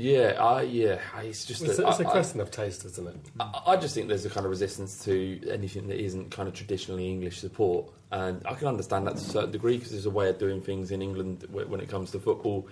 Yeah, 0.00 0.42
I 0.42 0.62
yeah, 0.62 0.98
it's 1.22 1.44
just 1.44 1.60
It's, 1.62 1.78
a, 1.78 1.86
it's 1.86 2.00
a 2.00 2.04
I- 2.04 2.08
I- 2.08 2.10
question 2.10 2.40
of 2.40 2.50
taste, 2.50 2.84
isn't 2.86 3.06
it? 3.06 3.16
I, 3.38 3.62
I 3.68 3.76
just 3.76 3.94
think 3.94 4.08
there's 4.08 4.24
a 4.24 4.30
kind 4.30 4.46
of 4.46 4.50
resistance 4.50 5.04
to 5.04 5.40
anything 5.50 5.88
that 5.88 6.00
isn't 6.02 6.30
kind 6.30 6.48
of 6.48 6.54
traditionally 6.54 7.06
English 7.10 7.38
support, 7.38 7.86
and 8.10 8.40
I 8.46 8.54
can 8.54 8.68
understand 8.68 9.06
that 9.06 9.16
to 9.16 9.20
a 9.22 9.24
certain 9.24 9.50
degree 9.50 9.76
because 9.76 9.92
there's 9.92 10.06
a 10.06 10.10
way 10.10 10.30
of 10.30 10.38
doing 10.38 10.62
things 10.62 10.90
in 10.90 11.02
England 11.02 11.46
when 11.50 11.80
it 11.80 11.88
comes 11.90 12.12
to 12.12 12.18
football. 12.18 12.66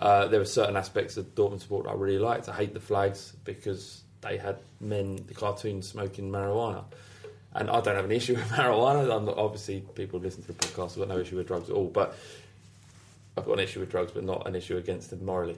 Uh, 0.00 0.26
there 0.26 0.40
are 0.40 0.44
certain 0.44 0.76
aspects 0.76 1.16
of 1.16 1.32
Dortmund 1.36 1.60
support 1.60 1.86
I 1.86 1.92
really 1.92 2.18
liked. 2.18 2.48
I 2.48 2.52
hate 2.54 2.74
the 2.74 2.80
flags 2.80 3.32
because 3.44 4.02
they 4.20 4.36
had 4.36 4.56
men, 4.80 5.22
the 5.28 5.34
cartoons, 5.34 5.86
smoking 5.88 6.30
marijuana. 6.32 6.82
And 7.54 7.70
I 7.70 7.80
don't 7.80 7.94
have 7.94 8.06
an 8.06 8.10
issue 8.12 8.34
with 8.40 8.48
marijuana. 8.48 9.14
I'm 9.16 9.24
not, 9.26 9.38
obviously, 9.38 9.80
people 9.94 10.18
who 10.18 10.24
listen 10.24 10.42
to 10.42 10.48
the 10.48 10.54
podcast 10.54 10.96
have 10.96 11.06
got 11.06 11.08
no 11.08 11.18
issue 11.18 11.36
with 11.36 11.46
drugs 11.46 11.70
at 11.70 11.76
all. 11.76 11.86
But 11.86 12.16
I've 13.36 13.44
got 13.44 13.52
an 13.52 13.60
issue 13.60 13.78
with 13.78 13.90
drugs, 13.90 14.10
but 14.10 14.24
not 14.24 14.48
an 14.48 14.56
issue 14.56 14.76
against 14.76 15.10
them 15.10 15.24
morally. 15.24 15.56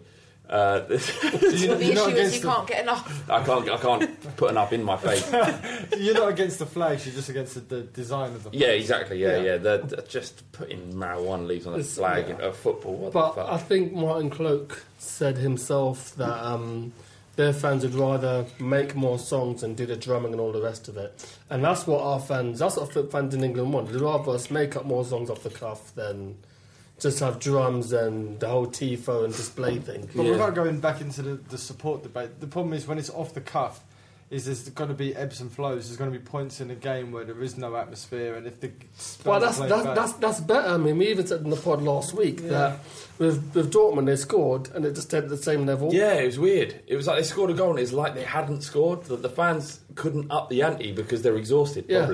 Uh, 0.48 0.82
you 0.90 0.96
the 0.98 1.90
issue 1.92 2.08
is 2.10 2.34
you 2.34 2.40
the- 2.42 2.48
can't 2.48 2.66
get 2.68 2.82
enough. 2.82 3.30
I 3.30 3.42
can't, 3.42 3.68
I 3.70 3.76
can't 3.78 4.36
put 4.36 4.50
enough 4.50 4.72
in 4.74 4.82
my 4.84 4.96
face. 4.98 5.32
You're 5.98 6.14
not 6.14 6.28
against 6.28 6.58
the 6.58 6.66
flags. 6.66 7.06
You're 7.06 7.14
just 7.14 7.30
against 7.30 7.54
the, 7.54 7.60
the 7.60 7.80
design 7.82 8.32
of 8.34 8.44
the. 8.44 8.50
Yeah, 8.52 8.68
exactly. 8.68 9.18
Yeah, 9.22 9.36
Yeah. 9.36 9.42
yeah. 9.42 9.56
The, 9.56 9.78
the- 9.86 10.02
just 10.02 10.50
putting 10.52 10.92
marijuana 10.92 11.46
leaves 11.46 11.66
on 11.66 11.72
a 11.72 11.76
It's- 11.78 11.94
flag 11.96 12.28
yeah. 12.28 12.34
in 12.34 12.40
a 12.42 12.52
football. 12.52 12.94
What 12.96 13.12
But 13.12 13.34
the 13.36 13.52
I 13.52 13.56
think 13.56 13.94
Martin 13.94 14.28
Cloake 14.30 14.78
said 14.98 15.38
himself 15.38 16.14
that 16.16 16.44
um, 16.46 16.92
their 17.36 17.54
fans 17.54 17.82
would 17.82 17.94
rather 17.94 18.44
make 18.60 18.94
more 18.94 19.18
songs 19.18 19.62
and 19.62 19.74
do 19.76 19.86
the 19.86 19.96
drumming 19.96 20.32
and 20.32 20.40
all 20.40 20.52
the 20.52 20.60
rest 20.62 20.88
of 20.88 20.98
it. 20.98 21.26
And 21.48 21.64
that's 21.64 21.86
what 21.86 22.02
our 22.02 22.20
fans, 22.20 22.58
that's 22.58 22.76
what 22.76 23.10
fans 23.10 23.34
in 23.34 23.42
England 23.42 23.72
want. 23.72 23.90
They'd 23.90 24.00
rather 24.00 24.32
us 24.32 24.50
make 24.50 24.76
up 24.76 24.84
more 24.84 25.04
songs 25.06 25.30
off 25.30 25.42
the 25.42 25.50
cuff 25.50 25.94
than 25.94 26.36
just 26.98 27.20
have 27.20 27.38
drums 27.40 27.92
and 27.92 28.38
the 28.40 28.48
whole 28.48 28.66
tifo 28.66 29.24
and 29.24 29.34
display 29.34 29.78
thing. 29.78 30.08
But 30.14 30.24
without 30.26 30.54
going 30.54 30.80
back 30.80 31.00
into 31.00 31.22
the, 31.22 31.34
the 31.34 31.58
support 31.58 32.02
debate, 32.02 32.40
the 32.40 32.46
problem 32.46 32.72
is 32.72 32.86
when 32.86 32.98
it's 32.98 33.10
off 33.10 33.34
the 33.34 33.40
cuff, 33.40 33.80
is 34.30 34.46
there's 34.46 34.68
going 34.70 34.88
to 34.88 34.94
be 34.96 35.14
ebbs 35.14 35.40
and 35.42 35.52
flows. 35.52 35.86
There's 35.86 35.98
going 35.98 36.10
to 36.10 36.18
be 36.18 36.24
points 36.24 36.60
in 36.60 36.70
a 36.70 36.74
game 36.74 37.12
where 37.12 37.24
there 37.24 37.40
is 37.42 37.58
no 37.58 37.76
atmosphere, 37.76 38.34
and 38.34 38.46
if 38.46 38.58
the 38.58 38.70
Well, 39.24 39.38
that's 39.38 39.58
that's, 39.58 39.70
back- 39.84 39.94
that's 39.94 40.12
that's 40.14 40.40
better. 40.40 40.66
I 40.68 40.76
mean, 40.78 40.96
we 40.98 41.08
even 41.08 41.26
said 41.26 41.42
in 41.42 41.50
the 41.50 41.56
pod 41.56 41.82
last 41.82 42.14
week 42.14 42.40
Yeah. 42.40 42.48
that 42.48 42.78
with 43.18 43.54
with 43.54 43.72
Dortmund 43.72 44.06
they 44.06 44.16
scored 44.16 44.70
and 44.74 44.84
it 44.86 44.94
just 44.94 45.08
stayed 45.08 45.24
at 45.24 45.28
the 45.28 45.36
same 45.36 45.66
level. 45.66 45.92
Yeah, 45.92 46.14
it 46.14 46.24
was 46.26 46.38
weird. 46.38 46.80
It 46.86 46.96
was 46.96 47.06
like 47.06 47.18
they 47.18 47.22
scored 47.22 47.50
a 47.50 47.54
goal 47.54 47.70
and 47.72 47.78
it's 47.78 47.92
like 47.92 48.14
they 48.14 48.24
hadn't 48.24 48.62
scored. 48.62 49.04
That 49.04 49.20
the 49.22 49.28
fans 49.28 49.80
couldn't 49.94 50.30
up 50.32 50.48
the 50.48 50.62
ante 50.62 50.92
because 50.92 51.20
they're 51.22 51.36
exhausted. 51.36 51.84
Yeah. 51.88 52.06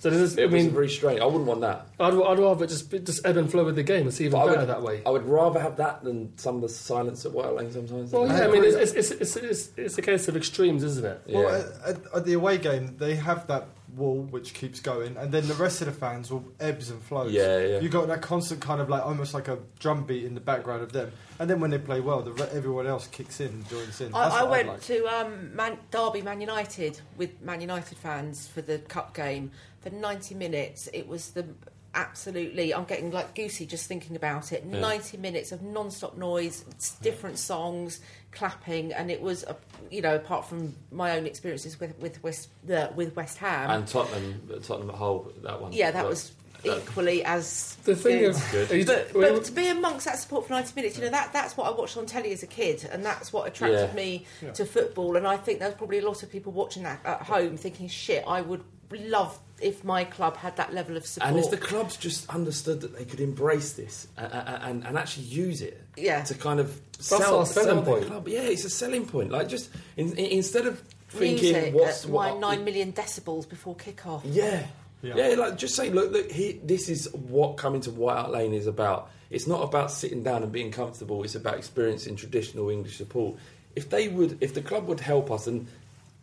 Probably. 0.00 0.18
So 0.18 0.22
this 0.22 0.32
is, 0.32 0.38
It 0.38 0.42
I 0.42 0.44
was 0.46 0.52
mean, 0.54 0.70
very 0.72 0.88
strange. 0.88 1.20
I 1.20 1.24
wouldn't 1.26 1.44
want 1.46 1.60
that. 1.60 1.86
I'd, 1.98 2.14
I'd 2.14 2.38
rather 2.38 2.66
just 2.66 2.90
just 2.90 3.24
ebb 3.26 3.36
and 3.36 3.50
flow 3.50 3.64
with 3.64 3.76
the 3.76 3.82
game. 3.82 4.08
It's 4.08 4.20
even 4.20 4.32
But 4.32 4.38
I 4.38 4.46
better 4.46 4.58
would, 4.60 4.68
that 4.68 4.82
way. 4.82 5.02
I 5.04 5.10
would 5.10 5.26
rather 5.26 5.60
have 5.60 5.76
that 5.76 6.02
than 6.04 6.36
some 6.38 6.56
of 6.56 6.62
the 6.62 6.68
silence 6.68 7.24
at 7.26 7.32
White 7.32 7.54
Lane 7.54 7.70
sometimes. 7.70 8.12
Well, 8.12 8.26
yeah, 8.26 8.44
I 8.44 8.48
mean, 8.48 8.64
it's, 8.64 8.92
it's, 8.92 9.10
it's, 9.10 9.36
it's, 9.36 9.70
it's 9.76 9.98
a 9.98 10.02
case 10.02 10.28
of 10.28 10.36
extremes, 10.36 10.82
isn't 10.84 11.04
it? 11.04 11.22
Well, 11.28 11.48
at, 11.48 11.96
at, 11.96 12.14
at 12.14 12.24
the 12.24 12.32
away 12.32 12.58
game, 12.58 12.96
they 12.98 13.14
have 13.16 13.46
that 13.48 13.66
wall 13.96 14.22
which 14.22 14.54
keeps 14.54 14.80
going, 14.80 15.16
and 15.16 15.32
then 15.32 15.46
the 15.48 15.54
rest 15.54 15.80
of 15.80 15.86
the 15.86 15.92
fans 15.92 16.30
will 16.30 16.44
ebbs 16.60 16.90
and 16.90 17.02
flows. 17.02 17.32
Yeah, 17.32 17.58
yeah. 17.58 17.80
You 17.80 17.88
got 17.88 18.08
that 18.08 18.22
constant 18.22 18.60
kind 18.60 18.80
of 18.80 18.88
like 18.88 19.04
almost 19.04 19.34
like 19.34 19.48
a 19.48 19.58
drum 19.78 20.04
beat 20.04 20.24
in 20.24 20.34
the 20.34 20.40
background 20.40 20.82
of 20.82 20.92
them, 20.92 21.12
and 21.38 21.48
then 21.50 21.60
when 21.60 21.70
they 21.70 21.78
play 21.78 22.00
well, 22.00 22.22
the 22.22 22.32
re- 22.32 22.48
everyone 22.52 22.86
else 22.86 23.06
kicks 23.08 23.40
in, 23.40 23.48
and 23.48 23.68
joins 23.68 24.00
in. 24.00 24.12
That's 24.12 24.34
I, 24.34 24.40
I 24.40 24.44
went 24.44 24.68
like. 24.68 24.82
to 24.82 25.06
um, 25.06 25.54
Man, 25.56 25.78
Derby 25.90 26.22
Man 26.22 26.40
United 26.40 27.00
with 27.16 27.40
Man 27.42 27.60
United 27.60 27.98
fans 27.98 28.46
for 28.48 28.62
the 28.62 28.78
cup 28.78 29.14
game 29.14 29.50
for 29.80 29.90
90 29.90 30.34
minutes. 30.34 30.88
It 30.92 31.08
was 31.08 31.30
the 31.30 31.46
absolutely. 31.94 32.72
I'm 32.74 32.84
getting 32.84 33.10
like 33.10 33.34
goosey 33.34 33.66
just 33.66 33.86
thinking 33.86 34.16
about 34.16 34.52
it. 34.52 34.64
Yeah. 34.68 34.80
90 34.80 35.16
minutes 35.18 35.52
of 35.52 35.62
non-stop 35.62 36.16
noise, 36.16 36.64
s- 36.76 36.96
different 37.02 37.38
songs, 37.38 38.00
clapping, 38.32 38.92
and 38.92 39.10
it 39.10 39.20
was, 39.20 39.42
a, 39.44 39.56
you 39.90 40.00
know, 40.02 40.14
apart 40.16 40.46
from 40.46 40.74
my 40.92 41.16
own 41.16 41.26
experiences 41.26 41.78
with 41.80 41.98
with 41.98 42.22
West 42.22 42.48
the, 42.64 42.90
with 42.94 43.14
West 43.16 43.38
Ham. 43.38 43.70
And 43.70 43.86
Tottenham, 43.86 44.40
Tottenham 44.62 44.90
at 44.90 44.96
Hull, 44.96 45.32
that 45.42 45.60
one. 45.60 45.72
yeah, 45.72 45.90
that 45.90 46.02
But- 46.02 46.08
was 46.08 46.32
that- 46.62 46.78
equally 46.82 47.24
as 47.24 47.76
The 47.84 47.96
thing 47.96 48.18
good. 48.18 48.30
is- 48.36 48.44
Good. 48.50 48.86
but, 48.86 49.14
well- 49.14 49.34
but 49.34 49.44
to 49.44 49.52
be 49.52 49.68
amongst 49.68 50.04
that 50.04 50.18
support 50.18 50.46
for 50.46 50.52
90 50.52 50.72
minutes, 50.76 50.96
you 50.98 51.04
know, 51.04 51.10
that 51.10 51.32
that's 51.32 51.56
what 51.56 51.66
I 51.66 51.70
watched 51.70 51.96
on 51.96 52.04
telly 52.06 52.32
as 52.32 52.42
a 52.42 52.46
kid, 52.46 52.86
and 52.92 53.04
that's 53.04 53.32
what 53.32 53.46
attracted 53.48 53.88
Yeah. 53.88 53.94
me 53.94 54.26
Yeah. 54.42 54.52
to 54.52 54.64
football. 54.66 55.16
And 55.16 55.26
I 55.26 55.36
think 55.38 55.58
there's 55.58 55.74
probably 55.74 55.98
a 55.98 56.06
lot 56.06 56.22
of 56.22 56.30
people 56.30 56.52
watching 56.52 56.82
that 56.82 57.00
at 57.04 57.22
home 57.22 57.56
thinking, 57.56 57.88
"Shit, 57.88 58.24
I 58.26 58.42
would 58.42 58.62
love 58.98 59.38
if 59.60 59.84
my 59.84 60.04
club 60.04 60.36
had 60.36 60.56
that 60.56 60.72
level 60.74 60.96
of 60.96 61.06
support." 61.06 61.30
And 61.30 61.38
if 61.38 61.50
the 61.50 61.56
clubs 61.56 61.96
just 61.96 62.28
understood 62.30 62.80
that 62.80 62.96
they 62.96 63.04
could 63.04 63.20
embrace 63.20 63.72
this 63.74 64.08
and, 64.16 64.32
and, 64.32 64.86
and 64.86 64.98
actually 64.98 65.24
use 65.26 65.60
it 65.62 65.82
Yeah. 65.96 66.22
to 66.24 66.34
kind 66.34 66.60
of 66.60 66.80
That's 66.96 67.08
sell, 67.08 67.38
our 67.38 67.46
selling 67.46 67.68
sell 67.68 67.82
their 67.82 67.94
point. 67.94 68.06
club. 68.06 68.28
Yeah, 68.28 68.40
it's 68.42 68.64
a 68.64 68.70
selling 68.70 69.06
point. 69.06 69.30
Like 69.30 69.48
just 69.48 69.70
in, 69.96 70.10
in, 70.12 70.26
instead 70.26 70.66
of 70.66 70.82
thinking 71.08 71.52
Music 71.52 71.74
what's 71.74 72.04
at 72.04 72.10
what, 72.10 72.34
my 72.34 72.38
nine 72.38 72.64
million 72.64 72.92
decibels 72.92 73.48
before 73.48 73.74
kick-off. 73.76 74.24
Yeah. 74.24 74.66
Yeah. 75.02 75.14
yeah. 75.16 75.34
like 75.36 75.56
just 75.56 75.74
say, 75.74 75.90
look, 75.90 76.10
look, 76.12 76.30
here, 76.30 76.54
this 76.62 76.88
is 76.88 77.12
what 77.12 77.56
coming 77.56 77.80
to 77.82 77.90
White 77.90 78.16
Hart 78.16 78.30
Lane 78.30 78.52
is 78.52 78.66
about. 78.66 79.10
It's 79.30 79.46
not 79.46 79.62
about 79.62 79.90
sitting 79.90 80.22
down 80.22 80.42
and 80.42 80.50
being 80.52 80.70
comfortable. 80.72 81.22
It's 81.22 81.34
about 81.36 81.56
experiencing 81.56 82.16
traditional 82.16 82.68
English 82.68 82.96
support. 82.96 83.36
If 83.76 83.88
they 83.88 84.08
would, 84.08 84.38
if 84.42 84.54
the 84.54 84.60
club 84.60 84.88
would 84.88 85.00
help 85.00 85.30
us, 85.30 85.46
and 85.46 85.68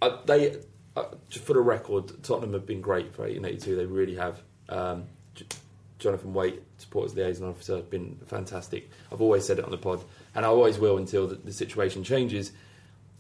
uh, 0.02 0.18
they, 0.26 0.58
uh, 0.98 1.06
just 1.30 1.46
for 1.46 1.54
the 1.54 1.62
record, 1.62 2.12
Tottenham 2.24 2.54
have 2.54 2.66
been 2.66 2.82
great 2.82 3.14
for 3.14 3.24
1882. 3.24 3.76
They 3.76 3.86
really 3.86 4.16
have. 4.16 4.42
Um, 4.70 5.06
J- 5.36 5.46
Jonathan 6.00 6.32
Waite, 6.34 6.62
supporters 6.78 7.16
liaison 7.16 7.50
officer, 7.50 7.78
has 7.78 7.86
been 7.86 8.20
fantastic. 8.28 8.90
I've 9.12 9.22
always 9.22 9.46
said 9.46 9.58
it 9.58 9.66
on 9.66 9.72
the 9.72 9.78
pod, 9.78 10.04
and 10.36 10.46
I 10.46 10.48
always 10.50 10.78
will 10.78 10.98
until 10.98 11.26
the, 11.28 11.36
the 11.36 11.52
situation 11.54 12.04
changes. 12.04 12.52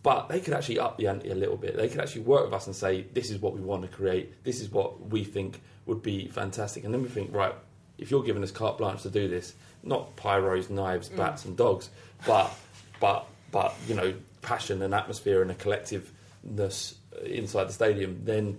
But 0.03 0.29
they 0.29 0.39
could 0.39 0.53
actually 0.53 0.77
up 0.79 0.97
the 0.97 1.07
ante 1.07 1.31
a 1.31 1.35
little 1.35 1.57
bit. 1.57 1.75
They 1.75 1.89
could 1.89 1.99
actually 1.99 2.21
work 2.21 2.45
with 2.45 2.53
us 2.53 2.67
and 2.67 2.75
say, 2.75 3.01
this 3.13 3.31
is 3.31 3.39
what 3.41 3.53
we 3.55 3.61
want 3.61 3.81
to 3.81 3.87
create, 3.87 4.43
this 4.43 4.61
is 4.61 4.69
what 4.71 5.09
we 5.09 5.23
think 5.23 5.59
would 5.87 6.03
be 6.03 6.27
fantastic. 6.27 6.83
And 6.85 6.93
then 6.93 7.01
we 7.01 7.09
think, 7.09 7.33
right, 7.33 7.55
if 7.97 8.11
you're 8.11 8.23
giving 8.23 8.43
us 8.43 8.51
carte 8.51 8.77
blanche 8.77 9.01
to 9.01 9.09
do 9.09 9.27
this, 9.27 9.53
not 9.83 10.15
pyros, 10.15 10.69
knives, 10.69 11.09
Mm. 11.09 11.17
bats, 11.17 11.45
and 11.45 11.57
dogs, 11.57 11.89
but, 12.27 12.53
but, 12.99 13.25
but, 13.51 13.73
you 13.87 13.95
know, 13.95 14.13
passion 14.43 14.81
and 14.83 14.93
atmosphere 14.93 15.41
and 15.41 15.49
a 15.49 15.55
collectiveness 15.55 16.93
inside 17.25 17.65
the 17.65 17.73
stadium, 17.73 18.21
then 18.23 18.57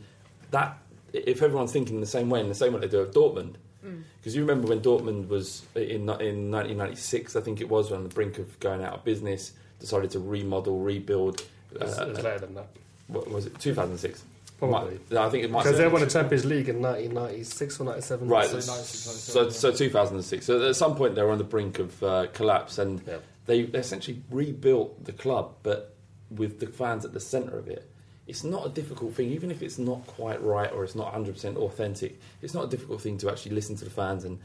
that, 0.51 0.77
if 1.13 1.43
everyone's 1.43 1.73
thinking 1.73 2.01
the 2.01 2.07
same 2.07 2.29
way, 2.31 2.41
in 2.41 2.49
the 2.49 2.55
same 2.55 2.73
way 2.73 2.81
they 2.81 2.89
do 2.89 3.03
at 3.03 3.13
Dortmund, 3.13 3.55
Mm. 3.87 4.03
because 4.19 4.35
you 4.35 4.43
remember 4.43 4.67
when 4.67 4.81
Dortmund 4.81 5.29
was 5.29 5.63
in 5.77 5.83
in 6.21 6.51
1996, 6.51 7.37
I 7.37 7.41
think 7.41 7.61
it 7.61 7.69
was, 7.69 7.93
on 7.93 8.03
the 8.03 8.09
brink 8.09 8.39
of 8.39 8.59
going 8.59 8.83
out 8.83 8.93
of 8.95 9.05
business, 9.05 9.53
decided 9.79 10.11
to 10.13 10.19
remodel, 10.19 10.81
rebuild. 10.81 11.43
uh, 11.81 11.85
It's- 11.85 11.99
it's 11.99 12.23
later 12.23 12.39
than 12.41 12.55
that. 12.55 12.69
What 13.07 13.31
was 13.31 13.47
it? 13.47 13.59
2006. 13.61 14.25
Probably. 14.59 14.99
Might- 15.11 15.19
I 15.21 15.31
think 15.31 15.45
it 15.45 15.51
might. 15.53 15.63
Because 15.63 15.79
they 15.79 15.87
won 15.87 16.01
the 16.01 16.09
Champions 16.09 16.45
League 16.45 16.69
in 16.69 16.81
1996 16.81 17.79
or 17.79 17.85
97. 17.85 18.27
Right. 18.29 18.49
So 18.49 18.59
So, 18.61 19.49
so 19.51 19.71
2006. 19.71 20.45
So 20.47 20.69
at 20.69 20.75
some 20.75 20.97
point 20.97 21.15
they 21.15 21.23
were 21.23 21.31
on 21.31 21.39
the 21.39 21.45
brink 21.45 21.79
of 21.79 22.03
uh, 22.03 22.27
collapse, 22.33 22.79
and 22.79 23.01
they, 23.47 23.63
they 23.63 23.79
essentially 23.79 24.21
rebuilt 24.31 25.05
the 25.05 25.13
club, 25.13 25.55
but 25.63 25.95
with 26.31 26.59
the 26.59 26.67
fans 26.67 27.05
at 27.05 27.13
the 27.13 27.21
centre 27.21 27.57
of 27.57 27.69
it. 27.69 27.89
It's 28.29 28.45
not 28.45 28.67
a 28.67 28.69
difficult 28.69 29.15
thing, 29.15 29.31
even 29.31 29.51
if 29.51 29.63
it's 29.63 29.79
not 29.79 30.07
quite 30.07 30.43
right 30.43 30.71
or 30.71 30.85
it's 30.85 30.95
not 30.95 31.13
100% 31.15 31.57
authentic. 31.57 32.21
It's 32.43 32.55
not 32.55 32.67
a 32.67 32.69
difficult 32.69 33.01
thing 33.01 33.19
to 33.19 33.31
actually 33.31 33.55
listen 33.55 33.75
to 33.77 33.85
the 33.85 33.91
fans 33.91 34.25
and 34.25 34.39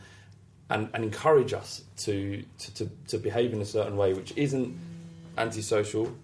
and, 0.69 0.89
and 0.93 1.03
encourage 1.03 1.53
us 1.53 1.84
to, 1.97 2.43
to, 2.57 2.73
to, 2.73 2.89
to 3.10 3.18
behave 3.18 3.53
in 3.53 3.61
a 3.61 3.65
certain 3.65 3.97
way, 3.97 4.14
which 4.14 4.34
isn't 4.35 4.76
antisocial. 5.38 6.15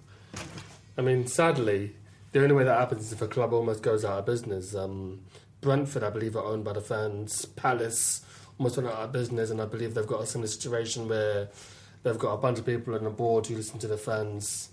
I 0.98 1.02
mean, 1.02 1.28
sadly, 1.28 1.96
the 2.32 2.42
only 2.42 2.56
way 2.56 2.64
that 2.64 2.78
happens 2.78 3.06
is 3.06 3.14
if 3.14 3.22
a 3.22 3.28
club 3.28 3.54
almost 3.54 3.84
goes 3.84 4.06
out 4.06 4.20
of 4.20 4.26
business. 4.26 4.76
Um, 4.76 5.22
Brentford, 5.62 6.04
I 6.04 6.10
believe, 6.10 6.36
are 6.36 6.44
owned 6.44 6.64
by 6.64 6.74
the 6.74 6.82
fans. 6.82 7.46
Palace 7.46 8.24
almost 8.58 8.78
went 8.78 8.90
out 8.90 8.96
of 8.96 9.12
business, 9.12 9.50
and 9.50 9.62
I 9.62 9.66
believe 9.66 9.94
they've 9.94 10.08
got 10.08 10.22
a 10.22 10.26
similar 10.26 10.48
situation 10.48 11.08
where 11.08 11.50
they've 12.04 12.18
got 12.18 12.34
a 12.34 12.38
bunch 12.38 12.60
of 12.60 12.66
people 12.66 12.96
on 12.96 13.04
the 13.04 13.10
board 13.10 13.48
who 13.48 13.56
listen 13.56 13.80
to 13.80 13.88
the 13.88 13.98
fans. 13.98 14.70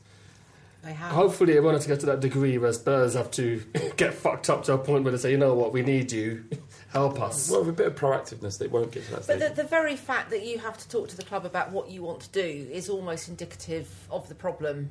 They 0.86 0.92
have. 0.92 1.10
Hopefully, 1.10 1.54
it 1.54 1.62
won't 1.64 1.74
have 1.74 1.82
to 1.82 1.88
get 1.88 2.00
to 2.00 2.06
that 2.06 2.20
degree 2.20 2.58
where 2.58 2.72
Spurs 2.72 3.14
have 3.14 3.32
to 3.32 3.58
get 3.96 4.14
fucked 4.14 4.48
up 4.48 4.62
to 4.64 4.74
a 4.74 4.78
point 4.78 5.02
where 5.02 5.10
they 5.10 5.18
say, 5.18 5.32
you 5.32 5.36
know 5.36 5.52
what, 5.52 5.72
we 5.72 5.82
need 5.82 6.12
you, 6.12 6.44
help 6.92 7.20
us. 7.20 7.50
Well, 7.50 7.60
with 7.60 7.70
a 7.70 7.72
bit 7.72 7.86
of 7.88 7.96
proactiveness, 7.96 8.58
they 8.58 8.68
won't 8.68 8.92
get 8.92 9.04
to 9.06 9.10
that 9.10 9.24
stage. 9.24 9.40
But 9.40 9.56
the, 9.56 9.62
the 9.62 9.68
very 9.68 9.96
fact 9.96 10.30
that 10.30 10.46
you 10.46 10.58
have 10.58 10.78
to 10.78 10.88
talk 10.88 11.08
to 11.08 11.16
the 11.16 11.24
club 11.24 11.44
about 11.44 11.72
what 11.72 11.90
you 11.90 12.04
want 12.04 12.20
to 12.20 12.28
do 12.30 12.68
is 12.70 12.88
almost 12.88 13.28
indicative 13.28 13.88
of 14.12 14.28
the 14.28 14.36
problem, 14.36 14.90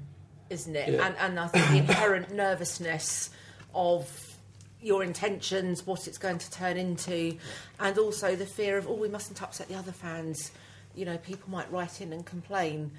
isn't 0.50 0.76
it? 0.76 0.90
Yeah. 0.90 1.08
And, 1.08 1.16
and 1.18 1.40
I 1.40 1.48
think 1.48 1.66
the 1.70 1.78
inherent 1.78 2.30
nervousness 2.34 3.30
of 3.74 4.38
your 4.82 5.02
intentions, 5.02 5.88
what 5.88 6.08
it's 6.08 6.18
going 6.18 6.40
to 6.40 6.52
turn 6.52 6.76
into, 6.76 7.38
and 7.80 7.98
also 7.98 8.36
the 8.36 8.46
fear 8.46 8.78
of, 8.78 8.90
oh, 8.90 8.96
we 8.96 9.08
mustn't 9.08 9.42
upset 9.42 9.70
the 9.70 9.76
other 9.76 9.94
fans. 9.94 10.52
You 10.94 11.06
know, 11.06 11.18
people 11.18 11.50
might 11.50 11.72
write 11.72 12.02
in 12.02 12.12
and 12.12 12.26
complain. 12.26 12.92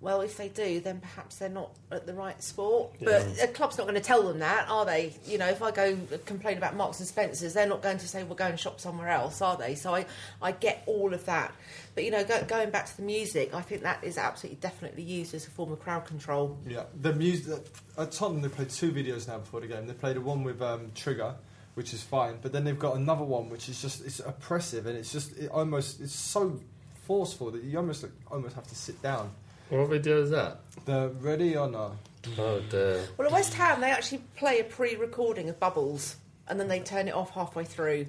Well, 0.00 0.20
if 0.20 0.36
they 0.36 0.48
do, 0.50 0.80
then 0.80 1.00
perhaps 1.00 1.36
they're 1.36 1.48
not 1.48 1.70
at 1.90 2.06
the 2.06 2.12
right 2.12 2.42
sport. 2.42 2.92
But 3.02 3.26
Yeah. 3.36 3.44
a 3.44 3.48
club's 3.48 3.78
not 3.78 3.84
going 3.84 3.94
to 3.94 4.02
tell 4.02 4.22
them 4.22 4.40
that, 4.40 4.68
are 4.68 4.84
they? 4.84 5.14
You 5.26 5.38
know, 5.38 5.48
if 5.48 5.62
I 5.62 5.70
go 5.70 5.96
complain 6.26 6.58
about 6.58 6.76
Marks 6.76 6.98
and 6.98 7.08
Spencers, 7.08 7.54
they're 7.54 7.66
not 7.66 7.80
going 7.80 7.96
to 7.98 8.06
say 8.06 8.22
we'll 8.22 8.34
go 8.34 8.44
and 8.44 8.60
shop 8.60 8.80
somewhere 8.80 9.08
else, 9.08 9.40
are 9.40 9.56
they? 9.56 9.74
So 9.74 9.94
I, 9.94 10.04
I 10.42 10.52
get 10.52 10.82
all 10.84 11.14
of 11.14 11.24
that. 11.24 11.52
But 11.94 12.04
you 12.04 12.10
know, 12.10 12.22
go, 12.24 12.42
going 12.44 12.68
back 12.70 12.86
to 12.86 12.96
the 12.96 13.02
music, 13.02 13.54
I 13.54 13.62
think 13.62 13.82
that 13.82 14.04
is 14.04 14.18
absolutely 14.18 14.58
definitely 14.60 15.04
used 15.04 15.32
as 15.32 15.46
a 15.46 15.50
form 15.50 15.72
of 15.72 15.80
crowd 15.80 16.04
control. 16.04 16.58
Yeah, 16.66 16.82
the 17.00 17.14
music 17.14 17.64
at 17.96 18.12
Tottenham 18.12 18.42
they 18.42 18.48
played 18.48 18.68
two 18.70 18.92
videos 18.92 19.26
now 19.26 19.38
before 19.38 19.60
the 19.60 19.68
game. 19.68 19.86
They 19.86 19.94
played 19.94 20.16
a 20.16 20.20
one 20.20 20.44
with 20.44 20.60
um, 20.60 20.90
Trigger, 20.94 21.34
which 21.76 21.94
is 21.94 22.02
fine, 22.02 22.38
but 22.42 22.52
then 22.52 22.64
they've 22.64 22.78
got 22.78 22.96
another 22.96 23.24
one 23.24 23.48
which 23.48 23.68
is 23.70 23.80
just 23.80 24.04
it's 24.04 24.20
oppressive 24.20 24.86
and 24.86 24.98
it's 24.98 25.12
just 25.12 25.36
it 25.38 25.50
almost 25.50 26.00
it's 26.00 26.14
so 26.14 26.60
forceful 27.06 27.50
that 27.52 27.62
you 27.62 27.78
almost 27.78 28.02
like, 28.02 28.12
almost 28.30 28.54
have 28.56 28.66
to 28.66 28.74
sit 28.74 29.00
down. 29.00 29.30
What 29.70 29.88
video 29.88 30.22
is 30.22 30.30
that? 30.30 30.58
The 30.84 31.10
ready 31.20 31.56
or 31.56 31.68
not? 31.68 31.92
Oh 32.38 32.60
dear. 32.70 33.04
Well, 33.16 33.28
at 33.28 33.32
West 33.32 33.54
Ham, 33.54 33.80
they 33.80 33.90
actually 33.90 34.22
play 34.36 34.60
a 34.60 34.64
pre-recording 34.64 35.48
of 35.48 35.58
Bubbles, 35.58 36.16
and 36.48 36.60
then 36.60 36.68
they 36.68 36.80
turn 36.80 37.08
it 37.08 37.14
off 37.14 37.30
halfway 37.30 37.64
through. 37.64 38.06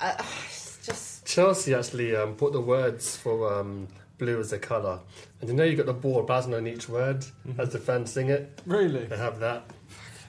Uh, 0.00 0.14
it's 0.46 0.84
just 0.84 1.26
Chelsea 1.26 1.74
actually 1.74 2.14
um, 2.14 2.34
put 2.34 2.52
the 2.52 2.60
words 2.60 3.16
for 3.16 3.52
um, 3.54 3.88
blue 4.18 4.40
as 4.40 4.52
a 4.52 4.58
colour. 4.58 5.00
And 5.40 5.48
you 5.50 5.56
know 5.56 5.64
you 5.64 5.76
got 5.76 5.86
the 5.86 5.92
board 5.94 6.26
buzzing 6.26 6.54
on 6.54 6.66
each 6.66 6.88
word 6.88 7.24
as 7.58 7.70
the 7.70 7.78
fans 7.78 8.12
sing 8.12 8.28
it? 8.28 8.60
Really? 8.66 9.04
They 9.04 9.16
have 9.16 9.40
that. 9.40 9.70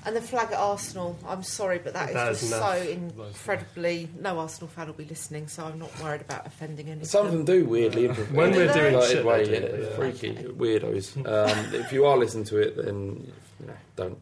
And 0.07 0.15
the 0.15 0.21
flag 0.21 0.53
at 0.53 0.57
Arsenal, 0.57 1.19
I'm 1.27 1.43
sorry, 1.43 1.79
but 1.79 1.93
that 1.93 2.07
is 2.07 2.15
That 2.15 2.29
just 2.29 2.43
is 2.43 2.49
so 2.51 2.71
incredibly. 2.71 4.07
No 4.17 4.39
Arsenal 4.39 4.69
fan 4.69 4.87
will 4.87 4.93
be 4.93 5.03
listening, 5.03 5.49
so 5.49 5.65
I'm 5.65 5.77
not 5.77 5.91
worried 6.01 6.21
about 6.21 6.47
offending 6.47 6.87
anyone. 6.87 7.03
Some 7.03 7.25
of 7.25 7.33
them 7.33 7.43
do 7.43 7.65
weirdly. 7.65 8.05
in 8.05 8.15
When 8.33 8.51
we're 8.51 8.71
doing 8.71 8.93
inverted 8.93 9.09
shit, 9.09 9.25
way, 9.25 9.43
do, 9.43 9.51
yeah, 9.51 9.89
yeah. 9.89 9.95
freaky 9.97 10.33
weirdos. 10.33 11.17
Um, 11.27 11.75
if 11.75 11.91
you 11.91 12.05
are 12.05 12.17
listening 12.17 12.45
to 12.45 12.57
it, 12.57 12.77
then 12.77 13.31
you 13.59 13.67
know, 13.67 13.73
don't. 13.97 14.17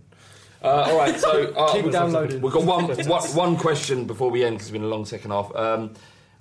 Uh, 0.64 0.88
all 0.90 0.98
right, 0.98 1.20
so 1.20 1.54
uh, 1.56 1.72
Keep 1.74 1.84
we've- 1.84 1.92
downloading. 1.94 2.42
We've 2.42 2.52
got 2.52 2.64
one, 2.64 2.86
one, 3.08 3.24
one 3.36 3.56
question 3.56 4.06
before 4.06 4.32
we 4.32 4.44
end 4.44 4.56
because 4.56 4.70
it's 4.70 4.74
been 4.74 4.82
a 4.82 4.88
long 4.88 5.06
second 5.06 5.30
half. 5.30 5.56
Um, 5.56 5.94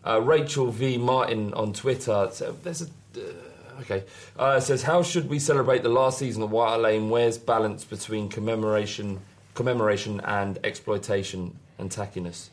uh, 0.06 0.22
Rachel 0.22 0.70
V 0.70 0.96
Martin 0.96 1.52
on 1.52 1.74
Twitter. 1.74 2.30
So 2.32 2.56
there's 2.62 2.80
a 2.80 2.86
uh, 3.16 3.80
okay. 3.82 4.04
Uh, 4.38 4.58
says 4.58 4.82
how 4.82 5.02
should 5.02 5.28
we 5.28 5.38
celebrate 5.38 5.82
the 5.82 5.90
last 5.90 6.18
season 6.18 6.42
of 6.42 6.50
White 6.50 6.76
Lane? 6.76 7.10
Where's 7.10 7.36
balance 7.36 7.84
between 7.84 8.30
commemoration, 8.30 9.20
commemoration 9.54 10.20
and 10.20 10.58
exploitation 10.64 11.58
and 11.78 11.90
tackiness? 11.90 12.48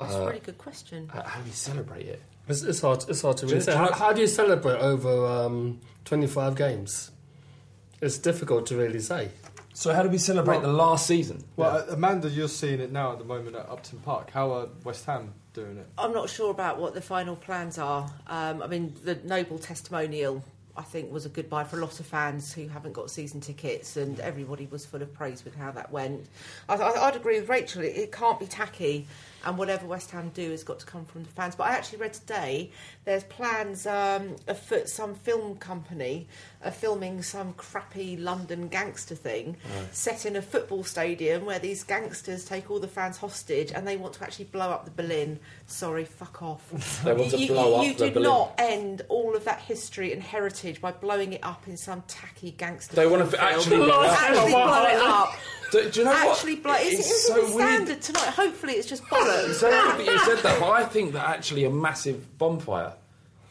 That's 0.00 0.14
uh, 0.14 0.18
a 0.22 0.26
really 0.26 0.40
good 0.40 0.58
question. 0.58 1.08
How 1.08 1.22
how 1.22 1.40
do 1.40 1.44
we 1.44 1.50
celebrate 1.50 2.06
it? 2.06 2.22
It's, 2.48 2.62
it's 2.62 2.80
hard. 2.80 3.04
It's 3.08 3.22
hard 3.22 3.36
to 3.38 3.46
Do 3.46 3.50
you- 3.50 3.54
really 3.54 3.64
say. 3.64 3.76
How, 3.76 3.92
how 3.92 4.12
do 4.12 4.20
you 4.20 4.26
celebrate 4.26 4.78
over 4.78 5.26
um, 5.26 5.80
25 6.06 6.56
games? 6.56 7.10
It's 8.00 8.16
difficult 8.16 8.66
to 8.66 8.76
really 8.76 9.00
say. 9.00 9.30
So 9.74 9.92
how 9.92 10.02
do 10.02 10.08
we 10.08 10.18
celebrate 10.18 10.62
the 10.62 10.72
last 10.72 11.06
season? 11.06 11.44
Well, 11.56 11.76
uh, 11.76 11.92
Amanda, 11.94 12.28
you're 12.28 12.48
seeing 12.48 12.80
it 12.80 12.90
now 12.90 13.12
at 13.12 13.18
the 13.18 13.24
moment 13.24 13.54
at 13.54 13.68
Upton 13.68 14.00
Park. 14.00 14.30
How 14.30 14.50
are 14.52 14.68
West 14.82 15.04
Ham 15.04 15.34
doing 15.52 15.76
it? 15.78 15.86
I'm 15.96 16.12
not 16.12 16.28
sure 16.30 16.50
about 16.50 16.80
what 16.80 16.94
the 16.94 17.00
final 17.00 17.36
plans 17.36 17.78
are. 17.78 18.10
Um, 18.26 18.60
I 18.62 18.66
mean, 18.66 18.94
the 19.04 19.16
Noble 19.22 19.58
testimonial, 19.58 20.42
I 20.78 20.82
think, 20.82 21.12
was 21.12 21.26
a 21.26 21.28
goodbye 21.28 21.64
for 21.64 21.76
a 21.76 21.80
lot 21.80 21.98
of 21.98 22.06
fans 22.06 22.52
who 22.52 22.68
haven't 22.68 22.92
got 22.92 23.10
season 23.10 23.40
tickets, 23.40 23.96
and 23.96 24.20
everybody 24.20 24.68
was 24.70 24.86
full 24.86 25.02
of 25.02 25.12
praise 25.12 25.44
with 25.44 25.56
how 25.56 25.72
that 25.72 25.90
went. 25.90 26.26
I, 26.68 26.76
I, 26.76 27.08
I'd 27.08 27.16
agree 27.16 27.40
with 27.40 27.48
Rachel. 27.48 27.82
It, 27.82 27.96
it 27.96 28.12
can't 28.12 28.38
be 28.38 28.46
tacky, 28.46 29.08
and 29.44 29.56
whatever 29.58 29.86
West 29.86 30.10
Ham 30.10 30.30
do 30.34 30.50
has 30.50 30.62
got 30.64 30.80
to 30.80 30.86
come 30.86 31.04
from 31.04 31.22
the 31.22 31.28
fans. 31.28 31.54
But 31.54 31.64
I 31.68 31.70
actually 31.72 31.98
read 31.98 32.12
today 32.12 32.70
there's 33.04 33.24
plans 33.24 33.86
um, 33.86 34.36
afoot. 34.46 34.88
Some 34.88 35.14
film 35.14 35.56
company 35.56 36.26
are 36.64 36.70
filming 36.70 37.22
some 37.22 37.52
crappy 37.54 38.16
London 38.16 38.68
gangster 38.68 39.14
thing 39.14 39.56
set 39.92 40.26
in 40.26 40.36
a 40.36 40.42
football 40.42 40.82
stadium 40.84 41.44
where 41.44 41.58
these 41.58 41.84
gangsters 41.84 42.44
take 42.44 42.70
all 42.70 42.80
the 42.80 42.88
fans 42.88 43.16
hostage 43.16 43.70
and 43.72 43.86
they 43.86 43.96
want 43.96 44.14
to 44.14 44.22
actually 44.24 44.46
blow 44.46 44.70
up 44.70 44.84
the 44.84 44.90
Boleyn. 44.90 45.38
Sorry, 45.66 46.04
fuck 46.04 46.42
off. 46.42 47.02
They 47.04 47.12
want 47.14 47.30
to 47.30 47.38
you, 47.38 47.48
blow 47.48 47.68
you, 47.70 47.76
up 47.76 47.84
you 47.84 47.94
the 47.94 48.10
do 48.10 48.20
not 48.20 48.54
end 48.58 49.02
all 49.08 49.36
of 49.36 49.44
that 49.44 49.60
history 49.60 50.12
and 50.12 50.22
heritage 50.22 50.80
by 50.80 50.90
blowing 50.92 51.32
it 51.32 51.40
up 51.44 51.68
in 51.68 51.76
some 51.76 52.02
tacky 52.08 52.50
gangster. 52.52 52.96
They 52.96 53.06
wanna 53.06 53.26
film. 53.26 53.42
actually 53.42 53.76
blow 53.76 54.02
it 54.02 54.08
up. 54.10 54.20
actually 54.20 54.52
blow 54.52 54.84
it 54.84 54.96
up. 54.96 55.34
Do, 55.70 55.90
do 55.90 56.00
you 56.00 56.04
know 56.06 56.12
Actually, 56.12 56.54
what? 56.54 56.62
blow 56.62 56.74
it. 56.74 56.80
It's, 56.86 57.00
It's 57.00 57.10
it's, 57.10 57.26
so 57.28 57.46
the 57.46 57.56
weird. 57.56 58.00
tonight. 58.02 58.28
Hopefully, 58.28 58.72
it's 58.74 58.88
just 58.88 59.06
bollocks. 59.28 59.54
So 59.54 59.68
weird 59.70 60.06
that 60.06 60.12
you 60.12 60.18
said 60.20 60.38
that, 60.38 60.60
but 60.60 60.70
I 60.70 60.84
think 60.84 61.12
that 61.12 61.28
actually 61.28 61.64
a 61.64 61.70
massive 61.70 62.38
bonfire. 62.38 62.92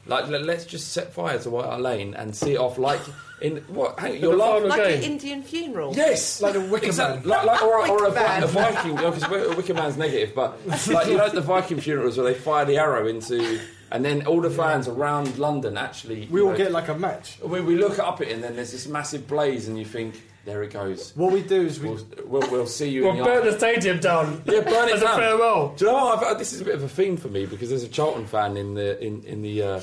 Like, 0.06 0.28
let- 0.30 0.44
let's 0.44 0.66
just 0.66 0.94
set 0.94 1.14
fire 1.14 1.38
to 1.38 1.50
White 1.50 1.66
Hart 1.66 1.82
Lane 1.82 2.14
and 2.14 2.34
see 2.36 2.54
it 2.54 2.58
off 2.60 2.78
like 2.78 3.02
in 3.42 3.58
what? 3.68 4.00
Hang, 4.00 4.20
you're 4.22 4.32
the 4.32 4.38
laughing. 4.38 4.70
like 4.70 4.84
game. 4.84 4.98
an 4.98 5.04
Indian 5.04 5.44
funeral. 5.44 5.94
Yes, 5.96 6.42
Like 6.42 6.56
a 6.56 6.60
Wicker 6.62 6.86
exactly. 6.88 7.30
Man. 7.30 7.46
Like, 7.46 7.46
like, 7.46 7.62
or, 7.64 7.88
or 7.88 8.06
a, 8.06 8.10
Wicker 8.10 8.16
Man. 8.16 8.44
a 8.44 8.48
Viking, 8.48 8.96
because 8.96 9.24
a 9.24 9.56
Wicker 9.56 9.74
Man's 9.74 9.98
negative, 9.98 10.34
but 10.34 10.58
like 10.88 11.08
you 11.08 11.18
know 11.18 11.30
the 11.30 11.42
Viking 11.42 11.80
funerals 11.80 12.18
where 12.18 12.32
they 12.34 12.40
fire 12.40 12.64
the 12.66 12.78
arrow 12.78 13.06
into, 13.08 13.60
and 13.92 14.04
then 14.04 14.26
all 14.26 14.42
the 14.42 14.50
fans 14.50 14.88
around 14.88 15.38
London 15.38 15.78
actually. 15.78 16.26
We 16.32 16.42
all 16.42 16.52
know, 16.52 16.58
get 16.58 16.72
like 16.72 16.88
a 16.88 16.96
match. 16.98 17.38
We, 17.44 17.62
we 17.62 17.76
look 17.76 18.00
up 18.00 18.22
it 18.22 18.30
and 18.32 18.42
then 18.44 18.56
there's 18.56 18.72
this 18.72 18.88
massive 18.88 19.28
blaze, 19.28 19.68
and 19.68 19.78
you 19.78 19.86
think, 19.86 20.20
there 20.48 20.64
it 20.64 20.72
goes. 20.72 21.12
What 21.16 21.34
we 21.34 21.42
do 21.44 21.62
is 21.62 21.80
we. 21.80 21.90
We'll, 21.90 22.00
we'll, 22.26 22.50
we'll 22.52 22.68
see 22.68 22.90
you 22.90 23.04
Well, 23.04 23.12
in 23.12 23.18
the 23.18 23.24
burn 23.26 23.38
after- 23.40 23.52
the 23.52 23.58
stadium 23.60 24.00
down. 24.00 24.42
Yeah, 24.46 24.62
burn 24.62 24.88
it 24.88 24.96
as 24.96 25.02
a 25.02 25.08
farewell. 25.10 25.74
Do 25.76 25.86
you 25.86 25.92
know 25.92 25.98
what? 26.06 26.24
I've, 26.24 26.38
this 26.40 26.54
is 26.54 26.62
a 26.62 26.66
bit 26.66 26.76
of 26.76 26.84
a 26.84 26.88
theme 26.90 27.18
for 27.18 27.28
me 27.28 27.46
because 27.46 27.68
there's 27.70 27.84
a 27.84 27.88
Charlton 27.90 28.26
fan 28.26 28.56
in 28.56 28.74
the 28.74 28.98
in, 29.06 29.22
in 29.26 29.42
the 29.42 29.62
uh, 29.62 29.82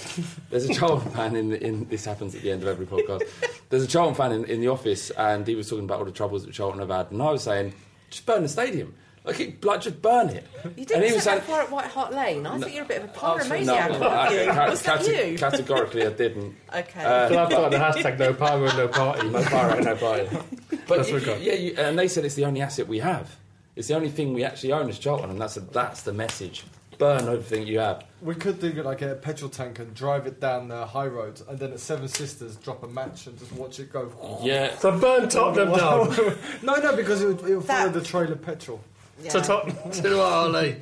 there's 0.50 0.64
a 0.68 0.72
Charlton 0.74 1.12
fan 1.12 1.36
in 1.36 1.50
the, 1.50 1.62
in 1.62 1.84
this 1.90 2.04
happens 2.06 2.34
at 2.34 2.40
the 2.42 2.50
end 2.50 2.62
of 2.62 2.68
every 2.68 2.86
podcast. 2.86 3.22
There's 3.68 3.84
a 3.84 3.86
Charlton 3.86 4.14
fan 4.14 4.32
in, 4.32 4.44
in 4.46 4.60
the 4.60 4.68
office 4.68 5.10
and 5.10 5.46
he 5.46 5.54
was 5.54 5.68
talking 5.68 5.84
about 5.84 5.98
all 5.98 6.04
the 6.06 6.12
troubles 6.12 6.44
that 6.46 6.52
Charlton 6.54 6.80
have 6.80 6.88
had 6.90 7.10
and 7.12 7.20
I 7.22 7.30
was 7.30 7.42
saying 7.42 7.74
just 8.10 8.24
burn 8.24 8.42
the 8.42 8.48
stadium 8.48 8.94
like 9.24 9.40
it, 9.40 9.64
like 9.64 9.80
just 9.80 10.00
burn 10.02 10.28
it. 10.28 10.46
You 10.76 10.84
didn't 10.84 11.02
he 11.04 11.08
set 11.08 11.14
was 11.16 11.24
that 11.24 11.42
fire 11.44 11.62
at 11.62 11.70
White 11.70 11.86
Hart 11.86 12.12
Lane. 12.12 12.46
I 12.46 12.58
think 12.58 12.74
you're 12.74 12.84
a 12.84 12.88
bit 12.88 13.02
of 13.02 13.10
a 13.10 13.12
pyromaniac. 13.12 13.66
no, 13.98 14.06
aren't 14.08 14.32
you? 14.34 14.40
I- 14.50 14.68
Was 14.70 14.82
that 14.82 15.06
you? 15.06 15.38
categorically 15.38 16.06
I 16.06 16.10
didn't. 16.10 16.54
Okay. 16.74 17.04
Uh, 17.04 17.28
But 17.28 17.38
I've 17.38 17.50
got 17.50 17.70
the 17.70 17.76
hashtag 18.02 18.18
no 18.18 18.34
pyro, 18.34 18.66
no 18.76 18.88
party. 18.88 19.28
No 19.30 19.42
pyro, 19.42 19.80
no 19.80 19.96
party. 19.96 20.28
But 20.86 20.96
That's 20.98 21.08
you- 21.08 21.14
what 21.14 21.22
we 21.22 21.26
got. 21.26 21.40
yeah, 21.40 21.54
you, 21.54 21.74
and 21.78 21.98
they 21.98 22.08
said 22.08 22.24
it's 22.26 22.34
the 22.34 22.44
only 22.44 22.60
asset 22.60 22.86
we 22.86 22.98
have. 22.98 23.34
It's 23.76 23.88
the 23.88 23.94
only 23.94 24.10
thing 24.10 24.34
we 24.34 24.44
actually 24.44 24.72
own 24.72 24.88
as 24.90 24.98
Charlton, 24.98 25.30
and 25.30 25.40
that's 25.40 25.56
a, 25.56 25.60
that's 25.60 26.02
the 26.02 26.12
message. 26.12 26.64
Burn 26.98 27.22
everything 27.26 27.66
you 27.66 27.78
have. 27.80 28.04
We 28.22 28.34
could 28.36 28.60
do 28.60 28.70
like 28.84 29.02
a 29.02 29.14
petrol 29.16 29.50
tank 29.50 29.78
and 29.80 29.92
drive 29.94 30.26
it 30.28 30.40
down 30.40 30.68
the 30.68 30.86
high 30.86 31.06
road, 31.06 31.40
and 31.48 31.58
then 31.58 31.72
at 31.72 31.80
Seven 31.80 32.06
Sisters 32.06 32.54
drop 32.56 32.82
a 32.84 32.86
match 32.86 33.26
and 33.26 33.36
just 33.38 33.50
watch 33.52 33.80
it 33.80 33.90
go. 33.92 34.12
Yeah, 34.42 34.76
So 34.78 34.96
burn 34.98 35.28
Tottenham 35.28 35.72
down. 35.76 36.14
no, 36.62 36.74
no, 36.76 36.94
because 36.94 37.22
it 37.22 37.26
would, 37.26 37.48
it 37.50 37.56
would 37.56 37.64
follow 37.64 37.88
the 37.90 38.00
trail 38.02 38.30
of 38.30 38.40
petrol. 38.42 38.80
Yeah. 39.22 39.30
to 39.30 39.40
Tottenham. 39.40 39.90
To 40.02 40.16
Harley. 40.18 40.76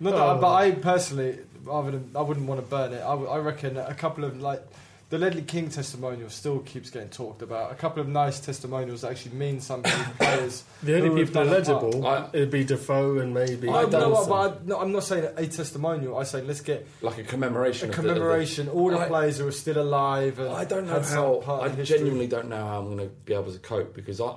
Not 0.00 0.14
Oh. 0.14 0.38
but 0.40 0.52
I 0.52 0.70
personally, 0.72 1.38
rather 1.64 1.92
than, 1.92 2.10
I 2.16 2.22
wouldn't 2.22 2.46
want 2.46 2.60
to 2.60 2.66
burn 2.66 2.92
it. 2.92 3.02
I, 3.02 3.10
w- 3.10 3.28
I 3.28 3.38
reckon 3.38 3.76
a 3.76 3.94
couple 3.94 4.24
of 4.24 4.40
like 4.40 4.62
the 5.10 5.18
Ledley 5.18 5.42
King 5.42 5.68
testimonial 5.68 6.30
still 6.30 6.60
keeps 6.60 6.88
getting 6.90 7.10
talked 7.10 7.42
about. 7.42 7.70
A 7.70 7.74
couple 7.74 8.00
of 8.00 8.08
nice 8.08 8.40
testimonials 8.40 9.02
that 9.02 9.10
actually 9.10 9.34
mean 9.36 9.60
something 9.60 9.92
to 9.92 10.10
players. 10.18 10.64
The 10.82 10.96
only 10.96 11.22
people 11.24 11.44
done 11.44 11.48
a 11.48 11.50
part. 11.62 11.68
eligible, 11.68 12.06
I- 12.06 12.28
it'd 12.32 12.50
be 12.50 12.64
Defoe 12.64 13.18
and 13.18 13.32
maybe. 13.34 13.68
I 13.68 13.82
don't 13.84 13.92
know, 13.92 14.26
but 14.26 14.34
I, 14.34 14.54
no, 14.64 14.80
I'm 14.80 14.90
not 14.90 15.04
saying 15.04 15.28
a 15.36 15.46
testimonial. 15.46 16.16
I 16.18 16.24
say 16.24 16.40
let's 16.42 16.62
get 16.62 16.88
like 17.02 17.18
a 17.18 17.24
commemoration. 17.24 17.90
a 17.90 17.92
of 17.92 17.96
the- 17.96 18.00
of 18.00 18.08
the- 18.08 18.20
commemoration. 18.20 18.68
all 18.70 18.90
the 18.90 18.98
I- 19.00 19.06
players 19.06 19.38
who 19.38 19.46
are 19.46 19.52
still 19.52 19.78
alive. 19.80 20.38
And 20.40 20.48
I 20.48 20.64
don't 20.64 20.86
know 20.86 20.94
had 20.94 21.04
how. 21.04 21.34
part 21.44 21.62
I 21.62 21.66
in 21.66 21.76
history. 21.76 21.98
genuinely 21.98 22.26
don't 22.26 22.48
know 22.48 22.56
how 22.66 22.78
I'm 22.80 22.86
going 22.86 23.08
to 23.08 23.14
be 23.24 23.34
able 23.34 23.52
to 23.52 23.58
cope 23.60 23.94
because 23.94 24.20
I, 24.20 24.30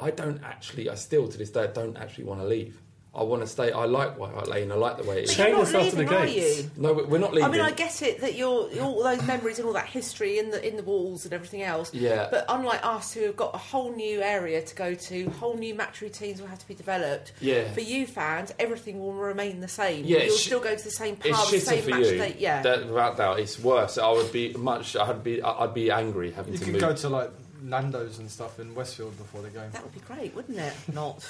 I 0.00 0.10
don't 0.10 0.42
actually. 0.44 0.88
I 0.90 0.94
still 0.96 1.28
to 1.28 1.38
this 1.38 1.50
day 1.50 1.68
don't 1.72 1.96
actually 1.96 2.24
want 2.24 2.40
to 2.40 2.46
leave. 2.46 2.80
I 3.16 3.22
want 3.22 3.42
to 3.42 3.46
stay. 3.46 3.70
I 3.70 3.84
like 3.84 4.18
White 4.18 4.34
Hart 4.34 4.48
Lane. 4.48 4.72
I 4.72 4.74
like 4.74 4.96
the 4.96 5.04
way 5.04 5.22
it 5.22 5.28
But 5.28 5.38
you're 5.38 5.50
not 5.50 5.58
yourself 5.60 5.90
to 5.90 5.94
the 5.94 6.02
leaving, 6.02 6.16
are 6.18 6.26
you? 6.26 6.70
No, 6.76 6.92
we- 6.94 7.04
we're 7.04 7.18
not 7.18 7.32
leaving. 7.32 7.48
I 7.48 7.52
mean, 7.52 7.60
I 7.60 7.70
get 7.70 8.02
it 8.02 8.20
that 8.22 8.34
you're 8.34 8.68
all 8.82 9.04
those 9.04 9.22
memories 9.24 9.60
and 9.60 9.68
all 9.68 9.74
that 9.74 9.86
history 9.86 10.40
in 10.40 10.50
the 10.50 10.66
in 10.66 10.76
the 10.76 10.82
walls 10.82 11.24
and 11.24 11.32
everything 11.32 11.62
else. 11.62 11.94
Yeah. 11.94 12.26
But 12.28 12.44
unlike 12.48 12.84
us, 12.84 13.12
who 13.12 13.20
have 13.26 13.36
got 13.36 13.54
a 13.54 13.58
whole 13.58 13.94
new 13.94 14.20
area 14.20 14.62
to 14.62 14.74
go 14.74 14.94
to, 14.96 15.30
whole 15.38 15.56
new 15.56 15.76
match 15.76 16.00
routines 16.00 16.40
will 16.40 16.48
have 16.48 16.58
to 16.58 16.66
be 16.66 16.74
developed. 16.74 17.34
Yeah. 17.40 17.70
For 17.72 17.82
you 17.82 18.08
fans, 18.08 18.52
everything 18.58 18.98
will 18.98 19.12
remain 19.12 19.60
the 19.60 19.68
same. 19.68 20.04
Yeah, 20.04 20.24
You'll 20.24 20.36
sh- 20.36 20.46
still 20.46 20.58
go 20.58 20.74
to 20.74 20.82
the 20.82 20.90
same 20.90 21.14
pub, 21.14 21.48
the 21.52 21.60
same 21.60 21.84
for 21.84 21.90
match 21.90 22.06
you. 22.06 22.16
day. 22.18 22.36
Yeah. 22.40 22.62
That, 22.62 22.88
without 22.88 23.16
doubt, 23.16 23.38
it's 23.38 23.60
worse. 23.60 23.96
I 23.96 24.10
would 24.10 24.32
be 24.32 24.54
much. 24.54 24.96
I'd 24.96 25.22
be. 25.22 25.40
I'd 25.40 25.72
be 25.72 25.92
angry 25.92 26.32
having 26.32 26.54
to 26.54 26.58
move. 26.58 26.66
You 26.66 26.72
to 26.80 26.80
could 26.80 26.88
move. 26.88 26.96
go 26.96 26.96
to 27.00 27.08
like 27.10 27.30
Nando's 27.64 28.18
and 28.18 28.30
stuff 28.30 28.60
in 28.60 28.74
Westfield 28.74 29.16
before 29.16 29.40
the 29.42 29.48
game. 29.50 29.70
that 29.72 29.82
would 29.82 29.92
be 29.94 30.00
great, 30.00 30.34
wouldn't 30.34 30.58
it? 30.58 30.74
Not. 30.92 31.26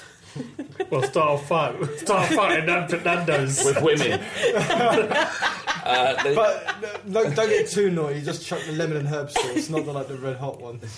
Well, 0.91 1.03
start 1.03 1.39
a 1.41 1.43
fight. 1.45 1.99
Start 1.99 2.29
a 2.31 2.35
fight 2.35 2.59
in 2.59 2.65
Nan- 2.65 3.03
Nando's. 3.03 3.63
with 3.63 3.81
women. 3.81 4.19
uh, 4.55 6.23
they- 6.23 6.35
But 6.35 6.75
no, 7.05 7.23
no, 7.23 7.29
don't 7.33 7.49
get 7.49 7.69
too 7.69 7.89
naughty. 7.89 8.21
Just 8.21 8.45
chuck 8.45 8.59
the 8.65 8.73
lemon 8.73 8.97
and 8.97 9.07
herb 9.07 9.31
sauce, 9.31 9.69
not 9.69 9.85
the 9.85 9.93
like 9.93 10.07
the 10.07 10.17
red 10.17 10.37
hot 10.37 10.59
one. 10.61 10.79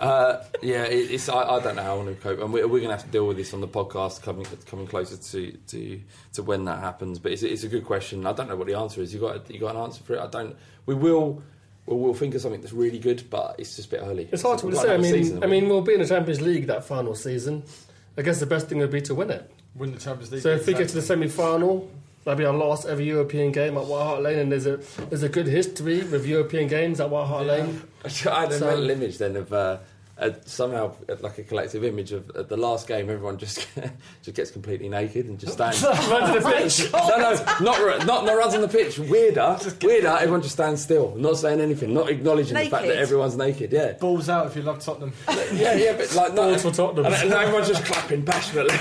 Uh, 0.00 0.42
yeah, 0.62 0.84
it, 0.84 1.10
it's. 1.10 1.28
I, 1.28 1.42
I 1.42 1.60
don't 1.60 1.76
know 1.76 1.82
how 1.82 1.98
I'm 1.98 2.04
going 2.06 2.16
to 2.16 2.22
cope, 2.22 2.40
and 2.40 2.50
we're, 2.54 2.66
we're 2.66 2.78
going 2.78 2.88
to 2.88 2.96
have 2.96 3.04
to 3.04 3.10
deal 3.10 3.26
with 3.26 3.36
this 3.36 3.52
on 3.52 3.60
the 3.60 3.68
podcast 3.68 4.22
coming 4.22 4.46
coming 4.64 4.86
closer 4.86 5.18
to 5.18 5.52
to, 5.66 6.00
to 6.32 6.42
when 6.42 6.64
that 6.64 6.78
happens. 6.80 7.18
But 7.18 7.32
it's, 7.32 7.42
it's 7.42 7.64
a 7.64 7.68
good 7.68 7.84
question. 7.84 8.24
I 8.26 8.32
don't 8.32 8.48
know 8.48 8.56
what 8.56 8.66
the 8.66 8.78
answer 8.78 9.02
is. 9.02 9.12
You 9.12 9.20
got 9.20 9.50
you 9.50 9.60
got 9.60 9.76
an 9.76 9.82
answer 9.82 10.02
for 10.02 10.14
it? 10.14 10.20
I 10.20 10.26
don't. 10.28 10.56
We 10.86 10.94
will. 10.94 11.42
We'll, 11.90 11.98
we'll 11.98 12.14
think 12.14 12.34
of 12.36 12.40
something 12.40 12.60
that's 12.60 12.72
really 12.72 13.00
good, 13.00 13.24
but 13.30 13.56
it's 13.58 13.74
just 13.76 13.88
a 13.88 13.90
bit 13.90 14.00
early. 14.04 14.28
It's 14.30 14.42
hard 14.42 14.60
to 14.60 14.76
say. 14.76 14.94
I 14.94 14.96
mean, 14.96 15.12
season, 15.12 15.42
I 15.42 15.48
mean, 15.48 15.68
we'll 15.68 15.80
be 15.82 15.94
in 15.94 16.00
the 16.00 16.06
Champions 16.06 16.40
League 16.40 16.68
that 16.68 16.84
final 16.84 17.14
season. 17.16 17.64
I 18.16 18.22
guess 18.22 18.38
the 18.38 18.46
best 18.46 18.68
thing 18.68 18.78
would 18.78 18.92
be 18.92 19.00
to 19.02 19.14
win 19.14 19.30
it. 19.30 19.50
Win 19.74 19.92
the 19.92 19.98
Champions 19.98 20.30
League. 20.30 20.42
So 20.42 20.50
if 20.50 20.66
we 20.66 20.74
get 20.74 20.88
to 20.90 20.94
the 20.94 21.02
semi-final, 21.02 21.90
that'll 22.24 22.38
be 22.38 22.44
our 22.44 22.54
last 22.54 22.86
ever 22.86 23.02
European 23.02 23.50
game 23.50 23.76
at 23.76 23.84
White 23.86 24.02
Hart 24.04 24.22
Lane, 24.22 24.38
and 24.38 24.52
there's 24.52 24.66
a 24.66 24.76
there's 25.08 25.24
a 25.24 25.28
good 25.28 25.46
history 25.48 26.02
with 26.04 26.24
European 26.26 26.68
games 26.68 27.00
at 27.00 27.10
White 27.10 27.26
Hart 27.26 27.46
Lane. 27.46 27.82
I 28.04 28.08
had 28.08 28.52
a 28.52 28.58
So- 28.58 28.66
mental 28.66 28.90
image 28.90 29.18
then 29.18 29.36
of 29.36 29.52
uh, 29.52 29.78
uh, 30.20 30.30
somehow 30.44 30.94
uh, 31.08 31.16
like 31.20 31.38
a 31.38 31.42
collective 31.42 31.82
image 31.84 32.12
of 32.12 32.30
at 32.36 32.48
the 32.48 32.56
last 32.56 32.86
game, 32.86 33.08
everyone 33.10 33.38
just 33.38 33.66
just 34.22 34.36
gets 34.36 34.50
completely 34.50 34.88
naked 34.88 35.26
and 35.26 35.38
just 35.38 35.54
stands. 35.54 35.82
Run 36.10 36.32
to 36.34 36.40
the 36.40 36.50
pitch. 36.56 36.92
no, 36.92 37.16
no, 37.18 37.34
not 37.60 38.06
not 38.06 38.24
not 38.24 38.36
runs 38.36 38.54
on 38.54 38.60
the 38.60 38.68
pitch. 38.68 38.98
Weirder, 38.98 39.58
weirder. 39.82 40.08
Everyone 40.08 40.42
just 40.42 40.54
stands 40.54 40.82
still, 40.82 41.14
not 41.16 41.36
saying 41.38 41.60
anything, 41.60 41.94
not 41.94 42.08
acknowledging 42.10 42.54
the 42.56 42.70
fact 42.70 42.86
that 42.86 42.96
everyone's 42.96 43.36
naked. 43.36 43.72
Yeah, 43.72 43.92
balls 43.92 44.28
out 44.28 44.46
if 44.46 44.56
you 44.56 44.62
love 44.62 44.80
Tottenham. 44.80 45.12
yeah, 45.52 45.74
yeah. 45.74 45.96
But 45.96 46.14
like, 46.14 46.34
not, 46.34 46.50
Balls 46.50 46.62
for 46.62 46.70
Tottenham. 46.70 47.06
and, 47.06 47.14
and 47.14 47.32
everyone's 47.32 47.68
just 47.68 47.84
clapping 47.84 48.24
passionately. 48.24 48.76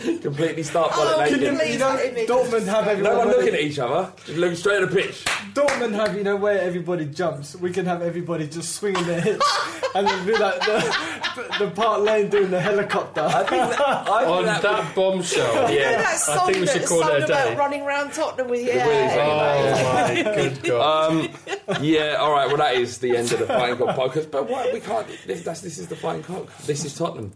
completely 0.22 0.62
start 0.62 0.90
Oh, 0.94 1.14
bullet 1.14 1.28
can 1.28 1.40
you 1.40 1.52
naked. 1.52 1.58
believe 1.58 1.72
you 1.74 2.26
know. 2.28 2.34
Dortmund 2.42 2.66
have 2.66 2.88
everyone. 2.88 3.12
No 3.12 3.18
one 3.18 3.28
looking 3.28 3.54
at 3.54 3.60
each 3.60 3.78
other, 3.78 4.12
just 4.24 4.38
looking 4.38 4.56
straight 4.56 4.82
at 4.82 4.90
the 4.90 4.96
pitch. 4.96 5.24
Dortmund 5.54 5.92
have 5.94 6.16
you 6.16 6.22
know 6.24 6.36
where 6.36 6.60
everybody 6.60 7.04
jumps. 7.06 7.54
We 7.56 7.70
can 7.72 7.86
have 7.86 8.02
everybody 8.02 8.46
just 8.46 8.74
swinging 8.76 9.04
their 9.06 9.20
hips 9.20 9.46
and 9.94 10.06
then 10.06 10.26
be 10.26 10.32
like 10.36 10.60
the, 10.60 11.48
the, 11.58 11.64
the 11.66 11.70
Park 11.72 12.00
Lane 12.02 12.28
doing 12.30 12.50
the 12.50 12.60
helicopter. 12.60 13.20
I 13.22 13.42
think 13.44 13.48
that, 13.50 13.80
I 13.80 14.18
think 14.20 14.30
On 14.30 14.44
that 14.46 14.62
that, 14.62 14.94
bombshell. 14.94 15.70
Yeah. 15.72 15.96
that 15.98 16.06
I 16.06 16.16
song 16.16 16.46
think 16.52 16.60
we 16.60 16.66
should 16.66 16.86
call 16.86 17.00
sung 17.02 17.16
it 17.16 17.22
a 17.22 17.24
about 17.26 17.48
day. 17.50 17.56
running 17.56 17.82
around 17.82 18.12
Tottenham 18.12 18.48
with 18.48 18.64
yeah. 18.66 18.86
Oh 19.20 20.22
my 20.22 20.22
good 20.34 20.62
god. 20.62 21.10
Um, 21.10 21.82
yeah, 21.82 22.14
all 22.14 22.32
right. 22.32 22.46
Well, 22.48 22.56
that 22.58 22.74
is 22.74 22.98
the 22.98 23.16
end 23.16 23.30
of 23.32 23.38
the 23.40 23.46
Fighting 23.46 23.76
Cock 23.78 23.96
podcast. 23.96 24.30
But 24.30 24.48
why 24.48 24.70
we 24.72 24.80
can't? 24.80 25.06
This, 25.26 25.42
that's, 25.42 25.60
this 25.60 25.78
is 25.78 25.88
the 25.88 25.96
Fighting 25.96 26.22
Cock. 26.22 26.56
This 26.58 26.84
is 26.84 26.94
Tottenham. 26.96 27.32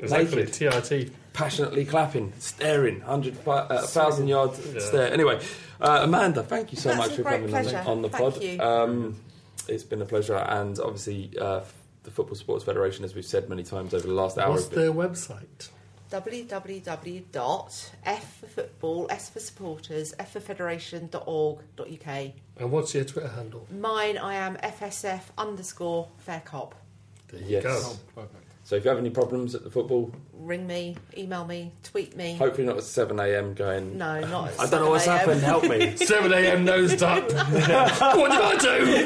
exactly. 0.00 0.36
Naked, 0.44 0.54
TRT. 0.54 1.10
Passionately 1.36 1.84
clapping, 1.84 2.32
staring, 2.38 3.00
hundred, 3.02 3.36
fi- 3.36 3.66
uh, 3.68 4.16
yard 4.24 4.52
Yeah. 4.72 4.80
stare. 4.80 5.12
Anyway, 5.12 5.38
uh, 5.80 6.00
Amanda, 6.02 6.42
thank 6.42 6.72
you 6.72 6.78
so 6.78 6.88
That's 6.88 6.98
much 6.98 7.12
for 7.16 7.22
great 7.24 7.40
coming 7.46 7.54
on 7.54 7.64
the, 7.64 7.84
on 7.84 8.02
the 8.02 8.08
Thank 8.08 8.34
pod. 8.34 8.42
you. 8.42 8.60
Um, 8.60 9.16
it's 9.68 9.84
been 9.84 10.00
a 10.02 10.06
pleasure, 10.06 10.36
and 10.36 10.78
obviously. 10.80 11.30
Uh, 11.40 11.60
the 12.04 12.12
Football 12.12 12.36
Supporters 12.36 12.62
Federation, 12.62 13.04
as 13.04 13.16
we've 13.16 13.24
said 13.26 13.48
many 13.48 13.64
times 13.64 13.92
over 13.92 14.06
the 14.06 14.12
last 14.14 14.38
hour, 14.38 14.50
What's 14.50 14.66
has 14.66 14.70
been- 14.70 14.78
their 14.80 14.92
website? 14.92 15.70
www.f 16.12 17.24
for 18.40 18.46
football, 18.46 19.08
S 19.10 19.28
for 19.28 19.40
supporters, 19.40 20.14
F 20.20 20.30
for 20.34 20.38
federation.org.uk. 20.38 22.06
And 22.58 22.70
what's 22.70 22.94
your 22.94 23.02
Twitter 23.04 23.26
handle? 23.26 23.66
Mine, 23.76 24.18
I 24.18 24.34
am 24.34 24.54
FSF 24.58 25.32
underscore 25.36 26.06
fair 26.18 26.42
cop. 26.44 26.76
There 27.26 27.40
you 27.40 27.60
Yes. 27.60 27.98
go. 28.14 28.28
So 28.66 28.74
if 28.74 28.82
you 28.84 28.88
have 28.90 28.98
any 28.98 29.10
problems 29.10 29.54
at 29.54 29.62
the 29.62 29.70
football, 29.70 30.10
Ring 30.32 30.66
me, 30.66 30.96
email 31.16 31.44
me, 31.44 31.70
tweet 31.84 32.16
me. 32.16 32.34
hopefully 32.34 32.66
not 32.66 32.76
at 32.78 32.82
7 32.82 33.16
a.m. 33.20 33.54
going. 33.54 33.96
No, 33.96 34.18
not 34.18 34.48
at 34.48 34.58
I 34.60 34.66
don't 34.68 34.80
know 34.80 34.90
what's 34.90 35.04
7 35.04 35.18
happened. 35.38 35.40
Help 35.42 35.68
me. 35.68 35.96
7 36.04 36.32
a.m. 36.32 36.64
nosed 36.64 37.00
up. 37.00 37.22
what 37.30 38.32
did 38.32 38.40
I 38.40 38.56
do? 38.58 38.98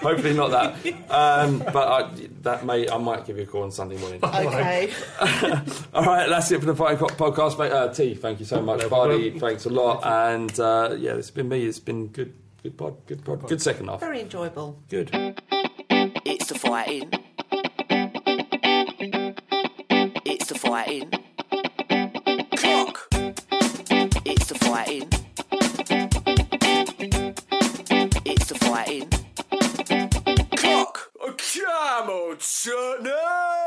hopefully 0.00 0.32
not 0.32 0.50
that. 0.52 1.10
Um, 1.10 1.58
but 1.58 1.76
I, 1.76 2.10
that 2.40 2.64
may 2.64 2.88
I 2.88 2.96
might 2.96 3.26
give 3.26 3.36
you 3.36 3.42
a 3.42 3.46
call 3.46 3.64
on 3.64 3.70
Sunday 3.70 3.98
morning. 3.98 4.20
Okay. 4.24 4.90
All 5.92 6.02
right, 6.04 6.30
that's 6.30 6.50
it 6.50 6.60
for 6.60 6.66
the 6.66 6.74
Fighting 6.74 6.98
Cock 6.98 7.12
podcast. 7.18 7.58
mate. 7.58 7.72
Uh, 7.72 7.92
T, 7.92 8.14
thank 8.14 8.40
you 8.40 8.46
so 8.46 8.62
much. 8.62 8.80
No 8.80 8.88
Bardi, 8.88 9.38
thanks 9.38 9.66
a 9.66 9.70
lot. 9.70 10.02
And 10.02 10.58
uh, 10.58 10.96
yeah, 10.98 11.12
it's 11.12 11.30
been 11.30 11.50
me. 11.50 11.66
It's 11.66 11.78
been 11.78 12.06
good. 12.08 12.32
Good 12.62 12.78
pod. 12.78 13.06
Good 13.06 13.22
pod. 13.22 13.46
Good 13.46 13.60
second 13.60 13.88
half. 13.88 14.00
Very 14.00 14.22
enjoyable. 14.22 14.80
Good. 14.88 15.10
It's 16.46 16.52
the 16.52 16.58
fighting. 16.58 17.10
It's 20.26 20.46
the 20.46 20.54
fighting. 20.58 21.10
Cock. 22.58 23.08
It's 24.26 24.46
the 24.48 24.54
fighting. 24.58 25.08
It's 28.26 28.44
the 28.44 28.54
fighting. 28.56 29.08
Cock. 30.58 31.12
Come 31.38 32.10
on, 32.10 32.36
Tottenham. 32.36 33.63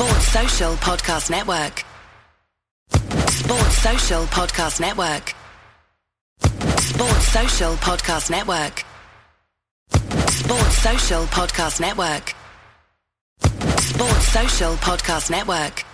Sports 0.00 0.28
Social 0.28 0.72
Podcast 0.76 1.30
Network. 1.30 1.84
Sports 3.28 3.76
Social 3.76 4.24
Podcast 4.24 4.80
Network. 4.80 5.34
Sports 6.80 7.26
Social 7.28 7.74
Podcast 7.74 8.30
Network. 8.30 8.82
Sports 10.30 10.78
Social 10.78 11.24
Podcast 11.24 11.80
Network. 11.82 12.34
Sports 13.42 14.28
Social 14.28 14.72
Podcast 14.76 15.30
Network. 15.30 15.84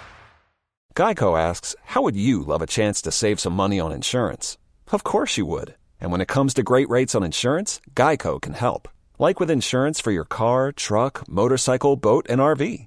Geico 0.94 1.36
asks, 1.36 1.74
How 1.86 2.02
would 2.02 2.14
you 2.14 2.44
love 2.44 2.62
a 2.62 2.66
chance 2.68 3.02
to 3.02 3.10
save 3.10 3.40
some 3.40 3.54
money 3.54 3.80
on 3.80 3.90
insurance? 3.90 4.56
Of 4.92 5.02
course 5.02 5.36
you 5.36 5.46
would. 5.46 5.74
And 6.00 6.12
when 6.12 6.20
it 6.20 6.28
comes 6.28 6.54
to 6.54 6.62
great 6.62 6.88
rates 6.88 7.16
on 7.16 7.24
insurance, 7.24 7.80
Geico 7.96 8.40
can 8.40 8.52
help. 8.52 8.88
Like 9.18 9.40
with 9.40 9.50
insurance 9.50 9.98
for 9.98 10.12
your 10.12 10.24
car, 10.24 10.70
truck, 10.70 11.28
motorcycle, 11.28 11.96
boat, 11.96 12.26
and 12.28 12.40
RV. 12.40 12.86